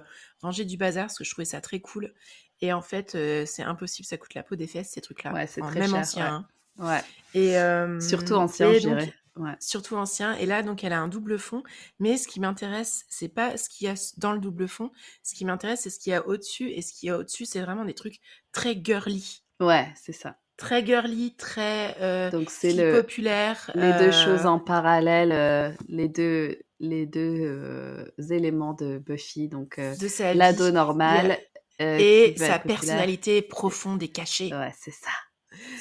ranger 0.41 0.63
du 0.65 0.77
bazar 0.77 1.05
parce 1.07 1.17
que 1.17 1.25
je 1.25 1.31
trouvais 1.31 1.45
ça 1.45 1.59
très 1.61 1.81
cool. 1.81 2.13
Et 2.61 2.71
en 2.71 2.81
fait, 2.81 3.11
c'est 3.45 3.63
impossible, 3.63 4.05
ça 4.07 4.17
coûte 4.17 4.33
la 4.33 4.43
peau 4.43 4.55
des 4.55 4.67
fesses 4.67 4.89
ces 4.91 5.01
trucs-là. 5.01 5.35
Ouais, 5.35 5.45
c'est 5.47 5.61
En 5.61 5.71
très 5.71 5.81
même 5.81 5.93
cher, 5.93 5.93
ancien. 5.93 6.25
ouais. 6.25 6.33
hein. 6.33 6.47
Ouais. 6.77 7.03
Et 7.33 7.55
Surtout 7.97 8.35
ancien, 8.35 8.71
et 8.71 8.79
je 8.79 8.81
donc, 8.81 9.01
dirais. 9.01 9.13
Ouais. 9.35 9.57
surtout 9.59 9.95
ancien. 9.97 10.33
Et 10.35 10.45
là, 10.45 10.63
donc, 10.63 10.83
elle 10.83 10.93
a 10.93 11.01
un 11.01 11.07
double 11.09 11.39
fond. 11.39 11.63
Mais 11.99 12.17
ce 12.17 12.27
qui 12.27 12.39
m'intéresse, 12.39 13.05
c'est 13.09 13.29
pas 13.29 13.57
ce 13.57 13.69
qu'il 13.69 13.87
y 13.87 13.89
a 13.89 13.95
dans 14.17 14.33
le 14.33 14.39
double 14.39 14.67
fond. 14.69 14.91
Ce 15.23 15.35
qui 15.35 15.45
m'intéresse, 15.45 15.81
c'est 15.83 15.89
ce 15.91 15.99
qu'il 15.99 16.11
y 16.11 16.15
a 16.15 16.25
au-dessus. 16.27 16.69
Et 16.71 16.81
ce 16.81 16.93
qu'il 16.93 17.07
y 17.07 17.11
a 17.11 17.17
au-dessus, 17.19 17.45
c'est 17.45 17.61
vraiment 17.61 17.85
des 17.85 17.95
trucs 17.95 18.19
très 18.53 18.79
girly. 18.83 19.44
Ouais, 19.59 19.87
c'est 19.95 20.11
ça. 20.13 20.35
Très 20.57 20.85
girly, 20.85 21.35
très 21.35 21.95
euh, 22.01 22.31
Donc 22.31 22.49
c'est 22.49 22.69
fille 22.69 22.81
le 22.81 23.01
populaire. 23.01 23.71
les 23.75 23.81
deux 23.93 24.07
euh, 24.07 24.11
choses 24.11 24.45
en 24.45 24.57
parallèle, 24.59 25.31
euh, 25.31 25.69
les 25.89 26.07
deux 26.07 26.59
les 26.79 27.05
deux 27.05 27.39
euh, 27.41 28.05
éléments 28.29 28.73
de 28.73 28.97
Buffy, 28.97 29.47
donc 29.47 29.77
de 29.79 30.37
l'ado 30.37 30.71
normal 30.71 31.37
euh, 31.81 31.97
Et 31.99 32.35
sa 32.37 32.59
personnalité 32.59 33.41
profonde 33.41 34.01
et 34.03 34.07
cachée. 34.07 34.53
Ouais, 34.53 34.73
c'est 34.79 34.91
ça. 34.91 35.11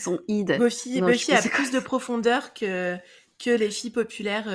Son 0.00 0.18
id. 0.28 0.56
Buffy, 0.58 1.00
Non, 1.00 1.06
Buffy 1.08 1.32
a 1.32 1.42
plus 1.42 1.70
de 1.70 1.80
profondeur 1.80 2.52
que, 2.54 2.96
que 3.38 3.50
les 3.50 3.70
filles 3.70 3.90
populaires 3.90 4.46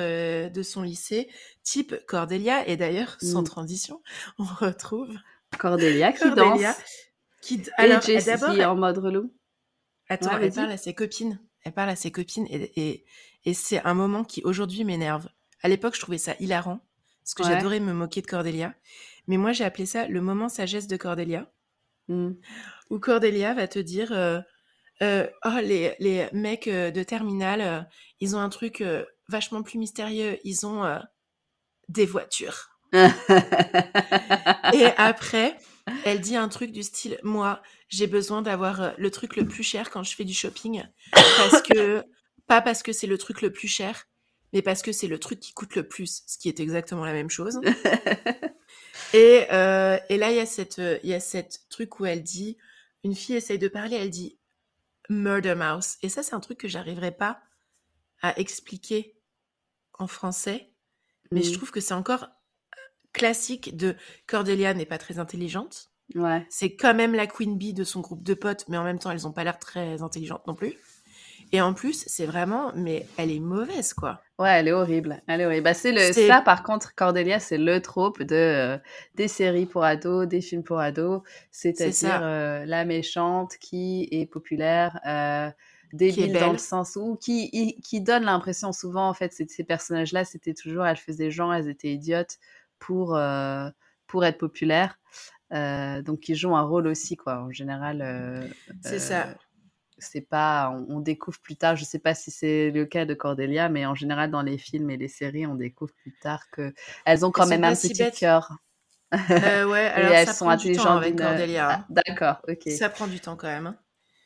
de 0.50 0.62
son 0.62 0.82
lycée, 0.82 1.28
type 1.62 1.94
Cordelia. 2.06 2.66
Et 2.68 2.76
d'ailleurs, 2.76 3.16
sans 3.20 3.40
Mm. 3.40 3.44
transition, 3.44 4.02
on 4.38 4.44
retrouve 4.44 5.14
Cordelia 5.58 6.12
qui 6.12 6.22
Cordelia. 6.22 6.72
danse 6.72 6.84
Qui, 7.40 7.62
alors, 7.76 8.02
Jessie 8.02 8.26
d'abord, 8.26 8.58
en 8.70 8.76
mode 8.76 8.98
relou. 8.98 9.32
Attends, 10.08 10.34
Ouais, 10.36 10.46
elle 10.46 10.52
parle 10.52 10.70
à 10.72 10.76
ses 10.76 10.94
copines. 10.94 11.40
Elle 11.62 11.72
parle 11.72 11.90
à 11.90 11.96
ses 11.96 12.10
copines 12.10 12.46
et, 12.50 12.72
et, 12.80 13.04
et 13.44 13.54
c'est 13.54 13.84
un 13.84 13.94
moment 13.94 14.24
qui 14.24 14.42
aujourd'hui 14.44 14.84
m'énerve. 14.84 15.28
À 15.62 15.68
l'époque, 15.68 15.94
je 15.94 16.00
trouvais 16.00 16.18
ça 16.18 16.34
hilarant 16.40 16.80
parce 17.22 17.34
que 17.34 17.42
Ouais. 17.42 17.50
j'adorais 17.50 17.80
me 17.80 17.92
moquer 17.92 18.22
de 18.22 18.26
Cordelia. 18.26 18.74
Mais 19.26 19.36
moi, 19.36 19.52
j'ai 19.52 19.64
appelé 19.64 19.86
ça 19.86 20.08
le 20.08 20.20
moment 20.20 20.48
sagesse 20.48 20.86
de 20.86 20.96
Cordelia, 20.96 21.50
Mm. 22.08 22.32
où 22.90 22.98
Cordelia 22.98 23.54
va 23.54 23.68
te 23.68 23.78
dire 23.78 24.10
euh, 24.12 24.40
euh, 25.02 25.26
Oh, 25.44 25.58
les, 25.62 25.94
les 26.00 26.28
mecs 26.32 26.66
euh, 26.66 26.90
de 26.90 27.02
terminale, 27.04 27.88
ils 28.20 28.34
ont 28.34 28.40
un 28.40 28.48
truc 28.48 28.82
vachement 29.28 29.62
plus 29.62 29.78
mystérieux. 29.78 30.38
Ils 30.44 30.66
ont 30.66 30.98
des 31.88 32.06
voitures. 32.06 32.70
Et 32.92 34.86
après, 34.96 35.56
elle 36.04 36.20
dit 36.20 36.36
un 36.36 36.48
truc 36.48 36.72
du 36.72 36.82
style 36.82 37.18
Moi, 37.22 37.60
j'ai 37.88 38.06
besoin 38.06 38.42
d'avoir 38.42 38.80
euh, 38.82 38.90
le 38.98 39.10
truc 39.10 39.36
le 39.36 39.46
plus 39.46 39.62
cher 39.62 39.90
quand 39.90 40.02
je 40.02 40.14
fais 40.14 40.24
du 40.24 40.34
shopping. 40.34 40.82
Parce 41.12 41.62
que, 41.62 42.04
pas 42.46 42.60
parce 42.60 42.82
que 42.82 42.92
c'est 42.92 43.06
le 43.06 43.18
truc 43.18 43.42
le 43.42 43.52
plus 43.52 43.68
cher, 43.68 44.06
mais 44.52 44.62
parce 44.62 44.82
que 44.82 44.92
c'est 44.92 45.06
le 45.08 45.18
truc 45.18 45.40
qui 45.40 45.52
coûte 45.52 45.76
le 45.76 45.86
plus, 45.86 46.22
ce 46.26 46.38
qui 46.38 46.48
est 46.48 46.60
exactement 46.60 47.04
la 47.04 47.12
même 47.12 47.30
chose. 47.30 47.60
Et, 49.12 49.46
euh, 49.52 49.98
et 50.08 50.16
là, 50.18 50.30
il 50.30 50.36
y 50.36 50.40
a 50.40 50.46
cette, 50.46 50.78
euh, 50.78 50.98
il 51.02 51.10
y 51.10 51.14
a 51.14 51.20
cette 51.20 51.62
truc 51.68 51.98
où 51.98 52.06
elle 52.06 52.22
dit 52.22 52.56
Une 53.02 53.14
fille 53.16 53.34
essaye 53.34 53.58
de 53.58 53.66
parler, 53.68 53.96
elle 53.96 54.10
dit 54.10 54.38
Murder 55.08 55.54
Mouse. 55.56 55.96
Et 56.02 56.08
ça, 56.08 56.22
c'est 56.22 56.34
un 56.34 56.40
truc 56.40 56.58
que 56.58 56.68
j'arriverai 56.68 57.10
pas 57.10 57.40
à 58.22 58.38
expliquer 58.38 59.16
en 59.98 60.06
français. 60.06 60.70
Mais 61.32 61.42
je 61.42 61.50
Mm. 61.50 61.54
trouve 61.54 61.70
que 61.72 61.80
c'est 61.80 61.94
encore 61.94 62.28
classique 63.12 63.76
de 63.76 63.96
Cordelia 64.26 64.74
n'est 64.74 64.86
pas 64.86 64.98
très 64.98 65.18
intelligente. 65.18 65.90
Ouais. 66.14 66.44
C'est 66.50 66.74
quand 66.74 66.94
même 66.94 67.14
la 67.14 67.26
queen 67.26 67.56
bee 67.56 67.72
de 67.72 67.84
son 67.84 68.00
groupe 68.00 68.22
de 68.24 68.34
potes, 68.34 68.64
mais 68.68 68.76
en 68.76 68.84
même 68.84 68.98
temps, 68.98 69.10
elles 69.10 69.26
ont 69.26 69.32
pas 69.32 69.44
l'air 69.44 69.58
très 69.58 70.02
intelligentes 70.02 70.46
non 70.46 70.54
plus. 70.54 70.74
Et 71.52 71.60
en 71.60 71.74
plus, 71.74 72.04
c'est 72.06 72.26
vraiment, 72.26 72.72
mais 72.76 73.06
elle 73.16 73.30
est 73.30 73.40
mauvaise, 73.40 73.92
quoi. 73.92 74.22
Ouais, 74.38 74.50
elle 74.50 74.68
est 74.68 74.72
horrible. 74.72 75.20
Elle 75.26 75.40
est 75.40 75.46
horrible. 75.46 75.64
Bah, 75.64 75.74
c'est 75.74 75.92
le 75.92 76.12
ça 76.12 76.40
par 76.40 76.62
contre 76.62 76.94
Cordelia, 76.94 77.40
c'est 77.40 77.58
le 77.58 77.82
trope 77.82 78.22
de 78.22 78.34
euh, 78.34 78.78
des 79.16 79.28
séries 79.28 79.66
pour 79.66 79.84
ados, 79.84 80.26
des 80.28 80.40
films 80.40 80.62
pour 80.62 80.78
ados, 80.78 81.22
c'est-à-dire 81.50 82.20
euh, 82.22 82.64
la 82.66 82.84
méchante 82.84 83.56
qui 83.58 84.08
est 84.12 84.26
populaire, 84.26 85.00
euh, 85.06 85.50
débile 85.92 86.32
dans 86.32 86.52
le 86.52 86.58
sens 86.58 86.96
où 86.96 87.16
qui 87.16 88.00
donne 88.00 88.24
l'impression 88.24 88.72
souvent 88.72 89.08
en 89.08 89.14
fait 89.14 89.32
c'est- 89.32 89.50
ces 89.50 89.64
personnages-là, 89.64 90.24
c'était 90.24 90.54
toujours 90.54 90.86
elles 90.86 90.96
faisaient 90.96 91.30
genre 91.32 91.52
elles 91.52 91.68
étaient 91.68 91.92
idiotes 91.92 92.38
pour 92.80 93.16
euh, 93.16 93.68
pour 94.08 94.24
être 94.24 94.38
populaires. 94.38 94.98
Euh, 95.52 96.02
donc 96.02 96.28
ils 96.28 96.36
jouent 96.36 96.56
un 96.56 96.62
rôle 96.62 96.86
aussi 96.88 97.16
quoi 97.16 97.38
en 97.42 97.50
général 97.50 98.02
euh, 98.02 98.46
C'est 98.82 99.00
ça. 99.00 99.34
c'est 99.98 100.20
pas 100.20 100.70
on, 100.88 101.00
découvre 101.00 101.40
plus 101.40 101.56
tard 101.56 101.74
je 101.74 101.84
sais 101.84 101.98
pas 101.98 102.14
si 102.14 102.30
c'est 102.30 102.70
le 102.70 102.86
cas 102.86 103.04
de 103.04 103.14
Cordelia 103.14 103.68
mais 103.68 103.84
en 103.84 103.96
général 103.96 104.30
dans 104.30 104.42
les 104.42 104.58
films 104.58 104.90
et 104.90 104.96
les 104.96 105.08
séries 105.08 105.46
on 105.48 105.56
découvre 105.56 105.92
plus 106.02 106.14
tard 106.22 106.48
que 106.52 106.72
elles 107.04 107.26
ont 107.26 107.32
quand 107.32 107.50
Elles 107.50 107.60
même 107.60 107.64
un 107.64 107.74
si 107.74 107.88
petit 107.88 108.10
cœur 108.12 108.52
Euh, 109.12 109.66
ouais, 109.66 109.86
et 109.86 109.88
alors 109.90 110.12
elles 110.12 110.26
ça 110.28 110.32
sont 110.34 110.44
prend 110.46 110.54
du 110.56 110.72
temps 110.76 110.96
intelligentes 110.96 110.96
avec 110.98 111.18
Cordelia. 111.18 111.68
Ah, 111.68 111.74
hein. 111.80 111.86
d'accord 111.90 112.42
ok 112.48 112.70
Ça 112.70 112.88
prend 112.88 113.08
du 113.08 113.18
temps 113.18 113.34
quand 113.36 113.48
même. 113.48 113.66
hein. 113.66 113.76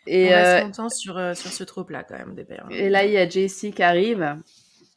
et, 0.07 0.27
On 0.27 0.29
reste 0.29 0.47
euh, 0.47 0.61
longtemps 0.61 0.91
sur, 0.91 1.17
euh, 1.17 1.33
sur 1.33 1.51
ce 1.51 1.65
trope-là, 1.65 2.05
quand 2.05 2.19
même, 2.19 2.35
des 2.35 2.45
pères. 2.45 2.67
et 2.71 2.91
là 2.91 3.07
il 3.07 3.13
y 3.13 3.17
a 3.17 3.27
Jessie 3.27 3.73
qui 3.73 3.83
arrive 3.83 4.37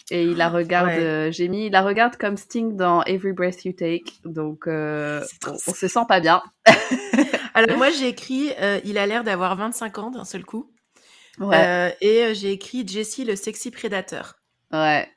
et 0.10 0.24
il 0.24 0.38
la 0.38 0.50
regarde 0.50 0.88
Ouais. 0.88 1.00
euh, 1.00 1.32
j'ai 1.32 1.48
mis 1.48 1.66
il 1.68 1.72
la 1.72 1.82
regarde 1.82 2.16
comme 2.18 2.38
Sting 2.38 2.76
dans 2.78 3.04
Every 3.04 3.34
Breath 3.34 3.66
You 3.66 3.74
Take 3.74 4.14
donc 4.26 4.68
euh, 4.68 5.22
on, 5.46 5.52
on 5.52 5.74
se 5.74 5.88
sent 5.88 6.06
pas 6.08 6.20
bien 6.20 6.42
Alors, 7.54 7.76
moi, 7.78 7.90
j'ai 7.90 8.08
écrit 8.10 8.52
euh, 8.60 8.80
Il 8.86 9.00
a 9.00 9.08
l'air 9.08 9.24
d'avoir 9.24 9.56
25 9.56 9.98
ans 9.98 10.12
d'un 10.12 10.26
seul 10.26 10.46
coup. 10.46 10.72
ouais 11.40 11.96
et 12.02 12.36
j'ai 12.36 12.52
écrit 12.52 12.88
Jessie, 12.88 13.26
le 13.26 13.36
sexy 13.36 13.72
prédateur. 13.72 14.36
Ouais, 14.72 15.10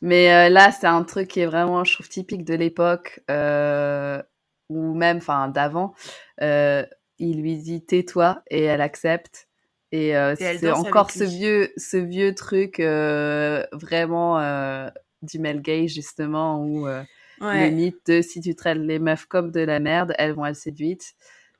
mais 0.00 0.48
là, 0.50 0.70
c'est 0.70 0.86
un 0.86 1.02
truc 1.02 1.26
qui 1.26 1.40
est 1.40 1.46
vraiment, 1.46 1.82
je 1.82 1.94
trouve, 1.94 2.08
typique 2.08 2.44
de 2.44 2.54
l'époque, 2.54 3.20
ou 3.28 4.94
même, 4.94 5.16
enfin, 5.16 5.48
d'avant. 5.48 5.94
Il 6.40 7.42
lui 7.42 7.56
dit 7.56 7.84
tais-toi 7.84 8.40
et 8.50 8.62
elle 8.62 8.80
accepte. 8.82 9.48
Et, 9.92 10.16
euh, 10.16 10.34
Et 10.38 10.58
c'est 10.58 10.70
encore 10.70 11.10
ce 11.10 11.24
lui. 11.24 11.30
vieux, 11.38 11.72
ce 11.76 11.96
vieux 11.96 12.34
truc 12.34 12.78
euh, 12.80 13.64
vraiment 13.72 14.38
euh, 14.38 14.88
du 15.22 15.38
male 15.38 15.60
gay, 15.60 15.88
justement, 15.88 16.62
où 16.64 16.86
euh, 16.86 17.02
le 17.40 17.48
Ouais. 17.48 17.70
mythe 17.70 17.96
de 18.06 18.22
si 18.22 18.40
tu 18.40 18.54
traites 18.54 18.78
les 18.78 18.98
meufs 18.98 19.26
comme 19.26 19.50
de 19.50 19.60
la 19.60 19.80
merde, 19.80 20.14
elles 20.18 20.32
vont 20.32 20.46
être 20.46 20.56
séduites. 20.56 21.14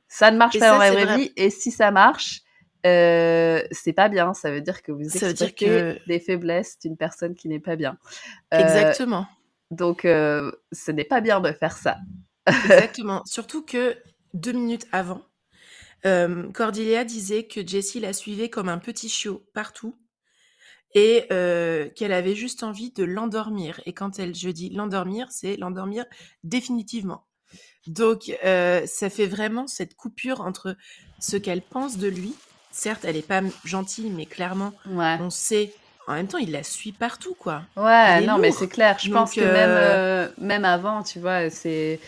Ça 0.08 0.30
ne 0.30 0.36
marche 0.36 0.56
Et 0.56 0.60
pas 0.60 0.66
ça, 0.66 0.72
dans 0.72 0.78
la 0.78 0.90
c'est 0.90 1.04
vraie 1.04 1.04
vrai. 1.06 1.24
vie. 1.24 1.32
Et 1.36 1.50
si 1.50 1.70
ça 1.70 1.90
marche, 1.90 2.42
c'est 2.84 3.92
pas 3.94 4.08
bien. 4.08 4.32
Ça 4.34 4.50
veut 4.50 4.60
dire 4.60 4.82
que 4.82 4.92
vous 4.92 5.02
exploitez 5.02 5.52
que- 5.52 5.98
les 6.06 6.20
faiblesses 6.20 6.78
d'une 6.78 6.96
personne 6.96 7.34
qui 7.34 7.48
n'est 7.48 7.60
pas 7.60 7.76
bien. 7.76 7.96
Exactement. 8.52 9.26
donc, 9.70 10.00
ce 10.02 10.90
n'est 10.90 11.04
pas 11.04 11.20
bien 11.20 11.40
de 11.40 11.52
faire 11.52 11.76
ça. 11.76 11.96
Exactement. 12.46 13.22
Surtout 13.24 13.64
que 13.64 13.96
deux 14.34 14.52
minutes 14.52 14.86
avant, 14.92 15.22
euh, 16.06 16.50
Cordelia 16.52 17.04
disait 17.04 17.44
que 17.44 17.66
Jessie 17.66 18.00
la 18.00 18.12
suivait 18.12 18.48
comme 18.48 18.68
un 18.68 18.78
petit 18.78 19.08
chiot 19.08 19.44
partout 19.54 19.96
et 20.94 21.24
euh, 21.30 21.88
qu'elle 21.90 22.12
avait 22.12 22.34
juste 22.34 22.62
envie 22.62 22.90
de 22.92 23.04
l'endormir. 23.04 23.80
Et 23.86 23.92
quand 23.92 24.18
elle, 24.18 24.34
je 24.34 24.48
dis 24.50 24.70
l'endormir, 24.70 25.28
c'est 25.30 25.56
l'endormir 25.56 26.04
définitivement. 26.42 27.24
Donc, 27.86 28.32
euh, 28.44 28.86
ça 28.86 29.08
fait 29.10 29.26
vraiment 29.26 29.66
cette 29.66 29.94
coupure 29.94 30.40
entre 30.40 30.76
ce 31.20 31.36
qu'elle 31.36 31.62
pense 31.62 31.96
de 31.96 32.08
lui. 32.08 32.34
Certes, 32.72 33.04
elle 33.04 33.16
n'est 33.16 33.22
pas 33.22 33.42
gentille, 33.64 34.10
mais 34.10 34.26
clairement, 34.26 34.72
Ouais. 34.86 35.16
on 35.20 35.30
sait 35.30 35.72
en 36.06 36.14
même 36.14 36.26
temps, 36.26 36.38
il 36.38 36.50
la 36.50 36.64
suit 36.64 36.90
partout, 36.90 37.36
quoi. 37.38 37.62
Ouais, 37.76 38.20
non, 38.22 38.38
mais 38.38 38.50
c'est 38.50 38.66
clair. 38.66 38.98
Je 38.98 39.10
pense 39.12 39.32
que 39.32 39.40
même, 39.40 39.70
euh, 39.70 40.28
même 40.38 40.64
avant, 40.64 41.04
tu 41.04 41.20
vois, 41.20 41.50
c'est 41.50 42.00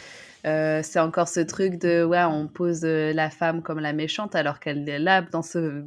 euh, 0.47 0.81
c'est 0.83 0.99
encore 0.99 1.29
ce 1.29 1.41
truc 1.41 1.79
de, 1.79 2.05
ouais, 2.05 2.25
on 2.25 2.49
pose 2.49 2.81
euh, 2.85 3.13
la 3.13 3.31
femme 3.31 3.63
comme 3.63 3.79
la 3.79 3.93
méchante, 3.93 4.35
alors 4.35 4.59
qu'elle 4.61 4.89
est 4.89 4.99
là, 4.99 5.23
dans 5.23 5.43
ce, 5.43 5.85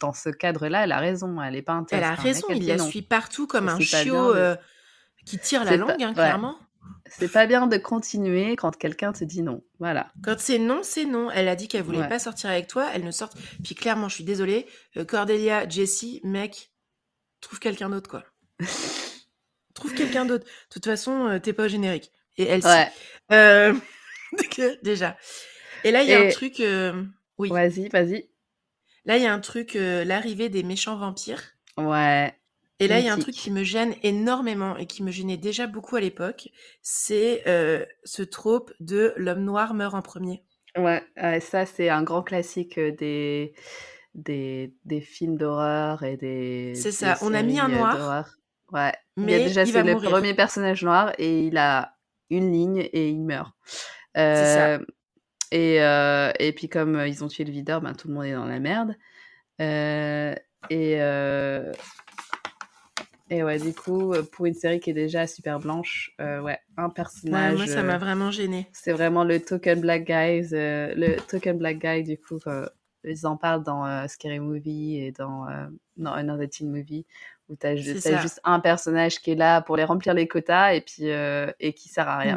dans 0.00 0.12
ce 0.12 0.28
cadre-là, 0.30 0.84
elle 0.84 0.92
a 0.92 0.98
raison. 0.98 1.40
Elle 1.42 1.56
est 1.56 1.62
pas 1.62 1.72
Elle 1.90 2.04
intéressée 2.04 2.04
a 2.04 2.08
un 2.08 2.16
mec, 2.16 2.20
raison, 2.22 2.46
elle 2.50 2.56
il 2.58 2.66
la 2.68 2.76
non. 2.76 2.86
suit 2.86 3.02
partout 3.02 3.46
comme 3.46 3.68
un 3.68 3.76
bien 3.76 3.86
chiot 3.86 4.34
euh, 4.34 4.56
qui 5.26 5.38
tire 5.38 5.64
la 5.64 5.72
pas- 5.72 5.76
langue, 5.76 6.02
hein, 6.02 6.08
ouais. 6.08 6.14
clairement. 6.14 6.56
C'est 7.06 7.32
pas 7.32 7.46
bien 7.46 7.66
de 7.66 7.76
continuer 7.76 8.56
quand 8.56 8.76
quelqu'un 8.76 9.12
te 9.12 9.24
dit 9.24 9.42
non. 9.42 9.62
Voilà. 9.78 10.12
Quand 10.22 10.36
c'est 10.38 10.58
non, 10.58 10.80
c'est 10.82 11.04
non. 11.04 11.30
Elle 11.30 11.48
a 11.48 11.56
dit 11.56 11.66
qu'elle 11.68 11.82
voulait 11.82 11.98
Ouais. 12.00 12.08
pas 12.08 12.18
sortir 12.18 12.50
avec 12.50 12.66
toi, 12.66 12.88
elle 12.94 13.04
ne 13.04 13.10
sort. 13.10 13.30
Puis 13.62 13.74
clairement, 13.74 14.08
je 14.08 14.16
suis 14.16 14.24
désolée, 14.24 14.66
Cordelia, 15.08 15.68
Jessie, 15.68 16.20
mec, 16.24 16.70
trouve 17.40 17.58
quelqu'un 17.58 17.88
d'autre, 17.90 18.08
quoi. 18.10 18.24
trouve 19.74 19.94
quelqu'un 19.94 20.24
d'autre. 20.24 20.44
De 20.44 20.50
toute 20.70 20.84
façon, 20.84 21.38
t'es 21.42 21.52
pas 21.52 21.64
au 21.64 21.68
générique. 21.68 22.10
Et 22.38 22.44
elle. 22.44 22.64
Ouais. 22.64 22.88
Euh, 23.32 23.74
euh, 24.58 24.76
déjà. 24.82 25.16
Et 25.84 25.90
là, 25.90 26.02
il 26.02 26.08
y 26.08 26.14
a 26.14 26.20
Et- 26.24 26.28
un 26.28 26.30
truc. 26.30 26.60
euh, 26.60 27.02
Oui. 27.38 27.48
Vas-y, 27.50 27.88
vas-y. 27.88 28.28
Là, 29.04 29.16
il 29.18 29.22
y 29.22 29.26
a 29.26 29.32
un 29.34 29.40
truc, 29.40 29.76
euh, 29.76 30.04
l'arrivée 30.04 30.48
des 30.48 30.62
méchants 30.62 30.96
vampires. 30.96 31.42
Ouais. 31.76 32.32
Et 32.80 32.88
là, 32.88 32.98
il 32.98 33.06
y 33.06 33.08
a 33.08 33.12
un 33.12 33.18
truc 33.18 33.34
qui 33.34 33.50
me 33.50 33.62
gêne 33.62 33.94
énormément 34.02 34.76
et 34.76 34.86
qui 34.86 35.02
me 35.02 35.10
gênait 35.10 35.36
déjà 35.36 35.66
beaucoup 35.66 35.94
à 35.96 36.00
l'époque. 36.00 36.48
C'est 36.82 37.42
ce 38.04 38.22
trope 38.22 38.72
de 38.80 39.12
l'homme 39.16 39.44
noir 39.44 39.74
meurt 39.74 39.94
en 39.94 40.02
premier. 40.02 40.42
Ouais, 40.76 41.02
ça 41.40 41.66
c'est 41.66 41.88
un 41.88 42.02
grand 42.02 42.22
classique 42.24 42.80
des, 42.80 43.54
des, 44.14 44.74
des 44.84 45.00
films 45.00 45.36
d'horreur 45.36 46.02
et 46.02 46.16
des, 46.16 46.72
C'est 46.74 46.88
des 46.88 46.92
ça, 46.92 47.16
on 47.22 47.32
a 47.32 47.42
mis 47.42 47.60
un 47.60 47.68
noir. 47.68 48.34
Ouais, 48.72 48.92
il 49.16 49.22
y 49.30 49.34
a 49.34 49.38
Mais 49.38 49.44
déjà 49.44 49.62
il 49.62 49.66
c'est 49.68 49.72
va 49.72 49.82
le 49.84 49.92
mourir. 49.92 50.10
premier 50.10 50.34
personnage 50.34 50.82
noir 50.82 51.12
et 51.18 51.42
il 51.46 51.56
a 51.56 51.93
une 52.30 52.52
ligne 52.52 52.88
et 52.92 53.08
il 53.08 53.20
meurt. 53.22 53.52
Ça. 54.14 54.74
Euh, 54.74 54.78
et, 55.52 55.80
euh, 55.82 56.32
et 56.40 56.52
puis 56.52 56.68
comme 56.68 56.96
euh, 56.96 57.06
ils 57.08 57.22
ont 57.24 57.28
tué 57.28 57.44
le 57.44 57.52
videur, 57.52 57.80
ben, 57.80 57.92
tout 57.94 58.08
le 58.08 58.14
monde 58.14 58.24
est 58.24 58.32
dans 58.34 58.46
la 58.46 58.58
merde. 58.60 58.94
Euh, 59.60 60.34
et, 60.70 60.94
et 63.30 63.42
ouais, 63.42 63.58
du 63.58 63.72
coup, 63.74 64.12
pour 64.32 64.46
une 64.46 64.54
série 64.54 64.80
qui 64.80 64.90
est 64.90 64.94
déjà 64.94 65.26
super 65.26 65.58
blanche, 65.58 66.12
ouais, 66.18 66.58
un 66.76 66.86
Ouais, 66.86 66.92
personnage. 66.94 67.56
moi, 67.56 67.66
ça 67.66 67.82
m'a 67.82 67.98
vraiment 67.98 68.30
gêné. 68.30 68.68
c'est 68.72 68.92
vraiment 68.92 69.24
le 69.24 69.40
token 69.40 69.80
black 69.80 70.04
guys, 70.04 70.48
euh, 70.52 70.92
le 70.94 71.16
token 71.16 71.58
black 71.58 71.78
guy 71.78 72.02
du 72.02 72.18
coup. 72.18 72.38
ils 73.04 73.26
en 73.26 73.36
parlent 73.36 73.62
dans 73.64 74.06
Scary 74.08 74.40
Movie 74.40 74.98
et 74.98 75.12
dans 75.12 75.46
non, 75.96 76.12
Another 76.12 76.48
Teen 76.48 76.70
Movie 76.70 77.06
où 77.48 77.56
t'as 77.56 77.76
ça. 78.12 78.20
juste 78.22 78.40
un 78.44 78.60
personnage 78.60 79.20
qui 79.20 79.32
est 79.32 79.36
là 79.36 79.60
pour 79.60 79.76
les 79.76 79.84
remplir 79.84 80.14
les 80.14 80.26
quotas 80.28 80.74
et 80.74 80.80
puis 80.80 81.10
euh, 81.10 81.50
et 81.60 81.72
qui 81.74 81.88
sert 81.88 82.08
à 82.08 82.18
rien. 82.18 82.36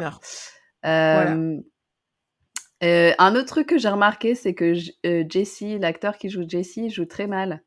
Euh, 2.84 3.12
un 3.18 3.34
autre 3.34 3.46
truc 3.46 3.66
que 3.68 3.78
j'ai 3.78 3.88
remarqué, 3.88 4.34
c'est 4.34 4.54
que 4.54 4.74
euh, 5.04 5.24
Jesse, 5.28 5.62
l'acteur 5.80 6.16
qui 6.16 6.28
joue 6.30 6.44
Jesse, 6.48 6.88
joue 6.90 7.06
très 7.06 7.26
mal. 7.26 7.62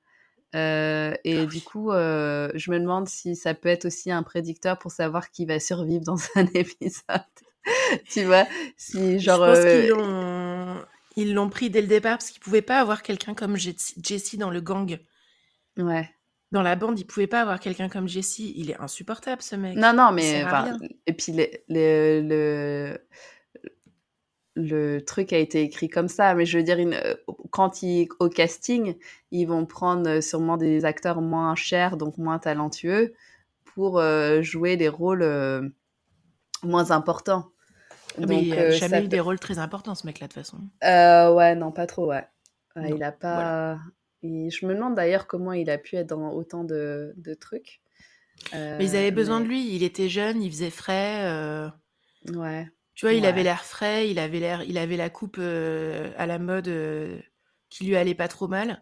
Euh, 0.56 1.14
et 1.24 1.40
Ah 1.40 1.46
du 1.46 1.62
coup, 1.62 1.92
je 1.92 2.72
me 2.72 2.80
demande 2.80 3.08
si 3.08 3.36
ça 3.36 3.54
peut 3.54 3.70
être 3.70 3.86
aussi 3.86 4.12
un 4.12 4.24
prédicteur 4.24 4.78
pour 4.78 4.92
savoir 4.92 5.32
qui 5.32 5.46
va 5.46 5.60
survivre 5.60 6.04
dans 6.06 6.16
un 6.36 6.46
épisode. 6.54 7.04
tu 8.10 8.24
vois, 8.24 8.46
si 8.78 9.20
genre. 9.20 9.54
je 9.56 9.62
pense 9.62 9.66
qu'ils 11.18 11.34
l'ont... 11.34 11.50
Pris 11.50 11.70
dès 11.70 11.82
le 11.82 11.88
départ 11.88 12.18
parce 12.18 12.32
qu'ils 12.32 12.42
pouvaient 12.42 12.62
pas 12.62 12.80
avoir 12.80 13.04
quelqu'un 13.04 13.34
comme 13.34 13.56
Jess- 13.58 13.94
Jesse 14.02 14.38
dans 14.38 14.50
le 14.50 14.62
gang. 14.62 14.98
Ouais. 15.78 16.10
Dans 16.52 16.62
la 16.62 16.76
bande, 16.76 17.00
ils 17.00 17.06
pouvaient 17.06 17.28
pas 17.28 17.42
avoir 17.42 17.60
quelqu'un 17.60 17.88
comme 17.90 18.08
Jesse. 18.08 18.40
Il 18.40 18.70
est 18.72 18.80
insupportable, 18.80 19.42
ce 19.42 19.56
mec. 19.56 19.80
Non, 19.80 19.94
non, 19.94 20.12
mais 20.12 20.44
et 21.08 21.14
puis 21.14 21.32
le, 21.32 21.46
le, 21.70 22.22
le, 22.28 22.98
le 24.56 25.00
truc 25.00 25.34
a 25.34 25.38
été 25.38 25.62
écrit 25.62 25.88
comme 25.90 26.08
ça, 26.10 26.36
mais 26.36 26.46
je 26.46 26.58
veux 26.58 26.64
dire, 26.64 26.78
une- 26.78 26.94
euh, 26.94 27.16
quand 27.52 27.84
ils, 27.84 28.08
au 28.20 28.30
casting, 28.30 28.96
ils 29.32 29.46
vont 29.46 29.66
prendre 29.66 30.10
euh, 30.10 30.22
sûrement 30.22 30.58
des 30.58 30.84
acteurs 30.86 31.22
moins 31.22 31.56
chers, 31.56 31.96
donc 31.98 32.18
moins 32.18 32.40
talentueux, 32.40 33.14
pour 33.76 34.00
euh, 34.00 34.42
jouer 34.42 34.78
des 34.78 34.90
rôles 34.90 35.24
euh, 35.24 35.70
moins 36.64 36.92
importants. 36.92 37.52
Mais 38.18 38.26
Donc, 38.28 38.44
il 38.48 38.60
a 38.60 38.64
euh, 38.64 38.72
jamais 38.72 39.00
eu 39.00 39.04
peut- 39.04 39.10
des 39.10 39.20
rôles 39.20 39.40
très 39.40 39.60
importants, 39.60 39.96
ce 39.96 40.06
mec-là, 40.08 40.28
de 40.28 40.34
toute 40.34 40.44
façon. 40.44 40.60
Ouais, 40.84 41.56
non, 41.56 41.72
pas 41.72 41.88
trop, 41.88 42.08
ouais. 42.08 42.28
Il 42.82 43.04
a 43.04 43.12
pas. 43.12 43.78
Je 44.24 44.66
me 44.66 44.74
demande 44.76 44.96
d'ailleurs 44.96 45.28
comment 45.28 45.54
il 45.54 45.70
a 45.70 45.78
pu 45.78 45.96
être 45.96 46.08
dans 46.08 46.32
autant 46.34 46.64
de, 46.64 47.14
de 47.18 47.34
trucs. 47.34 47.82
Mais 48.54 48.86
ils 48.86 48.96
Euh, 48.96 49.00
avaient 49.00 49.12
besoin 49.12 49.40
mais- 49.40 49.46
de 49.46 49.50
lui. 49.50 49.76
Il 49.76 49.84
était 49.84 50.10
jeune, 50.10 50.42
il 50.42 50.52
faisait 50.52 50.70
frais. 50.70 51.26
euh, 51.26 51.70
Ouais. 52.34 52.68
Tu 52.94 53.06
vois, 53.06 53.14
il 53.14 53.26
avait 53.26 53.42
l'air 53.44 53.64
frais, 53.66 54.10
il 54.12 54.20
avait 54.20 54.40
l'air, 54.40 54.62
il 54.64 54.78
avait 54.78 54.98
la 54.98 55.10
coupe 55.10 55.38
euh, 55.40 56.12
à 56.18 56.28
la 56.28 56.38
mode 56.38 56.68
euh, 56.68 57.20
qui 57.70 57.86
lui 57.86 57.96
allait 57.96 58.14
pas 58.16 58.28
trop 58.28 58.48
mal. 58.48 58.80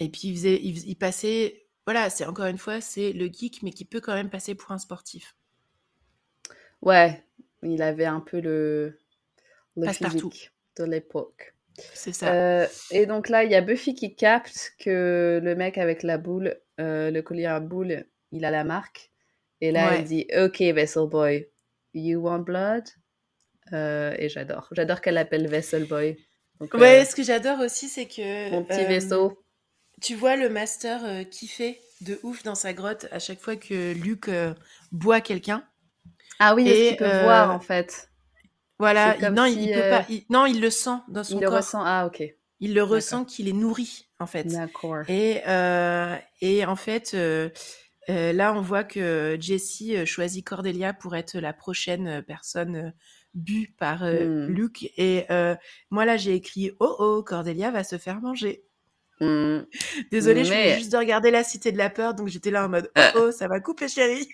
Et 0.00 0.08
puis 0.08 0.28
il 0.28 0.34
faisait, 0.34 0.58
il, 0.60 0.96
passait, 0.96 1.66
voilà, 1.86 2.10
c'est 2.10 2.24
encore 2.24 2.46
une 2.46 2.58
fois, 2.58 2.80
c'est 2.80 3.12
le 3.12 3.26
geek, 3.26 3.62
mais 3.62 3.70
qui 3.70 3.84
peut 3.84 4.00
quand 4.00 4.14
même 4.14 4.30
passer 4.30 4.54
pour 4.56 4.72
un 4.72 4.78
sportif. 4.78 5.36
Ouais, 6.82 7.22
il 7.62 7.82
avait 7.82 8.06
un 8.06 8.20
peu 8.20 8.40
le, 8.40 8.98
le 9.76 9.84
Passe-partout. 9.86 10.32
de 10.76 10.84
l'époque. 10.84 11.54
C'est 11.94 12.12
ça. 12.12 12.32
Euh, 12.32 12.66
et 12.90 13.06
donc 13.06 13.28
là, 13.28 13.44
il 13.44 13.50
y 13.50 13.54
a 13.54 13.60
Buffy 13.60 13.94
qui 13.94 14.14
capte 14.14 14.72
que 14.78 15.40
le 15.42 15.54
mec 15.54 15.78
avec 15.78 16.02
la 16.02 16.18
boule, 16.18 16.56
euh, 16.80 17.10
le 17.10 17.22
collier 17.22 17.46
à 17.46 17.60
boule, 17.60 18.04
il 18.32 18.44
a 18.44 18.50
la 18.50 18.64
marque. 18.64 19.10
Et 19.60 19.72
là, 19.72 19.88
Ouais. 19.90 19.98
elle 19.98 20.04
dit 20.04 20.26
Ok, 20.36 20.60
Vessel 20.60 21.06
Boy, 21.08 21.48
you 21.94 22.20
want 22.20 22.40
blood 22.40 22.84
Euh, 23.72 24.14
Et 24.18 24.28
j'adore. 24.28 24.68
J'adore 24.72 25.00
qu'elle 25.00 25.14
l'appelle 25.14 25.46
Vessel 25.48 25.86
Boy. 25.86 26.16
Donc, 26.60 26.74
Ouais, 26.74 27.04
ce 27.04 27.14
que 27.14 27.22
j'adore 27.22 27.60
aussi, 27.60 27.88
c'est 27.88 28.06
que 28.06 28.50
mon 28.50 28.64
petit 28.64 28.84
vaisseau. 28.84 29.42
tu 30.02 30.14
vois 30.14 30.36
le 30.36 30.48
master 30.48 31.28
kiffer 31.30 31.80
de 32.00 32.18
ouf 32.22 32.42
dans 32.42 32.54
sa 32.54 32.72
grotte 32.72 33.06
à 33.12 33.18
chaque 33.18 33.40
fois 33.40 33.56
que 33.56 33.92
Luke 33.94 34.30
boit 34.92 35.20
quelqu'un. 35.20 35.64
Ah 36.38 36.54
oui, 36.54 36.66
et, 36.68 36.70
est-ce 36.70 36.88
qu'il 36.88 36.96
peut 36.98 37.22
voir 37.22 37.50
en 37.54 37.60
fait 37.60 38.09
Voilà, 38.80 39.16
il- 39.18 39.28
non, 39.28 39.44
il, 39.44 39.52
si, 39.54 39.64
il 39.66 39.72
peut 39.72 39.80
euh, 39.82 39.90
pas, 39.90 40.04
il- 40.08 40.24
non, 40.30 40.46
il 40.46 40.60
le 40.60 40.70
sent 40.70 40.96
dans 41.08 41.22
son 41.22 41.36
Il 41.36 41.40
le 41.42 41.48
corps. 41.48 41.56
ressent. 41.58 41.82
Ah, 41.84 42.06
ok. 42.06 42.22
Il 42.62 42.74
le 42.74 42.82
ressent 42.82 43.24
qu'il 43.24 43.48
est 43.48 43.52
nourri, 43.52 44.08
en 44.18 44.26
fait. 44.26 44.44
D'accord. 44.44 45.04
Et, 45.08 45.40
euh, 45.46 46.16
et 46.40 46.64
en 46.66 46.76
fait, 46.76 47.12
euh, 47.14 47.48
euh, 48.10 48.32
là, 48.32 48.52
on 48.54 48.60
voit 48.60 48.84
que 48.84 49.36
Jessie 49.40 49.96
euh, 49.96 50.04
choisit 50.04 50.44
Cordelia 50.46 50.92
pour 50.92 51.14
être 51.14 51.38
la 51.38 51.52
prochaine 51.52 52.06
euh, 52.08 52.22
personne 52.22 52.76
euh, 52.76 52.90
bue 53.34 53.74
par 53.78 54.02
euh, 54.02 54.24
Hmm. 54.24 54.46
Luke. 54.52 54.90
Et 54.98 55.24
euh, 55.30 55.54
moi, 55.90 56.04
là, 56.04 56.16
j'ai 56.16 56.34
écrit 56.34 56.72
Oh 56.80 56.96
oh, 56.98 57.22
Cordelia 57.22 57.70
va 57.70 57.84
se 57.84 57.96
faire 57.96 58.20
manger. 58.20 58.64
Hmm. 59.20 59.60
Désolée, 60.10 60.44
je 60.44 60.50
venais 60.50 60.78
juste 60.78 60.92
de 60.92 60.96
regarder 60.98 61.30
La 61.30 61.44
Cité 61.44 61.72
de 61.72 61.78
la 61.78 61.88
Peur, 61.90 62.14
donc 62.14 62.28
j'étais 62.28 62.50
là 62.50 62.64
en 62.66 62.68
mode 62.68 62.90
Oh 62.96 63.02
oh, 63.16 63.30
ça 63.30 63.46
va 63.48 63.60
couper, 63.60 63.88
chérie. 63.88 64.28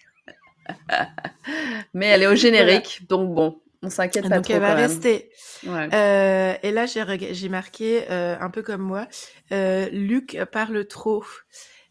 Mais 1.94 2.06
elle 2.06 2.22
est 2.22 2.26
au 2.26 2.34
générique, 2.34 3.06
donc 3.08 3.34
bon, 3.34 3.60
on 3.82 3.90
s'inquiète 3.90 4.28
pas 4.28 4.36
donc 4.36 4.44
trop 4.44 4.54
elle 4.54 4.60
va 4.60 4.70
quand 4.70 4.76
même. 4.76 4.88
rester. 4.90 5.30
Ouais. 5.66 5.88
Euh, 5.94 6.56
et 6.62 6.70
là, 6.70 6.86
j'ai 6.86 7.48
marqué, 7.48 8.10
euh, 8.10 8.36
un 8.40 8.50
peu 8.50 8.62
comme 8.62 8.82
moi, 8.82 9.06
euh, 9.52 9.88
Luc 9.90 10.38
parle 10.52 10.86
trop. 10.86 11.24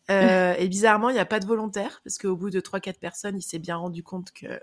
Et 0.10 0.68
bizarrement, 0.68 1.10
il 1.10 1.14
n'y 1.14 1.20
a 1.20 1.26
pas 1.26 1.40
de 1.40 1.46
volontaire, 1.46 2.02
parce 2.04 2.18
qu'au 2.18 2.36
bout 2.36 2.50
de 2.50 2.60
3-4 2.60 3.00
personnes, 3.00 3.38
il 3.38 3.42
s'est 3.42 3.60
bien 3.60 3.78
rendu 3.78 4.04
compte 4.04 4.32
que, 4.32 4.60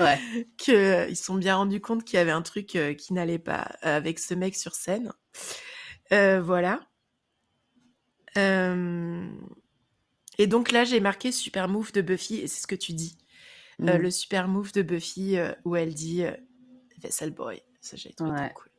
Ouais. 0.00 0.18
que 0.58 1.08
ils 1.08 1.16
sont 1.16 1.36
bien 1.36 1.56
rendu 1.56 1.80
compte 1.80 2.04
qu'il 2.04 2.16
y 2.18 2.20
avait 2.20 2.32
un 2.32 2.42
truc 2.42 2.66
qui 2.98 3.12
n'allait 3.12 3.38
pas 3.38 3.70
avec 3.82 4.18
ce 4.18 4.34
mec 4.34 4.56
sur 4.56 4.74
scène. 4.74 5.12
Voilà. 6.10 6.80
Et 10.38 10.46
donc 10.46 10.70
là, 10.70 10.84
j'ai 10.84 11.00
marqué 11.00 11.32
super 11.32 11.68
move 11.68 11.92
de 11.92 12.02
Buffy, 12.02 12.40
et 12.40 12.46
c'est 12.46 12.60
ce 12.60 12.66
que 12.66 12.74
tu 12.74 12.92
dis. 12.92 13.16
Euh, 13.82 13.98
Mm. 13.98 14.02
le 14.02 14.10
super 14.10 14.48
move 14.48 14.72
de 14.72 14.82
Buffy 14.82 15.38
euh, 15.38 15.52
où 15.64 15.76
elle 15.76 15.92
dit 15.94 16.24
euh, 16.24 16.32
Vessel 17.02 17.30
Boy. 17.30 17.62
Ça, 17.80 17.96
j'ai 17.96 18.12
trouvé 18.14 18.30
Ouais. 18.32 18.48
trop 18.48 18.54
cool. 18.62 18.70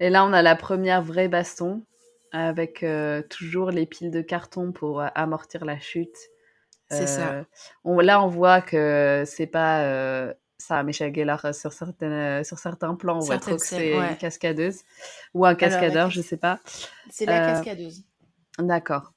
Et 0.00 0.10
là, 0.10 0.24
on 0.24 0.32
a 0.32 0.42
la 0.42 0.56
première 0.56 1.02
vraie 1.02 1.28
baston 1.28 1.84
avec 2.32 2.84
toujours 3.30 3.70
les 3.70 3.86
piles 3.86 4.10
de 4.10 4.20
carton 4.20 4.72
pour 4.72 5.02
amortir 5.14 5.64
la 5.64 5.78
chute. 5.78 6.16
C'est 6.90 7.06
ça. 7.06 7.44
On- 7.84 8.00
là, 8.00 8.22
on 8.22 8.28
voit 8.28 8.60
que 8.60 9.22
c'est 9.26 9.46
pas 9.46 10.34
ça, 10.58 10.82
Michel 10.82 11.14
Gellar, 11.14 11.54
sur, 11.54 11.72
certaines, 11.72 12.44
sur 12.44 12.58
certains 12.58 12.94
plans, 12.94 13.16
on 13.16 13.20
voit 13.20 13.38
trop 13.38 13.56
que 13.56 13.64
c'est 13.64 13.92
une 13.92 14.16
cascadeuse 14.18 14.82
ou 15.32 15.46
un 15.46 15.54
cascadeur, 15.54 16.10
je 16.10 16.20
sais 16.20 16.36
pas. 16.36 16.60
C'est 17.10 17.24
la 17.24 17.42
Euh, 17.42 17.52
cascadeuse. 17.54 18.04
D'accord. 18.58 19.12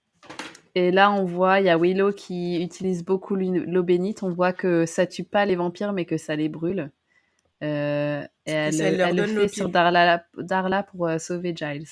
Et 0.76 0.92
là, 0.92 1.12
on 1.12 1.26
voit, 1.26 1.60
il 1.60 1.66
y 1.66 1.70
a 1.70 1.78
Willow 1.78 2.12
qui 2.12 2.62
utilise 2.62 3.04
beaucoup 3.04 3.36
l'eau 3.36 3.84
bénite. 3.84 4.24
On 4.24 4.30
voit 4.30 4.54
que 4.54 4.86
ça 4.86 5.06
tue 5.06 5.24
pas 5.24 5.46
les 5.46 5.56
vampires, 5.56 5.94
mais 5.94 6.06
que 6.06 6.18
ça 6.18 6.36
les 6.36 6.50
brûle. 6.50 6.92
Euh, 7.64 8.24
et 8.46 8.52
elle, 8.52 8.98
leur 8.98 9.10
elle 9.10 9.16
le 9.16 9.42
fait 9.42 9.48
sur. 9.50 9.70
Darla, 9.70 10.24
Darla 10.38 10.84
pour 10.84 11.08
euh, 11.08 11.18
sauver 11.18 11.54
Giles. 11.56 11.88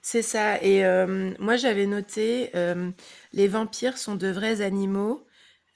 C'est 0.00 0.22
ça. 0.22 0.62
Et 0.62 0.84
euh, 0.84 1.32
moi, 1.38 1.56
j'avais 1.56 1.86
noté, 1.86 2.50
euh, 2.54 2.90
les 3.32 3.48
vampires 3.48 3.98
sont 3.98 4.14
de 4.14 4.28
vrais 4.28 4.60
animaux. 4.60 5.26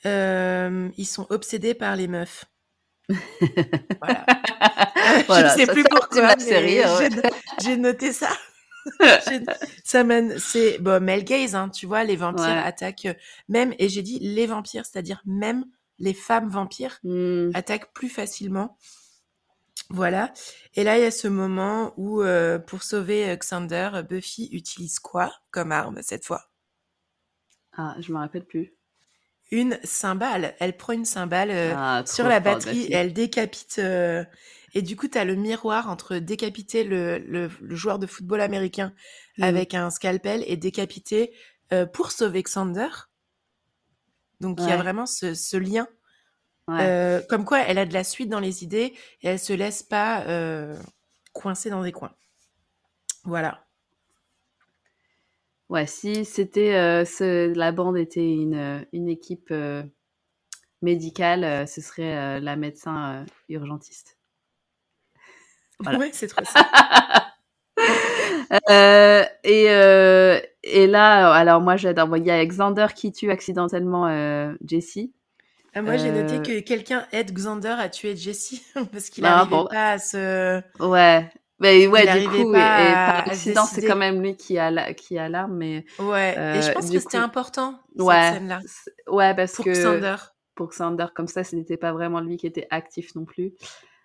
Ils 0.04 1.06
sont 1.06 1.26
obsédés 1.30 1.74
par 1.74 1.96
les 1.96 2.08
meufs. 2.08 2.46
voilà. 4.00 4.24
voilà. 5.26 5.48
je 5.48 5.52
ne 5.54 5.58
sais 5.58 5.66
ça, 5.66 5.72
plus 5.72 5.82
ça 5.82 5.88
pourquoi, 5.90 6.34
ouais. 6.36 7.08
j'ai 7.62 7.76
noté 7.76 8.12
ça. 8.12 8.30
Ça 9.84 10.04
mène, 10.04 10.38
c'est 10.38 10.78
bon, 10.78 11.02
male 11.02 11.24
gaze, 11.24 11.54
hein, 11.54 11.68
tu 11.68 11.86
vois, 11.86 12.04
les 12.04 12.16
vampires 12.16 12.58
Ouais. 12.58 12.64
attaquent 12.64 13.06
euh, 13.06 13.14
même, 13.48 13.74
et 13.78 13.88
j'ai 13.88 14.02
dit 14.02 14.18
les 14.20 14.46
vampires, 14.46 14.86
c'est-à-dire 14.86 15.22
même 15.26 15.64
les 15.98 16.14
femmes 16.14 16.48
vampires 16.48 17.00
Hmm. 17.02 17.52
attaquent 17.54 17.92
plus 17.94 18.08
facilement. 18.08 18.76
Voilà. 19.90 20.32
Et 20.74 20.82
là, 20.82 20.98
il 20.98 21.02
y 21.02 21.06
a 21.06 21.10
ce 21.12 21.28
moment 21.28 21.92
où, 21.96 22.22
euh, 22.22 22.58
pour 22.58 22.82
sauver 22.82 23.28
euh, 23.30 23.36
Xander, 23.36 23.90
Buffy 24.08 24.48
utilise 24.52 24.98
quoi 24.98 25.32
comme 25.52 25.70
arme 25.70 26.00
cette 26.02 26.24
fois? 26.24 26.50
Ah, 27.72 27.96
je 27.98 28.12
me 28.12 28.18
rappelle 28.18 28.44
plus. 28.44 28.76
Une 29.52 29.78
cymbale. 29.84 30.54
Elle 30.60 30.76
prend 30.76 30.92
une 30.92 31.04
cymbale 31.04 31.50
euh, 31.50 31.74
Ah, 31.74 32.02
sur 32.04 32.28
la 32.28 32.40
batterie 32.40 32.82
et 32.84 32.94
elle 32.94 33.12
décapite. 33.12 33.76
euh, 33.78 34.24
et 34.74 34.82
du 34.82 34.96
coup, 34.96 35.08
tu 35.08 35.18
as 35.18 35.24
le 35.24 35.34
miroir 35.34 35.88
entre 35.90 36.16
décapiter 36.16 36.84
le, 36.84 37.18
le- 37.18 37.50
le 37.60 37.74
joueur 37.76 37.98
de 37.98 38.06
football 38.06 38.40
américain 38.40 38.92
Hmm. 39.38 39.44
avec 39.44 39.74
un 39.74 39.90
scalpel 39.90 40.44
et 40.46 40.56
décapiter 40.56 41.32
euh, 41.72 41.86
pour 41.86 42.10
sauver 42.12 42.42
Xander. 42.42 42.88
Donc, 44.40 44.58
il 44.60 44.68
y 44.68 44.72
a 44.72 44.76
vraiment 44.76 45.06
ce, 45.06 45.34
ce 45.34 45.56
lien. 45.56 45.86
Ouais. 46.68 46.82
Euh, 46.82 47.20
comme 47.28 47.44
quoi, 47.44 47.60
elle 47.60 47.78
a 47.78 47.86
de 47.86 47.92
la 47.92 48.04
suite 48.04 48.28
dans 48.28 48.40
les 48.40 48.62
idées 48.64 48.94
et 49.22 49.28
elle 49.28 49.38
se 49.38 49.52
laisse 49.52 49.82
pas 49.82 50.22
euh, 50.26 50.78
coincer 51.32 51.70
dans 51.70 51.82
des 51.82 51.92
coins. 51.92 52.14
Voilà. 53.24 53.66
Ouais, 55.68 55.86
si 55.86 56.24
c'était 56.24 57.04
ce- 57.04 57.52
la 57.54 57.70
bande 57.72 57.96
était 57.96 58.32
une, 58.32 58.86
une 58.92 59.08
équipe 59.08 59.52
médicale, 60.82 61.68
ce 61.68 61.80
serait 61.80 62.40
la 62.40 62.56
médecin 62.56 63.24
urgentiste. 63.48 64.16
Voilà. 65.80 65.98
Ouais, 65.98 66.10
c'est 66.12 66.26
trop 66.28 66.44
ça. 66.44 66.66
Euh, 68.68 69.22
et, 69.44 69.66
euh, 69.70 70.40
et 70.64 70.86
là, 70.86 71.32
alors 71.32 71.60
moi 71.60 71.76
j'adore. 71.76 72.16
Il 72.16 72.24
y 72.26 72.30
a 72.30 72.44
Xander 72.44 72.88
qui 72.94 73.12
tue 73.12 73.30
accidentellement 73.30 74.06
euh, 74.08 74.52
Jessie. 74.66 75.12
Ah, 75.72 75.82
moi, 75.82 75.96
j'ai 75.96 76.10
noté 76.10 76.34
Euh, 76.38 76.42
que 76.42 76.60
quelqu'un 76.60 77.06
aide 77.12 77.32
Xander 77.32 77.76
à 77.78 77.88
tuer 77.88 78.16
Jessie 78.16 78.64
parce 78.92 79.08
qu'il 79.08 79.22
n'arrivait 79.22 79.50
bon. 79.50 79.66
pas 79.70 79.92
à 79.92 79.98
se. 79.98 80.60
Ouais. 80.80 81.30
Mais 81.60 81.86
ouais, 81.86 82.04
Il 82.06 82.22
du 82.22 82.28
coup, 82.28 82.54
et, 82.54 82.58
et 82.58 82.60
par 82.60 83.28
accident, 83.28 83.64
c'est 83.66 83.86
quand 83.86 83.94
même 83.94 84.20
lui 84.22 84.34
qui 84.36 84.58
a 84.58 84.70
la- 84.70 84.94
qui 84.94 85.16
a 85.18 85.28
l'arme, 85.28 85.56
mais 85.56 85.84
Ouais. 86.00 86.32
et 86.56 86.62
je 86.62 86.72
pense 86.72 86.90
que 86.90 86.98
c'était 86.98 87.18
important 87.18 87.78
cette 87.96 88.02
ouais, 88.06 88.32
scène-là 88.32 88.60
ouais, 89.08 89.34
parce 89.36 89.52
pour 89.52 89.66
que 89.66 89.70
Xander. 89.72 90.16
pour 90.54 90.70
Xander, 90.70 91.06
comme 91.14 91.28
ça, 91.28 91.44
ce 91.44 91.54
n'était 91.54 91.76
pas 91.76 91.92
vraiment 91.92 92.20
lui 92.20 92.38
qui 92.38 92.46
était 92.46 92.66
actif 92.70 93.14
non 93.14 93.24
plus. 93.26 93.52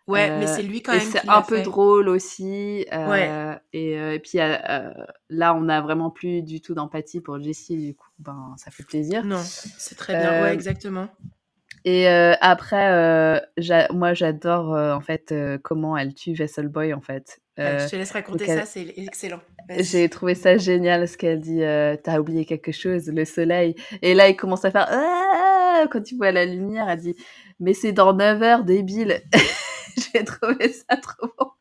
Ouais, 0.08 0.30
mais 0.38 0.46
Euh, 0.46 0.48
c'est 0.56 0.62
lui 0.62 0.82
quand 0.84 0.92
même 0.94 1.02
c'est 1.02 1.28
un 1.28 1.42
peu 1.42 1.56
fait. 1.58 1.62
drôle 1.64 2.10
aussi. 2.10 2.86
euh, 2.94 3.10
Ouais. 3.10 3.58
et, 3.74 3.98
euh, 4.00 4.14
et 4.14 4.20
puis 4.20 4.40
euh, 4.40 4.56
euh, 4.70 4.92
là, 5.30 5.56
on 5.56 5.62
n'a 5.62 5.82
vraiment 5.82 6.12
plus 6.12 6.44
du 6.44 6.62
tout 6.62 6.76
d'empathie 6.76 7.22
pour 7.22 7.42
Jessie, 7.42 7.78
du 7.78 7.96
coup, 7.96 8.08
ben, 8.20 8.54
ça 8.58 8.70
fait 8.70 8.84
plaisir. 8.84 9.26
Non, 9.26 9.42
c'est 9.42 9.96
très 9.96 10.14
bien. 10.16 10.44
Ouais, 10.44 10.50
Euh, 10.50 10.54
exactement. 10.54 11.08
Et 11.86 12.08
euh, 12.10 12.34
après, 12.42 12.92
euh, 12.92 13.40
moi, 13.92 14.14
j'adore 14.14 14.74
euh, 14.76 14.94
en 14.94 15.02
fait 15.02 15.32
euh, 15.32 15.58
comment 15.62 15.96
elle 15.98 16.14
tue 16.16 16.34
Vessel 16.34 16.68
Boy 16.68 16.94
en 16.94 17.02
fait. 17.02 17.42
Euh, 17.60 17.80
je 17.80 17.90
te 17.92 17.96
laisse 17.96 18.12
raconter 18.12 18.46
elle- 18.50 18.60
ça, 18.60 18.66
c'est 18.66 18.94
excellent. 18.98 19.40
J'ai 19.80 20.10
trouvé 20.10 20.36
ça 20.36 20.58
génial 20.58 21.08
ce 21.08 21.18
qu'elle 21.18 21.40
dit. 21.40 21.64
euh, 21.64 21.96
T'as 22.04 22.20
oublié 22.20 22.46
quelque 22.46 22.72
chose, 22.72 23.08
le 23.08 23.24
soleil. 23.26 23.76
Et 24.02 24.14
là, 24.14 24.30
il 24.30 24.36
commence 24.36 24.66
à 24.66 24.72
faire 24.72 24.88
Ah 24.90 25.86
quand 25.92 26.02
tu 26.02 26.16
vois 26.16 26.32
la 26.32 26.46
lumière. 26.46 26.90
Elle 26.90 27.00
dit 27.00 27.16
Mais 27.60 27.74
c'est 27.74 27.92
dans 27.94 28.14
9 28.14 28.42
heures, 28.44 28.64
débile. 28.64 29.22
J'ai 30.14 30.24
trouvé 30.26 30.72
ça 30.74 30.98
trop 30.98 31.28
bon. 31.40 31.52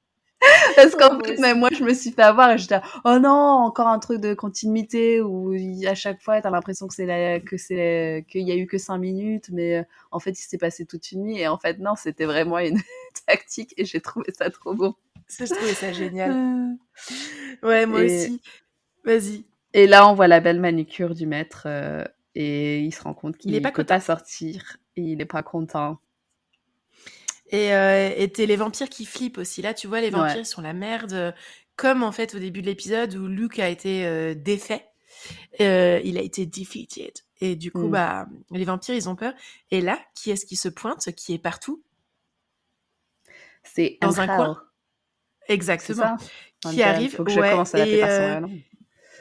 Parce 0.76 0.94
qu'en 0.94 1.18
Ouais, 1.18 1.36
fait, 1.36 1.38
même 1.38 1.58
moi, 1.58 1.70
je 1.72 1.82
me 1.84 1.94
suis 1.94 2.10
fait 2.12 2.22
avoir 2.22 2.50
et 2.52 2.58
j'étais 2.58 2.80
oh 3.04 3.18
non, 3.18 3.30
encore 3.30 3.88
un 3.88 3.98
truc 3.98 4.20
de 4.20 4.34
continuité 4.34 5.20
où 5.22 5.52
à 5.86 5.94
chaque 5.94 6.20
fois, 6.22 6.40
t'as 6.42 6.50
l'impression 6.50 6.86
que 6.88 6.94
c'est 6.94 7.06
la, 7.06 7.40
que 7.40 7.56
c'est, 7.56 8.26
qu'il 8.28 8.42
y 8.48 8.52
a 8.52 8.56
eu 8.56 8.66
que 8.66 8.78
5 8.78 8.98
minutes, 8.98 9.50
mais 9.52 9.78
euh, 9.78 9.82
en 10.10 10.20
fait, 10.20 10.32
il 10.32 10.42
s'est 10.42 10.58
passé 10.58 10.84
toute 10.86 11.12
une 11.12 11.22
nuit. 11.24 11.38
Et 11.38 11.48
en 11.48 11.58
fait, 11.58 11.78
non, 11.78 11.94
c'était 11.96 12.26
vraiment 12.26 12.58
une 12.58 12.78
tactique 13.26 13.74
et 13.78 13.84
j'ai 13.84 14.00
trouvé 14.00 14.32
ça 14.36 14.50
trop 14.50 14.74
bon. 14.74 14.94
Ça, 15.28 15.46
je 15.46 15.54
trouvais 15.54 15.74
ça 15.74 15.92
génial. 15.92 16.32
Euh, 16.32 16.74
Ouais, 17.62 17.86
moi 17.86 18.02
Et- 18.02 18.06
aussi. 18.06 18.42
Vas-y. 19.04 19.46
Et 19.74 19.86
là, 19.86 20.08
on 20.08 20.14
voit 20.14 20.28
la 20.28 20.40
belle 20.40 20.60
manucure 20.60 21.14
du 21.14 21.26
maître 21.26 21.64
euh, 21.66 22.04
et 22.34 22.80
il 22.80 22.92
se 22.92 23.02
rend 23.02 23.14
compte 23.14 23.36
qu'il 23.38 23.60
pas 23.62 23.72
peut 23.72 23.84
content. 23.84 23.84
pas 23.84 24.00
sortir 24.00 24.76
et 24.96 25.02
il 25.02 25.20
est 25.20 25.26
pas 25.26 25.42
content. 25.42 26.00
Et 27.50 27.74
euh, 27.74 28.10
et 28.16 28.30
t'es 28.32 28.46
les 28.46 28.56
vampires 28.56 28.88
qui 28.88 29.04
flippent 29.04 29.38
aussi. 29.38 29.62
Là, 29.62 29.74
tu 29.74 29.86
vois, 29.86 30.00
les 30.00 30.10
vampires, 30.10 30.36
Ouais. 30.38 30.44
sont 30.44 30.62
la 30.62 30.72
merde. 30.72 31.12
euh, 31.12 31.32
Comme 31.76 32.02
en 32.02 32.12
fait 32.12 32.34
au 32.34 32.38
début 32.38 32.60
de 32.62 32.66
l'épisode 32.66 33.14
où 33.16 33.26
Luke 33.26 33.58
a 33.58 33.68
été 33.68 34.06
euh, 34.06 34.34
défait. 34.34 34.86
Euh, 35.60 36.00
il 36.04 36.16
a 36.18 36.20
été 36.22 36.46
defeated. 36.46 37.12
Et 37.40 37.56
du 37.56 37.70
coup, 37.72 37.88
Mm. 37.88 37.90
bah, 37.90 38.26
les 38.52 38.64
vampires, 38.64 38.94
ils 38.94 39.08
ont 39.08 39.16
peur. 39.16 39.32
Et 39.70 39.80
là, 39.80 39.98
qui 40.14 40.30
est-ce 40.30 40.46
qui 40.46 40.56
se 40.56 40.68
pointe, 40.68 41.10
qui 41.16 41.34
est 41.34 41.38
partout? 41.38 41.82
C'est 43.62 43.98
Dans 44.00 44.20
un 44.20 44.26
coin. 44.26 44.62
Exactement. 45.48 46.16
Qui 46.70 46.82
arrive. 46.82 47.16
Faut 47.16 47.24
que 47.24 47.30
je 47.32 47.40
commence 47.40 47.74
à 47.74 47.78
l'appeler 47.78 47.96
et, 47.98 48.00
par 48.00 48.10
son 48.10 48.16
vrai 48.16 48.40
nom. 48.40 48.50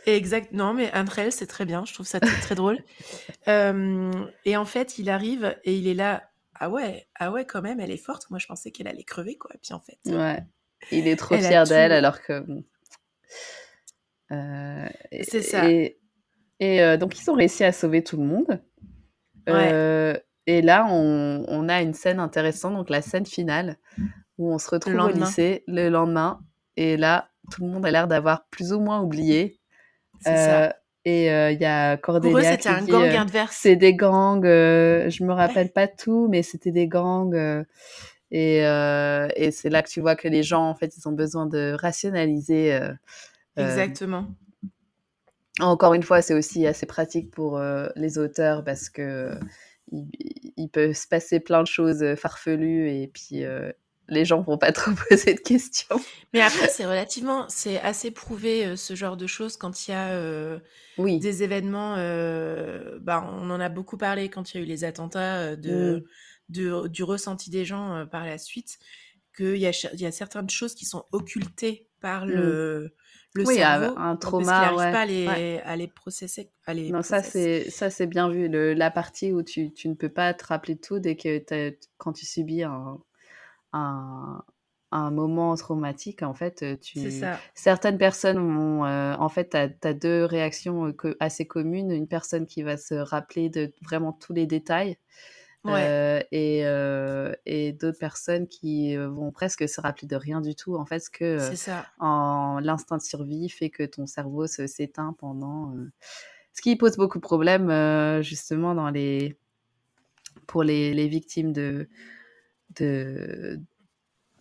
Exact. 0.05 0.51
Non, 0.51 0.73
mais 0.73 0.93
Andrel, 0.95 1.31
c'est 1.31 1.47
très 1.47 1.65
bien. 1.65 1.85
Je 1.85 1.93
trouve 1.93 2.05
ça 2.05 2.19
très, 2.19 2.39
très 2.41 2.55
drôle. 2.55 2.77
Euh, 3.49 4.11
et 4.45 4.55
en 4.55 4.63
fait, 4.65 4.97
il 4.99 5.09
arrive 5.09 5.57
et 5.65 5.75
il 5.75 5.87
est 5.87 5.93
là. 5.93 6.29
Ah 6.55 6.69
ouais, 6.69 7.07
ah 7.15 7.31
ouais, 7.31 7.45
quand 7.45 7.61
même, 7.61 7.79
elle 7.79 7.91
est 7.91 7.97
forte. 7.97 8.29
Moi, 8.29 8.39
je 8.39 8.47
pensais 8.47 8.71
qu'elle 8.71 8.87
allait 8.87 9.03
crever, 9.03 9.37
quoi. 9.37 9.51
Puis 9.61 9.73
en 9.73 9.79
fait, 9.79 9.97
Ouais. 10.05 10.43
Il 10.91 11.07
est 11.07 11.15
trop 11.15 11.37
fier 11.37 11.63
d'elle 11.65 11.91
tout. 11.91 11.95
alors 11.97 12.21
que. 12.21 12.45
Euh, 14.31 14.89
C'est 15.23 15.41
ça. 15.41 15.69
Et, 15.69 15.99
et, 16.59 16.81
euh, 16.81 16.97
donc, 16.97 17.19
ils 17.19 17.29
ont 17.29 17.35
réussi 17.35 17.63
à 17.63 17.71
sauver 17.71 18.03
tout 18.03 18.17
le 18.17 18.23
monde. 18.23 18.61
Ouais. 19.47 19.69
Euh, 19.73 20.17
et 20.45 20.61
là, 20.61 20.85
on, 20.89 21.45
on 21.47 21.69
a 21.69 21.81
une 21.81 21.93
scène 21.93 22.19
intéressante, 22.19 22.75
donc 22.75 22.89
la 22.89 23.01
scène 23.01 23.25
finale, 23.25 23.77
où 24.37 24.51
on 24.53 24.57
se 24.57 24.69
retrouve 24.69 24.95
au 24.95 25.09
lycée 25.09 25.63
le 25.67 25.89
lendemain. 25.89 26.39
Et 26.75 26.97
là, 26.97 27.29
tout 27.51 27.63
le 27.63 27.69
monde 27.69 27.85
a 27.85 27.91
l'air 27.91 28.07
d'avoir 28.07 28.47
plus 28.49 28.73
ou 28.73 28.79
moins 28.79 29.01
oublié. 29.01 29.59
c'est 30.21 30.35
ça. 30.35 30.75
Euh, 31.05 31.09
et 31.09 31.31
euh, 31.31 31.51
il 31.51 31.59
y 31.61 31.65
a 31.65 31.97
Pour 31.97 32.15
eux, 32.15 32.21
Cordelia 32.21 32.51
c'était 32.51 32.69
un 32.69 32.85
gang 32.85 33.03
euh, 33.03 33.19
adverse. 33.21 33.57
c'est 33.61 33.75
des 33.75 33.93
gangs, 33.93 34.45
euh, 34.45 35.09
je 35.09 35.23
me 35.23 35.33
rappelle 35.33 35.71
pas 35.71 35.87
tout, 35.87 36.27
mais 36.29 36.43
c'était 36.43 36.71
des 36.71 36.87
gangs. 36.87 37.33
euh, 37.35 37.63
et 38.31 38.65
euh, 38.65 39.27
et 39.35 39.51
c'est 39.51 39.69
là 39.69 39.83
que 39.83 39.89
tu 39.89 40.01
vois 40.01 40.15
que 40.15 40.27
les 40.27 40.43
gens, 40.43 40.67
en 40.67 40.75
fait, 40.75 40.95
ils 40.97 41.07
ont 41.07 41.11
besoin 41.11 41.45
de 41.45 41.75
rationaliser. 41.79 42.73
euh, 42.73 42.91
euh, 43.59 43.63
Exactement. 43.69 44.27
encore 45.59 45.93
une 45.93 46.03
fois, 46.03 46.21
c'est 46.21 46.33
aussi 46.33 46.65
assez 46.65 46.85
pratique 46.85 47.29
pour 47.31 47.57
euh, 47.57 47.87
les 47.95 48.17
auteurs 48.17 48.63
parce 48.63 48.89
que 48.89 49.01
euh, 49.01 49.35
il, 49.91 50.09
il 50.57 50.69
peut 50.69 50.93
se 50.93 51.07
passer 51.07 51.39
plein 51.39 51.61
de 51.61 51.67
choses 51.67 52.01
euh, 52.01 52.15
farfelues 52.15 52.89
et 52.89 53.07
puis 53.07 53.43
euh, 53.45 53.71
les 54.09 54.25
gens 54.25 54.41
vont 54.41 54.57
pas 54.57 54.71
trop 54.71 54.91
poser 55.09 55.33
de 55.33 55.39
questions. 55.39 55.99
Mais 56.33 56.41
après, 56.41 56.67
c'est 56.69 56.85
relativement, 56.85 57.45
c'est 57.49 57.79
assez 57.79 58.11
prouvé 58.11 58.65
euh, 58.65 58.75
ce 58.75 58.95
genre 58.95 59.17
de 59.17 59.27
choses 59.27 59.55
quand 59.57 59.87
il 59.87 59.91
y 59.91 59.93
a 59.93 60.09
euh, 60.11 60.59
Oui. 60.97 61.19
des 61.19 61.43
événements. 61.43 61.95
euh, 61.97 62.99
bah, 63.01 63.27
on 63.31 63.49
en 63.49 63.59
a 63.59 63.69
beaucoup 63.69 63.97
parlé 63.97 64.29
quand 64.29 64.53
il 64.53 64.57
y 64.57 64.59
a 64.59 64.63
eu 64.63 64.67
les 64.67 64.83
attentats 64.83 65.55
de, 65.55 66.03
Mm. 66.49 66.53
de- 66.53 66.87
du 66.87 67.03
ressenti 67.03 67.49
des 67.49 67.65
gens 67.65 68.05
par 68.11 68.25
la 68.25 68.37
suite, 68.37 68.77
qu'il 69.35 69.57
y 69.57 69.65
a, 69.67 69.71
y 69.93 70.05
a 70.05 70.11
certaines 70.11 70.49
choses 70.49 70.75
qui 70.75 70.85
sont 70.85 71.05
occultées 71.11 71.87
par 72.01 72.25
le, 72.25 72.93
le 73.33 73.43
Mm. 73.43 73.47
Oui, 73.47 73.55
cerveau. 73.55 73.97
un 73.97 74.15
parce 74.15 74.19
trauma, 74.19 74.73
ouais, 74.75 74.91
pas 74.91 74.99
à 75.01 75.05
les, 75.07 75.27
ouais. 75.27 75.61
à 75.65 75.75
les 75.75 75.87
processer. 75.87 76.51
À 76.67 76.73
les 76.75 76.91
Non, 76.91 77.01
ça 77.01 77.23
c'est 77.23 77.67
ça 77.71 77.89
c'est 77.89 78.05
bien 78.05 78.29
vu. 78.29 78.47
Le, 78.47 78.73
la 78.75 78.91
partie 78.91 79.31
où 79.31 79.41
tu, 79.41 79.71
tu 79.73 79.87
ne 79.89 79.95
peux 79.95 80.09
pas 80.09 80.33
te 80.35 80.45
rappeler 80.45 80.75
tout 80.77 80.99
dès 80.99 81.15
que 81.15 81.41
quand 81.97 82.13
tu 82.13 82.25
subis 82.27 82.61
un, 82.61 82.99
un, 83.73 84.43
un 84.93 85.09
moment 85.09 85.55
traumatique, 85.55 86.21
en 86.21 86.33
fait, 86.33 86.79
tu 86.79 87.11
ça. 87.11 87.39
certaines 87.55 87.97
personnes 87.97 88.37
ont 88.37 88.85
euh, 88.85 89.15
en 89.15 89.27
fait 89.27 89.49
tu 89.49 89.87
as, 89.87 89.93
deux 89.93 90.23
réactions 90.23 90.93
assez 91.19 91.45
communes. 91.47 91.91
Une 91.91 92.07
personne 92.07 92.45
qui 92.45 92.61
va 92.61 92.77
se 92.77 92.93
rappeler 92.93 93.49
de 93.49 93.73
vraiment 93.81 94.13
tous 94.13 94.33
les 94.33 94.45
détails. 94.45 94.97
Ouais. 95.65 95.85
euh, 95.87 96.19
et 96.33 96.65
euh, 96.65 97.31
et 97.45 97.71
d'autres 97.71 97.97
personnes 97.97 98.49
qui 98.49 98.97
vont 98.97 99.31
presque 99.31 99.67
se 99.69 99.79
rappeler 99.79 100.09
de 100.09 100.17
rien 100.17 100.41
du 100.41 100.55
tout 100.55 100.75
en 100.75 100.85
fait 100.85 100.99
ce 100.99 101.09
que 101.09 101.37
en 101.99 102.59
l'instinct 102.59 102.97
de 102.97 103.01
survie 103.01 103.47
fait 103.47 103.69
que 103.69 103.83
ton 103.83 104.05
cerveau 104.05 104.45
s'éteint 104.45 105.15
pendant 105.17 105.73
ce 106.51 106.61
qui 106.61 106.75
pose 106.75 106.97
beaucoup 106.97 107.17
de 107.17 107.23
problèmes 107.23 108.21
justement 108.21 108.75
dans 108.75 108.89
les 108.89 109.37
pour 110.47 110.63
les, 110.63 110.93
les 110.93 111.07
victimes 111.07 111.53
de 111.53 111.87
de 112.75 113.59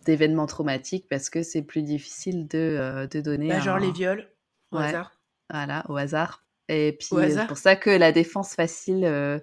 d'événements 0.05 0.47
traumatiques 0.47 1.07
parce 1.09 1.29
que 1.29 1.43
c'est 1.43 1.61
plus 1.61 1.81
difficile 1.81 2.47
de, 2.47 2.57
euh, 2.57 3.07
de 3.07 3.21
donner 3.21 3.47
Bah, 3.47 3.59
genre 3.59 3.79
les 3.79 3.91
viols. 3.91 4.27
au 4.71 4.77
Ouais. 4.77 4.85
hasard. 4.85 5.13
Voilà, 5.49 5.85
au 5.89 5.95
hasard. 5.95 6.43
Et 6.69 6.97
puis, 6.99 7.09
Au 7.11 7.19
euh, 7.19 7.29
c'est 7.29 7.47
pour 7.47 7.57
ça 7.57 7.75
que 7.75 7.89
la 7.89 8.11
défense 8.11 8.55
facile 8.55 9.03
euh, 9.05 9.39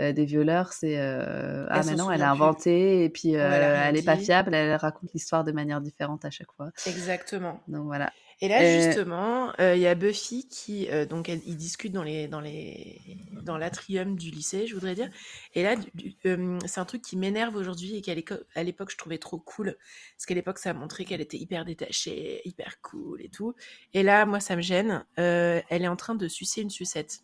euh, 0.00 0.12
des 0.12 0.24
violeurs, 0.24 0.72
c'est 0.72 0.98
euh, 1.00 1.66
ah 1.70 1.82
maintenant 1.84 2.10
elle 2.10 2.22
a 2.22 2.30
inventé 2.30 3.04
et 3.04 3.08
puis 3.08 3.30
Ouais, 3.32 3.40
elle 3.40 3.62
elle 3.88 3.96
est 3.96 4.02
pas 4.02 4.16
fiable, 4.16 4.54
elle 4.54 4.74
raconte 4.76 5.12
l'histoire 5.12 5.44
de 5.44 5.52
manière 5.52 5.80
différente 5.80 6.24
à 6.24 6.30
chaque 6.30 6.52
fois. 6.52 6.70
Exactement. 6.86 7.60
Donc 7.68 7.84
voilà. 7.86 8.12
Et 8.42 8.48
là, 8.48 8.62
Euh, 8.62 8.66
justement, 8.66 9.52
euh, 9.60 9.74
il 9.76 9.80
y 9.80 9.86
a 9.86 9.94
Buffy 9.94 10.46
qui, 10.48 10.90
euh, 10.90 11.06
donc, 11.06 11.28
elle, 11.30 11.40
ils 11.46 11.56
discutent 11.56 11.92
dans 11.92 12.02
les, 12.02 12.28
dans 12.28 12.40
les, 12.40 13.00
dans 13.42 13.56
l'atrium 13.56 14.16
du 14.16 14.30
lycée, 14.30 14.66
je 14.66 14.74
voudrais 14.74 14.94
dire. 14.94 15.10
Et 15.54 15.62
là, 15.62 15.74
du- 15.76 15.90
du- 15.94 16.16
euh, 16.26 16.58
c'est 16.66 16.80
un 16.80 16.84
truc 16.84 17.00
qui 17.00 17.16
m'énerve 17.16 17.56
aujourd'hui 17.56 17.96
et 17.96 18.02
qu'à 18.02 18.14
l'éco- 18.14 18.34
à 18.54 18.62
l'époque, 18.62 18.90
je 18.90 18.98
trouvais 18.98 19.16
trop 19.18 19.38
cool. 19.38 19.76
Parce 20.16 20.26
qu'à 20.26 20.34
l'époque, 20.34 20.58
ça 20.58 20.70
a 20.70 20.74
montré 20.74 21.06
qu'elle 21.06 21.22
était 21.22 21.38
hyper 21.38 21.64
détachée, 21.64 22.42
hyper 22.44 22.80
cool 22.82 23.22
et 23.22 23.30
tout. 23.30 23.54
Et 23.94 24.02
là, 24.02 24.26
moi, 24.26 24.40
ça 24.40 24.54
me 24.54 24.60
gêne. 24.62 25.06
Euh, 25.18 25.62
elle 25.70 25.82
est 25.84 25.88
en 25.88 25.96
train 25.96 26.14
de 26.14 26.28
sucer 26.28 26.60
une 26.60 26.70
sucette. 26.70 27.20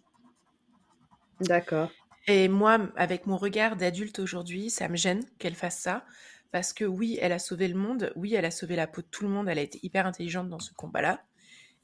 D'accord. 1.41 1.91
Et 2.29 2.49
moi, 2.49 2.79
avec 2.97 3.27
mon 3.27 3.37
regard 3.37 3.77
d'adulte 3.77 4.19
aujourd'hui, 4.21 4.71
ça 4.71 4.89
me 4.89 4.97
gêne 4.97 5.25
qu'elle 5.39 5.55
fasse 5.57 5.79
ça. 5.81 6.05
Parce 6.53 6.73
que 6.73 6.85
oui, 6.85 7.19
elle 7.21 7.33
a 7.33 7.39
sauvé 7.41 7.69
le 7.69 7.75
monde, 7.77 8.13
oui, 8.17 8.35
elle 8.35 8.45
a 8.45 8.51
sauvé 8.53 8.77
la 8.77 8.87
peau 8.87 9.03
de 9.03 9.07
tout 9.11 9.25
le 9.25 9.31
monde, 9.31 9.49
elle 9.49 9.59
a 9.59 9.63
été 9.63 9.81
hyper 9.83 10.07
intelligente 10.07 10.49
dans 10.51 10.61
ce 10.61 10.73
combat-là. 10.75 11.23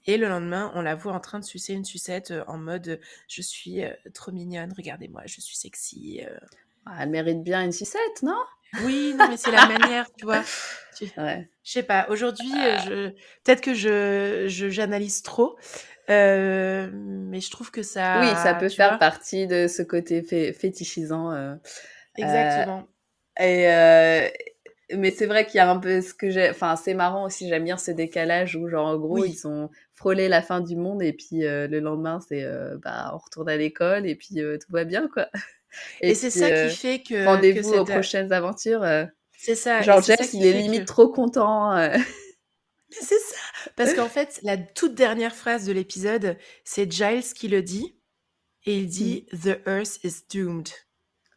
Et 0.07 0.19
le 0.19 0.28
lendemain, 0.28 0.73
on 0.74 0.82
la 0.82 0.95
voit 0.97 1.12
en 1.15 1.20
train 1.20 1.39
de 1.40 1.45
sucer 1.45 1.74
une 1.74 1.85
sucette 1.85 2.31
euh, 2.32 2.45
en 2.49 2.59
mode 2.59 2.89
euh, 2.89 2.97
je 3.28 3.43
suis 3.43 3.85
euh, 3.85 3.90
trop 4.15 4.32
mignonne, 4.32 4.73
regardez-moi, 4.77 5.23
je 5.27 5.40
suis 5.40 5.57
sexy. 5.57 6.23
euh. 6.24 6.39
Ah, 6.86 6.99
elle 7.03 7.11
mérite 7.11 7.43
bien 7.43 7.65
une 7.65 7.73
sucette, 7.73 8.23
non? 8.23 8.39
Oui, 8.78 9.15
non, 9.15 9.28
mais 9.28 9.36
c'est 9.36 9.51
la 9.51 9.62
manière, 9.62 10.07
tu 10.16 10.24
vois. 10.24 10.45
Tu- 10.97 11.11
Ouais. 11.16 11.49
Je 11.65 11.73
sais 11.73 11.82
pas, 11.82 12.07
aujourd'hui, 12.09 12.62
je... 12.78 13.11
peut-être 13.45 13.61
que 13.61 13.74
je 13.74 14.47
je- 14.49 14.70
j'analyse 14.70 15.23
trop, 15.23 15.57
mais 16.09 17.40
je 17.40 17.51
trouve 17.51 17.70
que 17.70 17.82
ça. 17.82 18.19
Oui, 18.20 18.36
ça 18.36 18.55
peut 18.55 18.69
Ah, 18.69 18.69
faire 18.69 18.77
vois, 18.90 18.99
partie 18.99 19.47
de 19.47 19.66
ce 19.69 19.82
côté 19.82 20.23
fé- 20.23 20.53
fétichisant. 20.53 21.59
Exactement. 22.16 22.89
Et 23.40 23.66
mais 24.94 25.10
c'est 25.10 25.27
vrai 25.27 25.44
qu'il 25.47 25.56
y 25.56 25.60
a 25.60 25.70
un 25.70 25.78
peu 25.78 26.01
ce 26.01 26.15
que 26.15 26.31
j'ai. 26.31 26.51
Enfin, 26.51 26.77
c'est 26.77 26.94
marrant 26.94 27.27
aussi. 27.27 27.48
J'aime 27.48 27.65
bien 27.65 27.77
ce 27.77 27.90
décalage 27.90 28.56
où, 28.56 28.69
genre, 28.69 28.86
en 28.86 28.97
gros, 28.98 29.20
Oui. 29.20 29.31
ils 29.39 29.47
ont 29.47 29.70
frôlé 29.94 30.28
la 30.28 30.43
fin 30.43 30.60
du 30.60 30.77
monde 30.77 31.02
et 31.02 31.12
puis 31.12 31.44
euh, 31.44 31.66
le 31.69 31.81
lendemain, 31.81 32.20
c'est 32.27 32.43
euh, 32.44 32.77
bah, 32.82 33.10
on 33.15 33.19
retourne 33.19 33.48
à 33.48 33.56
l'école 33.56 34.06
et 34.06 34.15
puis 34.15 34.40
euh, 34.40 34.56
tout 34.59 34.73
va 34.73 34.85
bien, 34.85 35.09
quoi. 35.09 35.28
Et, 36.01 36.15
c'est 36.15 36.31
ça 36.31 36.51
qui 36.51 36.74
fait 36.74 37.02
que, 37.02 37.27
rendez-vous 37.27 37.74
aux 37.74 37.85
prochaines 37.85 38.32
aventures. 38.32 38.82
C'est 39.36 39.55
ça. 39.55 39.82
genre, 39.82 40.02
qui 40.02 40.39
il 40.39 40.47
est 40.47 40.55
limite 40.55 40.81
que- 40.81 40.86
trop 40.86 41.09
content. 41.09 41.73
Mais 41.77 41.98
C'est 42.90 43.19
ça. 43.19 43.36
Parce 43.77 43.93
qu'en 43.93 44.09
fait, 44.09 44.40
la 44.43 44.56
toute 44.56 44.94
dernière 44.94 45.35
phrase 45.35 45.66
de 45.66 45.73
l'épisode, 45.73 46.39
c'est 46.65 46.90
Giles 46.90 47.23
qui 47.35 47.48
le 47.48 47.60
dit. 47.62 47.94
Et 48.65 48.78
il 48.78 48.86
dit 48.86 49.27
The 49.43 49.60
Earth 49.66 50.01
is 50.05 50.24
doomed. 50.32 50.69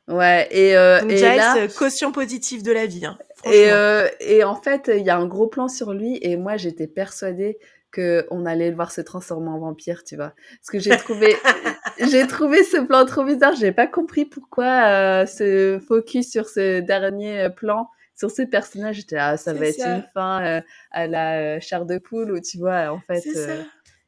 Ouais, 0.08 0.48
et, 0.52 0.76
euh, 0.76 1.02
Donc 1.02 1.12
et 1.12 1.18
Giles, 1.18 1.36
là. 1.38 1.68
caution 1.68 2.12
positive 2.12 2.64
de 2.64 2.72
la 2.72 2.86
vie. 2.86 3.06
Hein, 3.06 3.18
Et, 3.46 3.72
euh, 3.72 4.08
et 4.20 4.44
en 4.44 4.56
fait, 4.56 4.92
il 4.94 5.04
y 5.06 5.10
a 5.10 5.18
un 5.18 5.26
gros 5.28 5.48
plan 5.48 5.68
sur 5.68 5.94
lui 5.94 6.20
et 6.22 6.38
moi, 6.38 6.58
j'étais 6.58 6.88
persuadée 6.88 7.58
que 7.92 8.26
on 8.32 8.46
allait 8.46 8.70
le 8.70 8.76
voir 8.76 8.92
se 8.92 9.02
transformer 9.02 9.50
en 9.50 9.60
vampire, 9.60 10.04
tu 10.04 10.16
vois. 10.16 10.34
Parce 10.60 10.70
que 10.72 10.80
j'ai 10.80 10.96
trouvé, 10.98 11.36
j'ai 12.12 12.26
trouvé 12.26 12.64
ce 12.64 12.78
plan 12.78 13.06
trop 13.06 13.24
bizarre. 13.24 13.54
J'ai 13.56 13.72
pas 13.72 13.88
compris 13.88 14.26
pourquoi 14.26 14.66
euh, 14.66 15.26
ce 15.26 15.80
focus 15.86 16.32
sur 16.32 16.48
ce 16.48 16.80
dernier 16.80 17.42
euh, 17.42 17.50
plan, 17.50 17.90
sur 18.16 18.32
ce 18.32 18.44
personnage. 18.44 18.98
J'étais 18.98 19.18
ah, 19.18 19.38
ça 19.38 19.54
va 19.54 19.68
être 19.68 19.80
ça. 19.80 19.96
une 19.96 20.06
fin 20.14 20.44
euh, 20.44 20.62
à 20.92 21.08
la 21.08 21.40
euh, 21.40 21.60
chair 21.60 21.86
de 21.86 21.98
poule 21.98 22.32
où 22.32 22.40
tu 22.40 22.58
vois, 22.58 22.92
en 22.92 23.00
fait, 23.02 23.24
euh, 23.36 23.62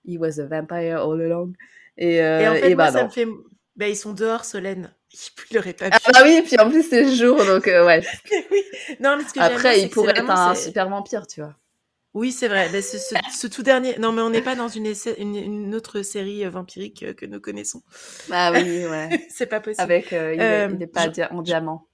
he 0.05 0.17
was 0.17 0.39
a 0.39 0.45
vampire 0.45 1.01
all 1.01 1.21
along. 1.21 1.53
Et, 1.97 2.21
euh, 2.21 2.39
Et 2.39 2.47
en 2.47 2.53
fait, 2.53 2.71
et 2.71 2.75
moi, 2.75 2.85
bah 2.85 2.91
ça 2.91 3.03
me 3.03 3.09
fait. 3.09 3.27
Ben, 3.75 3.87
ils 3.87 3.95
sont 3.95 4.13
dehors, 4.13 4.45
Solène. 4.45 4.93
Il 5.51 5.57
aurait 5.59 5.73
pas 5.73 5.89
Ah 5.91 5.99
pu. 5.99 6.11
bah 6.11 6.19
oui, 6.23 6.31
et 6.33 6.41
puis 6.41 6.57
en 6.59 6.69
plus 6.69 6.83
c'est 6.87 7.15
jour, 7.15 7.37
donc 7.45 7.67
euh, 7.67 7.85
ouais. 7.85 8.01
oui. 8.51 8.61
Non, 8.99 9.15
mais 9.17 9.23
ce 9.23 9.33
que 9.33 9.39
Après, 9.39 9.79
il 9.81 9.89
pourrait 9.89 10.11
être 10.17 10.29
un 10.29 10.55
super 10.55 10.89
vampire, 10.89 11.27
tu 11.27 11.41
vois. 11.41 11.55
Oui, 12.15 12.31
c'est 12.31 12.47
vrai. 12.47 12.69
Ben, 12.69 12.81
ce, 12.81 12.97
ce- 12.99 13.15
ce 13.35 13.47
tout 13.47 13.63
dernier. 13.63 13.97
Non, 13.97 14.11
mais 14.11 14.21
on 14.21 14.29
n'est 14.29 14.41
pas 14.43 14.55
dans 14.55 14.67
une, 14.67 14.91
une, 15.17 15.35
une 15.35 15.73
autre 15.75 16.01
série 16.03 16.45
euh, 16.45 16.49
vampirique 16.49 17.01
euh, 17.03 17.13
que 17.13 17.25
nous 17.25 17.39
connaissons. 17.39 17.81
Ah 18.31 18.51
oui, 18.53 18.85
ouais. 18.85 19.09
c'est 19.29 19.47
pas 19.47 19.59
possible. 19.59 19.81
Avec, 19.81 20.13
euh, 20.13 20.33
il, 20.35 20.41
est, 20.41 20.43
Euh, 20.67 20.69
il 20.75 20.83
est 20.83 20.87
pas 20.87 21.11
je- 21.11 21.21
en 21.31 21.41
diamant. 21.41 21.87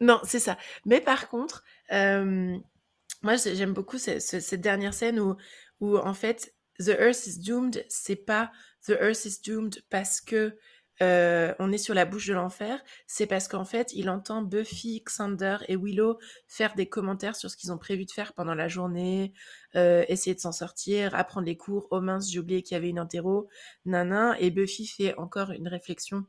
Non, 0.00 0.20
c'est 0.24 0.40
ça. 0.40 0.58
Mais 0.84 1.00
par 1.00 1.28
contre, 1.28 1.62
moi 3.22 3.36
j'ai- 3.36 3.54
j'aime 3.56 3.72
beaucoup 3.72 3.98
ce- 3.98 4.18
ce- 4.20 4.40
cette 4.40 4.60
dernière 4.60 4.94
scène 4.94 5.20
où, 5.20 5.36
où 5.80 5.96
en 5.96 6.14
fait, 6.14 6.54
The 6.78 6.88
Earth 6.98 7.26
is 7.26 7.38
doomed, 7.38 7.84
c'est 7.88 8.16
pas 8.16 8.50
The 8.86 8.96
Earth 9.00 9.24
is 9.24 9.40
doomed 9.44 9.82
parce 9.90 10.20
que 10.20 10.56
euh, 11.02 11.52
on 11.58 11.72
est 11.72 11.78
sur 11.78 11.94
la 11.94 12.04
bouche 12.04 12.26
de 12.28 12.32
l'enfer, 12.34 12.82
c'est 13.06 13.26
parce 13.26 13.48
qu'en 13.48 13.64
fait, 13.64 13.92
il 13.94 14.08
entend 14.08 14.40
Buffy, 14.42 15.02
Xander 15.04 15.56
et 15.68 15.76
Willow 15.76 16.18
faire 16.46 16.74
des 16.74 16.88
commentaires 16.88 17.36
sur 17.36 17.50
ce 17.50 17.56
qu'ils 17.56 17.72
ont 17.72 17.78
prévu 17.78 18.04
de 18.06 18.10
faire 18.12 18.32
pendant 18.32 18.54
la 18.54 18.68
journée, 18.68 19.32
euh, 19.74 20.04
essayer 20.08 20.34
de 20.34 20.40
s'en 20.40 20.52
sortir, 20.52 21.14
apprendre 21.14 21.46
les 21.46 21.56
cours. 21.56 21.88
Oh 21.90 22.00
mince, 22.00 22.30
j'ai 22.30 22.38
oublié 22.38 22.62
qu'il 22.62 22.74
y 22.74 22.78
avait 22.78 22.88
une 22.90 22.98
interro, 23.00 23.48
nanan. 23.84 24.34
Et 24.38 24.50
Buffy 24.50 24.86
fait 24.86 25.14
encore 25.16 25.50
une 25.50 25.68
réflexion 25.68 26.24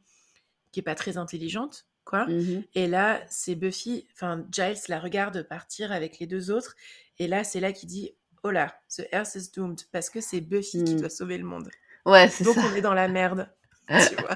qui 0.72 0.80
est 0.80 0.84
pas 0.84 0.96
très 0.96 1.18
intelligente, 1.18 1.86
quoi. 2.04 2.26
Mhm. 2.26 2.64
Et 2.74 2.88
là, 2.88 3.22
c'est 3.30 3.56
Buffy, 3.56 4.08
enfin 4.14 4.44
Giles 4.52 4.76
la 4.90 5.00
regarde 5.00 5.44
partir 5.44 5.92
avec 5.92 6.20
les 6.20 6.26
deux 6.28 6.50
autres. 6.52 6.76
Et 7.20 7.28
là, 7.28 7.44
c'est 7.44 7.60
là 7.60 7.72
qu'il 7.74 7.90
dit 7.90 8.16
Oh 8.44 8.50
là, 8.52 8.76
the 8.98 9.04
Earth 9.14 9.36
is 9.36 9.52
doomed. 9.56 9.82
Parce 9.92 10.10
que 10.10 10.20
c'est 10.20 10.42
Buffy 10.42 10.84
qui 10.84 10.96
Mm. 10.96 11.00
doit 11.00 11.10
sauver 11.10 11.38
le 11.38 11.46
monde. 11.46 11.70
Ouais, 12.06 12.28
c'est 12.28 12.44
Donc 12.44 12.56
ça. 12.56 12.62
on 12.70 12.76
est 12.76 12.82
dans 12.82 12.94
la 12.94 13.08
merde. 13.08 13.48
Tu 14.10 14.16
vois? 14.16 14.36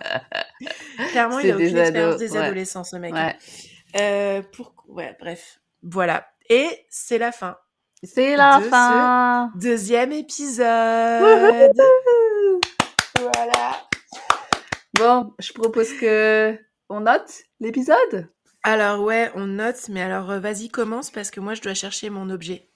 Clairement, 1.11 1.39
il 1.39 1.51
a 1.51 1.55
aucune 1.55 1.77
expérience 1.77 2.17
des 2.17 2.31
ouais. 2.31 2.37
adolescents, 2.39 2.83
ce 2.83 2.95
mec. 2.97 3.13
Ouais. 3.13 3.35
Euh, 3.99 4.41
pour... 4.53 4.73
Ouais, 4.87 5.15
bref. 5.19 5.59
Voilà. 5.83 6.27
Et 6.49 6.85
c'est 6.89 7.17
la 7.17 7.31
fin. 7.31 7.57
C'est 8.03 8.35
la 8.35 8.59
De 8.59 8.63
ce- 8.65 8.69
fin. 8.69 9.51
Deuxième 9.55 10.11
épisode. 10.11 11.21
Wouhou 11.21 12.59
voilà. 13.19 13.87
Bon, 14.93 15.33
je 15.39 15.53
propose 15.53 15.93
que 15.99 16.57
on 16.89 17.01
note 17.01 17.31
l'épisode. 17.59 18.29
Alors 18.63 19.01
ouais, 19.01 19.31
on 19.35 19.45
note, 19.47 19.89
mais 19.89 20.01
alors 20.01 20.29
euh, 20.31 20.39
vas-y, 20.39 20.69
commence 20.69 21.09
parce 21.09 21.31
que 21.31 21.39
moi 21.39 21.53
je 21.53 21.61
dois 21.61 21.73
chercher 21.73 22.09
mon 22.09 22.29
objet. 22.29 22.69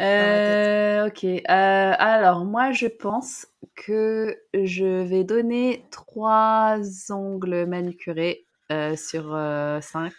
Euh, 0.00 1.06
ok. 1.06 1.24
Euh, 1.24 1.40
alors 1.48 2.44
moi, 2.44 2.72
je 2.72 2.86
pense 2.86 3.46
que 3.74 4.36
je 4.54 5.02
vais 5.02 5.24
donner 5.24 5.84
trois 5.90 6.78
ongles 7.10 7.66
manucurés 7.66 8.46
euh, 8.72 8.96
sur 8.96 9.34
euh, 9.34 9.80
cinq. 9.80 10.12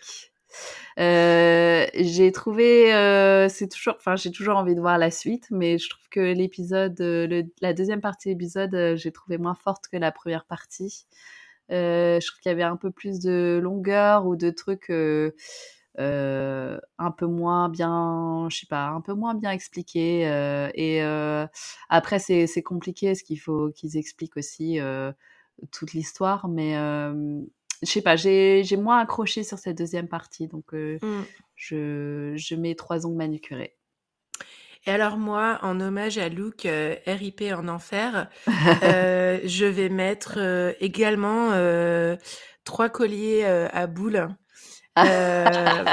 Euh, 0.99 1.86
j'ai 1.94 2.32
trouvé, 2.32 2.90
c'est 3.49 3.68
toujours, 3.68 3.95
enfin, 3.98 4.16
j'ai 4.16 4.32
toujours 4.32 4.58
envie 4.58 4.74
de 4.74 4.82
voir 4.82 4.98
la 4.98 5.12
suite, 5.12 5.48
mais 5.52 5.78
je 5.78 5.90
trouve 5.90 6.10
que 6.10 6.20
l'épisode, 6.20 6.99
la 7.62 7.74
deuxième 7.74 8.02
partie 8.02 8.30
de 8.30 8.34
l'épisode, 8.34 8.95
j'ai 8.95 9.12
trouvé 9.12 9.38
moins 9.38 9.54
forte 9.54 9.88
que 9.91 9.98
la 9.98 10.12
première 10.12 10.45
partie. 10.45 11.06
Je 11.70 12.26
trouve 12.26 12.40
qu'il 12.40 12.49
y 12.49 12.54
avait 12.54 12.64
un 12.64 12.78
peu 12.78 12.90
plus 12.90 13.20
de 13.20 13.60
longueur 13.62 14.26
ou 14.26 14.36
de 14.36 14.49
trucs 14.49 14.91
euh, 15.99 16.80
un 16.98 17.11
peu 17.11 17.26
moins 17.26 17.69
bien, 17.69 18.48
je 18.49 18.57
sais 18.60 18.68
pas, 18.68 18.88
un 18.88 19.02
peu 19.02 19.14
moins 19.14 19.34
bien 19.36 19.52
expliqués. 19.52 20.28
euh, 20.28 20.69
et 20.76 21.03
euh, 21.03 21.45
après, 21.90 22.19
c'est 22.19 22.64
compliqué, 22.64 23.07
parce 23.07 23.22
qu'il 23.22 23.40
faut 23.40 23.72
qu'ils 23.72 23.98
expliquent 23.98 24.38
aussi 24.38 24.80
toute 25.72 25.94
l'histoire, 25.94 26.48
mais 26.48 26.76
je 26.76 27.91
sais 27.91 28.02
pas, 28.02 28.15
j'ai 28.15 28.64
moins 28.78 28.99
accroché 28.99 29.44
sur 29.44 29.60
cette 29.60 29.78
deuxième 29.78 30.07
partie, 30.07 30.48
donc 30.48 30.74
euh, 30.74 30.98
Mm. 31.02 31.22
je, 31.56 32.34
je 32.36 32.56
mets 32.56 32.76
trois 32.76 33.06
ongles 33.06 33.18
manucurés. 33.18 33.76
Et 34.86 34.91
alors 34.91 35.18
moi, 35.18 35.60
en 35.64 35.80
hommage 35.82 36.18
à 36.18 36.30
Luke, 36.30 36.65
euh, 36.65 36.95
RIP 37.06 37.41
en 37.53 37.68
enfer, 37.68 38.30
euh, 38.84 39.40
je 39.44 39.65
vais 39.65 39.90
mettre 39.90 40.36
euh, 40.38 40.74
également 40.80 41.52
trois 42.64 42.90
colliers 42.90 43.44
à 43.45 43.88
boules. 43.88 44.28
Euh, 44.98 45.86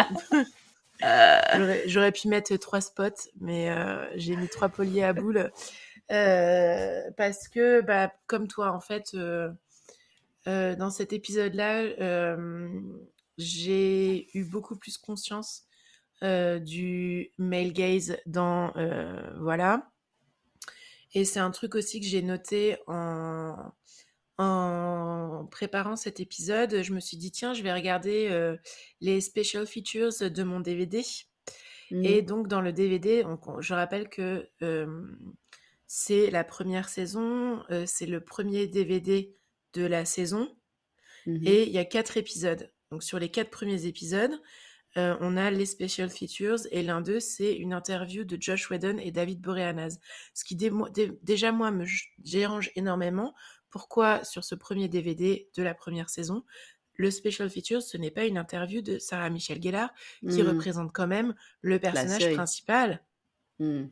J'aurais- 1.86 2.12
pu 2.12 2.28
mettre 2.28 2.56
trois 2.56 2.80
spots, 2.80 3.28
mais 3.40 3.70
euh, 3.70 4.06
j'ai 4.16 4.36
mis 4.36 4.48
trois 4.48 4.68
colliers 4.68 5.04
à 5.04 5.12
boules. 5.12 5.50
Euh, 6.10 7.10
parce 7.16 7.48
que, 7.48 7.80
bah, 7.80 8.12
comme 8.26 8.48
toi, 8.48 8.72
en 8.72 8.80
fait, 8.80 9.16
dans 10.46 10.90
cet 10.90 11.12
épisode-là, 11.12 11.82
j'ai 13.38 14.28
eu 14.38 14.44
beaucoup 14.44 14.76
plus 14.76 14.96
conscience 14.98 15.64
du 16.22 17.30
male 17.38 17.72
gaze 17.72 18.16
dans 18.26 18.72
voilà. 19.38 19.90
Et 21.16 21.24
c'est 21.24 21.40
un 21.40 21.50
truc 21.52 21.74
aussi 21.76 22.00
que 22.00 22.06
j'ai 22.06 22.22
noté 22.22 22.76
en 22.88 23.54
en 24.38 25.46
préparant 25.50 25.96
cet 25.96 26.20
épisode. 26.20 26.82
Je 26.82 26.92
me 26.92 27.00
suis 27.00 27.16
dit 27.16 27.30
tiens, 27.30 27.54
je 27.54 27.62
vais 27.62 27.72
regarder 27.72 28.28
euh, 28.30 28.56
les 29.00 29.20
special 29.20 29.66
features 29.66 30.12
de 30.30 30.42
mon 30.42 30.60
DVD. 30.60 31.02
Et 32.02 32.22
donc 32.22 32.48
dans 32.48 32.60
le 32.60 32.72
DVD, 32.72 33.24
on- 33.24 33.60
je 33.60 33.74
rappelle 33.74 34.08
que 34.08 34.48
euh, 34.62 35.06
c'est 35.86 36.30
la 36.30 36.42
première 36.42 36.88
saison, 36.88 37.62
euh, 37.70 37.84
c'est 37.86 38.06
le 38.06 38.20
premier 38.20 38.66
DVD 38.66 39.36
de 39.74 39.84
la 39.86 40.04
saison, 40.04 40.48
Mhm. 41.26 41.46
et 41.46 41.62
il 41.64 41.70
y 41.72 41.78
a 41.78 41.84
quatre 41.84 42.16
épisodes. 42.16 42.72
Donc 42.90 43.02
sur 43.04 43.18
les 43.18 43.28
quatre 43.28 43.50
premiers 43.50 43.86
épisodes, 43.86 44.32
euh, 44.96 45.16
on 45.20 45.36
a 45.36 45.50
les 45.50 45.66
special 45.66 46.08
features, 46.08 46.60
et 46.72 46.82
l'un 46.82 47.00
d'eux, 47.00 47.20
c'est 47.20 47.54
une 47.54 47.72
interview 47.72 48.24
de 48.24 48.36
Josh 48.40 48.70
Whedon 48.70 48.98
et 48.98 49.10
David 49.12 49.40
Boreanaz. 49.40 49.98
Ce 50.32 50.44
qui 50.44 50.56
dé- 50.56 50.70
moi- 50.70 50.90
dé- 50.90 51.12
déjà, 51.22 51.52
moi, 51.52 51.70
me 51.70 51.84
dérange 52.18 52.70
énormément. 52.76 53.34
Pourquoi 53.74 54.22
sur 54.22 54.44
ce 54.44 54.54
premier 54.54 54.86
DVD 54.86 55.48
de 55.56 55.62
la 55.64 55.74
première 55.74 56.08
saison, 56.08 56.44
le 56.94 57.10
special 57.10 57.50
features, 57.50 57.82
ce 57.82 57.96
n'est 57.96 58.12
pas 58.12 58.24
une 58.24 58.38
interview 58.38 58.82
de 58.82 59.00
Sarah 59.00 59.30
Michelle 59.30 59.60
Gellar, 59.60 59.92
qui 60.20 60.44
Mhm. 60.44 60.48
représente 60.50 60.92
quand 60.92 61.08
même 61.08 61.34
le 61.60 61.80
personnage 61.80 62.32
principal. 62.34 63.02
Mhm. 63.58 63.90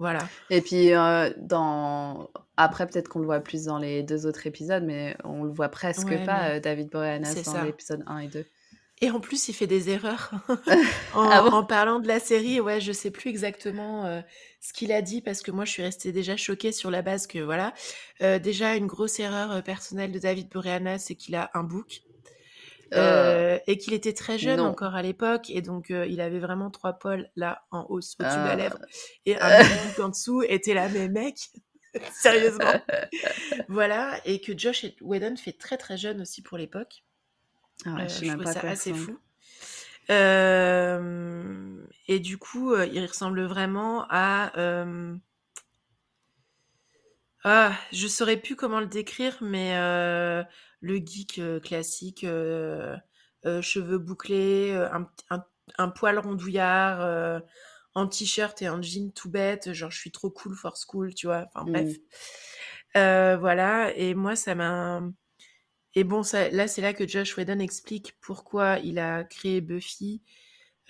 Voilà. 0.00 0.28
Et 0.50 0.60
puis, 0.60 0.92
euh, 0.92 1.32
dans... 1.36 2.30
après, 2.56 2.88
peut-être 2.88 3.08
qu'on 3.08 3.20
le 3.20 3.26
voit 3.26 3.38
plus 3.38 3.66
dans 3.66 3.78
les 3.78 4.02
deux 4.02 4.26
autres 4.26 4.44
épisodes, 4.48 4.82
mais 4.82 5.16
on 5.22 5.44
le 5.44 5.52
voit 5.52 5.68
presque 5.68 6.08
Ouais, 6.08 6.24
pas, 6.24 6.48
mais 6.48 6.56
euh, 6.56 6.60
David 6.60 6.90
Boreanaz, 6.90 7.44
dans 7.44 7.62
l'épisode 7.62 8.02
1 8.08 8.18
et 8.18 8.26
2. 8.26 8.44
Et 9.02 9.10
en 9.10 9.20
plus, 9.20 9.48
il 9.48 9.52
fait 9.54 9.66
des 9.66 9.90
erreurs 9.90 10.30
en, 11.14 11.28
Ah 11.30 11.42
bon 11.42 11.52
en 11.52 11.64
parlant 11.64 12.00
de 12.00 12.08
la 12.08 12.18
série. 12.18 12.60
Ouais, 12.60 12.80
je 12.80 12.92
sais 12.92 13.10
plus 13.10 13.28
exactement 13.28 14.06
euh, 14.06 14.22
ce 14.60 14.72
qu'il 14.72 14.90
a 14.92 15.02
dit 15.02 15.20
parce 15.20 15.42
que 15.42 15.50
moi, 15.50 15.64
je 15.66 15.70
suis 15.72 15.82
restée 15.82 16.12
déjà 16.12 16.36
choquée 16.36 16.72
sur 16.72 16.90
la 16.90 17.02
base 17.02 17.26
que 17.26 17.38
voilà. 17.38 17.74
Euh, 18.22 18.38
déjà, 18.38 18.74
une 18.74 18.86
grosse 18.86 19.20
erreur 19.20 19.52
euh, 19.52 19.60
personnelle 19.60 20.12
de 20.12 20.18
David 20.18 20.48
Boreanaz, 20.48 20.98
c'est 21.04 21.14
qu'il 21.14 21.34
a 21.34 21.50
un 21.54 21.62
book. 21.62 22.00
Euh, 22.94 23.56
Euh, 23.56 23.58
et 23.66 23.78
qu'il 23.78 23.94
était 23.94 24.12
très 24.12 24.38
jeune 24.38 24.58
non. 24.58 24.66
encore 24.66 24.94
à 24.94 25.02
l'époque 25.02 25.50
et 25.50 25.60
donc 25.60 25.90
il 25.90 26.20
avait 26.20 26.38
vraiment 26.38 26.70
trois 26.70 26.92
pôles 26.92 27.28
là 27.34 27.64
en 27.72 27.80
haut 27.88 27.96
au-dessus 27.96 28.14
de 28.20 28.22
la 28.22 28.52
Euh, 28.52 28.54
lèvre 28.54 28.78
et 29.24 29.36
un 29.40 29.58
book 29.96 29.98
en 30.04 30.08
dessous 30.10 30.42
était 30.44 30.72
là 30.72 30.88
mais 30.88 31.08
mec 31.08 31.34
sérieusement 32.12 32.80
voilà 33.68 34.20
et 34.24 34.40
que 34.40 34.56
Josh 34.56 34.86
Whedon 35.00 35.34
fait 35.34 35.54
très 35.58 35.76
très 35.78 35.96
jeune 35.96 36.20
aussi 36.20 36.42
pour 36.42 36.58
l'époque 36.58 37.02
Ah 37.84 37.96
ouais, 37.96 38.02
euh, 38.10 38.22
je 38.22 38.36
pas 38.36 38.46
ça 38.46 38.62
assez 38.66 38.92
fou. 38.92 39.18
Euh, 40.10 41.84
et 42.08 42.20
du 42.20 42.38
coup, 42.38 42.72
euh, 42.72 42.86
il 42.86 43.04
ressemble 43.06 43.42
vraiment 43.44 44.06
à. 44.10 44.52
Ah, 47.44 47.72
je 47.92 48.08
saurais 48.08 48.36
plus 48.38 48.56
comment 48.56 48.80
le 48.80 48.86
décrire, 48.86 49.36
mais 49.40 49.74
le 50.80 50.96
geek 50.96 51.40
classique, 51.62 52.26
cheveux 53.62 53.98
bouclés, 53.98 54.72
un, 54.92 55.08
un- 55.30 55.44
un 55.78 55.88
poil 55.88 56.18
rondouillard, 56.18 57.42
en 57.94 58.06
t-shirt 58.08 58.60
et 58.62 58.68
en 58.68 58.82
jean 58.82 59.12
tout 59.12 59.30
bête, 59.30 59.72
genre 59.72 59.90
je 59.90 59.98
suis 59.98 60.10
trop 60.12 60.30
cool 60.30 60.54
for 60.54 60.76
school, 60.76 61.14
tu 61.14 61.26
vois. 61.26 61.46
Enfin 61.54 61.64
bref. 61.72 61.98
Mm. 62.94 63.38
Voilà, 63.40 63.94
et 63.96 64.14
moi 64.14 64.36
ça 64.36 64.54
m'a. 64.54 65.02
Et 65.98 66.04
bon, 66.04 66.22
ça, 66.22 66.50
là, 66.50 66.68
c'est 66.68 66.82
là 66.82 66.92
que 66.92 67.08
Josh 67.08 67.38
Whedon 67.38 67.58
explique 67.58 68.18
pourquoi 68.20 68.78
il 68.80 68.98
a 68.98 69.24
créé 69.24 69.62
Buffy, 69.62 70.20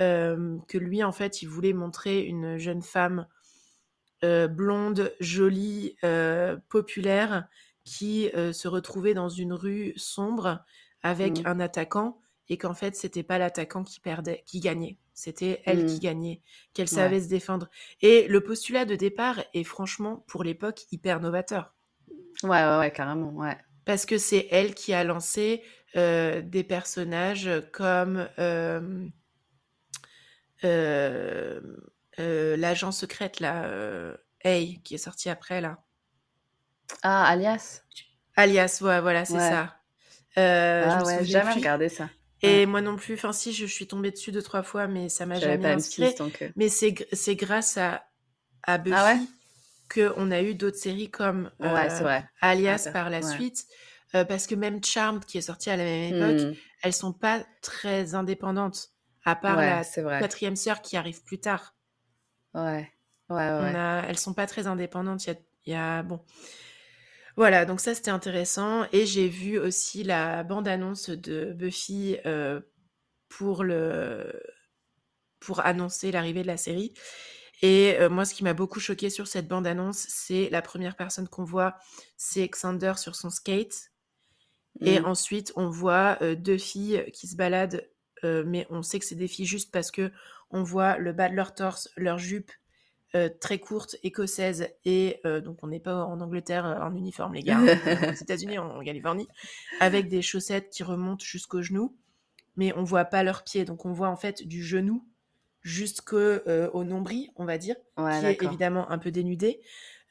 euh, 0.01 0.59
que 0.67 0.79
lui, 0.79 1.05
en 1.05 1.13
fait, 1.13 1.43
il 1.43 1.47
voulait 1.49 1.73
montrer 1.73 2.23
une 2.23 2.59
jeune 2.59 2.83
femme 2.83 3.29
euh, 4.25 4.49
blonde, 4.49 5.15
jolie, 5.21 5.97
euh, 6.05 6.57
populaire, 6.69 7.49
qui 7.85 8.31
se 8.35 8.67
retrouvait 8.67 9.15
dans 9.15 9.29
une 9.29 9.53
rue 9.53 9.93
sombre 9.97 10.65
avec 11.03 11.41
Mm. 11.41 11.45
un 11.45 11.61
attaquant, 11.61 12.21
et 12.49 12.59
qu'en 12.59 12.75
fait, 12.75 12.97
c'était 12.97 13.23
pas 13.23 13.39
l'attaquant 13.39 13.85
qui 13.85 14.01
perdait, 14.01 14.43
qui 14.45 14.59
gagnait, 14.59 14.99
c'était 15.15 15.63
elle 15.67 15.85
qui 15.85 16.01
Mm. 16.01 16.01
gagnait, 16.01 16.43
qu'elle 16.75 16.89
Ouais. 16.91 16.95
savait 16.95 17.21
se 17.21 17.29
défendre. 17.29 17.69
Et 18.03 18.27
le 18.27 18.41
postulat 18.43 18.87
de 18.87 18.97
départ 18.97 19.41
est 19.55 19.63
franchement, 19.65 20.25
pour 20.27 20.43
l'époque, 20.43 20.83
hyper 20.91 21.21
novateur. 21.21 21.75
Ouais, 22.43 22.49
ouais, 22.51 22.79
ouais, 22.79 22.93
carrément, 22.93 23.31
ouais. 23.33 23.57
Parce 23.87 24.05
que 24.07 24.19
c'est 24.19 24.49
elle 24.51 24.75
qui 24.75 24.93
a 24.93 25.03
lancé 25.05 25.63
euh, 25.97 26.43
des 26.43 26.63
personnages 26.65 27.49
comme 27.73 28.29
euh, 28.39 29.09
euh, 30.65 31.61
euh, 32.19 32.57
l'agent 32.57 32.93
secrète, 32.93 33.41
là, 33.41 33.71
Hey, 34.45 34.81
qui 34.83 34.95
est 34.95 34.99
sorti 34.99 35.29
après, 35.31 35.61
là. 35.61 35.79
Ah, 37.03 37.25
alias 37.33 37.83
Alias, 38.37 38.81
ouais, 38.83 39.01
voilà, 39.01 39.25
c'est 39.25 39.39
Ouais. 39.39 39.41
ça. 39.41 39.77
Ah 40.81 41.05
ouais, 41.05 41.25
jamais 41.25 41.53
plus. 41.53 41.61
regardé 41.61 41.89
ça. 41.91 42.09
Et 42.43 42.67
Ouais. 42.67 42.67
moi 42.67 42.81
non 42.83 42.97
plus, 42.97 43.15
enfin 43.15 43.33
si, 43.33 43.53
je 43.53 43.67
suis 43.67 43.87
tombée 43.87 44.11
dessus 44.11 44.33
deux, 44.33 44.43
trois 44.43 44.63
fois, 44.63 44.87
mais 44.89 45.09
ça 45.09 45.27
m'a 45.27 45.41
jamais 45.41 45.69
inspiré. 45.71 46.13
M6, 46.13 46.17
donc... 46.17 46.43
euh, 46.43 46.51
Mais 46.57 46.69
c'est 46.69 47.37
grâce 47.37 47.77
à, 47.79 48.05
à 48.65 48.79
Buffy 48.79 48.97
Ah 48.97 49.05
ouais? 49.05 49.21
Qu'on 49.93 50.31
a 50.31 50.43
eu 50.43 50.55
d'autres 50.55 50.79
séries 50.79 51.11
comme 51.11 51.51
Ouais, 51.59 51.89
euh, 51.91 52.01
vrai. 52.01 52.25
Alias 52.41 52.89
par 52.93 53.11
la 53.11 53.23
ouais. 53.23 53.23
suite. 53.23 53.67
Euh, 54.15 54.25
parce 54.25 54.47
que 54.47 54.55
même 54.55 54.83
Charmed, 54.85 55.25
qui 55.25 55.39
est 55.39 55.43
sorti 55.43 55.71
à 55.71 55.77
la 55.77 55.85
même 55.85 56.11
époque, 56.11 56.47
Hmm. 56.49 56.55
elles 56.83 56.93
sont 56.95 57.13
pas 57.13 57.45
très 57.63 58.15
indépendantes, 58.15 58.91
à 59.25 59.37
part 59.37 59.57
Ouais, 59.57 59.63
la 59.63 59.85
vrai. 60.03 60.21
quatrième 60.21 60.57
sœur 60.57 60.83
qui 60.83 60.97
arrive 60.97 61.23
plus 61.25 61.39
tard. 61.41 61.75
Ouais, 62.55 62.93
ouais, 63.31 63.37
ouais. 63.61 63.77
A, 63.77 64.05
elles 64.09 64.19
sont 64.19 64.35
pas 64.35 64.47
très 64.47 64.67
indépendantes. 64.67 65.27
Il 65.27 65.31
y 65.31 65.33
a, 65.33 65.39
y 65.67 65.75
a- 65.75 66.03
bon, 66.03 66.21
voilà. 67.37 67.65
Donc 67.65 67.81
ça 67.81 67.95
c'était 67.95 68.11
intéressant. 68.11 68.85
Et 68.93 69.07
j'ai 69.07 69.29
vu 69.29 69.59
aussi 69.59 70.03
la 70.05 70.43
bande-annonce 70.45 71.11
de 71.11 71.53
Buffy 71.53 72.17
euh, 72.27 72.61
pour 73.29 73.65
le, 73.65 74.33
pour 75.41 75.61
annoncer 75.61 76.11
l'arrivée 76.13 76.43
de 76.43 76.47
la 76.47 76.57
série. 76.57 76.93
Et 77.63 77.97
euh, 78.01 78.09
moi, 78.09 78.25
ce 78.25 78.35
qui 78.35 78.45
m'a 78.45 78.55
beaucoup 78.55 78.81
choqué 78.81 79.11
sur 79.11 79.27
cette 79.27 79.49
bande-annonce, 79.49 80.07
c'est 80.09 80.51
la 80.51 80.63
première 80.63 80.97
personne 80.97 81.29
qu'on 81.29 81.45
voit, 81.45 81.77
c'est 82.17 82.49
Xander 82.49 82.95
sur 82.97 83.15
son 83.17 83.31
skate. 83.31 83.93
Et 84.85 85.01
Hmm. 85.01 85.05
ensuite, 85.05 85.53
on 85.57 85.69
voit 85.71 86.19
euh, 86.23 86.35
deux 86.35 86.59
filles 86.59 87.05
qui 87.13 87.27
se 87.27 87.37
baladent, 87.37 87.89
euh, 88.25 88.45
mais 88.47 88.67
on 88.71 88.83
sait 88.83 88.99
que 88.99 89.05
c'est 89.05 89.15
des 89.15 89.29
filles 89.29 89.47
juste 89.47 89.73
parce 89.73 89.91
que 89.91 90.13
on 90.51 90.63
voit 90.63 90.97
le 90.99 91.13
bas 91.13 91.29
de 91.29 91.35
leur 91.35 91.55
torse, 91.55 91.91
leur 91.97 92.19
jupe 92.19 92.53
très 93.41 93.59
courte, 93.59 93.97
écossaise, 94.03 94.69
et 94.85 95.23
donc 95.25 95.65
on 95.65 95.69
n'est 95.69 95.81
pas 95.81 96.05
en 96.05 96.21
Angleterre 96.21 96.67
en 96.67 96.95
uniforme, 96.95 97.33
les 97.33 97.43
gars, 97.43 97.67
aux 98.07 98.13
États-Unis, 98.13 98.59
en 98.59 98.83
Californie, 98.85 99.27
avec 99.81 100.09
des 100.11 100.21
chaussettes 100.21 100.69
qui 100.69 100.83
remontent 100.83 101.25
jusqu'aux 101.25 101.63
genoux, 101.63 101.97
mais 102.57 102.75
on 102.77 102.85
voit 102.85 103.07
pas 103.07 103.23
leurs 103.23 103.43
pieds, 103.45 103.65
donc 103.65 103.87
on 103.87 103.93
voit 103.93 104.09
en 104.09 104.17
fait 104.17 104.47
du 104.47 104.63
genou 104.63 105.07
jusqu'au 105.67 106.17
euh, 106.17 106.71
au 106.73 106.85
nombril, 106.85 107.29
on 107.35 107.45
va 107.45 107.59
dire, 107.59 107.75
Ouais, 107.97 108.21
qui 108.21 108.27
est 108.27 108.43
évidemment 108.45 108.89
un 108.91 108.99
peu 108.99 109.11
dénudé. 109.11 109.61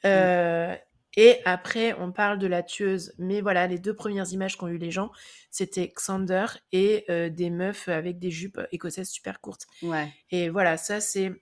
Euh, 0.04 0.74
Et 1.18 1.38
après, 1.46 1.94
on 1.98 2.12
parle 2.12 2.38
de 2.38 2.46
la 2.46 2.62
tueuse. 2.62 3.14
Mais 3.16 3.40
voilà, 3.40 3.66
les 3.66 3.78
deux 3.78 3.94
premières 3.94 4.30
images 4.32 4.56
qu'ont 4.58 4.68
eu 4.68 4.76
les 4.76 4.90
gens, 4.90 5.10
c'était 5.50 5.88
Xander 5.96 6.44
et 6.72 7.06
euh, 7.08 7.30
des 7.30 7.48
meufs 7.48 7.88
avec 7.88 8.18
des 8.18 8.30
jupes 8.30 8.60
écossaises 8.70 9.08
super 9.08 9.40
courtes. 9.40 9.66
Ouais. 9.80 10.12
Et 10.30 10.50
voilà, 10.50 10.76
ça 10.76 11.00
c'est 11.00 11.32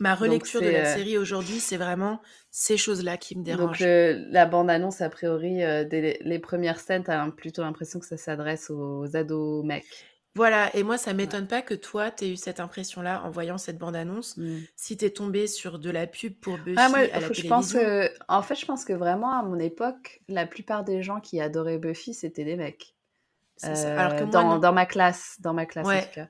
ma 0.00 0.10
Donc, 0.16 0.20
relecture 0.22 0.60
de 0.60 0.66
la 0.68 0.84
série 0.96 1.16
aujourd'hui. 1.16 1.60
C'est 1.60 1.76
vraiment 1.76 2.20
ces 2.50 2.76
choses-là 2.76 3.16
qui 3.16 3.38
me 3.38 3.44
Donc 3.44 3.46
dérangent. 3.56 3.80
le- 3.84 4.26
la 4.30 4.44
bande-annonce, 4.46 5.00
a 5.00 5.08
priori, 5.10 5.62
euh, 5.62 5.84
des- 5.84 6.18
les 6.20 6.38
premières 6.40 6.80
scènes, 6.80 7.04
t'as 7.04 7.30
plutôt 7.30 7.62
l'impression 7.62 8.00
que 8.00 8.06
ça 8.06 8.16
s'adresse 8.16 8.68
aux 8.70 9.14
ados 9.16 9.64
mecs. 9.64 9.84
Voilà, 10.36 10.70
et 10.76 10.82
moi, 10.82 10.98
ça 10.98 11.14
m'étonne 11.14 11.46
pas 11.46 11.62
que 11.62 11.72
toi, 11.72 12.10
t'aies 12.10 12.30
eu 12.30 12.36
cette 12.36 12.60
impression-là 12.60 13.22
en 13.24 13.30
voyant 13.30 13.56
cette 13.56 13.78
bande-annonce. 13.78 14.36
Mm. 14.36 14.58
Si 14.76 14.98
t'es 14.98 15.08
tombé 15.08 15.46
sur 15.46 15.78
de 15.78 15.88
la 15.88 16.06
pub 16.06 16.34
pour 16.34 16.58
Buffy 16.58 16.76
Ah, 16.76 16.90
moi, 16.90 16.98
à 17.10 17.20
la 17.20 17.32
je 17.32 17.48
pense 17.48 17.72
que, 17.72 18.10
en 18.28 18.42
fait, 18.42 18.54
je 18.54 18.66
pense 18.66 18.84
que 18.84 18.92
vraiment, 18.92 19.32
à 19.32 19.42
mon 19.42 19.58
époque, 19.58 20.20
la 20.28 20.46
plupart 20.46 20.84
des 20.84 21.02
gens 21.02 21.20
qui 21.20 21.40
adoraient 21.40 21.78
Buffy, 21.78 22.12
c'était 22.12 22.44
des 22.44 22.56
mecs. 22.56 22.94
ça. 23.56 23.70
Alors 23.98 24.12
que 24.18 24.24
Euh, 24.24 24.42
moi, 24.42 24.58
dans, 24.58 24.72
ma 24.74 24.84
classe, 24.84 25.36
dans 25.40 25.54
ma 25.54 25.64
classe 25.64 25.86
en 25.86 26.00
tout 26.06 26.14
cas. 26.14 26.28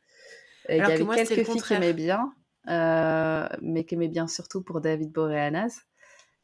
Et 0.69 0.77
il 0.77 0.79
y 0.79 0.87
que 0.87 0.93
avait 0.93 1.03
moi, 1.03 1.17
quelques 1.17 1.37
le 1.37 1.43
filles 1.43 1.63
qui 1.63 1.75
aimaient 1.75 1.93
bien, 1.93 2.33
euh, 2.69 3.49
mais 3.61 3.85
qui 3.85 3.97
aimaient 3.97 4.07
bien 4.07 4.29
surtout 4.29 4.63
pour 4.63 4.81
David 4.81 5.11
Boreanaz. 5.11 5.81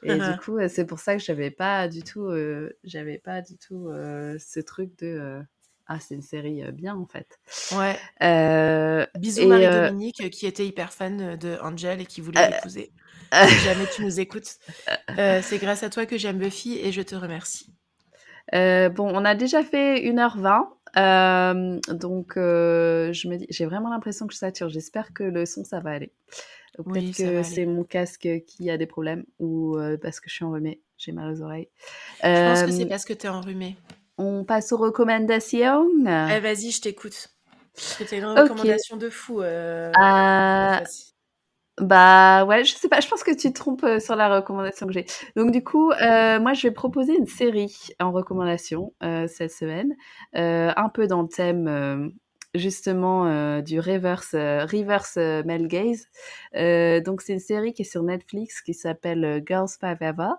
Et 0.02 0.16
du 0.16 0.36
coup, 0.42 0.58
euh, 0.58 0.66
c'est 0.68 0.84
pour 0.84 0.98
ça 0.98 1.14
que 1.16 1.22
j'avais 1.22 1.52
pas 1.52 1.86
du 1.86 2.02
tout, 2.02 2.24
euh, 2.24 2.76
j'avais 2.82 3.18
pas 3.18 3.40
du 3.40 3.56
tout 3.56 3.88
ce 3.92 4.58
truc 4.58 4.98
de 4.98 5.40
ah 5.86 6.00
c'est 6.00 6.14
une 6.14 6.22
série 6.22 6.62
euh, 6.62 6.72
bien 6.72 6.94
en 6.96 7.06
fait. 7.06 7.38
Ouais. 7.70 8.00
Euh, 8.22 9.06
Bisous 9.14 9.46
Marie-Dominique, 9.46 10.20
euh, 10.22 10.28
qui 10.28 10.46
était 10.46 10.66
hyper 10.66 10.92
fan 10.92 11.36
de 11.36 11.58
Angel 11.62 12.00
et 12.00 12.06
qui 12.06 12.20
voulait 12.20 12.42
Euh, 12.42 12.46
l'épouser. 12.46 12.92
euh, 13.34 13.46
Si 13.46 13.58
jamais 13.60 13.86
tu 13.88 14.02
nous 14.02 14.20
écoutes. 14.20 14.56
Euh, 15.18 15.40
c'est 15.42 15.58
grâce 15.58 15.82
à 15.82 15.90
toi 15.90 16.06
que 16.06 16.18
j'aime 16.18 16.38
Buffy 16.38 16.78
et 16.78 16.92
je 16.92 17.02
te 17.02 17.14
remercie. 17.14 17.74
Euh, 18.54 18.88
bon, 18.88 19.10
on 19.14 19.24
a 19.24 19.34
déjà 19.34 19.62
fait 19.62 20.02
1h20. 20.02 20.68
euh, 20.96 21.78
donc, 21.88 22.36
euh, 22.36 23.12
je 23.12 23.28
me 23.28 23.36
dis, 23.36 23.46
j'ai 23.50 23.64
vraiment 23.66 23.90
l'impression 23.90 24.26
que 24.26 24.34
je 24.34 24.38
sature. 24.38 24.68
J'espère 24.68 25.12
que 25.12 25.24
le 25.24 25.46
son, 25.46 25.64
ça 25.64 25.80
va 25.80 25.90
aller. 25.90 26.12
Peut-être 26.74 27.10
Oui, 27.10 27.12
que 27.12 27.42
c'est 27.42 27.66
mon 27.66 27.84
casque 27.84 28.28
qui 28.46 28.70
a 28.70 28.78
des 28.78 28.86
problèmes 28.86 29.24
ou 29.40 29.76
euh, 29.78 29.98
parce 30.00 30.20
que 30.20 30.30
je 30.30 30.36
suis 30.36 30.44
enrhumée, 30.44 30.80
j'ai 30.98 31.12
mal 31.12 31.32
aux 31.32 31.42
oreilles. 31.42 31.68
Je 32.32 32.42
pense 32.42 32.62
que 32.62 32.72
c'est 32.72 32.86
Euh, 32.86 32.86
parce 32.86 33.04
que 33.04 33.12
t'es 33.14 33.28
enrhumée. 33.28 33.76
On 34.18 34.44
passe 34.44 34.72
aux 34.72 34.76
recommandations. 34.76 35.88
Eh, 36.06 36.40
vas-y, 36.40 36.70
je 36.70 36.80
t'écoute. 36.80 37.28
T'as 37.98 38.16
une 38.16 38.26
recommandation 38.26 38.96
de 38.96 39.08
fou. 39.10 39.40
euh, 39.40 39.90
Ah. 39.98 40.82
Bah 41.80 42.44
ouais, 42.44 42.64
je 42.64 42.74
sais 42.74 42.88
pas, 42.88 43.00
je 43.00 43.08
pense 43.08 43.24
que 43.24 43.30
tu 43.34 43.50
te 43.50 43.58
trompes 43.58 43.82
euh, 43.84 43.98
sur 43.98 44.14
la 44.14 44.28
recommandation 44.28 44.86
que 44.86 44.92
j'ai. 44.92 45.06
Donc 45.36 45.50
du 45.52 45.64
coup, 45.64 45.90
euh, 45.90 46.38
moi 46.38 46.52
je 46.52 46.66
vais 46.68 46.70
proposer 46.70 47.16
une 47.16 47.26
série 47.26 47.74
en 47.98 48.12
recommandation 48.12 48.92
euh, 49.02 49.26
cette 49.26 49.52
semaine, 49.52 49.94
un 50.34 50.88
peu 50.92 51.06
dans 51.06 51.22
le 51.22 51.28
thème 51.28 52.12
justement 52.54 53.26
euh, 53.26 53.62
du 53.62 53.80
reverse, 53.80 54.34
euh, 54.34 54.66
reverse 54.66 55.14
euh, 55.16 55.42
male 55.44 55.66
gaze. 55.66 56.08
Donc 57.04 57.22
c'est 57.22 57.32
une 57.32 57.40
série 57.40 57.72
qui 57.72 57.82
est 57.82 57.90
sur 57.90 58.02
Netflix 58.02 58.60
qui 58.60 58.74
s'appelle 58.74 59.42
Girls 59.48 59.70
Five 59.80 59.96
Ever, 60.02 60.32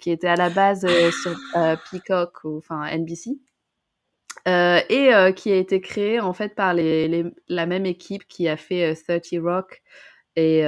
qui 0.00 0.10
était 0.10 0.28
à 0.28 0.36
la 0.36 0.50
base 0.50 0.84
euh, 0.84 1.10
sur 1.10 1.36
euh, 1.56 1.76
Peacock 1.90 2.44
ou 2.44 2.58
enfin 2.58 2.86
NBC. 2.96 3.38
Euh, 4.48 4.80
et 4.88 5.34
qui 5.34 5.52
a 5.52 5.56
été 5.56 5.82
créée 5.82 6.18
en 6.18 6.32
fait 6.32 6.54
par 6.54 6.72
les, 6.72 7.08
les, 7.08 7.24
la 7.48 7.66
même 7.66 7.84
équipe 7.84 8.26
qui 8.26 8.48
a 8.48 8.56
fait 8.56 8.92
euh, 8.92 9.18
30 9.20 9.42
Rock 9.42 9.82
et 10.34 10.62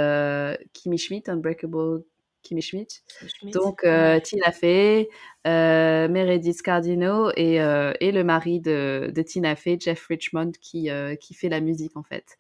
Kimmy 0.75 0.99
Schmidt, 0.99 1.31
Unbreakable 1.31 2.03
Kimmy 2.43 2.61
Schmidt. 2.61 3.03
Schmidt. 3.39 3.59
Donc 3.59 3.85
euh, 3.85 4.21
Tina 4.21 4.51
Fey, 4.53 5.09
euh, 5.47 6.09
Meredith 6.09 6.61
Cardino 6.63 7.31
et, 7.37 7.61
euh, 7.61 7.93
et 8.01 8.13
le 8.13 8.25
mari 8.25 8.61
de, 8.61 9.11
de 9.15 9.23
Tina 9.23 9.57
Fey, 9.57 9.79
Jeff 9.81 10.07
Richmond, 10.07 10.53
qui, 10.61 10.91
qui 11.21 11.35
fait 11.35 11.49
la 11.49 11.61
musique 11.61 11.97
en 11.97 12.03
fait. 12.03 12.37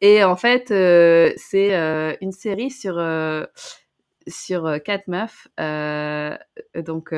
Et 0.00 0.22
en 0.22 0.36
fait, 0.36 0.68
c'est 0.68 2.16
une 2.20 2.32
série 2.32 2.70
sur, 2.70 2.98
sur 4.26 4.78
quatre 4.84 5.08
meufs, 5.08 5.48
donc 6.74 7.14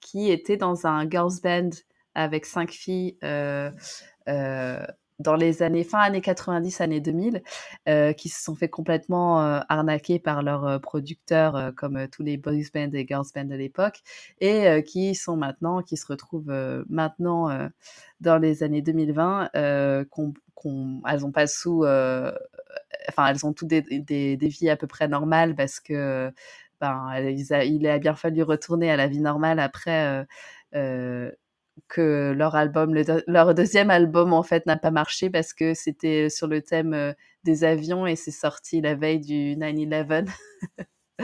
qui 0.00 0.30
étaient 0.30 0.56
dans 0.56 0.86
un 0.86 1.08
girls 1.08 1.40
band 1.42 1.70
avec 2.14 2.46
cinq 2.46 2.70
filles 2.70 3.16
dans 5.20 5.34
les 5.34 5.62
années 5.62 5.84
fin 5.84 5.98
années 5.98 6.22
90, 6.22 6.80
années 6.80 7.00
2000, 7.00 7.42
euh, 7.88 8.12
qui 8.14 8.30
se 8.30 8.42
sont 8.42 8.54
fait 8.54 8.70
complètement 8.70 9.40
arnaquer 9.68 10.18
par 10.18 10.42
leurs 10.42 10.80
producteurs, 10.80 11.72
comme 11.76 12.08
tous 12.08 12.22
les 12.22 12.38
boys 12.38 12.54
bands 12.74 12.92
et 12.94 13.06
girls 13.06 13.26
bands 13.34 13.44
de 13.44 13.54
l'époque, 13.54 14.00
et 14.40 14.82
qui 14.84 15.14
sont 15.14 15.36
maintenant, 15.36 15.82
qui 15.82 15.96
se 15.96 16.06
retrouvent 16.06 16.84
maintenant 16.88 17.50
dans 18.20 18.38
les 18.38 18.62
années 18.62 18.82
2020, 18.82 19.50
euh, 19.56 20.04
qu'on, 20.10 20.34
qu'on, 20.54 21.00
elles 21.08 21.20
n'ont 21.20 21.32
pas 21.32 21.46
sous, 21.46 21.84
enfin 23.10 23.26
elles 23.28 23.46
ont 23.46 23.52
toutes 23.52 23.68
des, 23.68 23.82
des, 23.82 24.48
vies 24.48 24.70
à 24.70 24.76
peu 24.76 24.86
près 24.86 25.08
normales 25.08 25.54
parce 25.54 25.80
que 25.80 26.32
ben, 26.80 27.10
il 27.18 27.52
a, 27.52 27.64
il 27.64 27.86
a 27.86 27.98
bien 27.98 28.14
fallu 28.14 28.42
retourner 28.42 28.90
à 28.90 28.96
la 28.96 29.06
vie 29.08 29.20
normale 29.20 29.60
après. 29.60 30.06
Euh, 30.06 30.24
euh, 30.74 31.30
que 31.88 32.32
leur 32.36 32.54
album, 32.56 32.94
le, 32.94 33.04
leur 33.26 33.54
deuxième 33.54 33.90
album 33.90 34.32
en 34.32 34.42
fait 34.42 34.66
n'a 34.66 34.76
pas 34.76 34.90
marché 34.90 35.30
parce 35.30 35.52
que 35.52 35.74
c'était 35.74 36.28
sur 36.28 36.46
le 36.46 36.62
thème 36.62 36.94
euh, 36.94 37.12
des 37.44 37.64
avions 37.64 38.06
et 38.06 38.16
c'est 38.16 38.30
sorti 38.30 38.80
la 38.80 38.94
veille 38.94 39.20
du 39.20 39.56
9-11. 39.56 40.28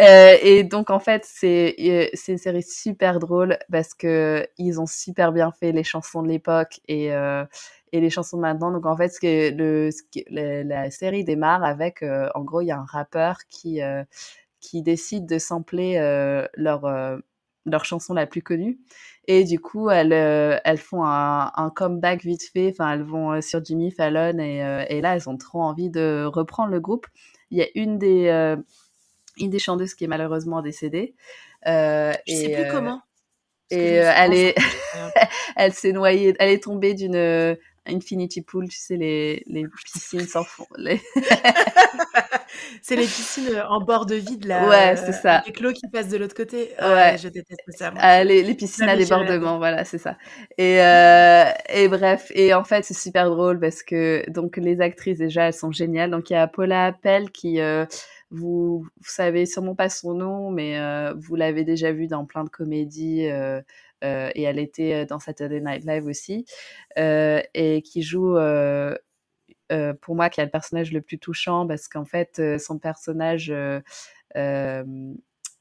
euh, 0.00 0.36
et 0.42 0.64
donc 0.64 0.90
en 0.90 0.98
fait 0.98 1.24
c'est 1.24 2.10
c'est 2.14 2.32
une 2.32 2.38
série 2.38 2.62
super 2.62 3.20
drôle 3.20 3.58
parce 3.70 3.94
que 3.94 4.46
ils 4.58 4.80
ont 4.80 4.86
super 4.86 5.32
bien 5.32 5.52
fait 5.52 5.72
les 5.72 5.84
chansons 5.84 6.22
de 6.22 6.28
l'époque 6.28 6.80
et 6.88 7.10
et 7.92 8.00
les 8.00 8.10
chansons 8.10 8.38
de 8.38 8.42
maintenant. 8.42 8.72
Donc 8.72 8.86
en 8.86 8.96
fait, 8.96 9.10
ce 9.10 9.20
que 9.20 9.50
le, 9.54 9.90
ce 9.90 10.02
que, 10.02 10.24
la, 10.30 10.64
la, 10.64 10.90
série 10.90 11.24
démarre 11.24 11.62
avec, 11.62 12.02
euh, 12.02 12.28
en 12.34 12.42
gros, 12.42 12.62
il 12.62 12.66
y 12.66 12.72
a 12.72 12.78
un 12.78 12.84
rappeur 12.84 13.38
qui 13.48 13.82
euh, 13.82 14.02
qui 14.60 14.82
décide 14.82 15.26
de 15.26 15.38
sampler 15.38 15.98
euh, 15.98 16.46
leur 16.54 16.82
leur 17.64 17.84
chanson 17.84 18.14
la 18.14 18.26
plus 18.26 18.42
connue. 18.42 18.80
Et 19.28 19.44
du 19.44 19.60
coup, 19.60 19.88
elles, 19.88 20.12
elles 20.12 20.78
font 20.78 21.04
un, 21.04 21.52
un, 21.54 21.70
comeback 21.70 22.24
vite 22.24 22.42
fait. 22.52 22.70
Enfin, 22.72 22.92
elles 22.92 23.04
vont 23.04 23.40
sur 23.40 23.64
Jimmy 23.64 23.92
Fallon 23.92 24.38
et, 24.40 24.86
et, 24.88 25.00
là, 25.00 25.14
elles 25.14 25.28
ont 25.28 25.36
trop 25.36 25.62
envie 25.62 25.90
de 25.90 26.24
reprendre 26.24 26.72
le 26.72 26.80
groupe. 26.80 27.06
Il 27.52 27.58
y 27.58 27.62
a 27.62 27.68
une 27.76 27.98
des, 27.98 28.56
une 29.36 29.50
des 29.50 29.58
chanteuses 29.60 29.94
qui 29.94 30.04
est 30.04 30.08
malheureusement 30.08 30.60
décédée. 30.60 31.14
Je 31.64 32.14
et, 32.26 32.36
sais 32.36 32.48
plus 32.50 32.70
comment. 32.72 33.00
Et 33.70 33.94
elle 33.94 34.34
est, 34.34 34.54
elle 35.56 35.72
s'est 35.72 35.92
noyée, 35.92 36.34
elle 36.40 36.50
est 36.50 36.64
tombée 36.64 36.94
d'une 36.94 37.56
Infinity 37.86 38.42
Pool, 38.42 38.68
tu 38.68 38.78
sais, 38.78 38.96
les, 38.96 39.42
les 39.46 39.66
piscines 39.84 40.26
sans 40.26 40.44
fond. 40.44 40.66
Les... 40.76 41.00
c'est 42.82 42.96
les 42.96 43.02
piscines 43.02 43.62
en 43.68 43.80
bord 43.80 44.06
de 44.06 44.14
vide, 44.14 44.44
là. 44.44 44.68
Ouais, 44.68 44.96
c'est 44.96 45.12
ça. 45.12 45.36
Avec 45.38 45.60
l'eau 45.60 45.72
qui 45.72 45.88
passe 45.88 46.08
de 46.08 46.16
l'autre 46.16 46.34
côté. 46.34 46.70
Ouais. 46.80 47.16
je 47.18 47.28
déteste 47.28 47.60
ça. 47.76 47.92
Ah, 47.96 48.22
les, 48.24 48.42
les, 48.42 48.54
piscines 48.54 48.88
à 48.88 48.96
débordement, 48.96 49.58
voilà, 49.58 49.84
c'est 49.84 49.98
ça. 49.98 50.16
Et, 50.58 50.80
euh, 50.80 51.44
et 51.72 51.88
bref, 51.88 52.30
et 52.34 52.54
en 52.54 52.64
fait, 52.64 52.84
c'est 52.84 52.94
super 52.94 53.30
drôle 53.30 53.58
parce 53.58 53.82
que, 53.82 54.28
donc, 54.30 54.56
les 54.56 54.80
actrices, 54.80 55.18
déjà, 55.18 55.48
elles 55.48 55.54
sont 55.54 55.72
géniales. 55.72 56.10
Donc, 56.10 56.30
il 56.30 56.34
y 56.34 56.36
a 56.36 56.46
Paula 56.46 56.86
Appel 56.86 57.30
qui, 57.30 57.60
euh, 57.60 57.84
vous, 58.32 58.86
vous 58.96 59.10
savez 59.10 59.44
sûrement 59.44 59.74
pas 59.74 59.90
son 59.90 60.14
nom, 60.14 60.50
mais 60.50 60.78
euh, 60.78 61.12
vous 61.16 61.36
l'avez 61.36 61.64
déjà 61.64 61.92
vu 61.92 62.06
dans 62.06 62.24
plein 62.24 62.44
de 62.44 62.48
comédies. 62.48 63.28
Euh, 63.28 63.60
euh, 64.02 64.30
et 64.34 64.42
elle 64.42 64.58
était 64.58 65.06
dans 65.06 65.18
Saturday 65.18 65.60
Night 65.60 65.84
Live 65.84 66.06
aussi, 66.06 66.44
euh, 66.98 67.40
et 67.54 67.82
qui 67.82 68.02
joue, 68.02 68.36
euh, 68.36 68.94
pour 70.00 70.14
moi, 70.14 70.28
qui 70.28 70.40
a 70.40 70.44
le 70.44 70.50
personnage 70.50 70.92
le 70.92 71.00
plus 71.00 71.18
touchant 71.18 71.66
parce 71.66 71.88
qu'en 71.88 72.04
fait, 72.04 72.40
son 72.58 72.78
personnage 72.78 73.52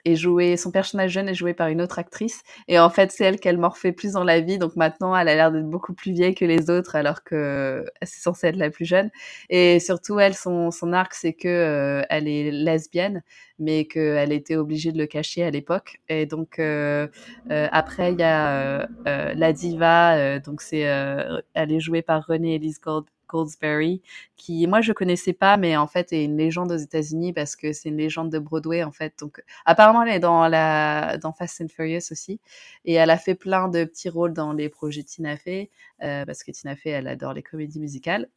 joué, 0.06 0.58
son 0.58 0.72
personnage 0.72 1.12
jeune 1.12 1.30
est 1.30 1.34
joué 1.34 1.54
par 1.54 1.68
une 1.68 1.82
autre 1.82 2.00
actrice, 2.00 2.42
et 2.68 2.80
en 2.80 2.90
fait, 2.90 3.12
c'est 3.12 3.24
elle 3.24 3.40
qu'elle 3.40 3.58
morphait 3.58 3.92
plus 3.92 4.14
dans 4.14 4.24
la 4.24 4.40
vie, 4.40 4.58
donc 4.58 4.76
maintenant, 4.76 5.16
elle 5.16 5.28
a 5.28 5.36
l'air 5.36 5.52
d'être 5.52 5.70
beaucoup 5.70 5.94
plus 5.94 6.12
vieille 6.12 6.36
que 6.36 6.46
les 6.46 6.70
autres, 6.70 6.96
alors 6.96 7.24
que 7.24 7.86
c'est 8.02 8.22
censé 8.22 8.48
être 8.48 8.56
la 8.58 8.70
plus 8.70 8.86
jeune. 8.86 9.10
Et 9.50 9.80
surtout, 9.80 10.20
elle, 10.20 10.34
son, 10.36 10.72
son 10.72 10.94
arc, 10.94 11.14
c'est 11.14 11.34
que 11.34 11.48
euh, 11.48 12.04
elle 12.10 12.28
est 12.28 12.52
lesbienne, 12.52 13.24
mais 13.60 13.86
qu'elle 13.86 14.32
était 14.32 14.56
obligée 14.56 14.92
de 14.92 14.98
le 14.98 15.08
cacher 15.08 15.44
à 15.44 15.52
l'époque. 15.52 16.00
Et 16.10 16.26
donc, 16.26 16.60
euh, 16.60 17.08
euh, 17.52 17.68
après, 17.72 18.14
il 18.14 18.20
y 18.20 18.24
a 18.24 18.88
la 19.06 19.54
diva, 19.54 20.40
donc 20.40 20.62
c'est, 20.62 20.80
elle 20.80 21.72
est 21.72 21.80
jouée 21.80 22.02
par 22.02 22.26
Renée 22.26 22.56
Elise 22.56 22.80
Gold 22.82 23.06
Goldsberry, 23.32 24.02
qui 24.36 24.68
moi 24.68 24.82
je 24.82 24.92
connaissais 24.94 25.34
pas, 25.34 25.58
mais 25.58 25.78
en 25.78 25.88
fait 25.88 26.12
est 26.14 26.26
une 26.26 26.38
légende 26.38 26.72
aux 26.72 26.78
États-Unis 26.78 27.34
parce 27.34 27.56
que 27.56 27.74
c'est 27.74 27.90
une 27.90 27.98
légende 27.98 28.30
de 28.30 28.40
Broadway 28.40 28.84
en 28.84 28.92
fait. 28.92 29.14
Donc 29.20 29.42
apparemment 29.66 30.04
elle 30.04 30.16
est 30.16 30.20
dans 30.20 30.48
la 30.48 31.18
dans 31.18 31.32
Fast 31.34 31.62
and 31.62 31.70
Furious 31.70 32.12
aussi, 32.12 32.40
et 32.86 32.94
elle 32.94 33.10
a 33.10 33.18
fait 33.18 33.36
plein 33.36 33.70
de 33.70 33.86
petits 33.86 34.10
rôles 34.10 34.34
dans 34.34 34.54
les 34.54 34.70
projets 34.70 35.04
Tina 35.04 35.38
Fey 35.38 35.70
euh, 36.04 36.26
parce 36.26 36.44
que 36.44 36.52
Tina 36.52 36.76
Fey 36.76 36.90
elle 36.92 37.08
adore 37.08 37.34
les 37.34 37.44
comédies 37.44 37.80
musicales. 37.80 38.28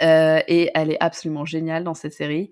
Euh, 0.00 0.40
et 0.48 0.70
elle 0.74 0.90
est 0.90 0.96
absolument 1.00 1.44
géniale 1.44 1.84
dans 1.84 1.92
cette 1.92 2.14
série. 2.14 2.50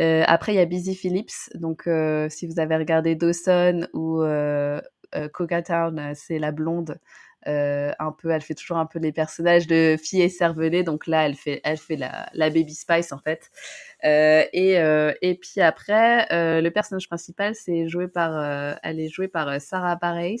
Euh, 0.00 0.24
après, 0.26 0.54
il 0.54 0.56
y 0.56 0.60
a 0.60 0.64
Busy 0.64 0.96
Phillips. 0.96 1.50
Donc, 1.54 1.88
si 2.30 2.46
vous 2.48 2.58
avez 2.58 2.76
regardé 2.76 3.14
Dawson 3.14 3.86
ou 3.94 4.24
Coca 5.32 5.62
Town, 5.62 6.12
c'est 6.16 6.40
la 6.40 6.50
blonde 6.50 6.98
euh, 7.48 7.92
un 7.98 8.12
peu, 8.12 8.30
elle 8.30 8.42
fait 8.42 8.54
toujours 8.54 8.76
un 8.76 8.86
peu 8.86 8.98
les 8.98 9.12
personnages 9.12 9.66
de 9.66 9.96
filles 10.02 10.22
écervelées. 10.22 10.82
Donc 10.82 11.06
là, 11.06 11.26
elle 11.26 11.34
fait, 11.34 11.60
elle 11.64 11.78
fait 11.78 11.96
la, 11.96 12.28
la 12.34 12.50
Baby 12.50 12.74
Spice 12.74 13.12
en 13.12 13.18
fait. 13.18 13.50
Euh, 14.04 14.44
et, 14.52 14.78
euh, 14.78 15.12
et 15.22 15.34
puis 15.34 15.60
après, 15.60 16.26
le 16.30 16.68
personnage 16.70 17.08
principal, 17.08 17.54
c'est 17.54 17.88
joué 17.88 18.08
par, 18.08 18.78
elle 18.82 19.00
est 19.00 19.08
jouée 19.08 19.28
par 19.28 19.60
Sarah 19.60 19.96
Bareilles, 19.96 20.40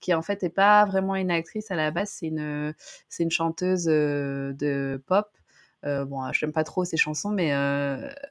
qui 0.00 0.14
en 0.14 0.22
fait 0.22 0.42
est 0.42 0.50
pas 0.50 0.84
vraiment 0.86 1.16
une 1.16 1.30
actrice 1.30 1.70
à 1.70 1.76
la 1.76 1.90
base. 1.90 2.10
C'est 2.10 2.26
une, 2.26 2.74
c'est 3.08 3.22
une 3.24 3.30
chanteuse 3.30 3.84
de 3.84 5.02
pop. 5.06 5.28
Bon, 5.84 6.32
je 6.32 6.44
n'aime 6.44 6.52
pas 6.52 6.64
trop 6.64 6.84
ses 6.84 6.96
chansons, 6.96 7.30
mais, 7.30 7.52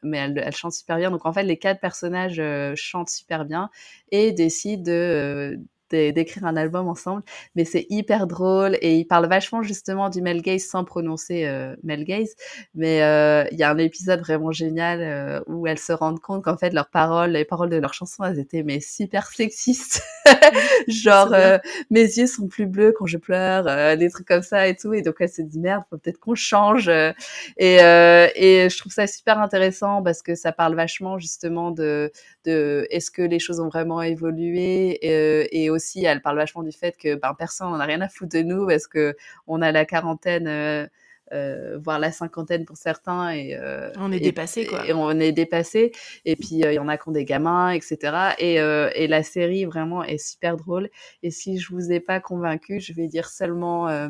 mais 0.01 0.17
elle, 0.17 0.55
chante 0.55 0.73
super 0.73 0.97
bien. 0.97 1.11
Donc 1.11 1.25
en 1.25 1.33
fait, 1.33 1.43
les 1.43 1.57
quatre 1.57 1.79
personnages 1.79 2.41
chantent 2.75 3.09
super 3.09 3.45
bien 3.45 3.69
et 4.11 4.31
décident 4.31 4.83
de, 4.83 5.59
d'écrire 5.89 6.45
un 6.45 6.55
album 6.55 6.87
ensemble, 6.87 7.23
mais 7.55 7.65
c'est 7.65 7.85
hyper 7.89 8.27
drôle 8.27 8.77
et 8.81 8.95
il 8.95 9.05
parle 9.05 9.27
vachement 9.27 9.61
justement 9.63 10.09
du 10.09 10.21
male 10.21 10.41
gaze 10.41 10.65
sans 10.65 10.83
prononcer 10.83 11.45
euh, 11.45 11.75
male 11.83 12.03
gaze, 12.03 12.35
mais 12.75 13.01
euh, 13.03 13.45
il 13.51 13.57
y 13.57 13.63
a 13.63 13.71
un 13.71 13.77
épisode 13.77 14.19
vraiment 14.19 14.51
génial 14.51 15.01
euh, 15.01 15.41
où 15.47 15.67
elles 15.67 15.79
se 15.79 15.93
rendent 15.93 16.19
compte 16.19 16.43
qu'en 16.43 16.57
fait 16.57 16.71
leurs 16.73 16.89
paroles, 16.89 17.31
les 17.31 17.45
paroles 17.45 17.69
de 17.69 17.77
leurs 17.77 17.93
chansons, 17.93 18.23
elles 18.23 18.39
étaient 18.39 18.63
mais 18.63 18.79
super 18.79 19.27
sexistes, 19.27 20.01
genre 20.87 21.33
euh, 21.33 21.57
mes 21.89 22.01
yeux 22.01 22.27
sont 22.27 22.47
plus 22.47 22.65
bleus 22.65 22.93
quand 22.97 23.05
je 23.05 23.17
pleure, 23.17 23.97
des 23.97 24.09
trucs 24.09 24.27
comme 24.27 24.41
ça 24.43 24.67
et 24.67 24.75
tout, 24.75 24.93
et 24.93 25.01
donc 25.01 25.15
elle 25.19 25.29
se 25.29 25.41
dit 25.41 25.59
merde, 25.59 25.83
faut 25.89 25.97
peut-être 25.97 26.19
qu'on 26.19 26.35
change, 26.35 26.89
et, 26.89 27.75
et 27.77 28.69
je 28.69 28.77
trouve 28.77 28.91
ça 28.91 29.07
super 29.07 29.39
intéressant 29.39 30.01
parce 30.03 30.21
que 30.21 30.35
ça 30.35 30.51
parle 30.51 30.75
vachement 30.75 31.17
justement 31.17 31.71
de, 31.71 32.11
de 32.45 32.87
est-ce 32.89 33.11
que 33.11 33.21
les 33.21 33.39
choses 33.39 33.59
ont 33.59 33.69
vraiment 33.69 34.01
évolué 34.01 34.97
et, 35.01 35.63
et 35.63 35.69
aussi 35.69 35.76
elle 36.03 36.21
parle 36.21 36.37
vachement 36.37 36.63
du 36.63 36.71
fait 36.71 36.97
que 36.97 37.15
ben, 37.15 37.33
personne 37.33 37.69
n'en 37.69 37.79
a 37.79 37.85
rien 37.85 38.01
à 38.01 38.09
foutre 38.09 38.37
de 38.37 38.41
nous 38.41 38.67
parce 38.67 38.87
que 38.87 39.15
on 39.47 39.61
a 39.61 39.71
la 39.71 39.85
quarantaine 39.85 40.47
euh, 40.47 40.87
euh, 41.33 41.77
voire 41.77 41.99
la 41.99 42.11
cinquantaine 42.11 42.63
pour 42.63 42.77
certains 42.77 43.31
et 43.31 43.55
euh, 43.55 43.91
on 43.97 44.11
est 44.13 44.19
dépassé 44.19 44.65
quoi. 44.65 44.87
et 44.87 44.93
on 44.93 45.11
est 45.19 45.33
dépassé 45.33 45.91
et 46.23 46.37
puis 46.37 46.61
il 46.63 46.71
y 46.71 46.79
en 46.79 46.87
a 46.87 46.97
qui 46.97 47.09
ont 47.09 47.11
des 47.11 47.25
gamins 47.25 47.71
etc 47.71 48.33
et, 48.39 48.55
et 48.55 49.07
la 49.07 49.23
série 49.23 49.65
vraiment 49.65 50.03
est 50.03 50.17
super 50.17 50.55
drôle. 50.55 50.89
Et 51.23 51.31
si 51.31 51.57
je 51.57 51.73
vous 51.73 51.91
ai 51.91 51.99
pas 51.99 52.19
convaincu 52.19 52.79
je 52.79 52.93
vais 52.93 53.07
dire 53.07 53.27
seulement 53.27 54.09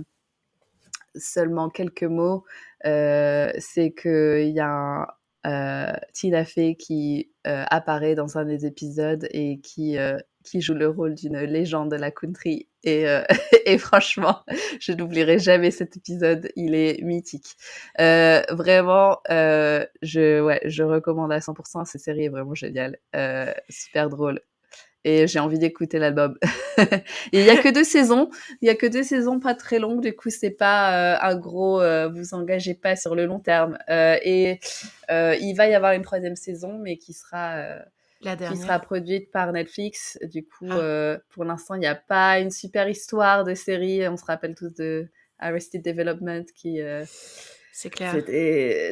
seulement 1.16 1.70
quelques 1.70 2.04
mots. 2.04 2.46
C'est 2.84 3.94
que 3.96 4.44
il 4.44 4.54
y 4.54 4.60
a 4.60 5.08
un 5.44 5.98
Tina 6.14 6.46
Fey 6.46 6.76
qui 6.76 7.32
apparaît 7.44 8.14
dans 8.16 8.38
un 8.38 8.46
des 8.46 8.66
épisodes 8.68 9.28
et 9.32 9.60
qui 9.60 9.98
qui 10.48 10.62
joue 10.62 10.74
le 10.74 10.88
rôle 10.88 11.14
d'une 11.16 11.40
légende 11.40 11.92
de 11.92 11.96
la 11.96 12.12
country. 12.12 12.68
Et, 12.84 13.06
et 13.68 13.78
franchement, 13.78 14.44
je 14.80 14.94
n'oublierai 14.94 15.40
jamais 15.40 15.72
cet 15.72 15.98
épisode. 15.98 16.50
Il 16.56 16.74
est 16.74 17.02
mythique. 17.04 17.58
Euh, 18.00 18.42
vraiment, 18.50 19.20
euh, 19.30 19.86
je, 20.02 20.42
ouais, 20.42 20.62
je 20.64 20.84
recommande 20.84 21.34
à 21.34 21.40
100%. 21.40 21.86
Cette 21.86 22.02
série 22.02 22.26
est 22.26 22.30
vraiment 22.30 22.56
géniale. 22.56 22.98
Euh, 23.16 23.54
super 23.70 24.10
drôle. 24.10 24.40
Et 25.04 25.28
j'ai 25.28 25.40
envie 25.40 25.60
d'écouter 25.60 26.00
l'album. 26.00 26.38
il 27.34 27.44
y 27.44 27.50
a 27.50 27.58
que 27.58 27.74
deux 27.74 27.84
saisons. 27.84 28.30
Il 28.62 28.68
y 28.68 28.70
a 28.70 28.76
que 28.76 28.88
deux 28.88 29.04
saisons 29.04 29.40
pas 29.40 29.54
très 29.54 29.80
longues. 29.80 30.02
Du 30.02 30.16
coup, 30.16 30.30
c'est 30.30 30.50
pas 30.52 31.20
un 31.22 31.36
gros. 31.36 31.82
vous 32.10 32.34
engagez 32.34 32.74
pas 32.74 32.96
sur 32.96 33.16
le 33.16 33.26
long 33.26 33.40
terme. 33.40 33.78
et 33.90 34.60
il 35.10 35.54
va 35.56 35.68
y 35.68 35.76
avoir 35.76 35.94
une 35.94 36.02
troisième 36.02 36.36
saison, 36.36 36.80
mais 36.80 36.98
qui 36.98 37.14
sera 37.14 37.80
la 38.22 38.36
qui 38.36 38.58
sera 38.58 38.80
produite 38.80 39.32
par 39.32 39.52
Netflix. 39.52 40.18
Du 40.24 40.44
coup, 40.44 40.68
ah. 40.70 40.78
euh, 40.78 41.18
pour 41.30 41.44
l'instant, 41.44 41.76
il 41.76 41.80
n'y 41.80 41.88
a 41.88 41.96
pas 41.96 42.40
une 42.40 42.52
super 42.52 42.90
histoire 42.90 43.44
de 43.44 43.54
série. 43.54 44.08
On 44.08 44.18
se 44.18 44.26
rappelle 44.26 44.56
tous 44.56 44.74
de 44.74 45.08
Arrested 45.40 45.84
Development 45.84 46.46
qui. 46.56 46.82
Euh, 46.82 47.06
c'est 47.72 47.92
clair. 47.92 48.12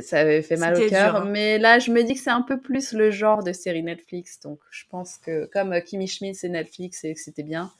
Ça 0.03 0.19
avait 0.19 0.43
fait 0.43 0.57
mal 0.57 0.77
au 0.77 0.89
cœur. 0.89 1.15
Hein. 1.15 1.25
Mais 1.25 1.57
là, 1.57 1.79
je 1.79 1.91
me 1.91 2.03
dis 2.03 2.13
que 2.13 2.19
c'est 2.19 2.29
un 2.29 2.43
peu 2.43 2.59
plus 2.59 2.93
le 2.93 3.09
genre 3.09 3.43
de 3.43 3.51
série 3.51 3.81
Netflix. 3.81 4.39
Donc, 4.41 4.59
je 4.69 4.83
pense 4.89 5.17
que 5.17 5.45
comme 5.47 5.73
euh, 5.73 5.81
Kimmy 5.81 6.07
Schmidt, 6.07 6.37
c'est 6.37 6.49
Netflix 6.49 7.03
et 7.03 7.13
que 7.13 7.19
c'était 7.19 7.43
bien. 7.43 7.71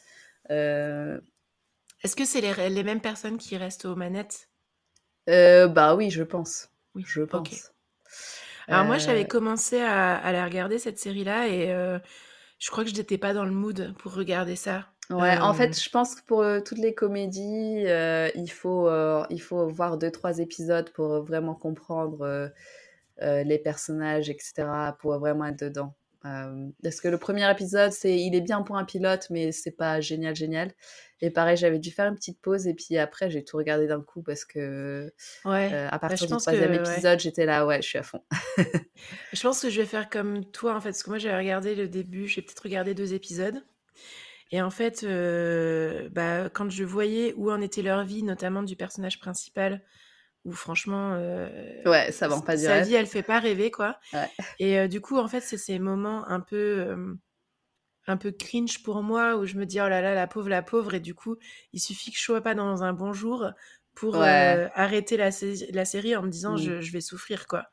Est-ce 0.49 2.15
que 2.15 2.25
c'est 2.25 2.41
les, 2.41 2.69
les, 2.69 2.83
mêmes 2.83 3.01
personnes 3.01 3.37
qui 3.37 3.57
restent 3.57 3.85
aux 3.85 3.95
manettes? 3.95 4.49
Bah 5.27 5.95
oui, 5.95 6.09
je 6.09 6.23
pense. 6.23 6.69
Oui, 6.95 7.03
je 7.05 7.21
pense. 7.21 7.74
Alors 8.67 8.85
moi, 8.85 8.97
j'avais 8.97 9.23
euh, 9.23 9.27
commencé 9.27 9.81
à, 9.81 10.15
à, 10.15 10.31
la 10.31 10.45
regarder 10.45 10.77
cette 10.77 10.97
série-là 10.97 11.47
et 11.47 11.71
euh, 11.71 11.99
je 12.59 12.69
crois 12.71 12.83
que 12.83 12.89
je 12.89 12.95
n'étais 12.95 13.17
pas 13.17 13.33
dans 13.33 13.45
le 13.45 13.51
mood 13.51 13.93
pour 13.99 14.13
regarder 14.13 14.55
ça. 14.55 14.87
Ouais, 15.11 15.37
en 15.37 15.53
fait, 15.53 15.79
je 15.79 15.89
pense 15.89 16.15
que 16.15 16.25
pour 16.25 16.41
euh, 16.41 16.61
toutes 16.61 16.79
les 16.79 16.95
comédies, 16.95 17.83
il 17.83 18.49
faut 18.49 18.89
il 19.29 19.39
faut 19.39 19.67
voir 19.67 19.97
deux 19.97 20.11
trois 20.11 20.39
épisodes 20.39 20.89
pour 20.91 21.23
vraiment 21.23 21.53
comprendre 21.53 22.51
les 23.21 23.59
personnages, 23.59 24.29
etc. 24.29 24.65
Pour 24.99 25.17
vraiment 25.19 25.45
être 25.45 25.59
dedans. 25.59 25.95
Euh, 26.25 26.69
parce 26.81 27.01
que 27.01 27.07
le 27.07 27.17
premier 27.17 27.49
épisode, 27.51 27.91
c'est, 27.91 28.17
il 28.17 28.35
est 28.35 28.41
bien 28.41 28.63
pour 28.63 28.77
un 28.77 28.85
pilote, 28.85 29.27
mais 29.29 29.51
c'est 29.51 29.75
pas 29.75 30.01
génial, 30.01 30.35
génial. 30.35 30.71
Et 31.21 31.29
pareil, 31.29 31.55
j'avais 31.55 31.79
dû 31.79 31.91
faire 31.91 32.07
une 32.07 32.15
petite 32.15 32.41
pause 32.41 32.67
et 32.67 32.73
puis 32.73 32.97
après, 32.97 33.29
j'ai 33.29 33.43
tout 33.43 33.57
regardé 33.57 33.87
d'un 33.87 34.01
coup 34.01 34.23
parce 34.23 34.43
que 34.43 35.13
ouais. 35.45 35.71
Euh, 35.71 35.87
à 35.87 35.91
bah, 35.91 35.99
partir 35.99 36.27
du 36.27 36.35
troisième 36.35 36.73
épisode, 36.73 37.19
j'étais 37.19 37.45
là, 37.45 37.65
ouais, 37.65 37.81
je 37.81 37.87
suis 37.87 37.97
à 37.99 38.03
fond. 38.03 38.23
je 39.33 39.41
pense 39.41 39.61
que 39.61 39.69
je 39.69 39.81
vais 39.81 39.87
faire 39.87 40.09
comme 40.09 40.43
toi 40.51 40.75
en 40.75 40.81
fait, 40.81 40.89
parce 40.89 41.03
que 41.03 41.09
moi 41.09 41.19
j'avais 41.19 41.37
regardé 41.37 41.75
le 41.75 41.87
début, 41.87 42.27
j'ai 42.27 42.41
peut-être 42.41 42.63
regardé 42.63 42.93
deux 42.93 43.13
épisodes. 43.13 43.63
Et 44.51 44.61
en 44.61 44.69
fait, 44.69 45.03
euh, 45.03 46.09
bah, 46.11 46.49
quand 46.49 46.69
je 46.69 46.83
voyais 46.83 47.33
où 47.35 47.51
en 47.51 47.61
était 47.61 47.81
leur 47.81 48.03
vie, 48.03 48.23
notamment 48.23 48.63
du 48.63 48.75
personnage 48.75 49.19
principal, 49.19 49.81
où 50.45 50.51
franchement, 50.51 51.13
euh, 51.15 51.49
ouais, 51.85 52.11
ça 52.11 52.27
va 52.27 52.39
pas 52.39 52.55
dire. 52.55 52.69
Sa 52.69 52.81
vie, 52.81 52.93
elle 52.93 53.07
fait 53.07 53.23
pas 53.23 53.39
rêver, 53.39 53.71
quoi. 53.71 53.99
Et 54.59 54.79
euh, 54.79 54.87
du 54.87 55.01
coup, 55.01 55.17
en 55.17 55.27
fait, 55.27 55.41
c'est 55.41 55.57
ces 55.57 55.79
moments 55.79 56.25
un 56.27 56.39
peu, 56.39 56.55
euh, 56.55 57.13
un 58.05 58.15
peu 58.15 58.31
cringe 58.31 58.83
pour 58.83 59.01
moi 59.01 59.35
où 59.37 59.45
je 59.45 59.55
me 59.55 59.65
dis 59.65 59.81
oh 59.81 59.89
là 59.89 60.01
là, 60.01 60.13
la 60.13 60.27
pauvre, 60.27 60.49
la 60.49 60.61
pauvre, 60.61 60.93
et 60.93 60.99
du 60.99 61.15
coup, 61.15 61.35
il 61.73 61.79
suffit 61.79 62.11
que 62.11 62.17
je 62.17 62.23
sois 62.23 62.41
pas 62.41 62.53
dans 62.53 62.83
un 62.83 62.93
bon 62.93 63.11
jour 63.11 63.49
pour 63.95 64.17
arrêter 64.17 65.17
la, 65.17 65.29
la, 65.71 65.85
série 65.85 66.15
en 66.15 66.21
me 66.21 66.29
disant 66.29 66.53
mmh. 66.53 66.81
je, 66.81 66.91
vais 66.91 67.01
souffrir, 67.01 67.47
quoi. 67.47 67.65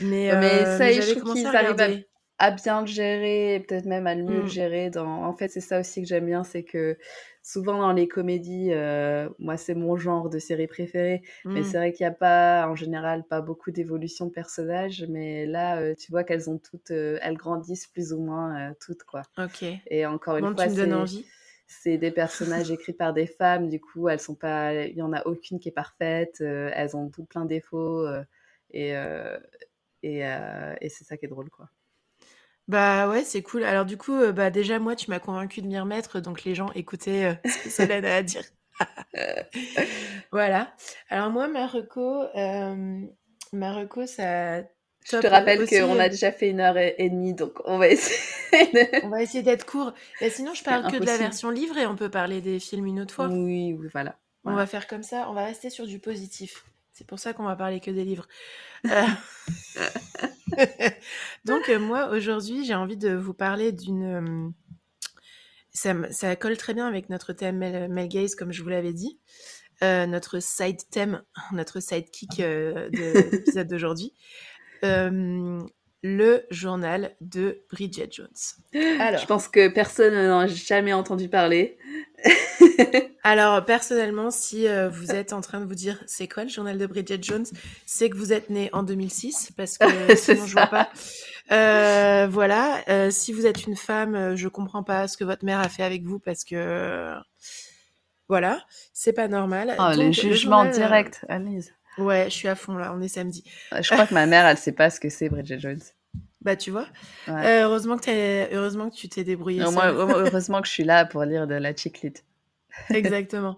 Mais, 0.00 0.34
mais 0.36 0.64
ça, 0.64 0.90
je 0.90 1.14
trouve 1.14 1.34
qu'ils 1.34 1.46
arrivent 1.46 2.04
à, 2.38 2.50
bien 2.50 2.80
le 2.80 2.86
gérer, 2.86 3.64
peut-être 3.68 3.84
même 3.84 4.06
à 4.06 4.14
le 4.14 4.24
mieux 4.24 4.38
le 4.38 4.44
mmh. 4.44 4.48
gérer. 4.48 4.90
Dans... 4.90 5.24
En 5.24 5.34
fait, 5.34 5.48
c'est 5.48 5.60
ça 5.60 5.78
aussi 5.78 6.02
que 6.02 6.08
j'aime 6.08 6.26
bien, 6.26 6.42
c'est 6.42 6.64
que 6.64 6.96
souvent 7.42 7.78
dans 7.78 7.92
les 7.92 8.08
comédies, 8.08 8.72
euh, 8.72 9.28
moi 9.38 9.56
c'est 9.56 9.74
mon 9.74 9.96
genre 9.96 10.28
de 10.28 10.38
série 10.38 10.66
préférée, 10.66 11.22
mais 11.44 11.60
mmh. 11.60 11.64
c'est 11.64 11.76
vrai 11.76 11.92
qu'il 11.92 12.04
n'y 12.04 12.12
a 12.12 12.14
pas, 12.14 12.66
en 12.68 12.74
général, 12.74 13.24
pas 13.24 13.40
beaucoup 13.40 13.70
d'évolution 13.70 14.26
de 14.26 14.30
personnages, 14.30 15.04
mais 15.08 15.46
là, 15.46 15.80
euh, 15.80 15.94
tu 15.94 16.10
vois 16.10 16.24
qu'elles 16.24 16.50
ont 16.50 16.58
toutes, 16.58 16.90
euh, 16.90 17.18
elles 17.22 17.36
grandissent 17.36 17.86
plus 17.86 18.12
ou 18.12 18.20
moins 18.20 18.74
toutes, 18.84 19.04
quoi. 19.04 19.22
Ok. 19.38 19.64
Et 19.86 20.06
encore 20.06 20.36
une 20.36 20.54
fois, 20.54 20.68
c'est 21.66 21.98
des 21.98 22.10
personnages 22.10 22.70
écrits 22.70 22.92
par 22.92 23.12
des 23.12 23.26
femmes, 23.26 23.68
du 23.68 23.80
coup, 23.80 24.08
elles 24.08 24.20
sont 24.20 24.34
pas, 24.34 24.74
il 24.74 24.96
y 24.96 25.02
en 25.02 25.12
a 25.12 25.22
aucune 25.26 25.58
qui 25.60 25.68
est 25.68 25.72
parfaite, 25.72 26.40
elles 26.40 26.96
ont 26.96 27.08
tout 27.08 27.24
plein 27.24 27.44
de 27.44 27.48
défauts, 27.48 28.06
et, 28.70 28.90
et, 30.02 30.18
et 30.20 30.88
c'est 30.88 31.04
ça 31.04 31.16
qui 31.16 31.24
est 31.24 31.28
drôle, 31.28 31.50
quoi. 31.50 31.68
Bah 32.70 33.08
ouais, 33.08 33.24
c'est 33.24 33.42
cool. 33.42 33.64
Alors 33.64 33.84
du 33.84 33.96
coup, 33.96 34.14
euh, 34.14 34.30
bah 34.30 34.50
déjà 34.50 34.78
moi, 34.78 34.94
tu 34.94 35.10
m'as 35.10 35.18
convaincu 35.18 35.60
de 35.60 35.66
m'y 35.66 35.76
remettre, 35.76 36.20
donc 36.20 36.44
les 36.44 36.54
gens 36.54 36.70
écoutez 36.76 37.26
euh, 37.26 37.34
ce 37.44 37.64
que 37.64 37.68
Solène 37.68 38.04
a 38.04 38.14
à 38.14 38.22
dire. 38.22 38.44
voilà. 40.32 40.72
Alors 41.08 41.30
moi, 41.30 41.48
Marocco, 41.48 42.22
euh, 42.36 43.00
Marocco, 43.52 44.06
ça. 44.06 44.60
Je 44.60 45.18
te 45.18 45.26
rappelle 45.26 45.66
qu'on 45.68 45.98
a 45.98 46.08
déjà 46.08 46.30
fait 46.30 46.48
une 46.48 46.60
heure 46.60 46.78
et, 46.78 47.08
demie, 47.10 47.34
donc 47.34 47.54
on 47.64 47.76
va 47.76 47.88
essayer. 47.88 48.20
on 49.02 49.08
va 49.08 49.20
essayer 49.20 49.42
d'être 49.42 49.66
court. 49.66 49.92
Et 50.20 50.30
sinon, 50.30 50.54
je 50.54 50.62
parle 50.62 50.92
que 50.92 50.98
de 50.98 51.06
la 51.06 51.16
version 51.16 51.50
livre 51.50 51.76
et 51.76 51.86
on 51.86 51.96
peut 51.96 52.10
parler 52.10 52.40
des 52.40 52.60
films 52.60 52.86
une 52.86 53.00
autre 53.00 53.12
fois. 53.12 53.26
Oui, 53.26 53.74
oui, 53.76 53.88
voilà. 53.92 54.14
On 54.44 54.54
va 54.54 54.66
faire 54.66 54.86
comme 54.86 55.02
ça. 55.02 55.26
On 55.28 55.32
va 55.32 55.44
rester 55.44 55.70
sur 55.70 55.88
du 55.88 55.98
positif. 55.98 56.64
C'est 57.00 57.06
pour 57.06 57.18
ça 57.18 57.32
qu'on 57.32 57.44
va 57.44 57.56
parler 57.56 57.80
que 57.80 57.90
des 57.90 58.04
livres. 58.04 58.28
Euh, 58.84 59.06
donc, 61.46 61.70
euh, 61.70 61.78
moi, 61.78 62.10
aujourd'hui, 62.10 62.66
j'ai 62.66 62.74
envie 62.74 62.98
de 62.98 63.14
vous 63.14 63.32
parler 63.32 63.72
d'une. 63.72 64.52
Euh, 65.82 66.06
ça, 66.10 66.36
colle 66.36 66.58
très 66.58 66.74
bien 66.74 66.86
avec 66.86 67.08
notre 67.08 67.32
thème 67.32 67.56
Mel, 67.56 68.08
Gaze, 68.08 68.34
comme 68.34 68.52
je 68.52 68.62
vous 68.62 68.68
l'avais 68.68 68.92
dit. 68.92 69.18
notre 69.80 70.40
side 70.40 70.90
thème, 70.90 71.22
notre 71.52 71.80
sidekick 71.80 72.36
de 72.36 72.90
l'épisode 73.30 73.68
d'aujourd'hui. 73.68 74.12
Le 76.02 76.46
journal 76.50 77.14
de 77.20 77.62
Bridget 77.70 78.08
Jones. 78.10 78.28
Alors, 79.00 79.20
je 79.20 79.26
pense 79.26 79.48
que 79.48 79.68
personne 79.68 80.14
n'en 80.14 80.40
a 80.40 80.46
jamais 80.46 80.92
entendu 80.92 81.28
parler. 81.28 81.78
Alors, 83.22 83.64
personnellement, 83.64 84.30
si 84.30 84.66
euh, 84.66 84.88
vous 84.88 85.12
êtes 85.12 85.32
en 85.32 85.40
train 85.40 85.60
de 85.60 85.66
vous 85.66 85.74
dire 85.74 86.02
c'est 86.06 86.28
quoi 86.28 86.44
le 86.44 86.48
journal 86.48 86.78
de 86.78 86.86
Bridget 86.86 87.22
Jones, 87.22 87.46
c'est 87.86 88.08
que 88.08 88.16
vous 88.16 88.32
êtes 88.32 88.50
né 88.50 88.70
en 88.72 88.82
2006 88.82 89.52
parce 89.56 89.78
que 89.78 89.86
sinon 90.16 90.46
je 90.46 90.52
vois 90.52 90.66
pas. 90.66 90.88
Euh, 91.52 92.26
voilà. 92.30 92.82
Euh, 92.88 93.10
si 93.10 93.32
vous 93.32 93.46
êtes 93.46 93.66
une 93.66 93.76
femme, 93.76 94.36
je 94.36 94.48
comprends 94.48 94.82
pas 94.82 95.06
ce 95.08 95.16
que 95.16 95.24
votre 95.24 95.44
mère 95.44 95.60
a 95.60 95.68
fait 95.68 95.82
avec 95.82 96.04
vous 96.04 96.18
parce 96.18 96.44
que 96.44 97.14
voilà, 98.28 98.64
c'est 98.92 99.12
pas 99.12 99.28
normal. 99.28 99.74
Oh, 99.78 99.90
les 99.96 100.12
jugements 100.12 100.64
directs, 100.64 101.18
Anise. 101.28 101.74
Ouais, 101.98 102.24
je 102.26 102.34
suis 102.34 102.48
à 102.48 102.54
fond 102.54 102.76
là. 102.76 102.92
On 102.94 103.00
est 103.00 103.08
samedi. 103.08 103.44
Je 103.72 103.88
crois 103.90 104.06
que 104.06 104.14
ma 104.14 104.26
mère, 104.26 104.46
elle 104.46 104.58
sait 104.58 104.72
pas 104.72 104.90
ce 104.90 105.00
que 105.00 105.08
c'est 105.08 105.28
Bridget 105.28 105.58
Jones. 105.58 105.80
Bah, 106.42 106.56
tu 106.56 106.70
vois. 106.70 106.86
heureusement, 107.28 107.98
que 107.98 108.54
heureusement 108.54 108.88
que 108.88 108.96
tu 108.96 109.08
t'es 109.08 109.24
débrouillé. 109.24 109.62
moi, 109.70 109.86
heureusement 109.92 110.60
que 110.62 110.68
je 110.68 110.72
suis 110.72 110.84
là 110.84 111.04
pour 111.04 111.24
lire 111.24 111.46
de 111.46 111.54
la 111.54 111.74
chiclite. 111.74 112.24
Exactement. 112.90 113.56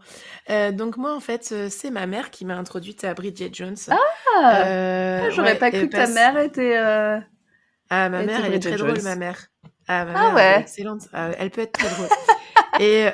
Euh, 0.51 0.73
donc 0.73 0.97
moi, 0.97 1.15
en 1.15 1.21
fait, 1.21 1.51
euh, 1.53 1.69
c'est 1.71 1.91
ma 1.91 2.07
mère 2.07 2.31
qui 2.31 2.45
m'a 2.45 2.57
introduite 2.57 3.05
à 3.05 3.15
Bridget 3.15 3.51
Jones. 3.53 3.77
Ah, 3.89 4.67
euh, 4.67 5.31
J'aurais 5.31 5.59
pas 5.59 5.71
cru 5.71 5.89
que 5.89 5.97
ta 5.97 6.07
mère 6.07 6.39
était... 6.39 6.77
Ah, 6.77 8.09
ma 8.09 8.23
mère, 8.23 8.45
elle 8.45 8.55
est 8.55 8.61
très 8.61 8.77
drôle, 8.77 9.03
ma 9.03 9.17
mère. 9.17 9.49
Ah, 9.87 10.05
ma 10.07 10.13
ah 10.13 10.23
mère, 10.23 10.35
ouais. 10.35 10.43
elle 10.43 10.59
est 10.59 10.63
excellente. 10.63 11.03
Ah, 11.13 11.31
elle 11.39 11.51
peut 11.51 11.61
être 11.61 11.73
très 11.73 11.91
drôle. 11.91 12.09
Et 12.83 13.09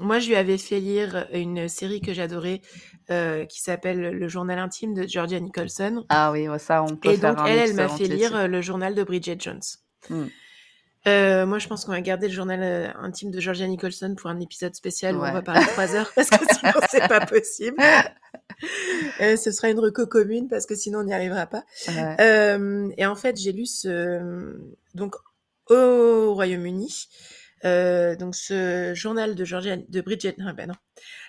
moi, 0.00 0.18
je 0.18 0.28
lui 0.28 0.36
avais 0.36 0.58
fait 0.58 0.80
lire 0.80 1.28
une 1.32 1.68
série 1.68 2.00
que 2.00 2.12
j'adorais 2.12 2.62
qui 3.08 3.60
s'appelle 3.60 4.00
Le 4.00 4.28
journal 4.28 4.58
intime 4.58 4.94
de 4.94 5.06
Georgia 5.06 5.38
Nicholson. 5.38 6.04
Ah 6.08 6.32
oui, 6.32 6.46
ça, 6.58 6.82
on 6.82 6.96
peut 6.96 7.10
Et 7.10 7.16
faire 7.16 7.34
donc, 7.34 7.46
elle, 7.48 7.58
elle 7.58 7.74
m'a 7.74 7.88
fait 7.88 8.08
lire 8.08 8.48
le 8.48 8.60
journal 8.62 8.94
de 8.94 9.02
Bridget 9.02 9.36
Jones. 9.38 9.60
Hmm. 10.10 10.26
Euh, 11.06 11.44
moi, 11.44 11.58
je 11.58 11.68
pense 11.68 11.84
qu'on 11.84 11.92
va 11.92 12.00
garder 12.00 12.28
le 12.28 12.32
journal 12.32 12.60
euh, 12.62 12.88
intime 12.98 13.30
de 13.30 13.38
Georgia 13.38 13.66
Nicholson 13.66 14.14
pour 14.16 14.30
un 14.30 14.40
épisode 14.40 14.74
spécial 14.74 15.16
où 15.16 15.18
on 15.18 15.32
va 15.32 15.42
parler 15.42 15.64
trois 15.66 15.94
heures 15.94 16.10
parce 16.14 16.30
que 16.30 16.44
sinon 16.54 16.72
c'est 16.90 17.06
pas 17.08 17.26
possible. 17.26 17.76
Euh, 19.20 19.36
ce 19.36 19.50
sera 19.50 19.68
une 19.68 19.78
reco 19.78 20.06
commune 20.06 20.48
parce 20.48 20.64
que 20.64 20.74
sinon 20.74 21.00
on 21.00 21.04
n'y 21.04 21.12
arrivera 21.12 21.46
pas. 21.46 21.64
Euh, 22.20 22.88
et 22.96 23.04
en 23.04 23.16
fait, 23.16 23.36
j'ai 23.36 23.52
lu 23.52 23.66
ce 23.66 24.56
donc 24.94 25.16
au 25.68 26.34
Royaume-Uni. 26.34 27.08
Euh, 27.64 28.14
donc 28.16 28.34
ce 28.34 28.92
journal 28.94 29.34
de 29.34 29.44
de 29.88 30.00
Bridget 30.02 30.34
non 30.36 30.52
ben 30.52 30.68
non 30.68 30.74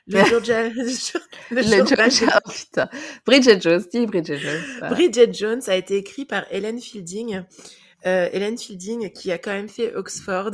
le 0.08 0.24
Georgia 0.30 0.68
le, 0.68 0.74
le 1.52 1.86
Georgia, 1.86 2.42
oh, 2.46 2.50
putain. 2.52 2.90
Bridget 3.26 3.62
Jones 3.62 3.84
dis 3.90 4.06
Bridget 4.06 4.38
Jones 4.38 4.90
Bridget 4.90 5.32
Jones 5.34 5.62
a 5.68 5.76
été 5.76 5.96
écrit 5.96 6.26
par 6.26 6.46
Helen 6.52 6.82
Fielding 6.82 7.44
euh, 8.06 8.30
Hélène 8.32 8.58
Fielding, 8.58 9.12
qui 9.12 9.32
a 9.32 9.38
quand 9.38 9.52
même 9.52 9.70
fait 9.70 9.96
Oxford, 9.96 10.52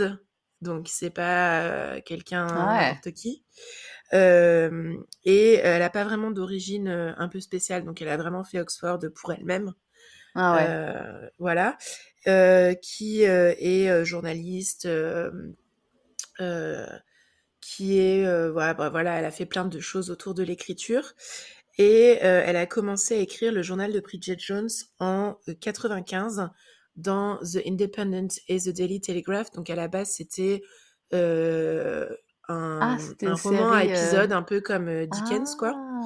donc 0.61 0.87
c'est 0.89 1.09
pas 1.09 1.63
euh, 1.63 2.01
quelqu'un 2.05 2.45
n'importe 2.47 3.11
qui. 3.13 3.43
Euh, 4.13 4.93
et 5.25 5.55
elle 5.55 5.79
n'a 5.79 5.89
pas 5.89 6.03
vraiment 6.03 6.31
d'origine 6.31 6.87
un 6.87 7.27
peu 7.27 7.39
spéciale, 7.41 7.83
donc 7.83 8.01
elle 8.01 8.09
a 8.09 8.17
vraiment 8.17 8.43
fait 8.43 8.59
Oxford 8.59 8.99
pour 9.15 9.33
elle-même. 9.33 9.73
Ah 10.33 10.55
ouais. 10.55 10.65
euh, 10.69 11.29
voilà, 11.39 11.77
euh, 12.27 12.73
qui 12.75 13.25
euh, 13.25 13.53
est 13.59 13.89
euh, 13.89 14.05
journaliste, 14.05 14.85
euh, 14.85 15.29
euh, 15.29 15.53
qui 17.61 17.99
est 17.99 18.25
euh, 18.25 18.51
voilà, 18.51 18.73
bah, 18.73 18.89
voilà, 18.89 19.19
elle 19.19 19.25
a 19.25 19.31
fait 19.31 19.45
plein 19.45 19.65
de 19.65 19.79
choses 19.79 20.09
autour 20.09 20.33
de 20.33 20.43
l'écriture 20.43 21.13
et 21.77 22.19
euh, 22.23 22.43
elle 22.45 22.57
a 22.57 22.65
commencé 22.65 23.15
à 23.15 23.19
écrire 23.19 23.51
le 23.51 23.61
journal 23.61 23.93
de 23.93 23.99
Bridget 23.99 24.37
Jones 24.39 24.69
en 24.99 25.37
euh, 25.47 25.53
95 25.59 26.49
dans 26.95 27.37
The 27.37 27.59
Independent 27.65 28.31
et 28.47 28.59
The 28.59 28.69
Daily 28.69 28.99
Telegraph. 28.99 29.51
Donc 29.51 29.69
à 29.69 29.75
la 29.75 29.87
base 29.87 30.09
c'était 30.09 30.63
euh, 31.13 32.09
un, 32.49 32.79
Ah, 32.81 32.97
un 33.23 33.35
roman 33.35 33.71
à 33.71 33.81
série, 33.81 33.93
euh, 33.93 33.95
épisodes 33.95 34.31
un 34.31 34.43
peu 34.43 34.59
comme 34.59 34.87
euh, 34.89 35.05
Dickens 35.05 35.55
quoi. 35.55 35.73
Ah. 35.75 36.01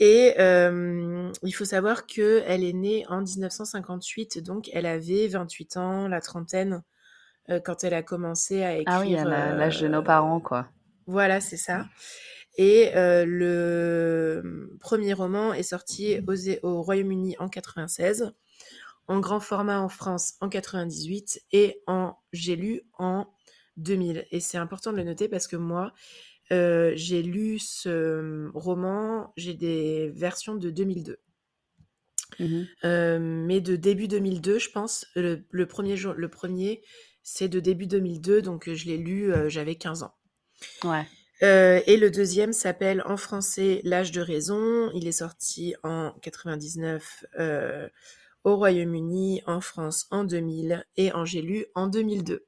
Et 0.00 0.34
euh, 0.38 1.32
il 1.42 1.52
faut 1.52 1.64
savoir 1.64 2.06
que 2.06 2.44
elle 2.46 2.62
est 2.62 2.72
née 2.72 3.04
en 3.08 3.22
1958, 3.22 4.38
donc 4.44 4.70
elle 4.72 4.86
avait 4.86 5.26
28 5.26 5.76
ans, 5.76 6.06
la 6.06 6.20
trentaine, 6.20 6.84
euh, 7.50 7.60
quand 7.60 7.84
elle 7.84 7.94
a 7.94 8.02
commencé 8.02 8.62
à 8.62 8.76
écrire. 8.76 8.96
Ah 8.96 9.00
oui, 9.00 9.16
à 9.16 9.24
l'âge 9.24 9.80
de 9.80 9.88
nos 9.88 9.98
euh, 9.98 10.02
parents, 10.02 10.40
quoi. 10.40 10.68
Voilà, 11.06 11.40
c'est 11.40 11.56
ça. 11.56 11.86
Et 12.58 12.90
euh, 12.96 13.24
le 13.24 14.76
premier 14.80 15.12
roman 15.12 15.54
est 15.54 15.62
sorti 15.62 16.18
au 16.62 16.82
Royaume-Uni 16.82 17.36
en 17.38 17.48
96, 17.48 18.32
en 19.06 19.20
grand 19.20 19.40
format 19.40 19.80
en 19.80 19.88
France 19.88 20.34
en 20.40 20.48
98 20.48 21.40
et 21.52 21.80
en 21.86 22.16
j'ai 22.32 22.56
lu 22.56 22.82
en 22.98 23.26
2000. 23.76 24.26
Et 24.32 24.40
c'est 24.40 24.58
important 24.58 24.90
de 24.92 24.96
le 24.96 25.04
noter 25.04 25.28
parce 25.28 25.46
que 25.46 25.56
moi, 25.56 25.92
euh, 26.50 26.92
j'ai 26.96 27.22
lu 27.22 27.58
ce 27.58 28.50
roman, 28.54 29.32
j'ai 29.36 29.54
des 29.54 30.08
versions 30.08 30.56
de 30.56 30.70
2002. 30.70 31.18
Mhm. 32.40 32.66
Euh, 32.84 33.18
mais 33.20 33.60
de 33.60 33.76
début 33.76 34.08
2002, 34.08 34.58
je 34.58 34.70
pense. 34.70 35.06
Le, 35.14 35.44
le 35.50 35.66
premier, 35.66 35.96
jour, 35.96 36.14
le 36.14 36.28
premier 36.28 36.82
c'est 37.30 37.48
de 37.48 37.60
début 37.60 37.86
2002, 37.86 38.40
donc 38.42 38.68
euh, 38.68 38.74
je 38.74 38.86
l'ai 38.86 38.96
lu, 38.96 39.32
euh, 39.32 39.48
j'avais 39.48 39.74
15 39.74 40.02
ans. 40.02 40.14
Ouais. 40.84 41.04
Euh, 41.42 41.80
et 41.86 41.96
le 41.98 42.10
deuxième 42.10 42.52
s'appelle 42.52 43.02
en 43.06 43.16
français 43.16 43.80
L'âge 43.84 44.10
de 44.12 44.20
raison. 44.20 44.90
Il 44.94 45.06
est 45.06 45.12
sorti 45.12 45.74
en 45.84 46.12
99 46.22 47.24
euh, 47.38 47.88
au 48.44 48.56
Royaume-Uni, 48.56 49.42
en 49.46 49.60
France 49.60 50.06
en 50.10 50.24
2000 50.24 50.84
et 50.96 51.12
en 51.12 51.24
j'ai 51.24 51.42
lu 51.42 51.66
en 51.74 51.86
2002. 51.86 52.44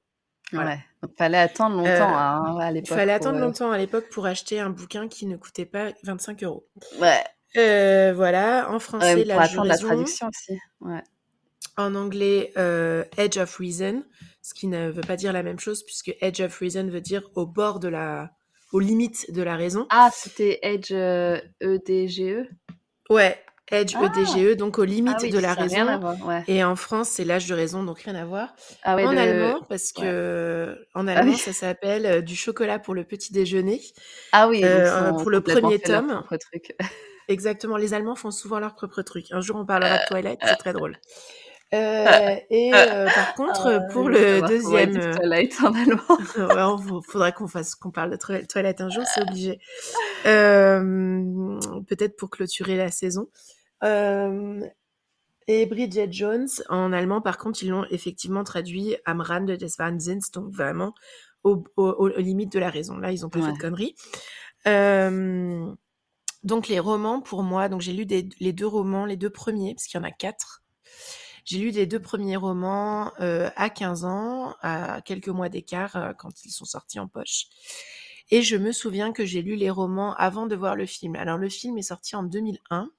Voilà. 0.52 0.70
Ouais. 0.70 0.78
Donc, 1.02 1.12
fallait 1.16 1.38
attendre 1.38 1.76
longtemps 1.76 1.88
Euh, 1.88 2.02
hein, 2.02 2.58
à 2.58 2.70
Il 2.70 2.74
l'époque. 2.74 2.88
fallait 2.88 3.18
pour, 3.18 3.26
attendre 3.28 3.38
longtemps 3.38 3.70
à 3.70 3.78
l'époque 3.78 4.08
pour 4.10 4.26
acheter 4.26 4.58
un 4.58 4.70
bouquin 4.70 5.06
qui 5.08 5.26
ne 5.26 5.36
coûtait 5.36 5.66
pas 5.66 5.92
25 6.02 6.42
euros. 6.42 6.66
Ouais. 7.00 7.22
Voilà, 8.12 8.66
en 8.72 8.80
français 8.80 9.14
Ouais, 9.14 9.24
pour 9.24 9.34
L'âge 9.36 9.52
de 9.52 9.54
attendre 9.54 9.68
la 9.68 9.74
raison. 9.74 9.86
traduction 9.86 10.28
aussi. 10.28 10.58
Ouais. 10.80 11.02
En 11.80 11.94
anglais, 11.94 12.52
euh, 12.56 13.04
Edge 13.16 13.38
of 13.38 13.56
Reason, 13.56 14.04
ce 14.42 14.54
qui 14.54 14.66
ne 14.66 14.90
veut 14.90 15.00
pas 15.02 15.16
dire 15.16 15.32
la 15.32 15.42
même 15.42 15.58
chose 15.58 15.82
puisque 15.82 16.14
Edge 16.20 16.40
of 16.40 16.58
Reason 16.58 16.86
veut 16.88 17.00
dire 17.00 17.22
au 17.34 17.46
bord 17.46 17.80
de 17.80 17.88
la, 17.88 18.30
aux 18.72 18.80
limites 18.80 19.32
de 19.32 19.42
la 19.42 19.56
raison. 19.56 19.86
Ah, 19.90 20.10
c'était 20.12 20.58
Edge 20.62 20.92
euh, 20.92 21.40
EDGE 21.60 22.48
Ouais, 23.08 23.38
Edge 23.72 23.94
Ah. 23.96 24.04
EDGE, 24.16 24.56
donc 24.56 24.78
aux 24.78 24.84
limites 24.84 25.14
Ah 25.18 25.22
oui, 25.22 25.30
de 25.30 25.38
la 25.38 25.54
raison. 25.54 25.98
voir, 26.00 26.26
ouais. 26.26 26.42
Et 26.48 26.62
en 26.64 26.76
France, 26.76 27.08
c'est 27.08 27.24
l'âge 27.24 27.46
de 27.46 27.54
raison, 27.54 27.82
donc 27.84 28.00
rien 28.00 28.14
à 28.16 28.24
voir. 28.24 28.54
Ah 28.82 28.96
ouais, 28.96 29.06
en 29.06 29.12
le- 29.12 29.18
allemand, 29.18 29.60
parce 29.68 29.92
que 29.92 30.76
en 30.94 31.06
allemand, 31.08 31.32
oui. 31.32 31.38
ça 31.38 31.52
s'appelle 31.52 32.04
euh, 32.06 32.20
du 32.20 32.36
chocolat 32.36 32.78
pour 32.78 32.94
le 32.94 33.04
petit 33.04 33.32
déjeuner. 33.32 33.80
Ah 34.32 34.48
oui, 34.48 34.60
Euh, 34.64 35.12
pour 35.12 35.30
le 35.30 35.40
premier 35.40 35.78
tome. 35.78 36.22
truc. 36.50 36.76
Exactement, 37.28 37.76
les 37.76 37.94
Allemands 37.94 38.16
font 38.16 38.32
souvent 38.32 38.58
leur 38.58 38.74
propre 38.74 39.02
truc. 39.02 39.26
Un 39.30 39.40
jour, 39.40 39.54
on 39.56 39.64
parlera 39.64 39.98
de 39.98 40.02
Twilight, 40.08 40.40
c'est 40.44 40.56
très 40.56 40.72
drôle. 40.72 40.96
Euh, 41.72 42.36
et 42.50 42.74
euh, 42.74 43.06
par 43.14 43.34
contre, 43.34 43.66
Ah, 43.66 43.80
pour 43.92 44.08
le 44.08 44.40
deuxième, 44.48 44.96
euh, 44.96 45.14
Twilight 45.14 45.56
en 45.62 45.72
allemand. 45.74 46.18
ouais, 46.98 47.02
faudra 47.06 47.30
qu'on 47.32 47.46
fasse, 47.46 47.74
qu'on 47.76 47.90
parle 47.92 48.10
de 48.10 48.16
Twi- 48.16 48.46
Twilight 48.46 48.80
un 48.80 48.88
jour, 48.90 49.04
c'est 49.06 49.22
obligé. 49.22 49.60
Euh, 50.26 51.58
Peut-être 51.86 52.16
pour 52.16 52.30
clôturer 52.30 52.76
la 52.76 52.90
saison. 52.90 53.28
Euh, 53.84 54.60
et 55.46 55.66
Bridget 55.66 56.08
Jones, 56.12 56.48
en 56.68 56.92
allemand, 56.92 57.20
par 57.20 57.38
contre, 57.38 57.62
ils 57.62 57.70
l'ont 57.70 57.84
effectivement 57.90 58.44
traduit 58.44 58.96
am 59.04 59.20
Rande 59.20 59.50
des 59.50 59.66
Wahnsinns, 59.78 60.20
donc 60.32 60.52
vraiment 60.52 60.94
au- 61.44 61.64
au- 61.76 61.92
aux 61.92 62.08
limites 62.18 62.52
de 62.52 62.58
la 62.58 62.70
raison. 62.70 62.98
Là, 62.98 63.12
ils 63.12 63.24
ont 63.24 63.30
pas 63.30 63.40
fait 63.40 63.52
de 63.52 63.58
conneries. 63.58 63.94
Euh, 64.66 65.72
donc 66.42 66.68
les 66.68 66.78
romans, 66.78 67.20
pour 67.20 67.42
moi, 67.42 67.68
donc 67.68 67.80
j'ai 67.80 67.92
lu 67.92 68.06
des- 68.06 68.28
les 68.40 68.52
deux 68.52 68.66
romans, 68.66 69.06
les 69.06 69.16
deux 69.16 69.30
premiers, 69.30 69.74
parce 69.74 69.86
qu'il 69.86 69.98
y 69.98 70.02
en 70.02 70.06
a 70.06 70.10
quatre. 70.10 70.59
J'ai 71.44 71.58
lu 71.58 71.70
les 71.70 71.86
deux 71.86 72.00
premiers 72.00 72.36
romans 72.36 73.12
euh, 73.20 73.50
à 73.56 73.70
15 73.70 74.04
ans, 74.04 74.54
à 74.62 75.00
quelques 75.02 75.28
mois 75.28 75.48
d'écart, 75.48 75.96
euh, 75.96 76.12
quand 76.12 76.44
ils 76.44 76.50
sont 76.50 76.64
sortis 76.64 76.98
en 77.00 77.08
poche. 77.08 77.46
Et 78.30 78.42
je 78.42 78.56
me 78.56 78.72
souviens 78.72 79.12
que 79.12 79.24
j'ai 79.24 79.42
lu 79.42 79.56
les 79.56 79.70
romans 79.70 80.14
avant 80.14 80.46
de 80.46 80.54
voir 80.54 80.76
le 80.76 80.86
film. 80.86 81.16
Alors 81.16 81.38
le 81.38 81.48
film 81.48 81.78
est 81.78 81.82
sorti 81.82 82.14
en 82.14 82.22
2001, 82.22 82.90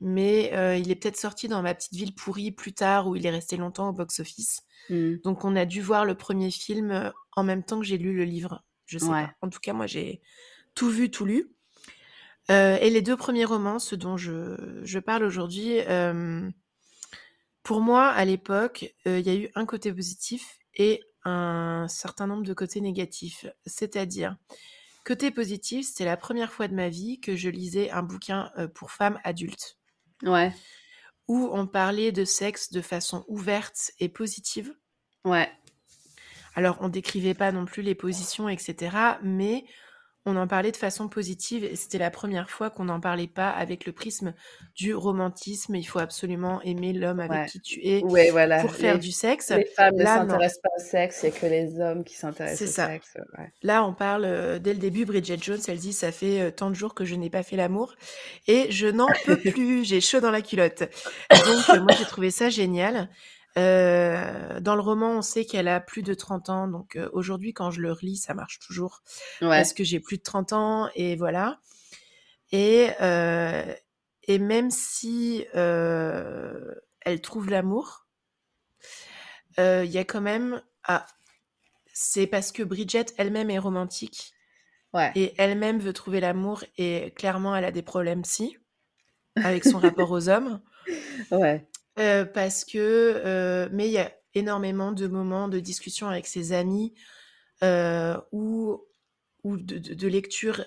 mais 0.00 0.52
euh, 0.54 0.76
il 0.76 0.90
est 0.90 0.94
peut-être 0.94 1.16
sorti 1.16 1.48
dans 1.48 1.60
ma 1.62 1.74
petite 1.74 1.94
ville 1.94 2.14
pourrie 2.14 2.52
plus 2.52 2.72
tard, 2.72 3.08
où 3.08 3.16
il 3.16 3.26
est 3.26 3.30
resté 3.30 3.56
longtemps 3.56 3.88
au 3.88 3.92
box-office. 3.92 4.62
Hmm. 4.90 5.16
Donc 5.24 5.44
on 5.44 5.56
a 5.56 5.64
dû 5.64 5.80
voir 5.82 6.04
le 6.04 6.14
premier 6.14 6.50
film 6.52 6.90
euh, 6.92 7.10
en 7.34 7.42
même 7.42 7.64
temps 7.64 7.80
que 7.80 7.86
j'ai 7.86 7.98
lu 7.98 8.14
le 8.16 8.24
livre. 8.24 8.62
Je 8.86 8.98
sais 8.98 9.06
Ouais. 9.06 9.26
pas. 9.26 9.32
En 9.42 9.48
tout 9.50 9.58
cas, 9.60 9.72
moi 9.72 9.86
j'ai 9.88 10.20
tout 10.74 10.88
vu, 10.88 11.10
tout 11.10 11.24
lu. 11.24 11.50
Euh, 12.50 12.78
et 12.80 12.90
les 12.90 13.02
deux 13.02 13.16
premiers 13.16 13.44
romans, 13.44 13.78
ceux 13.80 13.96
dont 13.96 14.16
je, 14.16 14.80
je 14.84 14.98
parle 15.00 15.24
aujourd'hui, 15.24 15.80
euh, 15.80 16.48
pour 17.68 17.82
moi, 17.82 18.06
à 18.08 18.24
l'époque, 18.24 18.94
euh, 19.06 19.18
il 19.18 19.26
y 19.26 19.28
a 19.28 19.34
eu 19.34 19.50
un 19.54 19.66
côté 19.66 19.92
positif 19.92 20.58
et 20.72 21.02
un 21.24 21.84
certain 21.86 22.26
nombre 22.26 22.42
de 22.42 22.54
côtés 22.54 22.80
négatifs. 22.80 23.44
C'est-à-dire, 23.66 24.38
côté 25.04 25.30
positif, 25.30 25.86
c'était 25.86 26.06
la 26.06 26.16
première 26.16 26.50
fois 26.50 26.66
de 26.66 26.74
ma 26.74 26.88
vie 26.88 27.20
que 27.20 27.36
je 27.36 27.50
lisais 27.50 27.90
un 27.90 28.02
bouquin 28.02 28.50
euh, 28.56 28.68
pour 28.68 28.90
femmes 28.90 29.20
adultes 29.22 29.76
Ouais, 30.22 30.50
où 31.28 31.50
on 31.52 31.66
parlait 31.66 32.10
de 32.10 32.24
sexe 32.24 32.72
de 32.72 32.80
façon 32.80 33.26
ouverte 33.28 33.90
et 33.98 34.08
positive. 34.08 34.74
ouais, 35.26 35.52
Alors, 36.54 36.78
on 36.80 36.88
décrivait 36.88 37.34
pas 37.34 37.52
non 37.52 37.66
plus 37.66 37.82
les 37.82 37.94
positions, 37.94 38.48
etc., 38.48 38.96
mais 39.22 39.66
on 40.28 40.36
en 40.36 40.46
parlait 40.46 40.70
de 40.72 40.76
façon 40.76 41.08
positive 41.08 41.64
et 41.64 41.74
c'était 41.76 41.98
la 41.98 42.10
première 42.10 42.50
fois 42.50 42.70
qu'on 42.70 42.84
n'en 42.84 43.00
parlait 43.00 43.26
pas 43.26 43.50
avec 43.50 43.86
le 43.86 43.92
prisme 43.92 44.34
du 44.76 44.94
romantisme. 44.94 45.74
Il 45.74 45.84
faut 45.84 45.98
absolument 45.98 46.60
aimer 46.62 46.92
l'homme 46.92 47.20
avec 47.20 47.30
Ouais. 47.38 47.46
qui 47.46 47.60
tu 47.60 47.80
es 47.86 48.02
ouais, 48.04 48.30
voilà. 48.30 48.60
pour 48.60 48.74
faire 48.74 48.94
les, 48.94 49.00
du 49.00 49.10
sexe. 49.12 49.50
les 49.50 49.64
femmes 49.64 49.96
ne 49.96 50.02
Là, 50.04 50.24
non. 50.24 50.30
s'intéressent 50.30 50.60
pas 50.62 50.68
au 50.76 50.80
sexe, 50.82 51.20
il 51.22 51.30
n'y 51.30 51.36
a 51.36 51.40
que 51.40 51.46
les 51.46 51.80
hommes 51.80 52.04
qui 52.04 52.14
s'intéressent 52.14 52.58
C'est 52.58 52.64
au 52.68 52.72
ça. 52.72 52.86
sexe. 52.88 53.14
Ouais. 53.38 53.52
Là, 53.62 53.84
on 53.84 53.92
parle 53.94 54.24
euh, 54.24 54.58
dès 54.58 54.72
le 54.74 54.78
début. 54.78 55.04
Bridget 55.04 55.38
Jones, 55.40 55.60
elle 55.68 55.78
dit 55.78 55.92
ça 55.92 56.12
fait 56.12 56.40
euh, 56.40 56.50
tant 56.50 56.70
de 56.70 56.74
jours 56.74 56.94
que 56.94 57.04
je 57.04 57.14
n'ai 57.14 57.30
pas 57.30 57.42
fait 57.42 57.56
l'amour 57.56 57.94
et 58.46 58.70
je 58.70 58.86
n'en 58.86 59.08
peux 59.24 59.36
plus. 59.52 59.84
J'ai 59.84 60.00
chaud 60.00 60.20
dans 60.20 60.30
la 60.30 60.42
culotte. 60.42 60.80
Donc, 61.30 61.68
euh, 61.70 61.80
moi, 61.80 61.92
j'ai 61.98 62.04
trouvé 62.04 62.30
ça 62.30 62.48
génial. 62.50 63.08
Euh, 63.56 64.60
dans 64.60 64.74
le 64.74 64.80
roman, 64.80 65.18
on 65.18 65.22
sait 65.22 65.44
qu'elle 65.44 65.68
a 65.68 65.80
plus 65.80 66.02
de 66.02 66.14
30 66.14 66.48
ans. 66.50 66.68
Donc, 66.68 66.96
euh, 66.96 67.08
aujourd'hui, 67.12 67.52
quand 67.52 67.70
je 67.70 67.80
le 67.80 67.92
relis, 67.92 68.16
ça 68.16 68.34
marche 68.34 68.58
toujours 68.58 69.02
Ouais, 69.40 69.48
parce 69.48 69.72
que 69.72 69.84
j'ai 69.84 70.00
plus 70.00 70.18
de 70.18 70.22
30 70.22 70.52
ans 70.52 70.88
et 70.94 71.16
voilà. 71.16 71.60
Et, 72.52 72.88
euh, 73.00 73.72
et 74.24 74.38
même 74.38 74.70
si 74.70 75.44
elle 75.54 77.20
trouve 77.22 77.50
l'amour, 77.50 78.06
il 79.58 79.90
y 79.90 79.98
a 79.98 80.04
quand 80.04 80.20
même... 80.20 80.62
Ah, 80.84 81.06
c'est 81.92 82.28
parce 82.28 82.52
que 82.52 82.62
Bridget 82.62 83.06
elle-même 83.18 83.50
est 83.50 83.58
romantique 83.58 84.32
ouais. 84.94 85.10
et 85.16 85.34
elle-même 85.36 85.80
veut 85.80 85.92
trouver 85.92 86.20
l'amour 86.20 86.62
et 86.78 87.12
clairement 87.16 87.56
elle 87.56 87.64
a 87.64 87.72
des 87.72 87.82
problèmes 87.82 88.24
si 88.24 88.56
avec 89.34 89.64
son 89.64 89.78
rapport 89.78 90.10
aux 90.10 90.28
hommes. 90.28 90.60
ouais. 91.30 91.66
Euh, 91.98 92.24
parce 92.24 92.64
que, 92.64 92.78
euh, 92.78 93.68
mais 93.72 93.88
il 93.88 93.92
y 93.92 93.98
a 93.98 94.12
énormément 94.34 94.92
de 94.92 95.06
moments 95.06 95.48
de 95.48 95.58
discussion 95.58 96.08
avec 96.08 96.26
ses 96.26 96.52
amis 96.52 96.94
euh, 97.64 98.16
ou, 98.32 98.80
ou 99.42 99.56
de, 99.56 99.78
de, 99.78 99.94
de 99.94 100.08
lecture 100.08 100.64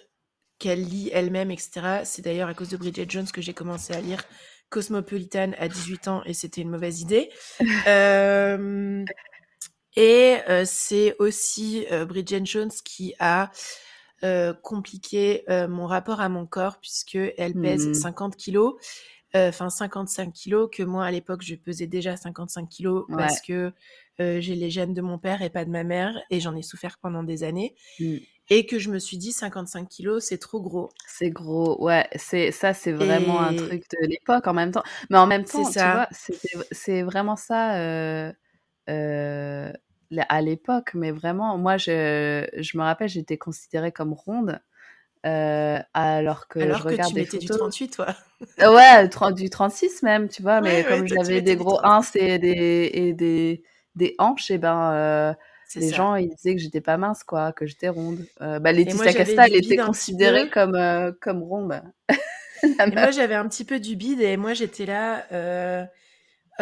qu'elle 0.60 0.84
lit 0.84 1.10
elle-même, 1.14 1.52
etc. 1.52 2.04
C'est 2.04 2.22
d'ailleurs 2.22 2.50
à 2.50 2.54
cause 2.54 2.70
de 2.70 2.78
Bridget 2.78 3.06
Jones 3.08 3.28
que 3.32 3.42
j'ai 3.42 3.54
commencé 3.54 3.94
à 3.94 4.02
lire 4.02 4.24
Cosmopolitan 4.70 5.52
à 5.58 5.68
18 5.68 6.08
ans 6.08 6.24
et 6.26 6.34
c'était 6.34 6.62
une 6.62 6.70
mauvaise 6.70 7.02
idée. 7.02 7.30
Euh, 7.88 9.04
et 9.96 10.38
euh, 10.50 10.64
c'est 10.66 11.16
aussi 11.20 11.86
euh, 11.92 12.06
Bridget 12.06 12.46
Jones 12.46 12.72
qui 12.86 13.14
a 13.20 13.52
compliqué 14.62 15.44
mon 15.50 15.88
rapport 15.88 16.22
à 16.22 16.30
mon 16.30 16.46
corps 16.46 16.80
puisque 16.80 17.16
elle 17.16 17.56
pèse 17.56 17.88
Mhm. 17.88 17.94
50 17.96 18.36
kilos. 18.36 18.76
Enfin 19.34 19.70
55 19.70 20.34
kilos, 20.34 20.70
que 20.72 20.84
moi 20.84 21.06
à 21.06 21.12
l'époque 21.12 21.42
je 21.44 21.56
pesais 21.56 21.88
déjà 21.88 22.18
55 22.18 22.68
kilos 22.70 23.06
Ouais. 23.10 23.18
parce 23.18 23.42
que 23.42 23.72
euh, 24.20 24.42
j'ai 24.42 24.56
les 24.56 24.70
gènes 24.70 24.94
de 24.94 25.02
mon 25.02 25.18
père 25.18 25.42
et 25.42 25.50
pas 25.50 25.66
de 25.66 25.70
ma 25.70 25.84
mère 25.84 26.14
et 26.30 26.40
j'en 26.40 26.56
ai 26.56 26.62
souffert 26.62 26.98
pendant 27.02 27.24
des 27.24 27.44
années 27.44 27.76
Mm. 28.00 28.18
et 28.50 28.66
que 28.66 28.78
je 28.80 28.90
me 28.90 29.00
suis 29.00 29.18
dit 29.18 29.32
55 29.32 29.88
kilos 29.88 30.24
c'est 30.26 30.38
trop 30.38 30.62
gros. 30.62 30.90
C'est 31.08 31.30
gros, 31.30 31.82
ouais, 31.84 32.08
c'est 32.18 32.52
ça, 32.52 32.74
c'est 32.74 32.92
vraiment 32.92 33.40
un 33.42 33.56
truc 33.56 33.84
de 34.02 34.06
l'époque 34.08 34.48
en 34.48 34.54
même 34.54 34.72
temps. 34.72 34.84
Mais 35.10 35.18
en 35.18 35.28
même 35.28 35.46
temps, 35.46 35.64
tu 35.70 35.80
vois, 35.80 36.08
c'est 36.72 37.02
vraiment 37.04 37.36
ça 37.38 37.76
euh, 37.78 38.32
euh, 38.90 39.72
à 40.30 40.42
l'époque. 40.42 40.94
Mais 40.94 41.12
vraiment, 41.12 41.58
moi, 41.58 41.78
je, 41.78 42.46
je 42.58 42.78
me 42.78 42.84
rappelle, 42.84 43.08
j'étais 43.10 43.38
considérée 43.38 43.92
comme 43.94 44.14
ronde, 44.14 44.60
euh, 45.26 45.80
alors 45.94 46.48
que 46.48 46.60
je 46.70 46.70
Alors 46.70 46.86
que 46.86 46.96
regarde 46.96 47.14
tu 47.14 47.16
des 47.16 47.22
mettais 47.22 47.38
du 47.38 47.48
photos. 47.48 47.58
38 47.58 47.90
toi. 47.90 48.16
Euh, 48.62 48.74
Ouais, 48.76 49.08
30 49.10 49.36
du 49.36 49.50
36 49.50 50.04
même, 50.04 50.30
tu 50.30 50.42
vois, 50.42 50.62
mais 50.62 50.84
Ouais, 50.84 50.84
comme 50.84 51.08
j'avais 51.08 51.42
des 51.42 51.56
du 51.56 51.56
gros 51.56 51.78
36. 51.78 51.84
ins 51.84 52.02
et 52.16 52.40
des, 52.40 52.90
et 52.94 53.14
des, 53.14 53.64
des 53.96 54.16
hanches, 54.20 54.52
et 54.52 54.58
ben, 54.58 54.92
euh, 54.94 55.34
les 55.76 55.82
ça. 55.82 55.96
gens, 55.96 56.16
ils 56.16 56.30
disaient 56.30 56.56
que 56.56 56.62
j'étais 56.62 56.82
pas 56.82 56.98
mince, 56.98 57.24
quoi, 57.24 57.54
que 57.54 57.66
j'étais 57.66 57.90
ronde. 57.90 58.28
Euh, 58.42 58.60
bah, 58.60 58.72
Laetitia 58.74 59.14
Casta, 59.14 59.48
du 59.48 59.56
elle 59.56 59.56
était 59.58 59.78
considérée 59.78 60.50
comme, 60.50 60.76
euh, 60.76 61.12
comme 61.22 61.44
ronde, 61.44 61.82
Et 62.64 62.86
moi 62.86 63.12
j'avais 63.12 63.36
un 63.36 63.48
petit 63.48 63.66
peu 63.66 63.80
du 63.80 63.96
bide 63.96 64.22
et 64.22 64.38
moi 64.38 64.54
j'étais 64.54 64.86
là, 64.86 65.26
euh, 65.32 65.84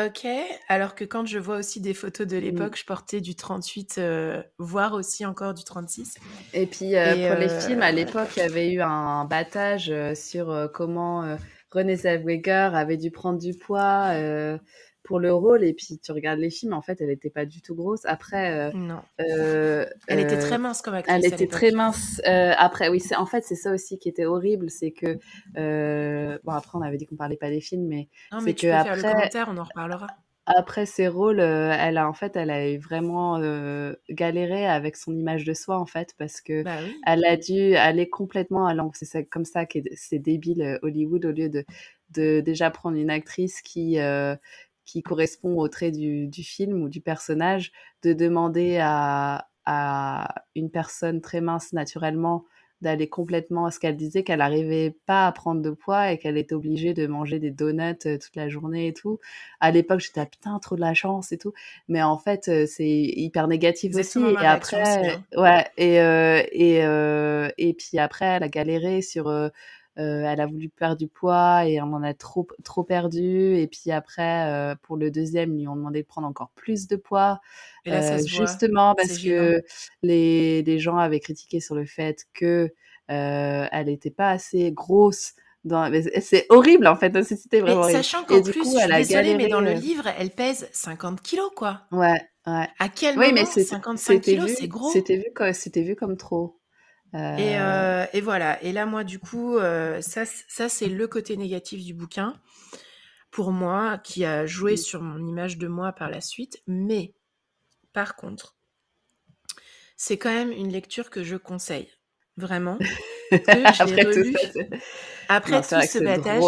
ok. 0.08 0.28
Alors 0.68 0.96
que 0.96 1.04
quand 1.04 1.26
je 1.26 1.40
vois 1.40 1.58
aussi 1.58 1.82
des 1.82 1.94
photos 1.94 2.28
de 2.28 2.38
Mm. 2.38 2.42
l'époque, 2.42 2.78
je 2.78 2.86
portais 2.86 3.22
du 3.22 3.36
38, 3.36 3.96
euh, 3.98 4.42
voire 4.58 4.94
aussi 4.94 5.26
encore 5.26 5.54
du 5.54 5.64
36. 5.64 6.16
Et 6.54 6.66
puis, 6.66 6.96
euh, 6.96 7.16
Et 7.16 7.28
pour 7.28 7.38
les 7.38 7.50
films, 7.50 7.82
euh, 7.82 7.86
à 7.86 7.92
l'époque, 7.92 8.30
il 8.38 8.40
y 8.40 8.44
avait 8.44 8.72
eu 8.72 8.82
un 8.82 9.26
battage 9.26 9.94
sur 10.16 10.70
comment 10.74 11.38
Renée 11.72 11.96
Zellweger 11.96 12.72
avait 12.74 12.98
dû 12.98 13.12
prendre 13.12 13.40
du 13.40 13.54
poids 13.54 14.12
pour 15.10 15.20
le 15.20 15.34
rôle. 15.34 15.64
Et 15.64 15.74
puis, 15.74 16.00
tu 16.02 16.12
regardes 16.12 16.40
les 16.40 16.52
films, 16.52 16.74
en 16.74 16.82
fait, 16.84 17.02
elle 17.02 17.08
n'était 17.08 17.32
pas 17.32 17.46
du 17.46 17.62
tout 17.64 17.74
grosse. 17.76 18.06
Après, 18.06 18.54
euh, 18.54 18.72
non. 18.74 19.02
euh, 19.20 19.86
Elle 20.08 20.20
était 20.20 20.38
euh, 20.38 20.42
très 20.42 20.60
mince 20.60 20.82
comme 20.84 20.94
elle 20.94 21.00
actrice 21.00 21.26
à 21.26 21.36
était 21.36 21.48
très 21.48 21.72
mince. 21.72 22.22
Après, 22.26 22.90
oui, 22.90 23.00
c'est 23.00 23.16
en 23.16 23.26
fait, 23.26 23.44
c'est 23.44 23.56
ça 23.56 23.74
aussi 23.74 23.98
qui 23.98 24.08
était 24.08 24.26
horrible, 24.26 24.70
c'est 24.70 24.92
que 24.92 25.18
bon, 26.44 26.52
après, 26.54 26.78
on 26.78 26.82
avait 26.82 26.98
dit 26.98 27.08
qu'on 27.08 27.16
parlait 27.16 27.38
pas 27.38 27.50
des 27.50 27.62
films, 27.62 27.88
mais 27.88 28.08
Non, 28.32 28.42
mais 28.42 28.54
que 28.54 28.62
faire 28.62 28.84
le 28.96 29.00
après, 29.00 29.12
commentaire, 29.14 29.48
on 29.52 29.58
en 29.58 29.64
reparlera. 29.64 30.08
après 30.46 30.86
ses 30.86 31.08
rôles, 31.08 31.40
euh, 31.40 31.72
elle 31.78 31.98
a 31.98 32.08
en 32.08 32.14
fait, 32.14 32.36
elle 32.36 32.50
a 32.52 32.70
eu 32.72 32.78
vraiment 32.78 33.38
euh, 33.38 33.94
galéré 34.10 34.66
avec 34.68 34.96
son 34.96 35.16
image 35.16 35.44
de 35.44 35.54
soi 35.54 35.78
en 35.80 35.86
fait, 35.86 36.14
parce 36.18 36.42
que 36.42 36.64
Bah 36.64 36.78
oui. 36.84 36.96
elle 37.06 37.26
a 37.26 37.36
dû 37.38 37.76
aller 37.76 38.10
complètement 38.10 38.66
à 38.68 38.74
l'envers. 38.74 38.96
C'est 39.02 39.26
comme 39.26 39.46
ça 39.46 39.66
que 39.66 39.80
c'est 39.96 40.20
débile 40.20 40.80
Hollywood 40.82 41.26
au 41.26 41.32
lieu 41.32 41.50
de, 41.50 41.66
de 42.16 42.42
déjà 42.42 42.72
prendre 42.72 42.98
une 42.98 43.12
actrice 43.12 43.62
qui 43.62 44.00
euh, 44.00 44.36
qui 44.92 45.04
correspond 45.04 45.58
au 45.58 45.68
trait 45.68 45.92
du, 45.92 46.28
du 46.28 46.44
film 46.44 46.82
ou 46.82 46.90
du 46.90 47.02
personnage, 47.02 47.72
de 48.04 48.14
demander 48.14 48.80
à, 48.82 49.48
à 49.66 50.36
une 50.56 50.72
personne 50.72 51.22
très 51.22 51.42
mince 51.42 51.74
naturellement 51.74 52.46
d'aller 52.82 53.10
complètement 53.10 53.66
à 53.66 53.72
ce 53.72 53.80
qu'elle 53.80 53.98
disait 53.98 54.24
qu'elle 54.24 54.40
n'arrivait 54.40 54.96
pas 55.06 55.28
à 55.28 55.32
prendre 55.34 55.62
de 55.62 55.70
poids 55.70 56.12
et 56.12 56.18
qu'elle 56.18 56.38
était 56.38 56.56
obligée 56.56 56.94
de 56.94 57.08
manger 57.08 57.38
des 57.38 57.52
donuts 57.52 58.06
euh, 58.06 58.18
toute 58.18 58.36
la 58.36 58.48
journée 58.48 58.88
et 58.88 58.94
tout. 58.94 59.20
À 59.60 59.72
l'époque, 59.72 60.00
j'étais 60.00 60.22
ah, 60.22 60.26
putain 60.26 60.58
trop 60.60 60.76
de 60.76 60.82
la 60.82 60.94
chance 60.94 61.34
et 61.34 61.38
tout, 61.38 61.52
mais 61.90 62.02
en 62.02 62.18
fait 62.18 62.48
euh, 62.48 62.66
c'est 62.68 62.88
hyper 62.88 63.48
négatif 63.48 63.96
aussi. 63.96 64.20
Et 64.20 64.46
après, 64.46 65.18
Hein. 65.36 65.42
ouais, 65.42 65.68
et 65.78 66.00
euh, 66.00 66.42
et 66.54 66.86
euh, 66.86 67.50
et 67.58 67.74
puis 67.74 68.00
après, 68.00 68.26
elle 68.26 68.44
a 68.44 68.50
galéré 68.50 69.02
sur 69.02 69.28
euh, 69.28 69.50
euh, 69.98 70.24
elle 70.24 70.40
a 70.42 70.46
voulu 70.48 70.70
perdre 70.70 70.98
du 70.98 71.08
poids 71.08 71.66
et 71.68 71.82
on 71.82 71.86
en 71.94 72.04
a 72.04 72.14
trop 72.14 72.48
trop 72.64 72.84
perdu. 72.84 73.56
Et 73.58 73.68
puis 73.68 73.92
après, 73.92 74.48
euh, 74.48 74.76
pour 74.84 74.98
le 74.98 75.12
deuxième, 75.12 75.54
ils 75.56 75.62
lui 75.62 75.68
ont 75.68 75.76
demandé 75.76 76.02
de 76.04 76.08
prendre 76.08 76.28
encore 76.28 76.52
plus 76.56 76.88
de 76.88 76.96
poids, 76.96 77.40
Et 77.86 77.92
là, 77.92 78.02
ça 78.02 78.18
euh, 78.18 78.20
se 78.20 78.28
justement 78.28 78.96
parce 78.96 79.20
que 79.20 79.62
les, 80.04 80.64
les 80.64 80.80
gens 80.80 80.98
avaient 80.98 81.20
critiqué 81.20 81.60
sur 81.60 81.76
le 81.76 81.86
fait 81.86 82.26
que 82.34 82.72
elle 83.08 83.88
n'était 83.88 84.12
pas 84.12 84.30
assez 84.32 84.72
grosse. 84.72 85.34
Dans... 85.66 85.90
mais 85.90 86.04
c'est- 86.22 86.46
horrible 86.50 86.88
en 86.88 86.96
fait, 86.96 87.22
c'était 87.24 87.60
Mais 87.66 87.72
vraiment 87.72 87.82
horrible. 87.84 88.06
sachant 88.06 88.26
qu'en 88.26 88.42
plus, 88.42 88.66
coup, 88.66 88.76
je 88.76 88.82
suis 88.82 88.92
elle 88.92 88.92
a 88.92 89.00
désolée, 89.02 89.34
mais 89.34 89.48
dans 89.48 89.62
le 89.62 89.72
livre, 89.72 90.08
elle 90.18 90.30
pèse 90.30 90.68
50 90.74 91.22
kilos, 91.22 91.52
quoi. 91.56 91.88
Ouais, 91.92 92.20
ouais. 92.48 92.68
À 92.80 92.90
quel 92.90 93.18
Oui, 93.18 93.32
mais 93.34 93.46
moment 93.46 93.46
c'était 93.46 93.70
55 93.70 94.22
c'était 94.22 94.22
kilos, 94.22 94.50
c'est 94.58 94.68
gros? 94.68 95.04
c'était 95.04 95.18
vu 95.18 95.26
comme, 95.36 95.54
c'était 95.54 95.84
vu 95.84 95.96
comme 95.96 96.18
trop. 96.18 96.59
Et, 97.14 97.58
Euh, 97.58 97.60
euh, 97.60 98.06
et 98.14 98.22
voilà. 98.22 98.62
Et 98.64 98.72
là, 98.72 98.86
moi, 98.86 99.04
du 99.04 99.20
coup, 99.20 99.58
euh, 99.58 100.02
ça, 100.02 100.26
ça 100.26 100.70
c'est 100.70 100.88
le 100.88 101.08
côté 101.08 101.38
négatif 101.38 101.84
du 101.84 101.94
bouquin 101.94 102.40
pour 103.32 103.52
moi, 103.52 104.00
qui 104.00 104.26
a 104.26 104.46
joué 104.48 104.76
sur 104.76 105.02
mon 105.02 105.24
image 105.26 105.58
de 105.58 105.68
moi 105.68 105.92
par 105.94 106.10
la 106.10 106.20
suite. 106.20 106.62
Mais, 106.68 107.14
par 107.94 108.16
contre, 108.16 108.56
c'est 109.98 110.18
quand 110.18 110.34
même 110.34 110.52
une 110.52 110.72
lecture 110.72 111.10
que 111.10 111.24
je 111.24 111.36
conseille. 111.36 111.90
Vraiment. 112.38 112.78
Après 113.80 114.06
tout 114.06 114.24
ça, 114.34 114.64
après 115.28 115.52
Non, 115.52 115.62
tout 115.62 115.82
ce 115.82 116.00
battage. 116.00 116.44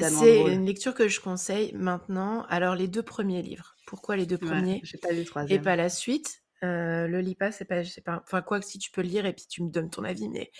C'est 0.00 0.52
une 0.52 0.66
lecture 0.66 0.94
que 0.94 1.06
je 1.06 1.20
conseille 1.20 1.72
maintenant. 1.74 2.44
Alors, 2.48 2.74
les 2.74 2.88
deux 2.88 3.02
premiers 3.02 3.42
livres. 3.42 3.76
Pourquoi 3.86 4.16
les 4.16 4.26
deux 4.26 4.38
Ouais, 4.38 4.48
premiers 4.48 4.82
pas 5.02 5.12
et 5.48 5.58
pas 5.58 5.76
la 5.76 5.88
suite? 5.88 6.42
Euh, 6.64 7.06
le 7.06 7.20
lis 7.20 7.34
pas, 7.36 7.52
c'est 7.52 7.64
pas, 7.64 7.84
c'est 7.84 8.00
pas. 8.04 8.20
Enfin, 8.24 8.42
quoi 8.42 8.58
que 8.60 8.66
si 8.66 8.78
tu 8.78 8.90
peux 8.90 9.02
le 9.02 9.08
lire 9.08 9.26
et 9.26 9.32
puis 9.32 9.46
tu 9.48 9.62
me 9.62 9.70
donnes 9.70 9.90
ton 9.90 10.02
avis, 10.04 10.28
mais 10.28 10.50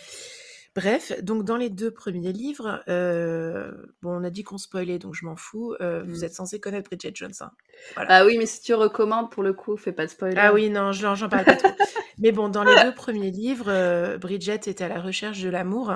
bref. 0.76 1.12
Donc, 1.22 1.44
dans 1.44 1.56
les 1.56 1.70
deux 1.70 1.90
premiers 1.90 2.32
livres, 2.32 2.84
euh, 2.88 3.72
bon, 4.02 4.12
on 4.20 4.22
a 4.24 4.30
dit 4.30 4.44
qu'on 4.44 4.58
spoilait, 4.58 4.98
donc 5.00 5.14
je 5.14 5.24
m'en 5.24 5.34
fous. 5.34 5.74
Euh, 5.80 6.04
vous 6.06 6.20
Mm. 6.20 6.24
êtes 6.24 6.34
censé 6.34 6.60
connaître 6.60 6.88
Bridget 6.88 7.12
Jones, 7.14 7.32
hein. 7.40 7.50
Voilà. 7.96 8.10
Ah 8.12 8.24
oui, 8.26 8.38
mais 8.38 8.46
si 8.46 8.60
tu 8.60 8.74
recommandes 8.74 9.30
pour 9.32 9.42
le 9.42 9.52
coup, 9.54 9.76
fais 9.76 9.92
pas 9.92 10.04
de 10.06 10.10
Ah 10.10 10.14
spoiler. 10.14 10.50
oui, 10.54 10.70
non, 10.70 10.92
je- 10.92 11.14
j'en 11.16 11.28
parle 11.28 11.44
pas 11.44 11.56
trop. 11.56 11.68
Mais 12.20 12.32
bon, 12.32 12.48
dans 12.48 12.64
les 12.64 12.74
deux 12.84 12.94
premiers 12.94 13.30
livres, 13.30 13.68
euh, 13.68 14.18
Bridget 14.18 14.60
est 14.66 14.80
à 14.80 14.88
la 14.88 15.00
recherche 15.00 15.40
de 15.40 15.48
l'amour. 15.48 15.94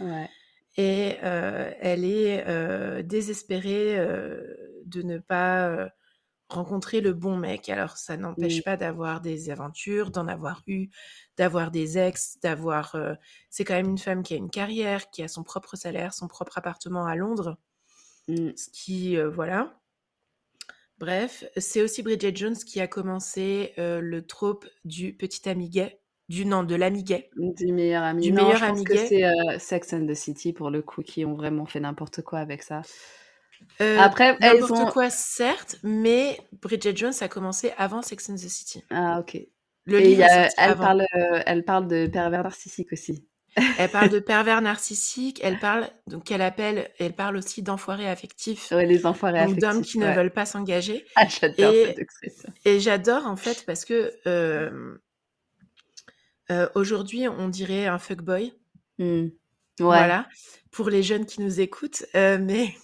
Ouais. 0.00 0.28
Et 0.76 1.16
elle 1.22 2.04
est 2.04 3.02
désespérée 3.02 3.96
de 4.84 5.02
ne 5.02 5.18
pas 5.18 5.88
rencontrer 6.48 7.00
le 7.00 7.12
bon 7.12 7.36
mec. 7.36 7.68
Alors, 7.68 7.96
ça 7.98 8.16
n'empêche 8.16 8.62
pas 8.64 8.76
d'avoir 8.76 9.20
des 9.20 9.50
aventures, 9.50 10.10
d'en 10.10 10.28
avoir 10.28 10.62
eu, 10.66 10.88
d'avoir 11.36 11.70
des 11.70 11.98
ex, 11.98 12.38
d'avoir... 12.42 12.94
euh, 12.94 13.14
C'est 13.50 13.64
quand 13.64 13.74
même 13.74 13.90
une 13.90 13.98
femme 13.98 14.22
qui 14.22 14.34
a 14.34 14.36
une 14.38 14.50
carrière, 14.50 15.10
qui 15.10 15.22
a 15.22 15.28
son 15.28 15.42
propre 15.44 15.76
salaire, 15.76 16.14
son 16.14 16.28
propre 16.28 16.58
appartement 16.58 17.06
à 17.06 17.16
Londres, 17.16 17.58
Mm. 18.28 18.50
ce 18.56 18.68
qui... 18.72 19.16
euh, 19.16 19.30
voilà. 19.30 19.80
Bref, 20.98 21.44
c'est 21.56 21.80
aussi 21.82 22.02
Bridget 22.02 22.34
Jones 22.34 22.56
qui 22.56 22.80
a 22.80 22.88
commencé 22.88 23.72
euh, 23.78 24.00
le 24.00 24.26
trope 24.26 24.66
du 24.84 25.14
petit 25.14 25.48
ami 25.48 25.68
gay, 25.70 26.00
du 26.28 26.44
non, 26.44 26.64
de 26.64 26.74
l'ami 26.74 27.04
gay, 27.04 27.30
Du 27.36 27.72
meilleur 27.72 28.02
ami. 28.02 28.22
du 28.22 28.32
Non, 28.32 28.42
meilleur 28.44 28.58
je 28.58 28.64
pense 28.64 28.78
ami 28.78 28.84
que 28.84 28.92
gay. 28.94 29.06
c'est 29.06 29.58
Sex 29.60 29.92
and 29.92 30.06
the 30.06 30.14
City 30.14 30.52
pour 30.52 30.70
le 30.70 30.82
coup 30.82 31.02
qui 31.02 31.24
ont 31.24 31.34
vraiment 31.34 31.66
fait 31.66 31.80
n'importe 31.80 32.22
quoi 32.22 32.40
avec 32.40 32.62
ça. 32.62 32.82
Euh, 33.80 33.98
Après, 34.00 34.36
elles 34.40 34.64
ont. 34.72 34.86
quoi, 34.86 35.08
certes, 35.10 35.76
mais 35.82 36.40
Bridget 36.62 36.96
Jones 36.96 37.12
a 37.20 37.28
commencé 37.28 37.72
avant 37.78 38.02
Sex 38.02 38.28
and 38.30 38.34
the 38.34 38.48
City. 38.48 38.82
Ah, 38.90 39.20
ok. 39.20 39.38
Le 39.86 40.00
Et 40.00 40.04
livre 40.04 40.22
est 40.24 40.50
elle, 40.58 40.70
avant. 40.70 40.82
parle, 40.84 41.00
euh, 41.16 41.42
elle 41.46 41.64
parle 41.64 41.86
de 41.88 42.06
pervers 42.06 42.42
narcissique 42.42 42.92
aussi. 42.92 43.24
Elle 43.78 43.90
parle 43.90 44.10
de 44.10 44.18
pervers 44.20 44.60
narcissiques, 44.60 45.40
elle 45.42 45.58
parle, 45.58 45.88
donc 46.06 46.24
qu'elle 46.24 46.42
appelle, 46.42 46.90
elle 46.98 47.14
parle 47.14 47.36
aussi 47.36 47.62
d'enfoirés 47.62 48.08
affectifs, 48.08 48.70
Ouais, 48.70 48.84
les 48.86 49.06
enfoirés 49.06 49.46
donc 49.46 49.58
d'hommes 49.58 49.70
affectifs. 49.70 49.92
qui 49.92 49.98
ne 49.98 50.12
veulent 50.12 50.32
pas 50.32 50.44
s'engager. 50.44 51.04
Ah, 51.16 51.26
j'adore 51.28 51.72
cette 51.72 51.98
Et, 51.98 52.00
expression. 52.02 52.52
et 52.64 52.80
j'adore 52.80 53.26
en 53.26 53.36
fait 53.36 53.64
parce 53.66 53.84
que 53.84 54.12
euh, 54.26 54.98
euh, 56.50 56.68
aujourd'hui 56.74 57.26
on 57.28 57.48
dirait 57.48 57.86
un 57.86 57.98
fuckboy. 57.98 58.52
Ouais. 59.00 59.30
voilà, 59.78 60.28
pour 60.72 60.90
les 60.90 61.02
jeunes 61.04 61.24
qui 61.24 61.40
nous 61.40 61.60
écoutent, 61.60 62.04
euh, 62.16 62.36
mais 62.40 62.74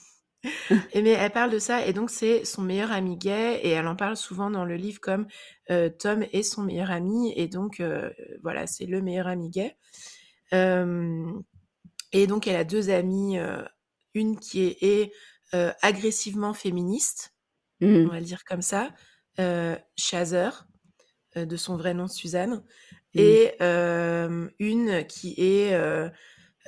Et 0.93 1.03
mais 1.03 1.11
elle 1.11 1.31
parle 1.31 1.51
de 1.51 1.59
ça, 1.59 1.87
et 1.87 1.93
donc 1.93 2.11
c'est 2.11 2.45
son 2.45 2.63
meilleur 2.63 2.93
ami 2.93 3.17
gay, 3.17 3.61
et 3.63 3.71
elle 3.71 3.87
en 3.87 3.97
parle 3.97 4.17
souvent 4.17 4.51
dans 4.51 4.65
le 4.65 4.77
livre 4.77 5.01
comme 5.01 5.27
euh, 5.71 5.89
Tom 5.91 6.25
est 6.33 6.43
son 6.43 6.63
meilleur 6.63 6.91
ami, 6.91 7.33
et 7.37 7.49
donc 7.49 7.81
euh, 7.81 8.11
voilà, 8.43 8.67
c'est 8.67 8.87
le 8.87 9.03
meilleur 9.03 9.27
ami 9.27 9.51
gay. 9.51 9.77
Euh, 10.53 11.33
et 12.13 12.27
donc 12.27 12.47
elle 12.47 12.57
a 12.57 12.65
deux 12.65 12.91
amies, 12.91 13.39
euh, 13.39 13.63
une 14.15 14.39
qui 14.39 14.63
est, 14.65 14.83
est, 14.83 15.13
agressivement 15.83 16.55
féministe, 16.55 17.31
Hmm. 17.81 18.07
on 18.07 18.09
va 18.09 18.21
le 18.21 18.25
dire 18.25 18.45
comme 18.45 18.63
ça, 18.63 18.91
euh, 19.41 19.77
de 21.37 21.57
son 21.57 21.77
vrai 21.77 21.93
nom 21.93 22.07
Suzanne, 22.07 22.63
Hmm. 23.15 23.21
et 23.21 23.55
une 24.59 25.05
qui 25.07 25.35
est 25.39 25.77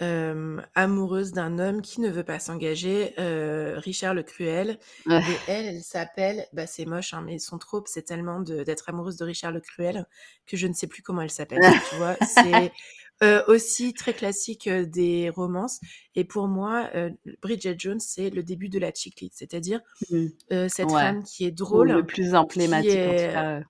euh, 0.02 0.60
amoureuse 0.74 1.32
d'un 1.32 1.58
homme 1.58 1.80
qui 1.82 2.00
ne 2.00 2.10
veut 2.10 2.24
pas 2.24 2.38
s'engager, 2.38 3.14
euh, 3.18 3.74
Richard 3.78 4.14
le 4.14 4.22
Cruel. 4.22 4.78
Ouais. 5.06 5.20
Et 5.48 5.50
elle, 5.52 5.66
elle 5.66 5.82
s'appelle, 5.82 6.46
bah 6.52 6.66
c'est 6.66 6.84
moche, 6.84 7.14
hein, 7.14 7.22
mais 7.24 7.38
son 7.38 7.58
trope, 7.58 7.88
c'est 7.88 8.02
tellement 8.02 8.40
d'être 8.40 8.88
amoureuse 8.88 9.16
de 9.16 9.24
Richard 9.24 9.52
le 9.52 9.60
Cruel 9.60 10.06
que 10.46 10.56
je 10.56 10.66
ne 10.66 10.72
sais 10.74 10.86
plus 10.86 11.02
comment 11.02 11.22
elle 11.22 11.30
s'appelle. 11.30 11.60
tu 11.90 11.96
vois, 11.96 12.16
c'est 12.26 12.72
Euh, 13.22 13.42
aussi 13.48 13.94
très 13.94 14.12
classique 14.12 14.68
des 14.68 15.30
romances. 15.30 15.80
Et 16.16 16.24
pour 16.24 16.48
moi, 16.48 16.90
Bridget 17.40 17.76
Jones, 17.78 17.98
c'est 17.98 18.28
le 18.28 18.42
début 18.42 18.68
de 18.68 18.78
la 18.78 18.90
chick 18.92 19.18
lit, 19.22 19.30
c'est-à-dire 19.32 19.80
Mmh. 20.10 20.68
cette 20.68 20.90
Ouais. 20.90 21.00
femme 21.00 21.24
qui 21.24 21.46
est 21.46 21.52
Ou 21.52 21.64
drôle, 21.64 21.92
le 21.92 22.04
plus 22.04 22.34
emblématique, 22.34 22.90
en 22.90 22.94
est- 22.94 23.26
tout 23.28 23.32
cas. 23.32 23.60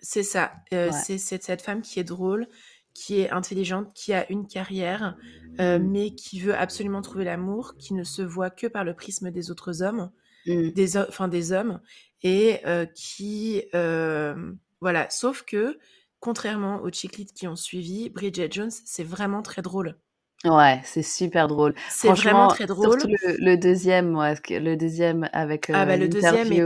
c'est 0.00 0.22
ça, 0.22 0.52
Ouais. 0.72 0.88
c'est 0.90 1.18
cette 1.18 1.60
femme 1.60 1.82
qui 1.82 2.00
est 2.00 2.04
drôle, 2.04 2.48
qui 2.94 3.20
est 3.20 3.30
intelligente, 3.30 3.92
qui 3.94 4.12
a 4.12 4.30
une 4.30 4.46
carrière, 4.46 5.16
euh, 5.60 5.78
Mm. 5.78 5.90
mais 5.90 6.10
qui 6.14 6.40
veut 6.40 6.54
absolument 6.56 7.02
trouver 7.02 7.24
l'amour, 7.24 7.74
qui 7.78 7.94
ne 7.94 8.04
se 8.04 8.22
voit 8.22 8.50
que 8.50 8.66
par 8.66 8.84
le 8.84 8.94
prisme 8.94 9.30
des 9.30 9.50
autres 9.50 9.82
hommes, 9.82 10.10
Mmh. 10.46 10.70
des, 10.70 10.96
enfin, 10.96 11.28
des 11.28 11.52
hommes, 11.52 11.80
et 12.22 12.58
euh, 12.66 12.84
qui, 12.94 13.62
euh, 13.76 14.34
voilà, 14.80 15.08
sauf 15.08 15.42
que, 15.42 15.78
contrairement 16.18 16.80
aux 16.82 16.90
chick 16.90 17.16
lit 17.16 17.26
qui 17.26 17.46
ont 17.46 17.54
suivi, 17.56 18.10
Bridget 18.10 18.48
Jones, 18.50 18.70
c'est 18.84 19.04
vraiment 19.04 19.42
très 19.42 19.62
drôle. 19.62 19.96
Ouais, 20.44 20.80
c'est 20.84 21.02
super 21.02 21.46
drôle. 21.46 21.74
C'est 21.88 22.08
vraiment 22.08 22.48
très 22.48 22.66
drôle. 22.66 22.98
surtout 23.00 23.14
le, 23.24 23.36
le 23.38 23.56
deuxième, 23.56 24.16
que- 24.42 24.54
le 24.54 24.76
deuxième 24.76 25.28
avec 25.32 25.70
Ah 25.72 25.86
bah 25.86 25.96
le 25.96 26.08
deuxième 26.08 26.52
est 26.52 26.64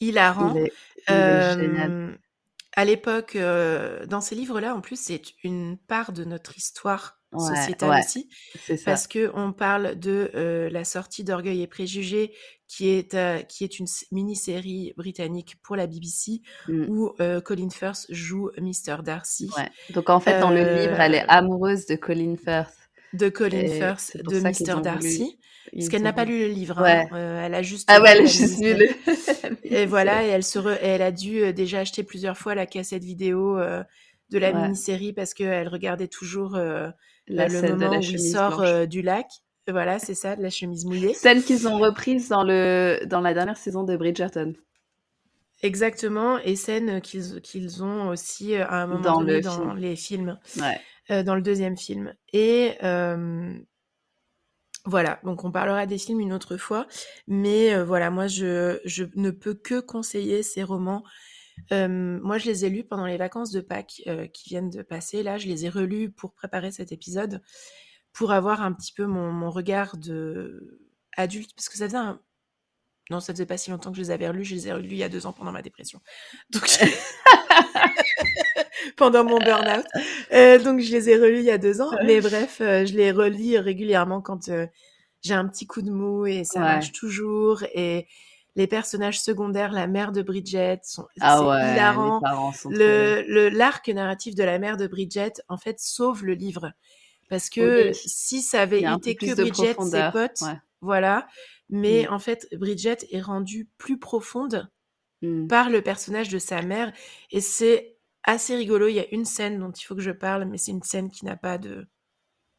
hilarant. 0.00 0.54
il 0.54 0.60
est, 0.62 0.72
il 1.08 1.14
est 1.14 1.58
génial. 1.58 2.18
À 2.76 2.84
l'époque, 2.84 3.36
euh, 3.36 4.04
dans 4.06 4.20
ces 4.20 4.34
livres-là, 4.34 4.74
en 4.74 4.80
plus, 4.80 5.00
c'est 5.00 5.22
une 5.42 5.78
part 5.88 6.12
de 6.12 6.24
notre 6.24 6.56
histoire 6.56 7.18
Ouais, 7.32 7.56
sociétale 7.56 7.90
ouais, 7.90 7.98
aussi, 7.98 8.28
c'est 8.64 8.76
ça. 8.76 8.84
parce 8.84 9.06
que 9.08 9.30
on 9.34 9.52
parle 9.52 9.98
de 9.98 10.30
euh, 10.36 10.70
la 10.70 10.84
sortie 10.84 11.24
d'Orgueil 11.24 11.60
et 11.60 11.66
Préjugés, 11.66 12.32
qui 12.68 12.88
est 12.88 13.14
euh, 13.14 13.40
qui 13.42 13.64
est 13.64 13.78
une 13.78 13.86
mini-série 14.12 14.94
britannique 14.96 15.56
pour 15.62 15.74
la 15.76 15.86
BBC 15.86 16.40
Mm. 16.68 16.84
où 16.88 17.12
Colin 17.44 17.68
Firth 17.70 18.06
joue 18.10 18.50
Mr 18.58 19.02
Darcy 19.02 19.50
Ouais. 19.56 19.68
Donc 19.90 20.08
en 20.08 20.20
fait, 20.20 20.38
dans 20.40 20.50
le 20.50 20.62
livre, 20.62 21.00
elle 21.00 21.14
est 21.14 21.24
amoureuse 21.28 21.86
de 21.86 21.96
Colin 21.96 22.36
Firth. 22.36 22.74
de 23.12 23.28
Colin 23.28 23.58
Et 23.58 23.68
Firth 23.68 24.16
de 24.16 24.40
Mr. 24.40 24.80
Darcy, 24.82 25.38
parce 25.74 25.88
qu'elle 25.88 26.02
n'a 26.02 26.12
pas 26.12 26.24
lu 26.24 26.38
le 26.40 26.48
livre, 26.48 26.78
hein, 26.80 27.06
euh, 27.12 27.44
elle 27.46 27.54
a 27.54 27.62
juste 27.62 27.88
Ah 27.90 28.00
ouais, 28.00 28.10
elle 28.10 28.22
a 28.22 28.26
juste 28.26 28.58
mini-série. 28.60 28.88
le. 29.04 29.54
Et 29.64 29.86
voilà, 29.86 30.24
et 30.24 30.28
elle, 30.28 30.42
se 30.44 30.58
re- 30.58 30.78
et 30.80 30.86
elle 30.86 31.02
a 31.02 31.12
dû 31.12 31.42
euh, 31.42 31.52
déjà 31.52 31.80
acheter 31.80 32.02
plusieurs 32.02 32.36
fois 32.38 32.54
la 32.54 32.66
cassette 32.66 33.02
vidéo 33.04 33.58
euh, 33.58 33.82
de 34.30 34.38
la 34.38 34.52
Ouais. 34.52 34.62
mini-série 34.62 35.12
parce 35.12 35.34
qu'elle 35.34 35.68
regardait 35.68 36.08
toujours 36.08 36.54
euh, 36.56 36.88
La 37.26 37.48
le 37.48 37.60
de 37.62 37.68
moment 37.72 37.90
la 37.90 37.98
où 37.98 38.02
il 38.02 38.20
sort 38.20 38.86
du 38.86 39.02
lac. 39.02 39.26
Voilà, 39.68 39.98
c'est 39.98 40.14
ça, 40.14 40.36
de 40.36 40.42
la 40.42 40.50
chemise 40.50 40.84
mouillée. 40.84 41.12
Scène 41.14 41.42
qu'ils 41.42 41.66
ont 41.66 41.78
reprise 41.78 42.28
dans, 42.28 42.44
le... 42.44 43.00
dans 43.06 43.20
la 43.20 43.34
dernière 43.34 43.56
saison 43.56 43.82
de 43.82 43.96
Bridgerton. 43.96 44.54
Exactement, 45.62 46.38
et 46.38 46.54
scène 46.54 47.00
qu'ils 47.00 47.40
qu'ils 47.40 47.82
ont 47.82 48.08
aussi 48.08 48.54
à 48.56 48.82
un 48.82 48.86
moment 48.86 49.00
Dans 49.00 49.18
donné 49.20 49.32
le 49.34 49.40
dans 49.40 49.52
film. 49.56 49.76
les 49.78 49.96
films, 49.96 50.38
Ouais. 50.60 51.24
dans 51.24 51.34
le 51.34 51.42
deuxième 51.42 51.76
film. 51.76 52.14
Et 52.32 52.72
voilà, 54.86 55.20
donc 55.24 55.44
on 55.44 55.50
parlera 55.50 55.84
des 55.84 55.98
films 55.98 56.20
une 56.20 56.32
autre 56.32 56.56
fois, 56.56 56.86
mais 57.26 57.74
euh, 57.74 57.84
voilà, 57.84 58.10
moi 58.10 58.28
je, 58.28 58.80
ne 59.16 59.30
peux 59.30 59.54
que 59.54 59.80
conseiller 59.80 60.44
ces 60.44 60.62
romans. 60.62 61.02
Euh, 61.72 61.88
moi, 61.88 62.38
je 62.38 62.46
les 62.46 62.64
ai 62.64 62.70
lus 62.70 62.84
pendant 62.84 63.06
les 63.06 63.16
vacances 63.16 63.50
de 63.50 63.60
Pâques 63.60 64.02
euh, 64.06 64.26
qui 64.28 64.50
viennent 64.50 64.70
de 64.70 64.82
passer. 64.82 65.22
Là, 65.22 65.38
je 65.38 65.48
les 65.48 65.64
ai 65.64 65.68
relus 65.68 66.10
pour 66.10 66.34
préparer 66.34 66.70
cet 66.70 66.92
épisode, 66.92 67.42
pour 68.12 68.30
avoir 68.30 68.62
un 68.62 68.72
petit 68.72 68.92
peu 68.92 69.06
mon, 69.06 69.50
regard 69.50 69.96
de 69.96 70.80
adulte, 71.16 71.52
parce 71.56 71.68
que 71.68 71.76
ça 71.76 71.86
faisait 71.86 71.96
un... 71.96 72.20
Non, 73.10 73.20
ça 73.20 73.32
faisait 73.32 73.46
pas 73.46 73.56
si 73.56 73.70
longtemps 73.70 73.90
que 73.90 73.96
je 73.96 74.02
les 74.02 74.10
avais 74.10 74.28
relus. 74.28 74.44
Je 74.44 74.54
les 74.54 74.68
ai 74.68 74.72
relus 74.72 74.90
il 74.90 74.96
y 74.96 75.02
a 75.02 75.08
deux 75.08 75.26
ans 75.26 75.32
pendant 75.32 75.52
ma 75.52 75.62
dépression. 75.62 76.00
pendant 78.96 79.24
mon 79.24 79.38
burn-out. 79.38 79.84
Euh, 80.32 80.58
donc, 80.58 80.80
je 80.80 80.90
les 80.92 81.10
ai 81.10 81.16
relus 81.16 81.38
il 81.38 81.44
y 81.44 81.50
a 81.50 81.58
deux 81.58 81.80
ans. 81.80 81.90
Mais 82.04 82.20
bref, 82.20 82.58
euh, 82.60 82.84
je 82.86 82.94
les 82.94 83.10
relis 83.12 83.58
régulièrement 83.58 84.20
quand 84.20 84.48
euh, 84.48 84.66
j'ai 85.22 85.34
un 85.34 85.46
petit 85.48 85.66
coup 85.66 85.82
de 85.82 85.90
mou 85.90 86.26
et 86.26 86.44
ça 86.44 86.60
Ouais. 86.60 86.66
marche 86.66 86.92
toujours. 86.92 87.62
Et 87.74 88.06
les 88.54 88.66
personnages 88.66 89.20
secondaires, 89.20 89.72
la 89.72 89.86
mère 89.86 90.12
de 90.12 90.22
Bridget, 90.22 90.80
sont, 90.84 91.06
Ah 91.20 91.42
ouais, 91.42 91.72
hilarant. 91.72 92.20
Le, 92.70 93.48
l'arc 93.50 93.88
narratif 93.88 94.34
de 94.34 94.44
la 94.44 94.58
mère 94.58 94.76
de 94.76 94.86
Bridget, 94.86 95.34
en 95.48 95.58
fait, 95.58 95.78
sauve 95.78 96.24
le 96.24 96.34
livre. 96.34 96.72
Parce 97.28 97.50
que 97.50 97.88
Oui, 97.88 97.94
si 97.94 98.40
ça 98.40 98.62
avait 98.62 98.82
été 98.82 99.14
que 99.16 99.34
Bridget, 99.34 99.74
ses 99.90 100.10
potes, 100.12 100.40
Ouais. 100.42 100.58
voilà. 100.80 101.26
Mais 101.68 102.06
Mm. 102.08 102.14
en 102.14 102.18
fait, 102.20 102.46
Bridget 102.52 102.98
est 103.10 103.20
rendue 103.20 103.68
plus 103.78 103.98
profonde 103.98 104.68
Mm. 105.22 105.46
par 105.48 105.70
le 105.70 105.80
personnage 105.82 106.28
de 106.28 106.38
sa 106.38 106.60
mère. 106.62 106.92
Et 107.30 107.40
c'est 107.40 107.96
assez 108.24 108.54
rigolo. 108.56 108.88
Il 108.88 108.94
y 108.94 109.00
a 109.00 109.08
une 109.12 109.24
scène 109.24 109.58
dont 109.58 109.70
il 109.72 109.82
faut 109.84 109.94
que 109.94 110.02
je 110.02 110.10
parle, 110.10 110.44
mais 110.44 110.58
c'est 110.58 110.72
une 110.72 110.82
scène 110.82 111.10
qui 111.10 111.24
n'a 111.24 111.36
pas 111.36 111.58
de, 111.58 111.86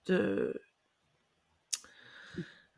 de, 0.08 0.60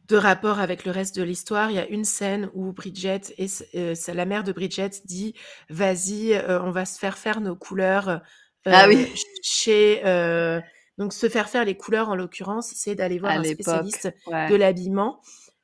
de 0.08 0.18
rapport 0.18 0.60
avec 0.60 0.86
le 0.86 0.92
reste 0.92 1.16
de 1.16 1.24
l'histoire. 1.24 1.70
Il 1.70 1.76
y 1.76 1.80
a 1.80 1.88
une 1.88 2.04
scène 2.06 2.50
où 2.54 2.72
Bridget 2.74 3.22
et 3.38 3.48
euh, 3.76 3.94
la 4.14 4.26
mère 4.26 4.44
de 4.44 4.52
Bridget 4.52 4.90
dit 5.06 5.36
Vas-y, 5.70 6.34
euh, 6.34 6.62
on 6.64 6.72
va 6.72 6.86
se 6.86 6.98
faire 6.98 7.18
faire 7.18 7.42
nos 7.42 7.56
couleurs 7.56 8.10
euh, 8.10 8.20
Ah 8.66 8.88
oui. 8.88 8.98
ch- 9.06 9.24
chez. 9.44 10.62
donc, 10.98 11.14
se 11.14 11.30
faire 11.30 11.48
faire 11.48 11.64
les 11.64 11.78
couleurs, 11.78 12.10
en 12.10 12.16
l'occurrence, 12.16 12.74
c'est 12.76 12.96
d'aller 12.96 13.20
voir 13.20 13.34
À 13.34 13.36
un 13.36 13.44
spécialiste 13.44 14.10
ouais. 14.28 14.50
de 14.50 14.56
l'habillement. 14.56 15.22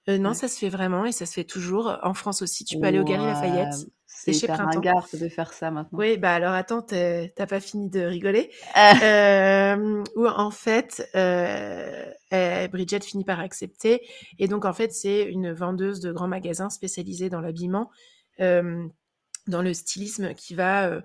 Non, 0.07 0.29
Ouais. 0.29 0.35
ça 0.35 0.47
se 0.47 0.59
fait 0.59 0.69
vraiment 0.69 1.05
et 1.05 1.11
ça 1.11 1.25
se 1.25 1.33
fait 1.33 1.43
toujours. 1.43 1.97
En 2.03 2.13
France 2.13 2.43
aussi, 2.43 2.63
tu 2.63 2.79
peux 2.79 2.85
aller 2.85 2.99
au 2.99 3.03
Galeries 3.03 3.25
Lafayette. 3.25 3.87
C'est 4.25 4.35
hyper 4.37 4.61
Printemps. 4.61 4.79
ringard 4.79 5.07
de 5.13 5.29
faire 5.29 5.53
ça 5.53 5.69
maintenant. 5.71 5.99
Oui, 5.99 6.17
bah 6.17 6.33
alors 6.33 6.53
attends, 6.53 6.81
t'as 6.81 7.27
pas 7.47 7.59
fini 7.59 7.89
de 7.89 8.01
rigoler. 8.01 8.51
Euh, 9.03 10.03
où 10.15 10.27
en 10.27 10.51
fait, 10.51 11.07
euh, 11.15 12.05
euh, 12.33 12.67
Bridget 12.67 13.01
finit 13.01 13.23
par 13.23 13.39
accepter. 13.39 14.01
Et 14.39 14.47
donc, 14.47 14.65
en 14.65 14.73
fait, 14.73 14.91
c'est 14.93 15.23
une 15.23 15.51
vendeuse 15.53 15.99
de 15.99 16.11
grands 16.11 16.27
magasins 16.27 16.69
spécialisée 16.69 17.29
dans 17.29 17.41
l'habillement, 17.41 17.91
dans 18.39 19.61
le 19.61 19.73
stylisme, 19.73 20.33
qui 20.33 20.55
va 20.55 20.87
euh, 20.87 21.01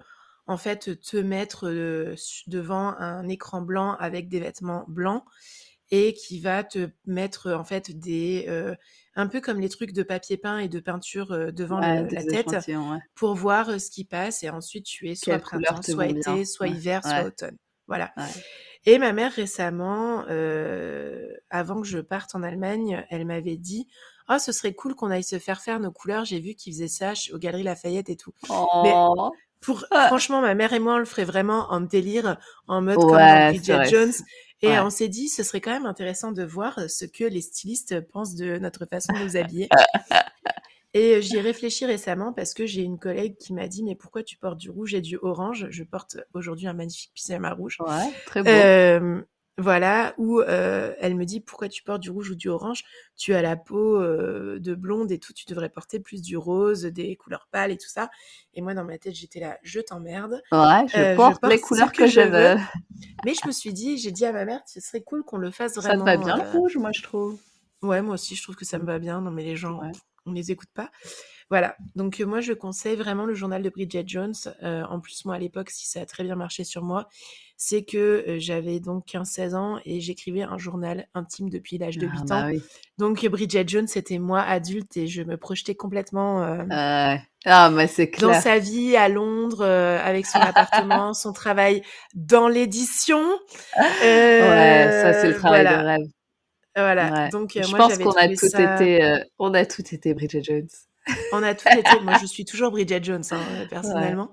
en 0.46 0.56
fait 0.56 1.00
te 1.00 1.16
mettre 1.16 1.68
euh, 1.68 2.14
devant 2.46 2.94
un 2.98 3.28
écran 3.28 3.60
blanc 3.62 3.96
avec 3.98 4.28
des 4.28 4.40
vêtements 4.40 4.84
blancs 4.88 5.24
et 5.90 6.14
qui 6.14 6.38
va 6.40 6.62
te 6.64 6.88
mettre 7.06 7.50
en 7.52 7.64
fait 7.64 7.90
des 7.98 8.44
euh, 8.48 8.74
un 9.16 9.26
peu 9.26 9.40
comme 9.40 9.58
les 9.60 9.68
trucs 9.68 9.92
de 9.92 10.02
papier 10.02 10.36
peint 10.36 10.58
et 10.58 10.68
de 10.68 10.78
peinture 10.80 11.32
euh, 11.32 11.50
devant 11.50 11.80
ouais, 11.80 12.02
le- 12.02 12.08
des 12.08 12.16
la 12.16 12.24
tête 12.24 12.48
ouais. 12.68 12.98
pour 13.14 13.34
voir 13.34 13.80
ce 13.80 13.90
qui 13.90 14.04
passe 14.04 14.42
et 14.42 14.50
ensuite 14.50 14.84
tu 14.84 15.08
es 15.10 15.14
soit 15.14 15.38
printemps, 15.38 15.80
te 15.80 15.90
soit 15.92 16.06
été, 16.06 16.32
bien. 16.32 16.44
soit 16.44 16.66
Ouais, 16.68 16.72
hiver, 16.72 17.02
soit 17.02 17.24
automne. 17.24 17.56
Voilà. 17.88 18.12
Et 18.86 18.98
ma 18.98 19.12
mère 19.12 19.32
récemment, 19.32 20.24
euh, 20.28 21.26
avant 21.50 21.80
que 21.80 21.86
je 21.88 21.98
parte 21.98 22.34
en 22.36 22.42
Allemagne, 22.44 23.04
elle 23.10 23.26
m'avait 23.26 23.56
dit 23.56 23.88
Oh, 24.32 24.38
ce 24.38 24.52
serait 24.52 24.74
cool 24.74 24.94
qu'on 24.94 25.10
aille 25.10 25.24
se 25.24 25.40
faire 25.40 25.60
faire 25.60 25.80
nos 25.80 25.90
couleurs. 25.90 26.24
J'ai 26.24 26.38
vu 26.38 26.54
qu'ils 26.54 26.72
faisaient 26.74 26.86
ça 26.86 27.14
aux 27.32 27.38
Galeries 27.38 27.64
Lafayette 27.64 28.08
et 28.10 28.16
tout. 28.16 28.32
Mais 28.48 28.92
Oh. 28.94 29.32
pour, 29.60 29.84
Ah. 29.90 30.06
franchement, 30.06 30.40
ma 30.40 30.54
mère 30.54 30.72
et 30.72 30.78
moi, 30.78 30.94
on 30.94 30.98
le 30.98 31.04
ferait 31.04 31.24
vraiment 31.24 31.66
en 31.72 31.80
délire, 31.80 32.38
en 32.68 32.80
mode 32.80 32.94
comme 32.98 33.10
Ouais, 33.10 33.48
Bridget. 33.50 33.86
Jones. 33.90 34.12
Et 34.62 34.68
Ouais. 34.68 34.78
on 34.80 34.90
s'est 34.90 35.08
dit, 35.08 35.28
ce 35.28 35.42
serait 35.42 35.60
quand 35.60 35.72
même 35.72 35.86
intéressant 35.86 36.32
de 36.32 36.42
voir 36.44 36.78
ce 36.88 37.04
que 37.06 37.24
les 37.24 37.40
stylistes 37.40 38.00
pensent 38.08 38.34
de 38.34 38.58
notre 38.58 38.84
façon 38.86 39.12
de 39.14 39.18
nous 39.20 39.36
habiller. 39.36 39.68
Et 40.92 41.14
euh, 41.14 41.20
j'y 41.20 41.36
ai 41.36 41.40
réfléchi 41.40 41.86
récemment 41.86 42.32
parce 42.32 42.52
que 42.52 42.66
j'ai 42.66 42.82
une 42.82 42.98
collègue 42.98 43.36
qui 43.38 43.52
m'a 43.54 43.68
dit, 43.68 43.84
mais 43.84 43.94
pourquoi 43.94 44.22
tu 44.22 44.36
portes 44.36 44.58
du 44.58 44.70
rouge 44.70 44.92
et 44.92 45.00
du 45.00 45.16
orange? 45.22 45.68
Je 45.70 45.84
porte 45.84 46.18
aujourd'hui 46.34 46.66
un 46.66 46.72
magnifique 46.72 47.12
pyjama 47.14 47.52
rouge. 47.52 47.78
Ouais, 47.80 48.10
très 48.26 48.42
beau. 48.42 48.50
Euh, 48.50 49.22
voilà, 49.58 50.14
où 50.16 50.40
euh, 50.40 50.94
elle 51.00 51.14
me 51.16 51.24
dit, 51.24 51.40
pourquoi 51.40 51.68
tu 51.68 51.82
portes 51.82 52.00
du 52.00 52.10
rouge 52.10 52.30
ou 52.30 52.34
du 52.34 52.48
orange? 52.48 52.82
Tu 53.16 53.34
as 53.34 53.42
la 53.42 53.56
peau 53.56 54.00
euh, 54.00 54.58
de 54.58 54.74
blonde 54.74 55.12
et 55.12 55.18
tout, 55.18 55.32
tu 55.34 55.44
devrais 55.46 55.68
porter 55.68 56.00
plus 56.00 56.22
du 56.22 56.36
rose, 56.36 56.82
des 56.84 57.16
couleurs 57.16 57.46
pâles 57.50 57.70
et 57.70 57.76
tout 57.76 57.88
ça. 57.88 58.08
Et 58.54 58.62
moi, 58.62 58.72
dans 58.74 58.84
ma 58.84 58.96
tête, 58.96 59.14
j'étais 59.14 59.40
là, 59.40 59.58
je 59.62 59.80
t'emmerde. 59.80 60.40
Ouais, 60.52 60.86
je 60.88 60.96
Euh, 60.98 61.10
je 61.12 61.16
porte 61.16 61.46
les 61.46 61.60
couleurs 61.60 61.92
que 61.92 61.98
que 61.98 62.06
je 62.06 62.20
veux. 62.20 62.56
Mais 63.24 63.34
je 63.34 63.46
me 63.46 63.52
suis 63.52 63.72
dit, 63.74 63.98
j'ai 63.98 64.12
dit 64.12 64.24
à 64.24 64.32
ma 64.32 64.44
mère, 64.44 64.60
ce 64.66 64.80
serait 64.80 65.02
cool 65.02 65.24
qu'on 65.24 65.36
le 65.38 65.50
fasse 65.50 65.74
Ça 65.74 65.80
te 65.82 65.86
vraiment. 65.88 66.04
va 66.04 66.16
bien 66.16 66.36
le 66.36 66.42
euh, 66.42 66.52
rouge, 66.52 66.76
moi, 66.76 66.90
je 66.94 67.02
trouve. 67.02 67.38
Ouais, 67.82 68.00
moi 68.02 68.14
aussi, 68.14 68.36
je 68.36 68.42
trouve 68.42 68.56
que 68.56 68.64
ça 68.64 68.78
me 68.78 68.84
va 68.84 68.98
bien. 68.98 69.20
Non, 69.20 69.30
mais 69.30 69.44
les 69.44 69.56
gens, 69.56 69.80
Ouais. 69.80 69.92
On 70.30 70.32
les 70.32 70.50
écoute 70.50 70.70
pas. 70.74 70.90
Voilà. 71.50 71.74
Donc, 71.96 72.20
euh, 72.20 72.26
moi, 72.26 72.40
je 72.40 72.52
conseille 72.52 72.94
vraiment 72.94 73.24
le 73.24 73.34
journal 73.34 73.60
de 73.60 73.68
Bridget 73.68 74.04
Jones. 74.06 74.34
Euh, 74.62 74.84
en 74.84 75.00
plus, 75.00 75.24
moi, 75.24 75.34
à 75.34 75.38
l'époque, 75.38 75.70
si 75.70 75.88
ça 75.88 76.00
a 76.00 76.06
très 76.06 76.22
bien 76.22 76.36
marché 76.36 76.62
sur 76.62 76.84
moi, 76.84 77.08
c'est 77.56 77.82
que 77.82 77.98
euh, 77.98 78.36
j'avais 78.38 78.78
donc 78.78 79.04
15-16 79.08 79.56
ans 79.56 79.80
et 79.84 80.00
j'écrivais 80.00 80.42
un 80.42 80.58
journal 80.58 81.08
intime 81.12 81.50
depuis 81.50 81.76
l'âge 81.76 81.98
de 81.98 82.06
8 82.06 82.12
Ah, 82.14 82.22
ans. 82.22 82.26
bah 82.28 82.46
oui. 82.52 82.62
Donc, 82.98 83.26
Bridget 83.26 83.64
Jones, 83.66 83.88
c'était 83.88 84.20
moi 84.20 84.42
adulte 84.42 84.96
et 84.96 85.08
je 85.08 85.22
me 85.22 85.36
projetais 85.36 85.74
complètement 85.74 86.40
euh, 86.44 86.64
Ah, 86.70 87.18
c'est 87.88 88.20
dans 88.20 88.40
sa 88.40 88.60
vie 88.60 88.94
à 88.94 89.08
Londres 89.08 89.64
avec 89.64 90.26
son 90.26 90.38
appartement, 90.38 91.14
son 91.14 91.32
travail 91.32 91.82
dans 92.14 92.46
l'édition. 92.46 93.24
Ouais, 93.76 94.88
ça, 95.02 95.14
c'est 95.14 95.28
le 95.28 95.34
travail 95.34 95.64
de 95.64 95.84
rêve. 95.84 96.06
Voilà. 96.76 97.12
Ouais. 97.12 97.28
Donc, 97.30 97.56
euh, 97.56 97.62
Je 97.62 97.70
moi, 97.70 97.78
pense 97.78 97.98
qu'on 97.98 98.12
a 98.12 98.28
tout 98.28 98.48
ça. 98.48 98.76
été, 98.76 99.04
euh, 99.04 99.18
on 99.38 99.54
a 99.54 99.64
tout 99.66 99.82
été 99.82 100.14
Bridget 100.14 100.42
Jones. 100.42 100.68
On 101.32 101.42
a 101.42 101.54
tout 101.54 101.68
été. 101.68 102.00
Moi, 102.02 102.14
je 102.20 102.26
suis 102.26 102.44
toujours 102.44 102.70
Bridget 102.70 103.02
Jones, 103.02 103.24
hein, 103.30 103.40
personnellement. 103.70 104.30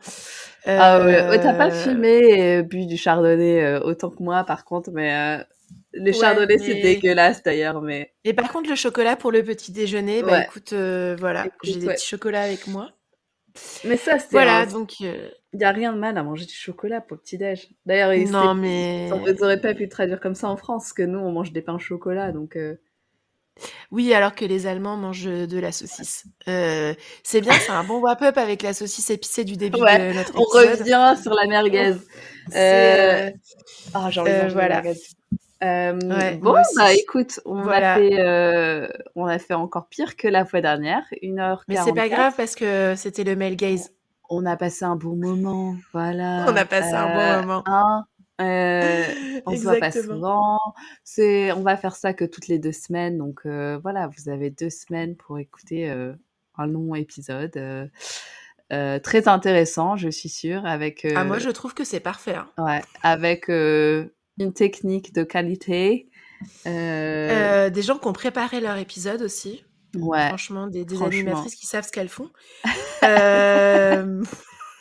Ouais. 0.65 0.75
Ah 0.79 0.99
ouais, 0.99 1.27
ouais 1.29 1.39
t'as 1.39 1.53
pas 1.53 1.69
euh, 1.69 1.83
fumé 1.83 2.19
et 2.27 2.63
bu 2.63 2.85
du 2.85 2.97
chardonnay 2.97 3.63
euh, 3.63 3.79
autant 3.81 4.09
que 4.09 4.21
moi, 4.21 4.43
par 4.43 4.65
contre, 4.65 4.91
mais 4.91 5.15
euh, 5.15 5.43
les 5.93 6.11
ouais, 6.11 6.13
chardonnays, 6.13 6.57
mais... 6.57 6.65
c'est 6.65 6.81
dégueulasse 6.81 7.41
d'ailleurs. 7.41 7.81
Mais... 7.81 8.13
Et 8.25 8.33
par 8.33 8.51
contre, 8.51 8.69
le 8.69 8.75
chocolat 8.75 9.15
pour 9.15 9.31
le 9.31 9.43
petit 9.43 9.71
déjeuner, 9.71 10.23
bah 10.23 10.43
écoute, 10.43 10.73
voilà, 10.73 11.47
j'ai 11.63 11.77
des 11.77 11.87
petits 11.87 12.07
chocolats 12.07 12.43
avec 12.43 12.67
moi. 12.67 12.89
Mais 13.85 13.97
ça, 13.97 14.19
c'est. 14.19 14.31
Voilà, 14.31 14.59
un... 14.59 14.65
donc. 14.65 14.97
Il 15.57 15.61
n'y 15.61 15.65
a 15.65 15.71
rien 15.71 15.91
de 15.91 15.97
mal 15.97 16.15
à 16.19 16.21
manger 16.21 16.45
du 16.45 16.53
chocolat 16.53 17.01
pour 17.01 17.17
petit-déj. 17.17 17.69
D'ailleurs, 17.87 18.15
non, 18.29 18.53
mais... 18.53 19.09
on 19.11 19.25
n'aurait 19.25 19.59
pas 19.59 19.73
pu 19.73 19.89
traduire 19.89 20.19
comme 20.19 20.35
ça 20.35 20.49
en 20.49 20.55
France, 20.55 20.93
que 20.93 21.01
nous, 21.01 21.17
on 21.17 21.31
mange 21.31 21.51
des 21.51 21.63
pains 21.63 21.73
au 21.73 21.79
chocolat, 21.79 22.31
donc... 22.31 22.55
Euh... 22.55 22.75
Oui, 23.89 24.13
alors 24.13 24.35
que 24.35 24.45
les 24.45 24.67
Allemands 24.67 24.97
mangent 24.97 25.23
de 25.25 25.59
la 25.59 25.71
saucisse. 25.71 26.25
Euh, 26.47 26.93
c'est 27.23 27.41
bien, 27.41 27.53
c'est 27.53 27.71
un 27.71 27.83
bon 27.83 27.99
wrap-up 28.03 28.37
avec 28.37 28.61
la 28.61 28.73
saucisse 28.73 29.09
épicée 29.09 29.45
du 29.45 29.57
début 29.57 29.81
ouais, 29.81 29.97
de 29.97 30.13
notre 30.13 30.29
épisode. 30.29 30.45
On 30.45 30.77
revient 30.77 31.15
sur 31.19 31.33
la 31.33 31.47
merguez. 31.47 31.95
Euh... 32.55 33.29
Oh, 33.93 33.97
envie 33.97 34.19
euh, 34.19 34.47
voilà. 34.53 34.81
Euh, 35.63 35.99
Ouais, 35.99 36.35
bon, 36.37 36.55
bah 36.77 36.93
écoute, 36.93 37.41
on, 37.43 37.61
Voilà. 37.61 37.95
a 37.95 37.97
fait, 37.97 38.93
on 39.15 39.25
a 39.25 39.37
fait 39.37 39.53
encore 39.53 39.89
pire 39.89 40.15
que 40.15 40.29
la 40.29 40.45
fois 40.45 40.61
dernière, 40.61 41.03
1h44. 41.21 41.59
Mais 41.67 41.75
c'est 41.75 41.93
pas 41.93 42.07
grave 42.07 42.33
parce 42.37 42.55
que 42.55 42.93
c'était 42.95 43.25
le 43.25 43.35
male 43.35 43.57
gaze. 43.57 43.91
On 44.29 44.45
a 44.45 44.57
passé 44.57 44.85
un 44.85 44.95
bon 44.95 45.15
moment, 45.15 45.75
voilà. 45.93 46.45
On 46.49 46.55
a 46.55 46.65
passé 46.65 46.93
un 46.93 47.13
bon 47.13 47.19
Euh, 47.19 47.41
moment. 47.41 47.63
hein, 47.65 48.05
euh, 48.41 49.03
on 49.45 49.55
se 49.55 49.63
voit 49.63 49.77
pas 49.77 49.91
souvent. 49.91 50.59
C'est, 51.03 51.51
on 51.53 51.61
va 51.61 51.77
faire 51.77 51.95
ça 51.95 52.13
que 52.13 52.25
toutes 52.25 52.47
les 52.47 52.59
deux 52.59 52.71
semaines. 52.71 53.17
Donc 53.17 53.41
euh, 53.45 53.79
voilà, 53.81 54.07
vous 54.17 54.29
avez 54.29 54.49
deux 54.49 54.69
semaines 54.69 55.15
pour 55.15 55.39
écouter 55.39 55.89
euh, 55.89 56.13
un 56.57 56.67
long 56.67 56.93
épisode. 56.95 57.89
très 58.69 59.27
intéressant, 59.27 59.95
je 59.95 60.09
suis 60.09 60.29
sûre, 60.29 60.65
avec, 60.65 61.05
Ah, 61.15 61.23
moi, 61.23 61.39
je 61.39 61.49
trouve 61.49 61.73
que 61.73 61.83
c'est 61.85 61.99
parfait. 62.01 62.35
hein. 62.35 62.47
ouais, 62.57 62.81
avec 63.03 63.47
une 63.49 64.53
technique 64.53 65.13
de 65.13 65.23
qualité. 65.23 66.09
Des 66.65 67.81
gens 67.81 67.97
qui 67.97 68.07
ont 68.07 68.13
préparé 68.13 68.59
leur 68.59 68.77
épisode 68.77 69.21
aussi. 69.21 69.63
ouais, 69.95 70.27
Franchement, 70.27 70.67
des, 70.67 70.83
des 70.85 70.95
franchement. 70.95 71.17
animatrices 71.19 71.55
qui 71.55 71.65
savent 71.65 71.85
ce 71.87 71.91
qu'elles 71.91 72.09
font. 72.09 72.29
Euh, 73.03 74.23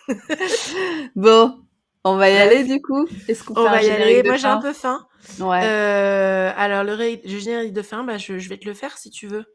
Bon, 1.17 1.65
on 2.05 2.17
va 2.17 2.31
y 2.31 2.37
aller 2.37 2.65
du 2.65 2.81
coup. 2.81 3.09
Est-ce 3.29 3.45
qu'on 3.45 3.57
on 3.57 3.69
va 3.69 3.83
y 3.83 3.91
aller. 3.91 4.23
Moi, 4.25 4.37
j'ai 4.37 4.49
un 4.49 4.59
peu 4.59 4.73
faim. 4.73 5.07
Ouais, 5.39 5.65
Euh, 5.65 6.53
alors, 6.57 6.85
le, 6.85 6.95
ré- 6.95 7.23
le 7.25 7.39
générique 7.39 7.73
de 7.73 7.83
fin, 7.83 8.05
bah, 8.05 8.19
je, 8.19 8.39
je 8.39 8.49
vais 8.49 8.59
te 8.59 8.67
le 8.67 8.75
faire 8.75 8.99
si 8.99 9.11
tu 9.11 9.27
veux. 9.27 9.47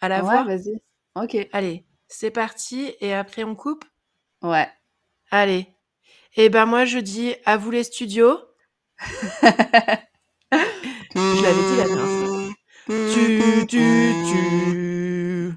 À 0.00 0.08
la 0.08 0.22
ouais, 0.22 0.44
vas-y. 0.44 0.80
Ok, 1.16 1.36
Allez, 1.52 1.86
c'est 2.08 2.32
parti. 2.32 2.96
Et 3.00 3.14
après, 3.14 3.44
on 3.44 3.54
coupe? 3.54 3.84
ouais. 4.42 4.70
Allez. 5.32 5.66
Et 6.36 6.50
ben 6.50 6.66
moi, 6.66 6.84
je 6.86 6.98
dis 6.98 7.34
à 7.46 7.56
vous 7.56 7.70
les 7.72 7.84
studios. 7.84 8.38
Je 11.32 11.42
l'avais 11.42 11.62
dit 11.64 11.76
la 11.76 11.88
dernière 11.88 12.10
fois. 12.12 12.28
Tu, 13.06 13.66
tu, 13.68 14.20
tu. 14.22 15.54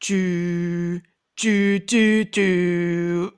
Tu, 0.00 1.02
do 1.40 1.78
do 1.80 2.24
do. 2.26 3.32